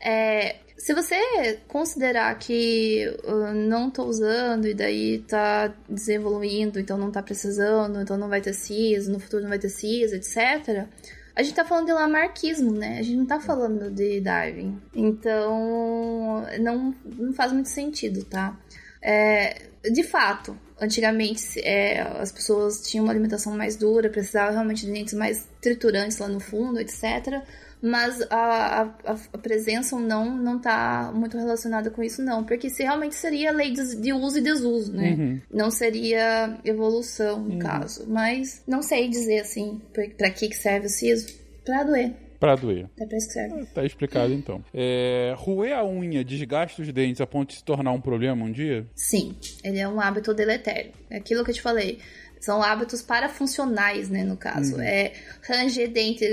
É, 0.00 0.56
Se 0.80 0.94
você 0.94 1.60
considerar 1.68 2.34
que 2.38 3.04
uh, 3.24 3.52
não 3.52 3.90
tô 3.90 4.04
usando 4.04 4.66
e 4.66 4.72
daí 4.72 5.18
tá 5.18 5.74
desevoluindo, 5.86 6.80
então 6.80 6.96
não 6.96 7.10
tá 7.10 7.22
precisando, 7.22 8.00
então 8.00 8.16
não 8.16 8.30
vai 8.30 8.40
ter 8.40 8.54
siso, 8.54 9.12
no 9.12 9.20
futuro 9.20 9.42
não 9.42 9.50
vai 9.50 9.58
ter 9.58 9.68
siso, 9.68 10.14
etc. 10.14 10.86
A 11.36 11.42
gente 11.42 11.54
tá 11.54 11.66
falando 11.66 11.84
de 11.84 11.92
lamarquismo, 11.92 12.72
né? 12.72 12.98
A 12.98 13.02
gente 13.02 13.18
não 13.18 13.26
tá 13.26 13.38
falando 13.38 13.90
de 13.90 14.22
Darwin. 14.22 14.80
Então, 14.94 16.46
não, 16.58 16.94
não 17.04 17.32
faz 17.34 17.52
muito 17.52 17.68
sentido, 17.68 18.24
tá? 18.24 18.58
É, 19.02 19.68
de 19.82 20.02
fato, 20.02 20.58
antigamente 20.80 21.60
é, 21.60 22.00
as 22.00 22.32
pessoas 22.32 22.80
tinham 22.80 23.04
uma 23.04 23.12
alimentação 23.12 23.54
mais 23.54 23.76
dura, 23.76 24.08
precisavam 24.08 24.54
realmente 24.54 24.86
de 24.86 24.92
dentes 24.92 25.12
mais 25.12 25.46
triturantes 25.60 26.16
lá 26.16 26.26
no 26.26 26.40
fundo, 26.40 26.80
etc. 26.80 27.42
Mas 27.82 28.20
a, 28.30 28.82
a, 29.04 29.16
a 29.32 29.38
presença 29.38 29.96
ou 29.96 30.02
não 30.02 30.36
não 30.36 30.58
tá 30.58 31.10
muito 31.14 31.36
relacionada 31.36 31.90
com 31.90 32.02
isso, 32.02 32.22
não. 32.22 32.44
Porque 32.44 32.68
se 32.68 32.82
realmente 32.82 33.14
seria 33.14 33.52
lei 33.52 33.72
de, 33.72 33.96
de 33.96 34.12
uso 34.12 34.38
e 34.38 34.42
desuso, 34.42 34.92
né? 34.92 35.16
Uhum. 35.18 35.40
Não 35.50 35.70
seria 35.70 36.58
evolução, 36.64 37.40
no 37.40 37.58
caso. 37.58 38.06
Mas 38.08 38.62
não 38.66 38.82
sei 38.82 39.08
dizer 39.08 39.40
assim, 39.40 39.80
pra, 39.92 40.04
pra 40.16 40.30
que 40.30 40.48
que 40.48 40.56
serve 40.56 40.86
o 40.86 40.90
siso. 40.90 41.26
Pra 41.64 41.82
doer. 41.84 42.12
Pra 42.40 42.56
doer. 42.56 42.88
É 42.98 43.06
pra 43.06 43.18
isso 43.18 43.28
que 43.28 43.34
serve. 43.34 43.66
Tá 43.66 43.84
explicado 43.84 44.32
então. 44.32 44.64
É, 44.72 45.34
roer 45.36 45.76
a 45.76 45.84
unha 45.84 46.24
desgasta 46.24 46.80
os 46.80 46.90
dentes 46.90 47.20
a 47.20 47.26
ponto 47.26 47.50
de 47.50 47.56
se 47.56 47.64
tornar 47.64 47.92
um 47.92 48.00
problema 48.00 48.44
um 48.44 48.50
dia? 48.50 48.86
Sim, 48.94 49.36
ele 49.62 49.78
é 49.78 49.86
um 49.86 50.00
hábito 50.00 50.32
deletério. 50.32 50.92
É 51.10 51.18
aquilo 51.18 51.44
que 51.44 51.50
eu 51.50 51.54
te 51.54 51.60
falei. 51.60 51.98
São 52.40 52.62
hábitos 52.62 53.02
parafuncionais, 53.02 54.08
né, 54.08 54.24
no 54.24 54.36
caso. 54.36 54.80
É 54.80 55.12
ranger 55.42 55.90
dente, 55.90 56.24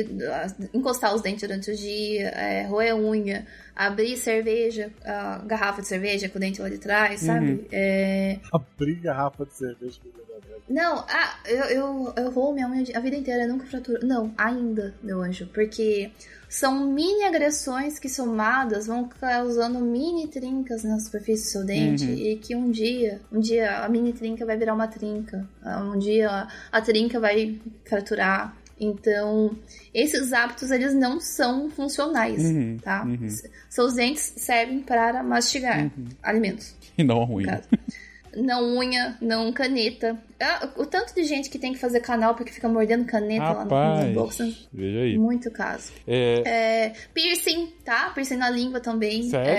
encostar 0.73 1.13
os 1.13 1.21
dentes 1.21 1.41
durante 1.41 1.69
o 1.69 1.75
dia, 1.75 2.29
é, 2.29 2.65
roer 2.65 2.95
unha, 2.95 3.45
abrir 3.75 4.15
cerveja, 4.15 4.89
a 5.03 5.39
garrafa 5.39 5.81
de 5.81 5.87
cerveja 5.89 6.29
com 6.29 6.37
o 6.37 6.39
dente 6.39 6.61
lá 6.61 6.69
de 6.69 6.77
trás, 6.77 7.19
sabe? 7.19 7.67
É, 7.71 8.39
Abrir 8.53 8.95
garrafa 8.95 9.45
de 9.45 9.53
cerveja 9.53 9.99
com 10.01 10.07
o 10.07 10.11
dedo 10.13 10.33
aberto. 10.37 10.63
Não, 10.69 11.05
ah, 11.09 11.39
eu, 11.45 11.63
eu, 11.65 12.13
eu 12.15 12.31
roo 12.31 12.53
minha 12.53 12.69
unha 12.69 12.85
a 12.95 12.99
vida 13.01 13.17
inteira, 13.17 13.43
eu 13.43 13.49
nunca 13.49 13.65
fraturo. 13.65 14.05
Não, 14.05 14.33
ainda, 14.37 14.95
meu 15.03 15.21
anjo, 15.21 15.45
porque 15.47 16.09
são 16.49 16.87
mini 16.91 17.23
agressões 17.23 17.99
que 17.99 18.07
somadas 18.09 18.87
vão 18.87 19.07
causando 19.07 19.79
mini 19.79 20.27
trincas 20.27 20.83
na 20.83 20.99
superfície 20.99 21.43
do 21.43 21.49
seu 21.51 21.65
dente 21.65 22.05
Uhum. 22.05 22.13
e 22.13 22.35
que 22.37 22.55
um 22.55 22.71
dia, 22.71 23.19
um 23.31 23.39
dia 23.39 23.79
a 23.79 23.89
mini 23.89 24.13
trinca 24.13 24.45
vai 24.45 24.55
virar 24.57 24.73
uma 24.73 24.87
trinca, 24.87 25.47
ah, 25.61 25.83
um 25.83 25.97
dia 25.99 26.29
a, 26.29 26.47
a 26.71 26.81
trinca 26.81 27.19
vai 27.19 27.59
fraturar. 27.85 28.55
Então, 28.79 29.57
esses 29.91 30.31
hábitos 30.31 30.69
eles 30.69 30.93
não 30.93 31.19
são 31.19 31.67
funcionais, 31.69 32.43
Uhum, 32.43 32.77
tá? 32.81 33.03
uhum. 33.03 33.27
Seus 33.69 33.95
dentes 33.95 34.33
servem 34.37 34.81
para 34.81 35.23
mastigar 35.23 35.91
alimentos 36.21 36.75
E 36.97 37.03
não 37.03 37.23
ruim. 37.23 37.45
Não 38.41 38.77
unha, 38.77 39.17
não 39.21 39.51
caneta. 39.51 40.17
Ah, 40.39 40.69
o 40.77 40.85
tanto 40.85 41.15
de 41.15 41.23
gente 41.23 41.49
que 41.49 41.57
tem 41.57 41.73
que 41.73 41.79
fazer 41.79 41.99
canal 41.99 42.35
porque 42.35 42.51
fica 42.51 42.69
mordendo 42.69 43.05
caneta 43.05 43.43
lá 43.45 43.65
no 43.65 43.69
Rapaz, 43.71 44.13
boca. 44.13 44.49
veja 44.71 44.99
aí. 44.99 45.17
Muito 45.17 45.49
caso. 45.51 45.91
É, 46.07 46.43
É, 46.45 46.93
piercing, 47.13 47.73
tá? 47.83 48.11
Piercing 48.11 48.37
na 48.37 48.49
língua 48.49 48.79
também. 48.79 49.23
Sério? 49.23 49.49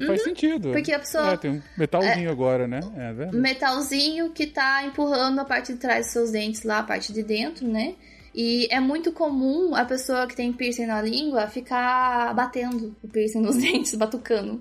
É, 0.00 0.06
Faz 0.06 0.22
sentido. 0.22 0.70
Porque 0.72 0.92
a 0.92 0.98
pessoa- 1.00 1.32
É, 1.32 1.36
tem 1.36 1.50
um 1.50 1.62
metalzinho 1.76 2.30
agora, 2.30 2.68
né? 2.68 2.80
É, 2.96 3.12
verdade. 3.12 3.36
metalzinho 3.36 4.30
que 4.30 4.46
tá 4.46 4.84
empurrando 4.84 5.40
a 5.40 5.44
parte 5.44 5.72
de 5.72 5.78
trás 5.78 6.06
dos 6.06 6.12
seus 6.12 6.30
dentes 6.30 6.62
lá, 6.62 6.78
a 6.78 6.82
parte 6.84 7.12
de 7.12 7.22
dentro, 7.22 7.66
né? 7.66 7.94
E 8.34 8.66
é 8.70 8.80
muito 8.80 9.12
comum 9.12 9.74
a 9.76 9.84
pessoa 9.84 10.26
que 10.26 10.34
tem 10.34 10.52
piercing 10.52 10.86
na 10.86 11.00
língua 11.00 11.46
ficar 11.46 12.34
batendo 12.34 12.94
o 13.02 13.08
piercing 13.08 13.40
nos 13.40 13.56
dentes, 13.62 13.94
batucando. 13.94 14.60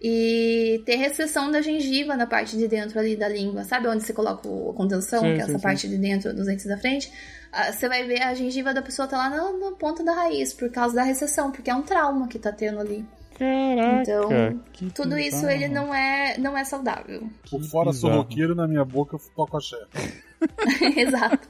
E 0.00 0.82
ter 0.84 0.96
recessão 0.96 1.50
da 1.50 1.60
gengiva 1.62 2.16
na 2.16 2.26
parte 2.26 2.56
de 2.56 2.68
dentro 2.68 2.98
ali 2.98 3.16
da 3.16 3.28
língua. 3.28 3.64
Sabe 3.64 3.88
onde 3.88 4.02
você 4.04 4.12
coloca 4.12 4.46
o- 4.46 4.70
a 4.70 4.74
contenção, 4.74 5.20
Sim, 5.20 5.34
que 5.34 5.40
é 5.40 5.44
sim, 5.44 5.50
essa 5.50 5.58
sim. 5.58 5.62
parte 5.62 5.88
de 5.88 5.96
dentro 5.96 6.34
dos 6.34 6.46
dentes 6.46 6.66
da 6.66 6.76
frente? 6.78 7.10
Ah, 7.50 7.72
Você 7.72 7.88
vai 7.88 8.04
ver 8.04 8.22
a 8.22 8.34
gengiva 8.34 8.74
da 8.74 8.82
pessoa 8.82 9.08
tá 9.08 9.16
lá 9.16 9.30
na, 9.30 9.52
na 9.52 9.72
ponta 9.76 10.04
da 10.04 10.12
raiz 10.12 10.52
por 10.52 10.70
causa 10.70 10.94
da 10.94 11.02
recessão, 11.02 11.50
porque 11.50 11.70
é 11.70 11.74
um 11.74 11.82
trauma 11.82 12.28
que 12.28 12.38
tá 12.38 12.52
tendo 12.52 12.78
ali. 12.78 13.04
Caraca, 13.38 14.02
Então, 14.02 14.60
que 14.72 14.90
Tudo 14.90 15.16
isso 15.18 15.36
bizarro. 15.46 15.50
ele 15.50 15.68
não 15.68 15.94
é, 15.94 16.36
não 16.38 16.56
é 16.56 16.64
saudável. 16.64 17.28
Por 17.50 17.62
fora 17.64 17.92
sou 17.92 18.08
bizarro. 18.10 18.22
roqueiro, 18.22 18.54
na 18.54 18.66
minha 18.68 18.84
boca 18.84 19.16
eu 19.16 19.20
toco 19.34 19.56
axé. 19.56 19.76
Exato. 20.96 21.48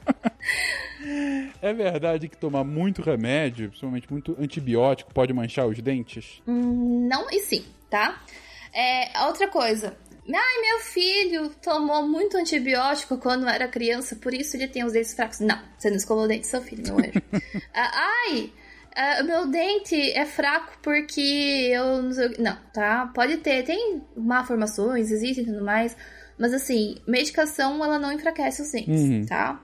É 1.61 1.73
verdade 1.73 2.27
que 2.27 2.37
tomar 2.37 2.63
muito 2.63 3.01
remédio, 3.01 3.67
principalmente 3.69 4.09
muito 4.11 4.35
antibiótico, 4.39 5.13
pode 5.13 5.33
manchar 5.33 5.67
os 5.67 5.79
dentes? 5.81 6.41
Hum, 6.47 7.07
Não 7.09 7.29
e 7.29 7.39
sim, 7.41 7.63
tá? 7.89 8.21
É, 8.73 9.11
outra 9.25 9.47
coisa. 9.47 9.97
Ai, 10.29 10.61
meu 10.61 10.79
filho 10.81 11.49
tomou 11.61 12.05
muito 12.07 12.35
antibiótico 12.37 13.17
quando 13.17 13.47
era 13.47 13.67
criança, 13.67 14.15
por 14.17 14.33
isso 14.33 14.57
ele 14.57 14.67
tem 14.67 14.83
os 14.83 14.91
dentes 14.93 15.13
fracos. 15.13 15.39
Não, 15.39 15.57
você 15.77 15.89
não 15.89 15.97
escovou 15.97 16.25
o 16.25 16.27
dente 16.27 16.41
do 16.41 16.47
seu 16.47 16.61
filho, 16.61 16.83
meu 16.85 16.97
anjo. 16.97 17.11
Ah, 17.73 17.91
Ai, 18.27 18.51
ah, 18.95 19.23
meu 19.23 19.47
dente 19.47 19.95
é 20.11 20.25
fraco 20.25 20.73
porque 20.81 21.69
eu 21.71 22.01
não 22.03 22.11
sei 22.11 22.27
o 22.27 22.33
que. 22.33 22.41
Não, 22.41 22.57
tá? 22.73 23.09
Pode 23.15 23.37
ter, 23.37 23.63
tem 23.63 24.01
malformações, 24.17 25.11
existem 25.11 25.43
e 25.43 25.47
tudo 25.47 25.63
mais. 25.63 25.95
Mas 26.37 26.53
assim, 26.53 26.95
medicação 27.07 27.83
ela 27.83 27.97
não 27.97 28.11
enfraquece 28.11 28.61
os 28.61 28.71
dentes, 28.71 29.01
Uhum. 29.01 29.25
tá? 29.25 29.61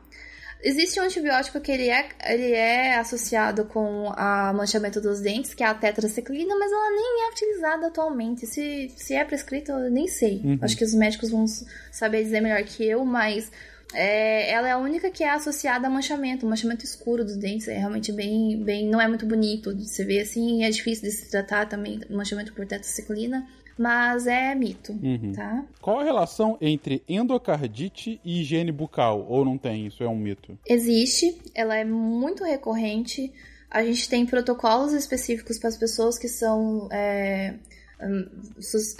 Existe 0.64 0.98
um 0.98 1.04
antibiótico 1.04 1.60
que 1.60 1.70
ele 1.70 1.90
é, 1.90 2.08
ele 2.26 2.52
é 2.54 2.96
associado 2.96 3.66
com 3.66 4.10
a 4.16 4.54
manchamento 4.54 5.02
dos 5.02 5.20
dentes, 5.20 5.54
que 5.54 5.62
é 5.62 5.68
a 5.68 5.74
tetraciclina, 5.74 6.56
mas 6.58 6.72
ela 6.72 6.90
nem 6.90 7.28
é 7.28 7.32
utilizada 7.32 7.88
atualmente. 7.88 8.48
Se, 8.48 8.90
se 8.96 9.14
é 9.14 9.26
prescrita, 9.26 9.74
eu 9.74 9.92
nem 9.92 10.08
sei. 10.08 10.42
Uhum. 10.42 10.60
Acho 10.62 10.78
que 10.78 10.86
os 10.86 10.94
médicos 10.94 11.32
vão 11.32 11.46
saber 11.92 12.24
dizer 12.24 12.40
melhor 12.40 12.64
que 12.64 12.88
eu, 12.88 13.04
mas 13.04 13.52
é, 13.94 14.52
ela 14.52 14.70
é 14.70 14.72
a 14.72 14.78
única 14.78 15.12
que 15.12 15.24
é 15.24 15.30
associada 15.30 15.88
a 15.88 15.90
manchamento, 15.90 16.46
o 16.46 16.50
manchamento 16.50 16.86
escuro 16.86 17.26
dos 17.26 17.36
dentes. 17.36 17.68
É 17.68 17.78
realmente 17.78 18.14
bem, 18.14 18.64
bem. 18.64 18.88
Não 18.88 19.02
é 19.02 19.08
muito 19.08 19.26
bonito 19.26 19.76
de 19.76 19.86
se 19.86 20.06
ver 20.06 20.22
assim, 20.22 20.64
é 20.64 20.70
difícil 20.70 21.04
de 21.04 21.12
se 21.12 21.30
tratar 21.30 21.68
também, 21.68 22.00
manchamento 22.10 22.54
por 22.54 22.66
tetraciclina, 22.66 23.46
mas 23.78 24.28
é 24.28 24.54
mito, 24.56 24.92
Uhum. 24.94 25.34
tá? 25.34 25.66
Qual 25.82 26.00
a 26.00 26.04
relação 26.04 26.58
entre 26.62 27.02
endocardite 27.08 28.20
e 28.24 28.42
higiene 28.42 28.72
bucal? 28.72 29.26
Ou 29.28 29.44
não 29.44 29.58
tem? 29.58 29.88
Isso 29.88 30.04
é 30.04 30.08
um 30.08 30.16
mito? 30.18 30.58
Existe, 30.68 31.36
ela 31.56 31.76
é 31.76 31.84
muito 31.84 32.44
recorrente. 32.44 33.32
A 33.70 33.84
gente 33.84 34.08
tem 34.08 34.26
protocolos 34.26 34.94
específicos 34.94 35.58
para 35.58 35.70
as 35.70 35.78
pessoas 35.78 36.20
que 36.20 36.28
são 36.28 36.88
é, 36.92 37.56
hum, 38.00 38.28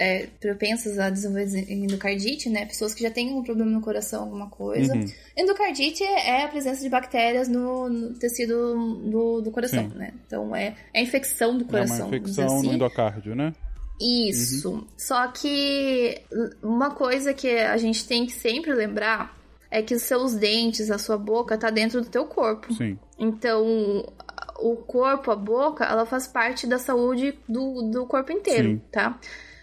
é, 0.00 0.26
propensas 0.40 0.98
a 0.98 1.10
desenvolver 1.10 1.70
endocardite, 1.70 2.48
né? 2.50 2.66
Pessoas 2.66 2.92
que 2.92 3.02
já 3.02 3.10
têm 3.10 3.32
um 3.32 3.44
problema 3.44 3.70
no 3.70 3.80
coração, 3.80 4.24
alguma 4.24 4.48
coisa. 4.50 4.92
Uhum. 4.92 5.06
Endocardite 5.36 6.02
é 6.02 6.42
a 6.44 6.48
presença 6.48 6.82
de 6.82 6.88
bactérias 6.88 7.46
no, 7.46 7.88
no 7.88 8.14
tecido 8.14 8.74
do, 9.08 9.40
do 9.42 9.50
coração, 9.52 9.88
Sim. 9.90 9.96
né? 9.96 10.12
Então 10.26 10.54
é, 10.56 10.74
é 10.92 10.98
a 10.98 11.02
infecção 11.02 11.56
do 11.56 11.64
coração. 11.64 11.96
é 11.96 12.02
uma 12.08 12.16
infecção 12.16 12.46
assim. 12.46 12.66
no 12.66 12.72
endocárdio, 12.74 13.36
né? 13.36 13.52
Isso. 14.00 14.86
Só 14.96 15.28
que 15.28 16.20
uma 16.62 16.90
coisa 16.90 17.32
que 17.32 17.48
a 17.58 17.76
gente 17.76 18.06
tem 18.06 18.26
que 18.26 18.32
sempre 18.32 18.72
lembrar 18.72 19.36
é 19.70 19.82
que 19.82 19.94
os 19.94 20.02
seus 20.02 20.34
dentes, 20.34 20.90
a 20.90 20.98
sua 20.98 21.16
boca, 21.16 21.56
tá 21.58 21.70
dentro 21.70 22.00
do 22.00 22.08
teu 22.08 22.24
corpo. 22.26 22.72
Sim. 22.74 22.98
Então, 23.18 24.04
o 24.60 24.76
corpo, 24.76 25.30
a 25.30 25.36
boca, 25.36 25.84
ela 25.84 26.06
faz 26.06 26.26
parte 26.28 26.66
da 26.66 26.78
saúde 26.78 27.38
do, 27.48 27.82
do 27.90 28.06
corpo 28.06 28.30
inteiro, 28.32 28.68
Sim. 28.70 28.82
tá? 28.92 29.18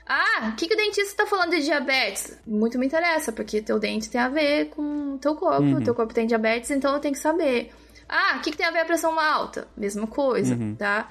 Ah, 0.05 0.49
o 0.51 0.55
que, 0.57 0.67
que 0.67 0.73
o 0.73 0.77
dentista 0.77 1.23
tá 1.23 1.29
falando 1.29 1.51
de 1.51 1.63
diabetes? 1.63 2.37
Muito 2.45 2.77
me 2.77 2.85
interessa, 2.85 3.31
porque 3.31 3.61
teu 3.61 3.79
dente 3.79 4.09
tem 4.09 4.19
a 4.19 4.27
ver 4.27 4.65
com 4.71 5.13
o 5.13 5.17
teu 5.17 5.35
corpo, 5.35 5.61
Uhum. 5.63 5.81
teu 5.83 5.95
corpo 5.95 6.13
tem 6.13 6.27
diabetes, 6.27 6.69
então 6.71 6.93
eu 6.93 6.99
tenho 6.99 7.13
que 7.13 7.19
saber. 7.21 7.71
Ah, 8.09 8.35
o 8.37 8.41
que, 8.41 8.51
que 8.51 8.57
tem 8.57 8.65
a 8.65 8.71
ver 8.71 8.79
a 8.79 8.85
pressão 8.85 9.17
alta? 9.17 9.69
Mesma 9.77 10.05
coisa, 10.07 10.55
Uhum. 10.55 10.75
tá? 10.75 11.09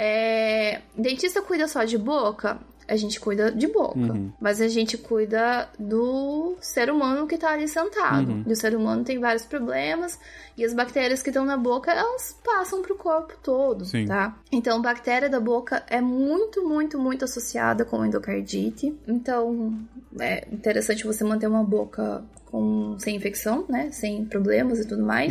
É, 0.00 0.80
dentista 0.96 1.42
cuida 1.42 1.66
só 1.66 1.82
de 1.82 1.98
boca? 1.98 2.58
A 2.86 2.96
gente 2.96 3.20
cuida 3.20 3.52
de 3.52 3.66
boca, 3.66 3.98
Uhum. 3.98 4.32
mas 4.40 4.62
a 4.62 4.68
gente 4.68 4.96
cuida 4.96 5.68
do 5.78 6.56
ser 6.58 6.88
humano 6.90 7.26
que 7.26 7.36
tá 7.36 7.50
ali 7.52 7.68
sentado. 7.68 8.30
Uhum. 8.30 8.44
E 8.46 8.52
o 8.52 8.56
ser 8.56 8.74
humano 8.74 9.04
tem 9.04 9.18
vários 9.18 9.44
problemas 9.44 10.18
e 10.56 10.64
as 10.64 10.72
bactérias 10.72 11.22
que 11.22 11.28
estão 11.28 11.44
na 11.44 11.58
boca, 11.58 11.92
elas 11.92 12.34
passam 12.42 12.80
pro 12.80 12.94
corpo 12.96 13.34
todo, 13.42 13.84
Sim. 13.84 14.06
tá? 14.06 14.38
Então, 14.50 14.80
bactéria 14.80 15.28
da 15.28 15.38
boca 15.38 15.84
é 15.88 16.00
muito, 16.00 16.66
muito, 16.66 16.98
muito 16.98 17.26
associada 17.26 17.84
com 17.84 18.02
endocardite. 18.06 18.96
Então, 19.06 19.78
é 20.18 20.46
interessante 20.50 21.04
você 21.04 21.22
manter 21.24 21.46
uma 21.46 21.62
boca 21.64 22.24
com, 22.46 22.96
sem 22.98 23.14
infecção, 23.16 23.66
né? 23.68 23.90
Sem 23.92 24.24
problemas 24.24 24.78
e 24.78 24.88
tudo 24.88 25.04
mais. 25.04 25.30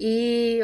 E 0.00 0.60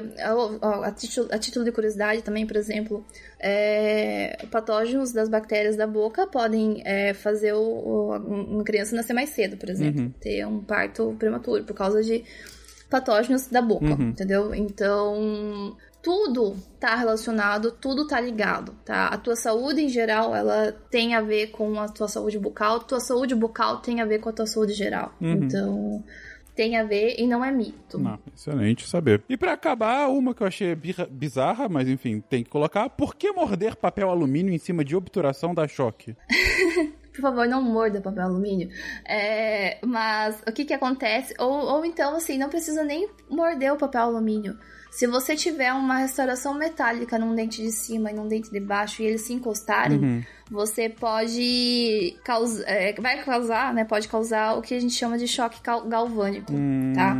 ó, 0.61 0.83
a, 0.85 0.91
título, 0.91 1.29
a 1.31 1.39
título 1.39 1.65
de 1.65 1.71
curiosidade 1.73 2.23
também, 2.23 2.47
por 2.47 2.57
exemplo, 2.57 3.05
é, 3.39 4.45
patógenos 4.51 5.13
das 5.13 5.29
bactérias 5.29 5.77
da 5.77 5.87
boca 5.87 6.27
podem 6.27 6.83
é, 6.85 7.15
fazer 7.15 7.53
o, 7.53 7.61
o- 7.61 8.17
uma 8.17 8.65
criança 8.65 8.97
nascer 8.97 9.13
mais 9.13 9.31
cedo, 9.31 9.57
por 9.57 9.69
exemplo. 9.71 10.03
Uhum. 10.03 10.11
Ter 10.21 10.45
um 10.47 10.61
parto 10.63 11.15
prematuro 11.19 11.63
por 11.65 11.75
causa 11.75 12.03
de 12.03 12.25
patógenos 12.91 13.47
da 13.49 13.61
boca, 13.63 13.85
Uhum. 13.87 14.09
entendeu? 14.11 14.55
Então, 14.55 15.77
tudo 16.03 16.57
tá 16.81 16.95
relacionado, 16.97 17.71
tudo 17.71 18.07
tá 18.07 18.21
ligado, 18.21 18.73
tá? 18.85 19.09
A 19.09 19.19
tua 19.19 19.37
saúde 19.37 19.83
em 19.83 19.89
geral, 19.89 20.35
ela 20.35 20.73
tem 20.91 21.15
a 21.15 21.21
ver 21.21 21.49
com 21.49 21.79
a 21.79 21.89
tua 21.89 22.09
saúde 22.09 22.39
bucal, 22.39 22.81
tua 22.81 23.01
saúde 23.01 23.35
bucal 23.35 23.79
tem 23.83 24.01
a 24.01 24.05
ver 24.07 24.19
com 24.21 24.31
a 24.31 24.33
tua 24.33 24.47
saúde 24.47 24.73
geral. 24.73 25.13
Uhum. 25.21 25.33
Então, 25.33 26.05
tem 26.59 26.76
a 26.76 26.82
ver 26.82 27.14
e 27.16 27.24
não 27.24 27.44
é 27.44 27.52
mito. 27.52 28.01
Não, 28.01 28.18
excelente 28.35 28.85
saber. 28.89 29.22
E 29.28 29.36
pra 29.36 29.52
acabar, 29.52 30.09
uma 30.09 30.35
que 30.35 30.43
eu 30.43 30.47
achei 30.48 30.74
bizarra, 30.74 31.68
mas 31.68 31.89
enfim, 31.89 32.20
tem 32.20 32.43
que 32.43 32.51
colocar. 32.51 32.90
Por 32.90 33.14
que 33.14 33.30
morder 33.30 33.76
papel 33.76 34.10
alumínio 34.10 34.52
em 34.52 34.59
cima 34.59 34.85
de 34.85 34.97
obturação 34.97 35.55
da 35.55 35.68
choque? 35.68 36.16
Por 37.19 37.23
favor, 37.23 37.49
não 37.49 37.61
morda 37.61 38.01
papel 38.01 38.23
alumínio. 38.23 38.69
É, 39.05 39.78
mas 39.85 40.40
o 40.47 40.53
que 40.53 40.65
que 40.65 40.73
acontece? 40.73 41.35
Ou, 41.39 41.51
ou 41.53 41.85
então, 41.85 42.15
assim, 42.15 42.39
não 42.39 42.49
precisa 42.49 42.85
nem 42.85 43.09
morder 43.28 43.73
o 43.73 43.77
papel 43.77 44.03
alumínio. 44.03 44.57
Se 44.90 45.07
você 45.07 45.35
tiver 45.36 45.73
uma 45.73 45.99
restauração 45.99 46.55
metálica 46.55 47.19
num 47.19 47.35
dente 47.35 47.61
de 47.61 47.70
cima 47.73 48.11
e 48.11 48.15
num 48.15 48.27
dente 48.28 48.51
de 48.51 48.61
baixo 48.61 49.03
e 49.03 49.07
eles 49.07 49.20
se 49.23 49.32
encostarem, 49.35 49.99
Uhum. 49.99 50.23
você 50.51 50.89
pode 50.89 52.16
causar, 52.24 52.65
vai 52.99 53.23
causar, 53.23 53.74
né? 53.74 53.85
Pode 53.85 54.09
causar 54.09 54.55
o 54.57 54.62
que 54.62 54.74
a 54.74 54.81
gente 54.81 54.95
chama 54.95 55.19
de 55.19 55.28
choque 55.28 55.61
gal- 55.62 55.86
galvânico, 55.86 56.53
Hum, 56.55 56.95
tá? 56.97 57.15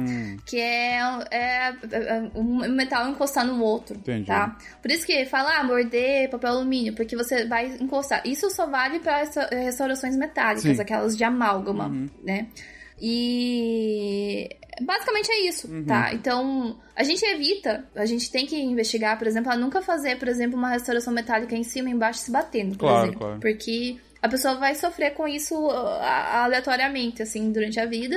Que 0.47 0.59
é, 0.59 0.99
é- 1.31 1.69
é 1.93 2.31
um 2.35 2.67
metal 2.71 3.07
encostar 3.09 3.45
no 3.47 3.63
outro, 3.63 3.97
Entendi. 3.97 4.27
tá? 4.27 4.57
Por 4.81 4.91
isso 4.91 5.05
que 5.07 5.27
fala, 5.27 5.59
ah, 5.59 5.63
morder 5.63 6.31
papel 6.31 6.51
alumínio, 6.53 6.95
porque 6.95 7.15
você 7.15 7.47
vai 7.47 7.67
encostar. 7.81 8.23
Isso 8.27 8.49
só 8.51 8.67
vale 8.67 8.99
para 8.99 9.25
restaurações 9.89 10.17
metálicas, 10.17 10.63
Sim. 10.63 10.75
Uhum. 10.75 10.81
aquelas 10.81 11.17
de 11.17 11.25
amálgama, 11.25 11.89
né? 12.23 12.49
E 13.01 14.49
basicamente 14.83 15.31
é 15.31 15.49
isso, 15.49 15.69
Uhum. 15.71 15.85
tá? 15.85 16.13
Então, 16.13 16.79
a 16.95 17.03
gente 17.03 17.25
evita, 17.25 17.85
a 17.95 18.05
gente 18.07 18.31
tem 18.31 18.47
que 18.47 18.57
investigar, 18.57 19.19
por 19.19 19.27
exemplo, 19.27 19.51
a 19.51 19.57
nunca 19.57 19.81
fazer, 19.83 20.19
por 20.19 20.29
exemplo, 20.29 20.57
uma 20.59 20.71
restauração 20.71 21.13
metálica 21.13 21.55
em 21.57 21.65
cima 21.65 21.89
e 21.89 21.93
embaixo 21.93 22.21
se 22.21 22.31
batendo, 22.31 22.73
por 22.77 22.87
Claro, 22.87 23.05
exemplo. 23.07 23.19
claro. 23.19 23.41
Porque 23.41 23.97
a 24.23 24.29
pessoa 24.29 24.55
vai 24.55 24.75
sofrer 24.75 25.15
com 25.15 25.27
isso 25.27 25.55
ah, 25.71 26.45
aleatoriamente, 26.45 27.23
assim, 27.23 27.51
durante 27.51 27.81
a 27.81 27.87
vida. 27.87 28.17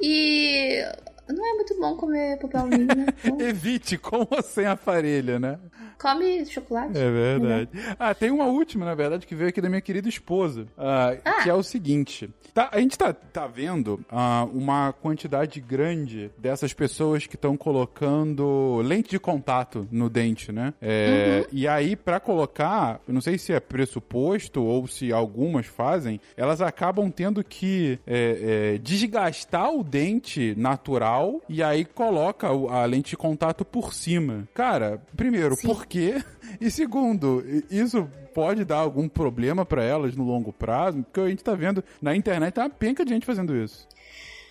E 0.00 0.82
não 1.28 1.46
é 1.46 1.54
muito 1.54 1.78
bom 1.78 1.96
comer 1.96 2.38
papel 2.38 2.60
alumínio, 2.60 2.96
né? 2.96 3.06
Então, 3.24 3.40
Evite 3.46 3.96
com 3.98 4.26
ou 4.30 4.42
sem 4.42 4.66
aparelho, 4.66 5.38
né? 5.38 5.58
come 6.00 6.44
chocolate. 6.46 6.98
É 6.98 7.10
verdade. 7.10 7.68
Ah, 7.96 8.12
tem 8.12 8.32
uma 8.32 8.46
última, 8.46 8.84
na 8.84 8.92
verdade, 8.92 9.24
que 9.24 9.36
veio 9.36 9.50
aqui 9.50 9.60
da 9.60 9.68
minha 9.68 9.80
querida 9.80 10.08
esposa, 10.08 10.66
ah, 10.76 11.14
Ah. 11.24 11.42
que 11.44 11.48
é 11.48 11.54
o 11.54 11.62
seguinte. 11.62 12.28
Tá, 12.52 12.68
a 12.72 12.80
gente 12.80 12.98
tá, 12.98 13.12
tá 13.12 13.46
vendo 13.46 14.04
ah, 14.10 14.44
uma 14.52 14.92
quantidade 14.92 15.60
grande 15.60 16.28
dessas 16.36 16.72
pessoas 16.72 17.26
que 17.28 17.36
estão 17.36 17.56
colocando 17.56 18.80
lente 18.84 19.10
de 19.10 19.18
contato 19.20 19.86
no 19.92 20.10
dente, 20.10 20.50
né? 20.50 20.74
É, 20.82 21.46
E 21.52 21.68
aí, 21.68 21.94
pra 21.94 22.18
colocar, 22.18 23.00
eu 23.06 23.14
não 23.14 23.20
sei 23.20 23.38
se 23.38 23.52
é 23.52 23.60
pressuposto 23.60 24.60
ou 24.60 24.88
se 24.88 25.12
algumas 25.12 25.66
fazem, 25.66 26.20
elas 26.36 26.60
acabam 26.60 27.10
tendo 27.12 27.44
que 27.44 28.00
é, 28.04 28.72
é, 28.74 28.78
desgastar 28.78 29.72
o 29.72 29.84
dente 29.84 30.52
natural 30.58 31.11
e 31.48 31.62
aí 31.62 31.84
coloca 31.84 32.48
a 32.48 32.84
lente 32.84 33.10
de 33.10 33.16
contato 33.16 33.64
por 33.64 33.94
cima. 33.94 34.48
Cara, 34.54 35.02
primeiro, 35.16 35.56
Sim. 35.56 35.66
por 35.66 35.86
quê? 35.86 36.22
E 36.60 36.70
segundo, 36.70 37.42
isso 37.70 38.08
pode 38.34 38.64
dar 38.64 38.78
algum 38.78 39.08
problema 39.08 39.64
pra 39.64 39.82
elas 39.82 40.16
no 40.16 40.24
longo 40.24 40.52
prazo? 40.52 41.02
Porque 41.02 41.20
a 41.20 41.28
gente 41.28 41.42
tá 41.42 41.54
vendo 41.54 41.82
na 42.00 42.14
internet 42.14 42.54
tá 42.54 42.62
uma 42.62 42.70
penca 42.70 43.04
de 43.04 43.12
gente 43.12 43.26
fazendo 43.26 43.56
isso. 43.56 43.86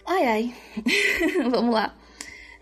Ai, 0.06 0.26
ai. 0.26 0.56
Vamos 1.50 1.74
lá. 1.74 1.96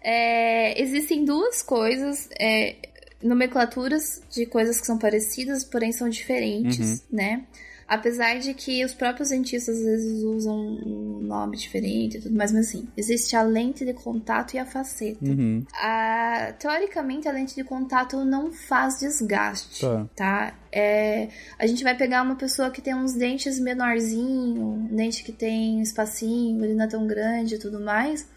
É, 0.02 0.82
existem 0.82 1.26
duas 1.26 1.62
coisas, 1.62 2.30
é, 2.40 2.76
nomenclaturas 3.22 4.22
de 4.30 4.46
coisas 4.46 4.80
que 4.80 4.86
são 4.86 4.98
parecidas, 4.98 5.64
porém 5.64 5.92
são 5.92 6.10
diferentes, 6.10 7.04
né? 7.12 7.46
Apesar 7.90 8.38
de 8.40 8.54
que 8.54 8.86
os 8.86 8.94
próprios 8.94 9.30
dentistas 9.30 9.78
às 9.78 9.84
vezes 9.84 10.24
usam 10.24 10.56
um 10.56 11.20
nome 11.24 11.58
diferente 11.58 12.18
e 12.18 12.22
tudo 12.22 12.36
mais, 12.36 12.52
mas 12.52 12.68
assim, 12.68 12.88
existe 12.96 13.36
a 13.36 13.42
lente 13.42 13.84
de 13.84 13.94
contato 13.94 14.54
e 14.54 14.60
a 14.60 14.66
faceta. 14.66 15.26
Uhum. 15.26 15.64
A- 15.74 16.54
teoricamente, 16.60 17.28
a 17.28 17.32
lente 17.32 17.56
de 17.56 17.64
contato 17.64 18.24
não 18.24 18.52
faz 18.52 19.00
desgaste, 19.00 19.82
Tá. 19.82 20.08
tá? 20.16 20.54
É, 20.72 21.30
a 21.58 21.66
gente 21.66 21.84
vai 21.84 21.98
pegar 21.98 22.22
uma 22.22 22.36
pessoa 22.36 22.70
que 22.70 22.80
tem 22.82 22.94
uns 22.94 23.14
dentes 23.16 23.60
menorzinho, 23.60 24.62
um 24.64 24.96
dente 24.96 25.24
que 25.24 25.32
tem 25.32 25.82
espacinho, 25.82 26.64
ele 26.64 26.76
não 26.76 26.86
é 26.86 26.88
tão 26.88 27.08
grande 27.08 27.56
e 27.56 27.60
tudo 27.60 27.80
mais, 27.80 28.28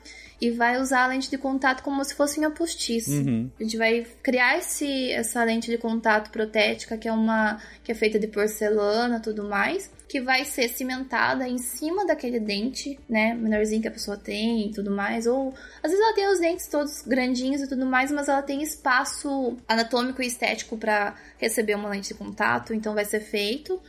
e 0.42 0.50
vai 0.50 0.80
usar 0.80 1.04
a 1.04 1.06
lente 1.06 1.30
de 1.30 1.38
contato 1.38 1.84
como 1.84 2.04
se 2.04 2.16
fosse 2.16 2.40
uma 2.40 2.50
postiça. 2.50 3.12
Uhum. 3.12 3.48
A 3.60 3.62
gente 3.62 3.76
vai 3.76 4.04
criar 4.24 4.58
esse, 4.58 5.12
essa 5.12 5.44
lente 5.44 5.70
de 5.70 5.78
contato 5.78 6.32
protética, 6.32 6.98
que 6.98 7.06
é 7.06 7.12
uma 7.12 7.62
que 7.84 7.92
é 7.92 7.94
feita 7.94 8.18
de 8.18 8.26
porcelana 8.26 9.18
e 9.18 9.20
tudo 9.20 9.44
mais, 9.44 9.88
que 10.08 10.20
vai 10.20 10.44
ser 10.44 10.68
cimentada 10.68 11.46
em 11.46 11.58
cima 11.58 12.04
daquele 12.04 12.40
dente, 12.40 12.98
né, 13.08 13.34
menorzinho 13.34 13.82
que 13.82 13.86
a 13.86 13.92
pessoa 13.92 14.16
tem 14.16 14.66
e 14.66 14.72
tudo 14.72 14.90
mais, 14.90 15.28
ou 15.28 15.54
às 15.80 15.92
vezes 15.92 16.04
ela 16.04 16.14
tem 16.16 16.28
os 16.28 16.40
dentes 16.40 16.66
todos 16.66 17.02
grandinhos 17.02 17.62
e 17.62 17.68
tudo 17.68 17.86
mais, 17.86 18.10
mas 18.10 18.28
ela 18.28 18.42
tem 18.42 18.64
espaço 18.64 19.56
anatômico 19.68 20.20
e 20.22 20.26
estético 20.26 20.76
para 20.76 21.14
receber 21.38 21.76
uma 21.76 21.88
lente 21.88 22.08
de 22.08 22.14
contato, 22.14 22.74
então 22.74 22.94
vai 22.94 23.04
ser 23.04 23.20
feito 23.20 23.80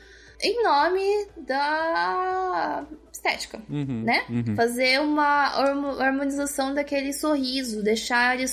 em 0.43 0.63
nome 0.63 1.27
da 1.47 2.85
estética, 3.11 3.61
Uhum. 3.69 4.03
né? 4.03 4.25
Fazer 4.55 4.99
uma 5.01 5.47
harmo- 5.47 5.99
harmonização 6.01 6.73
daquele 6.73 7.13
sorriso, 7.13 7.81
deixar 7.83 8.35
ele 8.35 8.45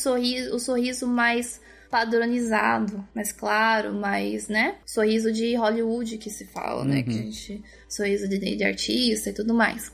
o 0.52 0.58
sorriso 0.58 1.06
mais 1.06 1.60
padronizado, 1.90 3.04
mais 3.14 3.32
claro, 3.32 3.92
mais, 3.92 4.48
né? 4.48 4.76
Sorriso 4.86 5.32
de 5.32 5.54
Hollywood 5.56 6.18
que 6.18 6.30
se 6.30 6.46
fala, 6.46 6.84
né? 6.84 7.02
Que 7.02 7.10
a 7.10 7.12
gente, 7.12 7.64
sorriso 7.88 8.28
de, 8.28 8.38
de 8.38 8.64
artista 8.64 9.30
e 9.30 9.32
tudo 9.32 9.52
mais. 9.54 9.90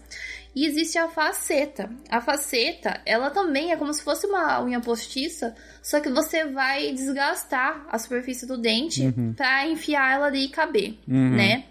E 0.54 0.64
existe 0.66 0.96
a 0.98 1.08
faceta. 1.08 1.90
A 2.10 2.18
faceta, 2.20 3.00
ela 3.04 3.30
também 3.30 3.72
é 3.72 3.76
como 3.76 3.92
se 3.92 4.02
fosse 4.02 4.26
uma 4.26 4.62
unha 4.62 4.80
postiça, 4.80 5.54
só 5.82 6.00
que 6.00 6.08
você 6.10 6.44
vai 6.46 6.92
desgastar 6.92 7.86
a 7.90 7.98
superfície 7.98 8.46
do 8.46 8.56
dente 8.58 9.02
pra 9.36 9.66
enfiar 9.66 10.14
ela 10.14 10.26
ali 10.26 10.44
e 10.44 10.48
caber, 10.48 10.98
né? 11.06 11.64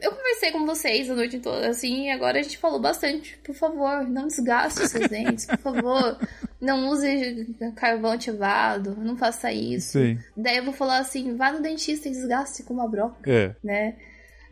Eu- 0.00 0.10
conversei 0.12 0.52
com 0.52 0.64
vocês 0.66 1.10
a 1.10 1.14
noite 1.14 1.38
toda, 1.40 1.68
assim, 1.68 2.06
e 2.06 2.10
agora 2.10 2.38
a 2.38 2.42
gente 2.42 2.58
falou 2.58 2.78
bastante. 2.80 3.36
Por 3.38 3.54
favor, 3.54 4.06
não 4.08 4.26
desgaste 4.28 4.82
os 4.82 4.90
seus 4.90 5.08
dentes, 5.10 5.46
por 5.46 5.58
favor. 5.58 6.18
Não 6.60 6.88
use 6.88 7.54
carvão 7.76 8.12
ativado, 8.12 8.96
não 8.96 9.16
faça 9.16 9.52
isso. 9.52 9.98
Sim. 9.98 10.18
Daí 10.36 10.56
eu 10.58 10.64
vou 10.64 10.72
falar 10.72 10.98
assim, 10.98 11.36
vá 11.36 11.52
no 11.52 11.60
dentista 11.60 12.08
e 12.08 12.12
desgaste 12.12 12.62
com 12.62 12.74
uma 12.74 12.88
broca 12.88 13.18
É. 13.30 13.54
né? 13.62 13.96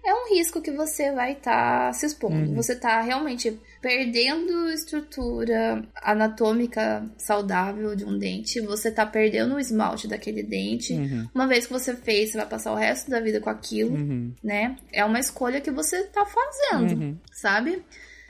É 0.07 0.13
um 0.15 0.29
risco 0.35 0.61
que 0.61 0.71
você 0.71 1.13
vai 1.13 1.33
estar 1.33 1.95
se 1.95 2.05
expondo. 2.05 2.55
Você 2.55 2.77
tá 2.77 3.01
realmente 3.01 3.59
perdendo 3.85 4.71
estrutura 4.71 5.87
anatômica 6.03 7.05
saudável 7.19 7.95
de 7.95 8.03
um 8.03 8.17
dente. 8.19 8.59
Você 8.63 8.91
tá 8.91 9.05
perdendo 9.05 9.57
o 9.57 9.61
esmalte 9.61 10.09
daquele 10.09 10.43
dente. 10.43 10.95
Uma 11.35 11.47
vez 11.47 11.67
que 11.67 11.73
você 11.75 11.95
fez, 11.95 12.31
você 12.31 12.39
vai 12.39 12.49
passar 12.49 12.73
o 12.73 12.77
resto 12.77 13.11
da 13.11 13.21
vida 13.21 13.41
com 13.41 13.51
aquilo, 13.51 13.95
Uhum. 13.95 14.33
né? 14.43 14.77
É 14.91 15.05
uma 15.05 15.21
escolha 15.21 15.61
que 15.61 15.71
você 15.71 16.03
tá 16.05 16.25
fazendo, 16.25 17.21
sabe? 17.31 17.83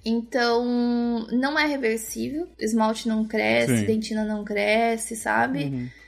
Então, 0.04 1.24
não 1.30 1.56
é 1.56 1.66
reversível. 1.68 2.48
Esmalte 2.58 3.06
não 3.06 3.24
cresce, 3.24 3.78
Sim. 3.78 3.84
dentina 3.86 4.24
não 4.24 4.44
cresce, 4.44 5.14
sabe? 5.14 5.66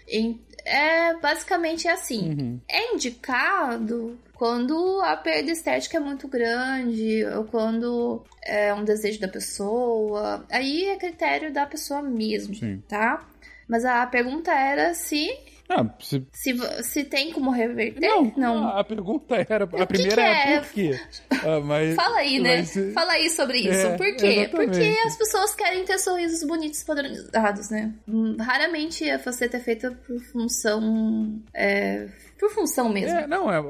Uhum. 0.08 0.38
É 0.64 1.14
basicamente 1.20 1.86
assim. 1.86 2.30
Uhum. 2.30 2.60
É 2.68 2.92
indicado 2.94 4.18
quando 4.38 5.00
a 5.02 5.16
perda 5.16 5.50
estética 5.50 5.96
é 5.96 6.00
muito 6.00 6.28
grande 6.28 7.24
ou 7.36 7.44
quando 7.44 8.22
é 8.44 8.72
um 8.74 8.84
desejo 8.84 9.20
da 9.20 9.28
pessoa. 9.28 10.44
Aí 10.50 10.86
é 10.88 10.96
critério 10.96 11.52
da 11.52 11.66
pessoa 11.66 12.02
mesmo, 12.02 12.54
Sim. 12.54 12.82
tá? 12.88 13.26
Mas 13.68 13.84
a 13.84 14.06
pergunta 14.06 14.52
era 14.52 14.94
se 14.94 15.28
Ah, 15.68 15.84
se... 15.98 16.24
se, 16.32 16.54
se 16.84 17.02
tem 17.04 17.32
como 17.32 17.50
reverter. 17.50 18.00
Não, 18.08 18.32
não. 18.36 18.68
A 18.68 18.84
pergunta 18.84 19.34
era. 19.48 19.64
A 19.64 19.68
que 19.68 19.86
primeira 19.86 20.14
que 20.14 20.20
é, 20.22 20.60
por 20.60 20.68
quê? 20.72 21.00
Ah, 21.32 21.60
mas, 21.60 21.94
Fala 21.96 22.18
aí, 22.18 22.38
né? 22.38 22.58
mas, 22.58 22.94
Fala 22.94 23.12
aí 23.14 23.28
sobre 23.28 23.58
isso. 23.58 23.70
É, 23.88 23.96
Por 23.96 24.14
quê? 24.16 24.26
exatamente. 24.26 24.50
Porque 24.50 24.96
as 25.06 25.16
pessoas 25.16 25.54
querem 25.56 25.84
ter 25.84 25.98
sorrisos 25.98 26.46
bonitos 26.46 26.84
padronizados, 26.84 27.70
né? 27.70 27.92
Raramente 28.38 29.10
a 29.10 29.18
faceta 29.18 29.56
é 29.56 29.60
feita 29.60 29.90
por 30.06 30.20
função. 30.30 31.42
é, 31.52 32.06
por 32.38 32.50
função 32.50 32.88
mesmo. 32.88 33.16
É, 33.16 33.26
não, 33.26 33.50
é, 33.50 33.62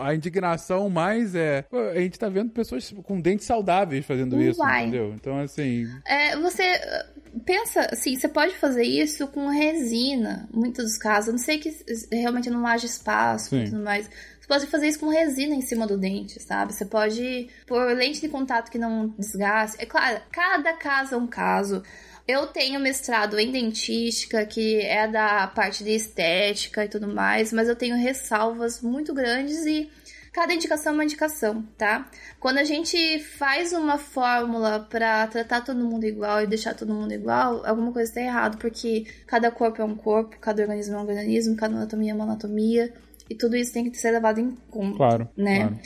a 0.00 0.14
indignação 0.14 0.88
mais 0.88 1.34
é. 1.34 1.64
A 1.94 2.00
gente 2.00 2.18
tá 2.18 2.28
vendo 2.28 2.50
pessoas 2.50 2.94
com 3.04 3.20
dentes 3.20 3.46
saudáveis 3.46 4.04
fazendo 4.04 4.40
isso, 4.40 4.60
Uai. 4.60 4.82
entendeu? 4.82 5.12
Então, 5.14 5.38
assim. 5.38 5.86
É, 6.06 6.36
você 6.36 6.62
uh, 6.62 7.40
pensa 7.40 7.88
assim, 7.92 8.16
você 8.16 8.28
pode 8.28 8.54
fazer 8.54 8.84
isso 8.84 9.26
com 9.28 9.48
resina, 9.48 10.48
muitos 10.52 10.84
dos 10.84 10.98
casos. 10.98 11.28
A 11.28 11.32
não 11.32 11.38
sei 11.38 11.58
que 11.58 11.74
realmente 12.10 12.50
não 12.50 12.66
haja 12.66 12.86
espaço 12.86 13.54
e 13.56 13.64
tudo 13.64 13.82
mais. 13.82 14.08
Você 14.40 14.48
pode 14.48 14.66
fazer 14.66 14.88
isso 14.88 15.00
com 15.00 15.08
resina 15.08 15.54
em 15.54 15.62
cima 15.62 15.86
do 15.86 15.96
dente, 15.96 16.40
sabe? 16.40 16.74
Você 16.74 16.84
pode 16.84 17.48
pôr 17.66 17.94
lente 17.96 18.20
de 18.20 18.28
contato 18.28 18.70
que 18.70 18.78
não 18.78 19.08
desgaste. 19.18 19.78
É 19.80 19.86
claro, 19.86 20.20
cada 20.30 20.74
caso 20.74 21.14
é 21.14 21.18
um 21.18 21.26
caso. 21.26 21.82
Eu 22.26 22.46
tenho 22.46 22.80
mestrado 22.80 23.38
em 23.38 23.50
dentística, 23.52 24.46
que 24.46 24.80
é 24.80 25.06
da 25.06 25.46
parte 25.46 25.84
de 25.84 25.90
estética 25.90 26.84
e 26.84 26.88
tudo 26.88 27.06
mais, 27.06 27.52
mas 27.52 27.68
eu 27.68 27.76
tenho 27.76 27.96
ressalvas 27.96 28.80
muito 28.80 29.12
grandes 29.12 29.66
e 29.66 29.90
cada 30.32 30.54
indicação 30.54 30.92
é 30.92 30.94
uma 30.94 31.04
indicação, 31.04 31.62
tá? 31.76 32.10
Quando 32.40 32.58
a 32.58 32.64
gente 32.64 33.18
faz 33.20 33.72
uma 33.72 33.98
fórmula 33.98 34.80
pra 34.80 35.26
tratar 35.26 35.60
todo 35.60 35.84
mundo 35.84 36.04
igual 36.04 36.42
e 36.42 36.46
deixar 36.46 36.74
todo 36.74 36.94
mundo 36.94 37.12
igual, 37.12 37.64
alguma 37.64 37.92
coisa 37.92 38.14
tá 38.14 38.20
errado, 38.22 38.56
porque 38.58 39.06
cada 39.26 39.50
corpo 39.50 39.82
é 39.82 39.84
um 39.84 39.94
corpo, 39.94 40.36
cada 40.40 40.62
organismo 40.62 40.94
é 40.94 40.98
um 40.98 41.02
organismo, 41.02 41.56
cada 41.56 41.76
anatomia 41.76 42.12
é 42.12 42.14
uma 42.14 42.24
anatomia, 42.24 42.92
e 43.28 43.34
tudo 43.34 43.54
isso 43.54 43.72
tem 43.72 43.88
que 43.90 43.96
ser 43.98 44.10
levado 44.10 44.40
em 44.40 44.56
conta, 44.70 44.96
Claro. 44.96 45.28
né? 45.36 45.58
claro. 45.58 45.78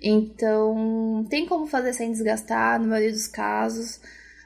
Então, 0.00 1.24
tem 1.30 1.46
como 1.46 1.66
fazer 1.66 1.92
sem 1.92 2.10
desgastar, 2.10 2.80
na 2.80 2.86
maioria 2.86 3.12
dos 3.12 3.28
casos. 3.28 4.00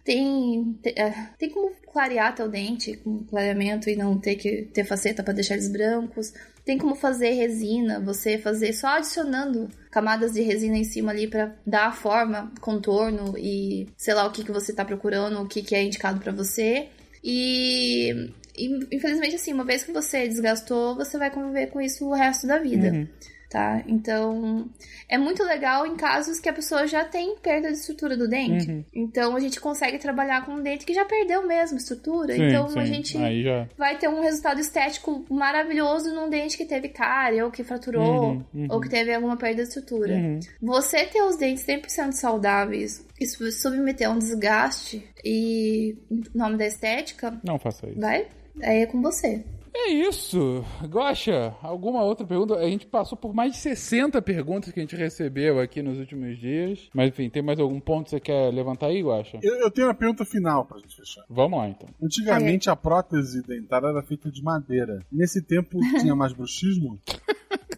Tem, 0.06 0.72
te- 0.80 0.94
é, 0.96 1.10
tem 1.36 1.50
como 1.50 1.72
clarear 1.92 2.32
teu 2.32 2.48
dente 2.48 2.96
com 2.98 3.24
clareamento 3.24 3.90
e 3.90 3.96
não 3.96 4.16
ter 4.18 4.36
que 4.36 4.62
ter 4.72 4.84
faceta 4.84 5.20
para 5.24 5.34
deixar 5.34 5.54
eles 5.54 5.68
brancos. 5.68 6.32
Tem 6.64 6.78
como 6.78 6.94
fazer 6.94 7.30
resina, 7.32 7.98
você 7.98 8.38
fazer 8.38 8.72
só 8.72 8.86
adicionando 8.86 9.68
camadas 9.90 10.32
de 10.32 10.42
resina 10.42 10.76
em 10.76 10.84
cima 10.84 11.10
ali 11.10 11.26
para 11.26 11.56
dar 11.66 11.88
a 11.88 11.92
forma, 11.92 12.52
contorno 12.60 13.34
e 13.36 13.88
sei 13.96 14.14
lá 14.14 14.24
o 14.26 14.30
que, 14.30 14.44
que 14.44 14.52
você 14.52 14.72
tá 14.72 14.84
procurando, 14.84 15.40
o 15.40 15.48
que, 15.48 15.60
que 15.60 15.74
é 15.74 15.82
indicado 15.82 16.20
para 16.20 16.32
você. 16.32 16.86
E, 17.24 18.30
e, 18.56 18.78
infelizmente, 18.92 19.34
assim, 19.34 19.52
uma 19.52 19.64
vez 19.64 19.82
que 19.82 19.90
você 19.92 20.28
desgastou, 20.28 20.94
você 20.94 21.18
vai 21.18 21.30
conviver 21.32 21.66
com 21.68 21.80
isso 21.80 22.06
o 22.06 22.14
resto 22.14 22.46
da 22.46 22.58
vida 22.58 22.92
Uhum. 22.92 23.08
Tá? 23.48 23.82
Então, 23.86 24.68
é 25.08 25.16
muito 25.16 25.42
legal 25.44 25.86
em 25.86 25.96
casos 25.96 26.40
que 26.40 26.48
a 26.48 26.52
pessoa 26.52 26.86
já 26.86 27.04
tem 27.04 27.36
perda 27.36 27.68
de 27.70 27.78
estrutura 27.78 28.16
do 28.16 28.28
dente. 28.28 28.70
Uhum. 28.70 28.84
Então, 28.94 29.36
a 29.36 29.40
gente 29.40 29.60
consegue 29.60 29.98
trabalhar 29.98 30.44
com 30.44 30.52
um 30.52 30.62
dente 30.62 30.84
que 30.84 30.92
já 30.94 31.04
perdeu 31.04 31.46
mesmo 31.46 31.78
estrutura. 31.78 32.34
Sim, 32.34 32.48
então, 32.48 32.68
sim. 32.68 32.78
a 32.78 32.84
gente 32.84 33.42
já. 33.42 33.68
vai 33.76 33.96
ter 33.98 34.08
um 34.08 34.20
resultado 34.20 34.60
estético 34.60 35.24
maravilhoso 35.30 36.14
num 36.14 36.28
dente 36.28 36.56
que 36.56 36.64
teve 36.64 36.88
cárie, 36.88 37.42
ou 37.42 37.50
que 37.50 37.62
fraturou, 37.64 38.06
Uhum, 38.06 38.44
uhum. 38.54 38.66
ou 38.70 38.80
que 38.80 38.88
teve 38.88 39.12
alguma 39.14 39.36
perda 39.36 39.62
de 39.62 39.68
estrutura. 39.68 40.14
Uhum. 40.14 40.40
Você 40.62 41.04
ter 41.06 41.22
os 41.22 41.36
dentes 41.36 41.64
100% 41.64 42.12
saudáveis 42.12 43.04
e 43.20 43.26
submeter 43.26 44.08
a 44.08 44.10
um 44.10 44.18
desgaste 44.18 45.06
e 45.24 45.96
em 46.10 46.22
nome 46.34 46.56
da 46.56 46.66
estética, 46.66 47.38
Não 47.44 47.58
faça 47.58 47.86
isso. 47.88 48.00
vai, 48.00 48.26
aí 48.62 48.82
é 48.82 48.86
com 48.86 49.00
você. 49.00 49.42
É 49.78 49.90
isso. 49.90 50.64
Gosha, 50.88 51.54
alguma 51.62 52.02
outra 52.02 52.26
pergunta? 52.26 52.54
A 52.54 52.68
gente 52.68 52.86
passou 52.86 53.16
por 53.16 53.34
mais 53.34 53.52
de 53.52 53.58
60 53.58 54.22
perguntas 54.22 54.72
que 54.72 54.80
a 54.80 54.82
gente 54.82 54.96
recebeu 54.96 55.60
aqui 55.60 55.82
nos 55.82 55.98
últimos 55.98 56.38
dias. 56.38 56.88
Mas 56.94 57.08
enfim, 57.08 57.28
tem 57.28 57.42
mais 57.42 57.60
algum 57.60 57.78
ponto 57.78 58.04
que 58.04 58.10
você 58.10 58.20
quer 58.20 58.52
levantar 58.52 58.86
aí, 58.86 59.02
Gosha? 59.02 59.38
Eu, 59.42 59.54
eu 59.56 59.70
tenho 59.70 59.86
uma 59.86 59.94
pergunta 59.94 60.24
final 60.24 60.64
pra 60.64 60.78
gente 60.78 60.96
fechar. 60.96 61.24
Vamos 61.28 61.58
lá, 61.58 61.68
então. 61.68 61.88
Antigamente 62.02 62.70
a 62.70 62.74
prótese 62.74 63.42
dentária 63.46 63.88
era 63.88 64.02
feita 64.02 64.30
de 64.30 64.42
madeira. 64.42 65.04
Nesse 65.12 65.42
tempo 65.42 65.78
tinha 66.00 66.16
mais 66.16 66.32
bruxismo? 66.32 66.98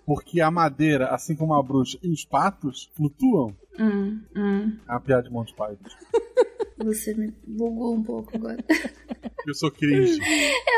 Porque 0.06 0.40
a 0.40 0.50
madeira, 0.50 1.08
assim 1.08 1.34
como 1.34 1.52
a 1.52 1.62
bruxa 1.62 1.98
e 2.02 2.08
os 2.10 2.24
patos, 2.24 2.90
flutuam. 2.94 3.54
Hum, 3.78 4.22
hum. 4.34 4.78
É 4.88 4.92
uma 4.92 5.00
piada 5.00 5.24
de 5.24 5.30
Monty 5.30 5.52
Python. 5.54 5.90
Você 6.78 7.12
me 7.14 7.32
bugou 7.46 7.94
um 7.94 8.02
pouco 8.02 8.36
agora. 8.36 8.58
Eu 9.46 9.54
sou 9.54 9.70
cringe. 9.70 10.18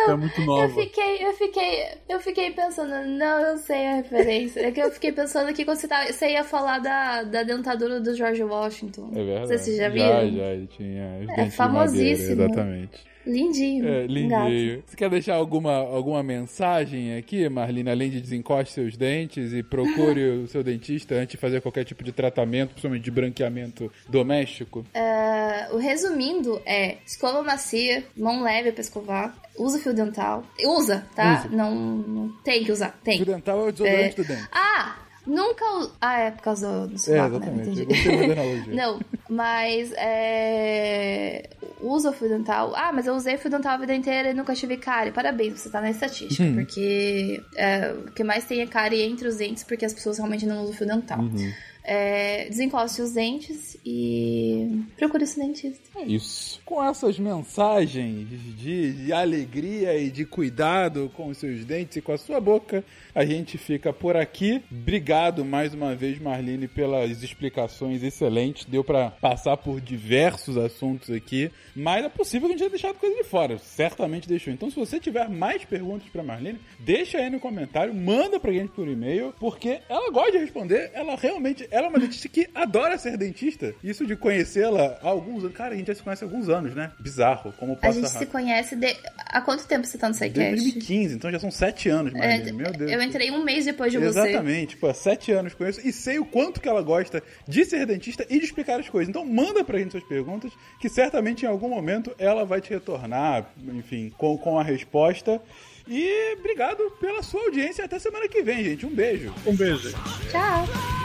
Eu, 0.07 0.13
é 0.13 0.17
muito 0.17 0.41
Eu 0.41 0.47
nova. 0.47 0.75
fiquei, 0.81 1.27
eu 1.27 1.33
fiquei, 1.33 1.85
eu 2.09 2.21
fiquei 2.21 2.51
pensando, 2.53 2.91
não, 3.09 3.41
eu 3.41 3.59
sei 3.59 3.85
a 3.87 3.95
referência. 3.97 4.61
É 4.61 4.71
que 4.71 4.81
eu 4.81 4.91
fiquei 4.93 5.11
pensando 5.11 5.53
que 5.53 5.65
quando 5.65 5.79
você, 5.79 5.89
tava, 5.89 6.13
você 6.13 6.31
ia 6.33 6.45
falar 6.45 6.79
da, 6.79 7.25
da 7.25 7.43
dentadura 7.43 8.01
do 8.01 8.15
George 8.15 8.43
Washington. 8.45 9.11
É 9.13 9.25
verdade. 9.25 9.49
Vocês 9.49 9.77
já 9.77 9.85
Já, 9.85 9.89
viram? 9.89 10.37
já. 10.37 10.45
Ele 10.53 10.67
tinha 10.69 11.03
É 11.37 11.51
famosíssimo. 11.51 12.29
de 12.29 12.35
madeira, 12.37 12.45
exatamente. 12.45 13.10
Lindinho. 13.27 13.87
É, 13.87 14.03
um 14.03 14.07
lindinho. 14.07 14.83
Você 14.87 14.97
quer 14.97 15.11
deixar 15.11 15.35
alguma, 15.35 15.75
alguma 15.77 16.23
mensagem 16.23 17.17
aqui, 17.17 17.49
Marlene? 17.49 17.91
Além 17.91 18.11
de 18.11 18.21
desencoste 18.21 18.75
seus 18.75 18.97
dentes 18.97 19.53
e 19.53 19.63
procure 19.63 20.43
o 20.43 20.49
seu 20.49 20.63
dentista 20.63 21.15
antes 21.15 21.33
de 21.33 21.37
fazer 21.37 21.61
qualquer 21.61 21.85
tipo 21.85 22.03
de 22.03 22.13
tratamento, 22.13 22.71
principalmente 22.71 23.05
de 23.05 23.11
branqueamento 23.11 23.93
doméstico? 24.09 24.85
É, 24.95 25.69
o 25.73 25.77
resumindo 25.77 26.61
é 26.65 26.99
escova 27.07 27.43
macia, 27.43 28.05
mão 28.17 28.43
leve 28.43 28.73
pra 28.73 28.81
escovar, 28.81 29.37
usa 29.59 29.79
fio 29.79 29.95
dental. 29.95 30.45
Usa, 30.65 31.07
tá? 31.15 31.41
Usa. 31.41 31.57
Não, 31.57 31.75
não 31.75 32.29
tem 32.43 32.65
que 32.65 32.73
usar, 32.73 32.99
tem. 33.05 33.19
Fio 33.19 33.27
dental 33.27 33.61
é 33.61 33.69
o 33.69 33.73
desodorante 33.73 34.17
do 34.17 34.25
dente. 34.25 34.49
Ah, 34.53 34.97
nunca. 35.27 35.65
Ah, 36.01 36.19
é 36.21 36.31
por 36.31 36.43
causa 36.43 36.87
do, 36.87 36.89
do 36.89 36.95
É, 36.95 36.99
sovaco, 36.99 37.39
né? 37.39 37.47
exatamente. 37.63 37.83
Entendi. 37.83 38.27
Da 38.27 38.33
analogia. 38.43 38.75
Não, 38.77 39.01
mas 39.29 39.93
é. 39.97 41.51
Usa 41.81 42.11
o 42.11 42.13
fio 42.13 42.29
dental. 42.29 42.73
Ah, 42.77 42.93
mas 42.93 43.07
eu 43.07 43.15
usei 43.15 43.37
fio 43.39 43.51
dental 43.51 43.73
a 43.75 43.79
vida 43.79 43.95
inteira 43.95 44.31
e 44.31 44.35
nunca 44.35 44.55
tive 44.55 44.77
cárie. 44.77 45.13
Parabéns, 45.13 45.59
você 45.61 45.71
tá 45.71 45.81
na 45.81 45.91
estatística. 45.91 46.43
Hum. 46.43 46.55
Porque 46.57 47.43
é, 47.57 47.93
o 47.93 48.11
que 48.13 48.23
mais 48.23 48.45
tem 48.45 48.61
é 48.61 48.67
cárie 48.67 49.03
entre 49.03 49.27
os 49.29 49.37
dentes, 49.37 49.65
porque 49.65 49.85
as 49.85 49.93
pessoas 49.95 50.19
realmente 50.19 50.45
não 50.47 50.63
usam 50.63 50.75
fio 50.75 50.87
dental. 50.87 51.21
Uhum. 51.21 51.53
É, 51.83 52.47
desencoste 52.51 53.01
os 53.01 53.13
dentes 53.13 53.77
e 53.85 54.85
procure 54.99 55.25
esse 55.25 55.41
dentista. 55.41 55.81
É 55.99 56.03
isso. 56.05 56.61
Com 56.65 56.85
essas 56.85 57.19
mensagens 57.19 58.29
de, 58.59 58.93
de 58.93 59.13
alegria 59.13 59.97
e 59.99 60.11
de 60.11 60.27
cuidado 60.27 61.11
com 61.17 61.29
os 61.29 61.39
seus 61.39 61.65
dentes 61.65 61.97
e 61.97 62.03
com 62.03 62.13
a 62.13 62.19
sua 62.19 62.39
boca, 62.39 62.85
a 63.15 63.25
gente 63.25 63.59
fica 63.59 63.93
por 63.93 64.17
aqui. 64.17 64.63
Obrigado 64.71 65.45
mais 65.45 65.75
uma 65.75 65.95
vez, 65.95 66.19
Marlene, 66.19 66.69
pelas 66.69 67.23
explicações 67.23 68.03
excelentes. 68.03 68.65
Deu 68.65 68.85
pra 68.85 69.11
passar 69.11 69.57
por 69.57 69.81
diversos 69.81 70.57
assuntos 70.57 71.11
aqui, 71.11 71.51
mas 71.75 72.05
é 72.05 72.09
possível 72.09 72.49
que 72.49 72.55
a 72.55 72.59
gente 72.59 72.61
tenha 72.61 72.71
deixado 72.71 72.95
coisa 72.97 73.17
de 73.17 73.25
fora. 73.25 73.59
Certamente 73.59 74.29
deixou. 74.29 74.53
Então, 74.53 74.71
se 74.71 74.77
você 74.77 74.99
tiver 75.01 75.29
mais 75.29 75.65
perguntas 75.65 76.09
pra 76.09 76.23
Marlene, 76.23 76.61
deixa 76.79 77.19
aí 77.19 77.31
no 77.31 77.41
comentário, 77.41 77.95
manda 77.95 78.39
pra 78.39 78.53
gente 78.53 78.71
por 78.73 78.87
e-mail, 78.89 79.35
porque 79.39 79.81
ela 79.89 80.11
gosta 80.11 80.33
de 80.33 80.39
responder. 80.39 80.91
Ela 80.95 81.17
realmente, 81.17 81.67
ela 81.71 81.87
é 81.87 81.89
uma 81.91 81.99
dentista 81.99 82.29
que 82.29 82.49
adora 82.55 82.99
ser 82.99 83.17
dentista. 83.17 83.75
Isso 83.83 84.07
de 84.07 84.17
conhecê-la 84.17 84.99
há 85.03 85.09
alguns 85.09 85.45
anos. 85.45 85.57
Cara, 85.57 85.75
a 85.75 85.77
gente 85.77 85.87
já 85.89 85.95
se 85.95 86.03
conhece 86.03 86.25
há 86.25 86.27
alguns 86.27 86.49
anos, 86.49 86.75
né? 86.75 86.93
Bizarro. 87.01 87.53
Como 87.59 87.73
A 87.73 87.77
passa 87.77 88.01
gente 88.01 88.11
se 88.11 88.27
conhece 88.27 88.77
de... 88.77 88.97
Há 89.27 89.41
quanto 89.41 89.67
tempo 89.67 89.87
você 89.87 89.99
tá 89.99 90.09
no 90.09 90.15
SciCast? 90.15 90.51
2015, 90.57 91.15
então 91.15 91.31
já 91.31 91.39
são 91.39 91.51
sete 91.51 91.89
anos, 91.89 92.15
É, 92.15 92.19
Marlene. 92.19 92.53
Meu 92.53 92.73
Deus. 92.73 92.91
eu 92.91 93.00
entrei 93.03 93.31
um 93.31 93.45
mês 93.45 93.65
depois 93.65 93.93
de 93.93 93.99
você. 93.99 94.21
Exatamente, 94.21 94.77
pô, 94.77 94.93
sete 94.93 95.33
anos 95.33 95.55
conheço 95.55 95.87
e 95.87 95.93
sei 95.93 96.19
o 96.19 96.25
quanto 96.25 96.61
que 96.61 96.69
ela 96.69 96.83
gosta 96.83 97.23
de 97.47 97.65
ser 97.65 97.87
dentista 97.87 98.27
e 98.29 98.39
de 98.39 98.45
explicar 98.45 98.81
as 98.81 98.89
coisas. 98.89 99.09
Então 99.09 99.25
manda 99.25 99.65
pra 99.65 99.79
gente 99.79 99.93
suas 99.93 100.05
perguntas, 100.05 100.53
que 100.81 100.89
certamente 100.89 101.45
em 101.45 101.49
algum 101.49 101.69
momento 101.69 102.15
ela 102.19 102.45
vai 102.45 102.61
te 102.61 102.71
retornar, 102.71 103.51
enfim, 103.75 104.13
com, 104.17 104.37
com 104.39 104.59
a 104.59 104.63
resposta. 104.63 105.41
E 105.89 106.37
obrigado 106.39 106.91
pela 107.01 107.23
sua 107.23 107.43
audiência. 107.43 107.85
Até 107.85 107.99
semana 107.99 108.29
que 108.29 108.43
vem, 108.43 108.63
gente. 108.63 108.87
Um 108.87 108.91
beijo. 108.91 109.35
Um 109.47 109.57
beijo. 109.57 109.91
Tchau. 110.31 111.00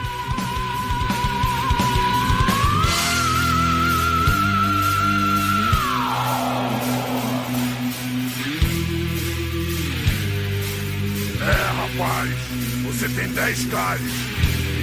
Rapaz, 11.95 12.29
você 12.83 13.07
tem 13.09 13.27
10 13.29 13.65
cáries 13.65 14.13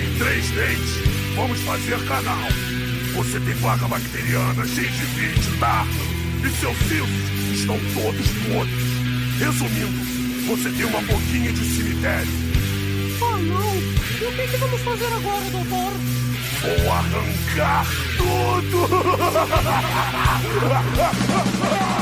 e 0.03 0.19
3 0.19 0.51
dentes. 0.51 0.97
Vamos 1.37 1.61
fazer 1.61 1.99
canal. 2.07 2.49
Você 3.15 3.41
tem 3.41 3.55
placa 3.57 3.87
bacteriana, 3.89 4.67
gengivite, 4.67 5.59
tá? 5.59 5.87
E 6.45 6.51
seus 6.59 6.77
cílios 6.89 7.11
estão 7.53 7.79
todos 7.95 8.29
podres. 8.49 8.83
Resumindo, 9.39 10.05
você 10.47 10.71
tem 10.71 10.85
uma 10.87 11.01
boquinha 11.03 11.53
de 11.53 11.65
cemitério. 11.77 12.33
Oh 13.21 13.37
não! 13.37 13.77
E 14.21 14.25
o 14.25 14.33
que, 14.33 14.49
que 14.49 14.57
vamos 14.57 14.81
fazer 14.81 15.07
agora, 15.07 15.51
doutor? 15.51 15.93
Vou 16.63 16.93
arrancar 16.93 17.87
tudo! 18.17 18.89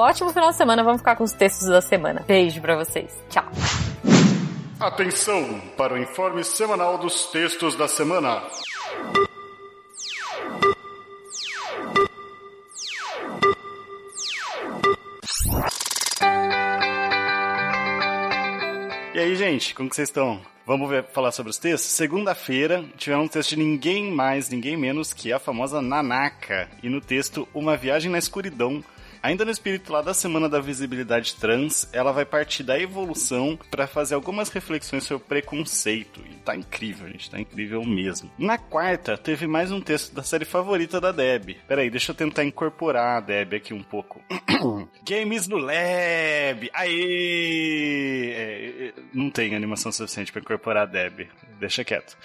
ótimo 0.01 0.33
final 0.33 0.49
de 0.49 0.57
semana. 0.57 0.83
Vamos 0.83 1.01
ficar 1.01 1.15
com 1.15 1.23
os 1.23 1.31
textos 1.31 1.67
da 1.67 1.81
semana. 1.81 2.23
Beijo 2.27 2.59
pra 2.61 2.75
vocês. 2.75 3.11
Tchau. 3.29 3.45
Atenção 4.79 5.61
para 5.77 5.93
o 5.93 5.97
informe 5.97 6.43
semanal 6.43 6.97
dos 6.97 7.27
textos 7.27 7.75
da 7.75 7.87
semana. 7.87 8.41
E 19.13 19.19
aí, 19.19 19.35
gente, 19.35 19.75
como 19.75 19.89
que 19.89 19.95
vocês 19.95 20.09
estão? 20.09 20.41
Vamos 20.65 20.89
ver, 20.89 21.03
falar 21.11 21.31
sobre 21.31 21.49
os 21.49 21.57
textos? 21.57 21.91
Segunda-feira, 21.91 22.83
tivemos 22.97 23.25
um 23.25 23.27
texto 23.27 23.49
de 23.49 23.57
ninguém 23.57 24.09
mais, 24.09 24.49
ninguém 24.49 24.77
menos 24.77 25.11
que 25.11 25.33
a 25.33 25.37
famosa 25.37 25.81
Nanaka. 25.81 26.69
E 26.81 26.89
no 26.89 27.01
texto, 27.01 27.47
Uma 27.53 27.75
Viagem 27.75 28.09
na 28.09 28.17
Escuridão, 28.17 28.83
Ainda 29.23 29.45
no 29.45 29.51
espírito 29.51 29.93
lá 29.93 30.01
da 30.01 30.15
Semana 30.15 30.49
da 30.49 30.59
Visibilidade 30.59 31.35
Trans, 31.35 31.87
ela 31.93 32.11
vai 32.11 32.25
partir 32.25 32.63
da 32.63 32.79
evolução 32.79 33.57
para 33.69 33.85
fazer 33.85 34.15
algumas 34.15 34.49
reflexões 34.49 35.03
sobre 35.03 35.25
preconceito. 35.27 36.21
E 36.27 36.35
tá 36.37 36.55
incrível, 36.55 37.07
gente, 37.07 37.29
tá 37.29 37.39
incrível 37.39 37.83
mesmo. 37.85 38.31
Na 38.37 38.57
quarta, 38.57 39.15
teve 39.17 39.45
mais 39.45 39.71
um 39.71 39.79
texto 39.79 40.15
da 40.15 40.23
série 40.23 40.45
favorita 40.45 40.99
da 40.99 41.11
Deb. 41.11 41.57
Peraí, 41.67 41.89
deixa 41.91 42.11
eu 42.11 42.15
tentar 42.15 42.43
incorporar 42.43 43.17
a 43.17 43.19
Deb 43.19 43.53
aqui 43.53 43.75
um 43.75 43.83
pouco. 43.83 44.19
Games 45.07 45.47
no 45.47 45.57
Lab! 45.57 46.69
Aê! 46.73 48.31
É, 48.33 48.93
não 49.13 49.29
tem 49.29 49.55
animação 49.55 49.91
suficiente 49.91 50.31
para 50.31 50.41
incorporar 50.41 50.83
a 50.83 50.87
Deb. 50.87 51.29
Deixa 51.59 51.83
quieto. 51.83 52.17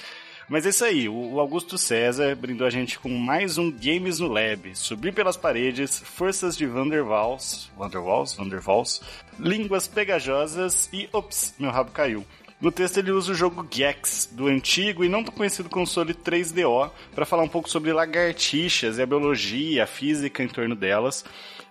Mas 0.48 0.64
é 0.64 0.68
isso 0.68 0.84
aí, 0.84 1.08
o 1.08 1.40
Augusto 1.40 1.76
César 1.76 2.36
brindou 2.36 2.68
a 2.68 2.70
gente 2.70 3.00
com 3.00 3.08
mais 3.08 3.58
um 3.58 3.68
Games 3.68 4.20
no 4.20 4.28
Lab. 4.28 4.76
Subir 4.76 5.12
pelas 5.12 5.36
paredes, 5.36 5.98
forças 5.98 6.56
de 6.56 6.64
Vanderwals, 6.66 7.68
Vanderwals, 7.76 8.34
Vanderwals, 8.34 9.02
línguas 9.40 9.88
pegajosas 9.88 10.88
e 10.92 11.08
ops, 11.12 11.52
meu 11.58 11.72
rabo 11.72 11.90
caiu. 11.90 12.24
No 12.60 12.70
texto 12.70 12.98
ele 12.98 13.10
usa 13.10 13.32
o 13.32 13.34
jogo 13.34 13.66
Gex, 13.68 14.30
do 14.30 14.46
antigo 14.46 15.04
e 15.04 15.08
não 15.08 15.24
tão 15.24 15.34
conhecido 15.34 15.68
console 15.68 16.14
3DO, 16.14 16.92
para 17.12 17.26
falar 17.26 17.42
um 17.42 17.48
pouco 17.48 17.68
sobre 17.68 17.92
lagartixas 17.92 18.98
e 18.98 19.02
a 19.02 19.06
biologia, 19.06 19.82
a 19.82 19.86
física 19.86 20.44
em 20.44 20.48
torno 20.48 20.76
delas. 20.76 21.24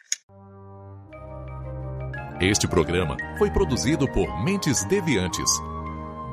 Este 2.40 2.68
programa 2.68 3.16
foi 3.38 3.52
produzido 3.52 4.12
por 4.12 4.44
Mentes 4.44 4.84
Deviantes. 4.86 5.52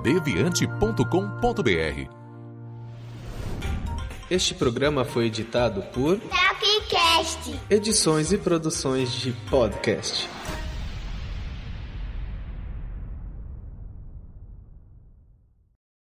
deviante.com.br. 0.03 2.11
Este 4.31 4.55
programa 4.55 5.05
foi 5.05 5.27
editado 5.27 5.83
por 5.93 6.19
Tapcast. 6.19 7.61
Edições 7.69 8.33
e 8.33 8.39
Produções 8.39 9.13
de 9.13 9.33
Podcast. 9.51 10.38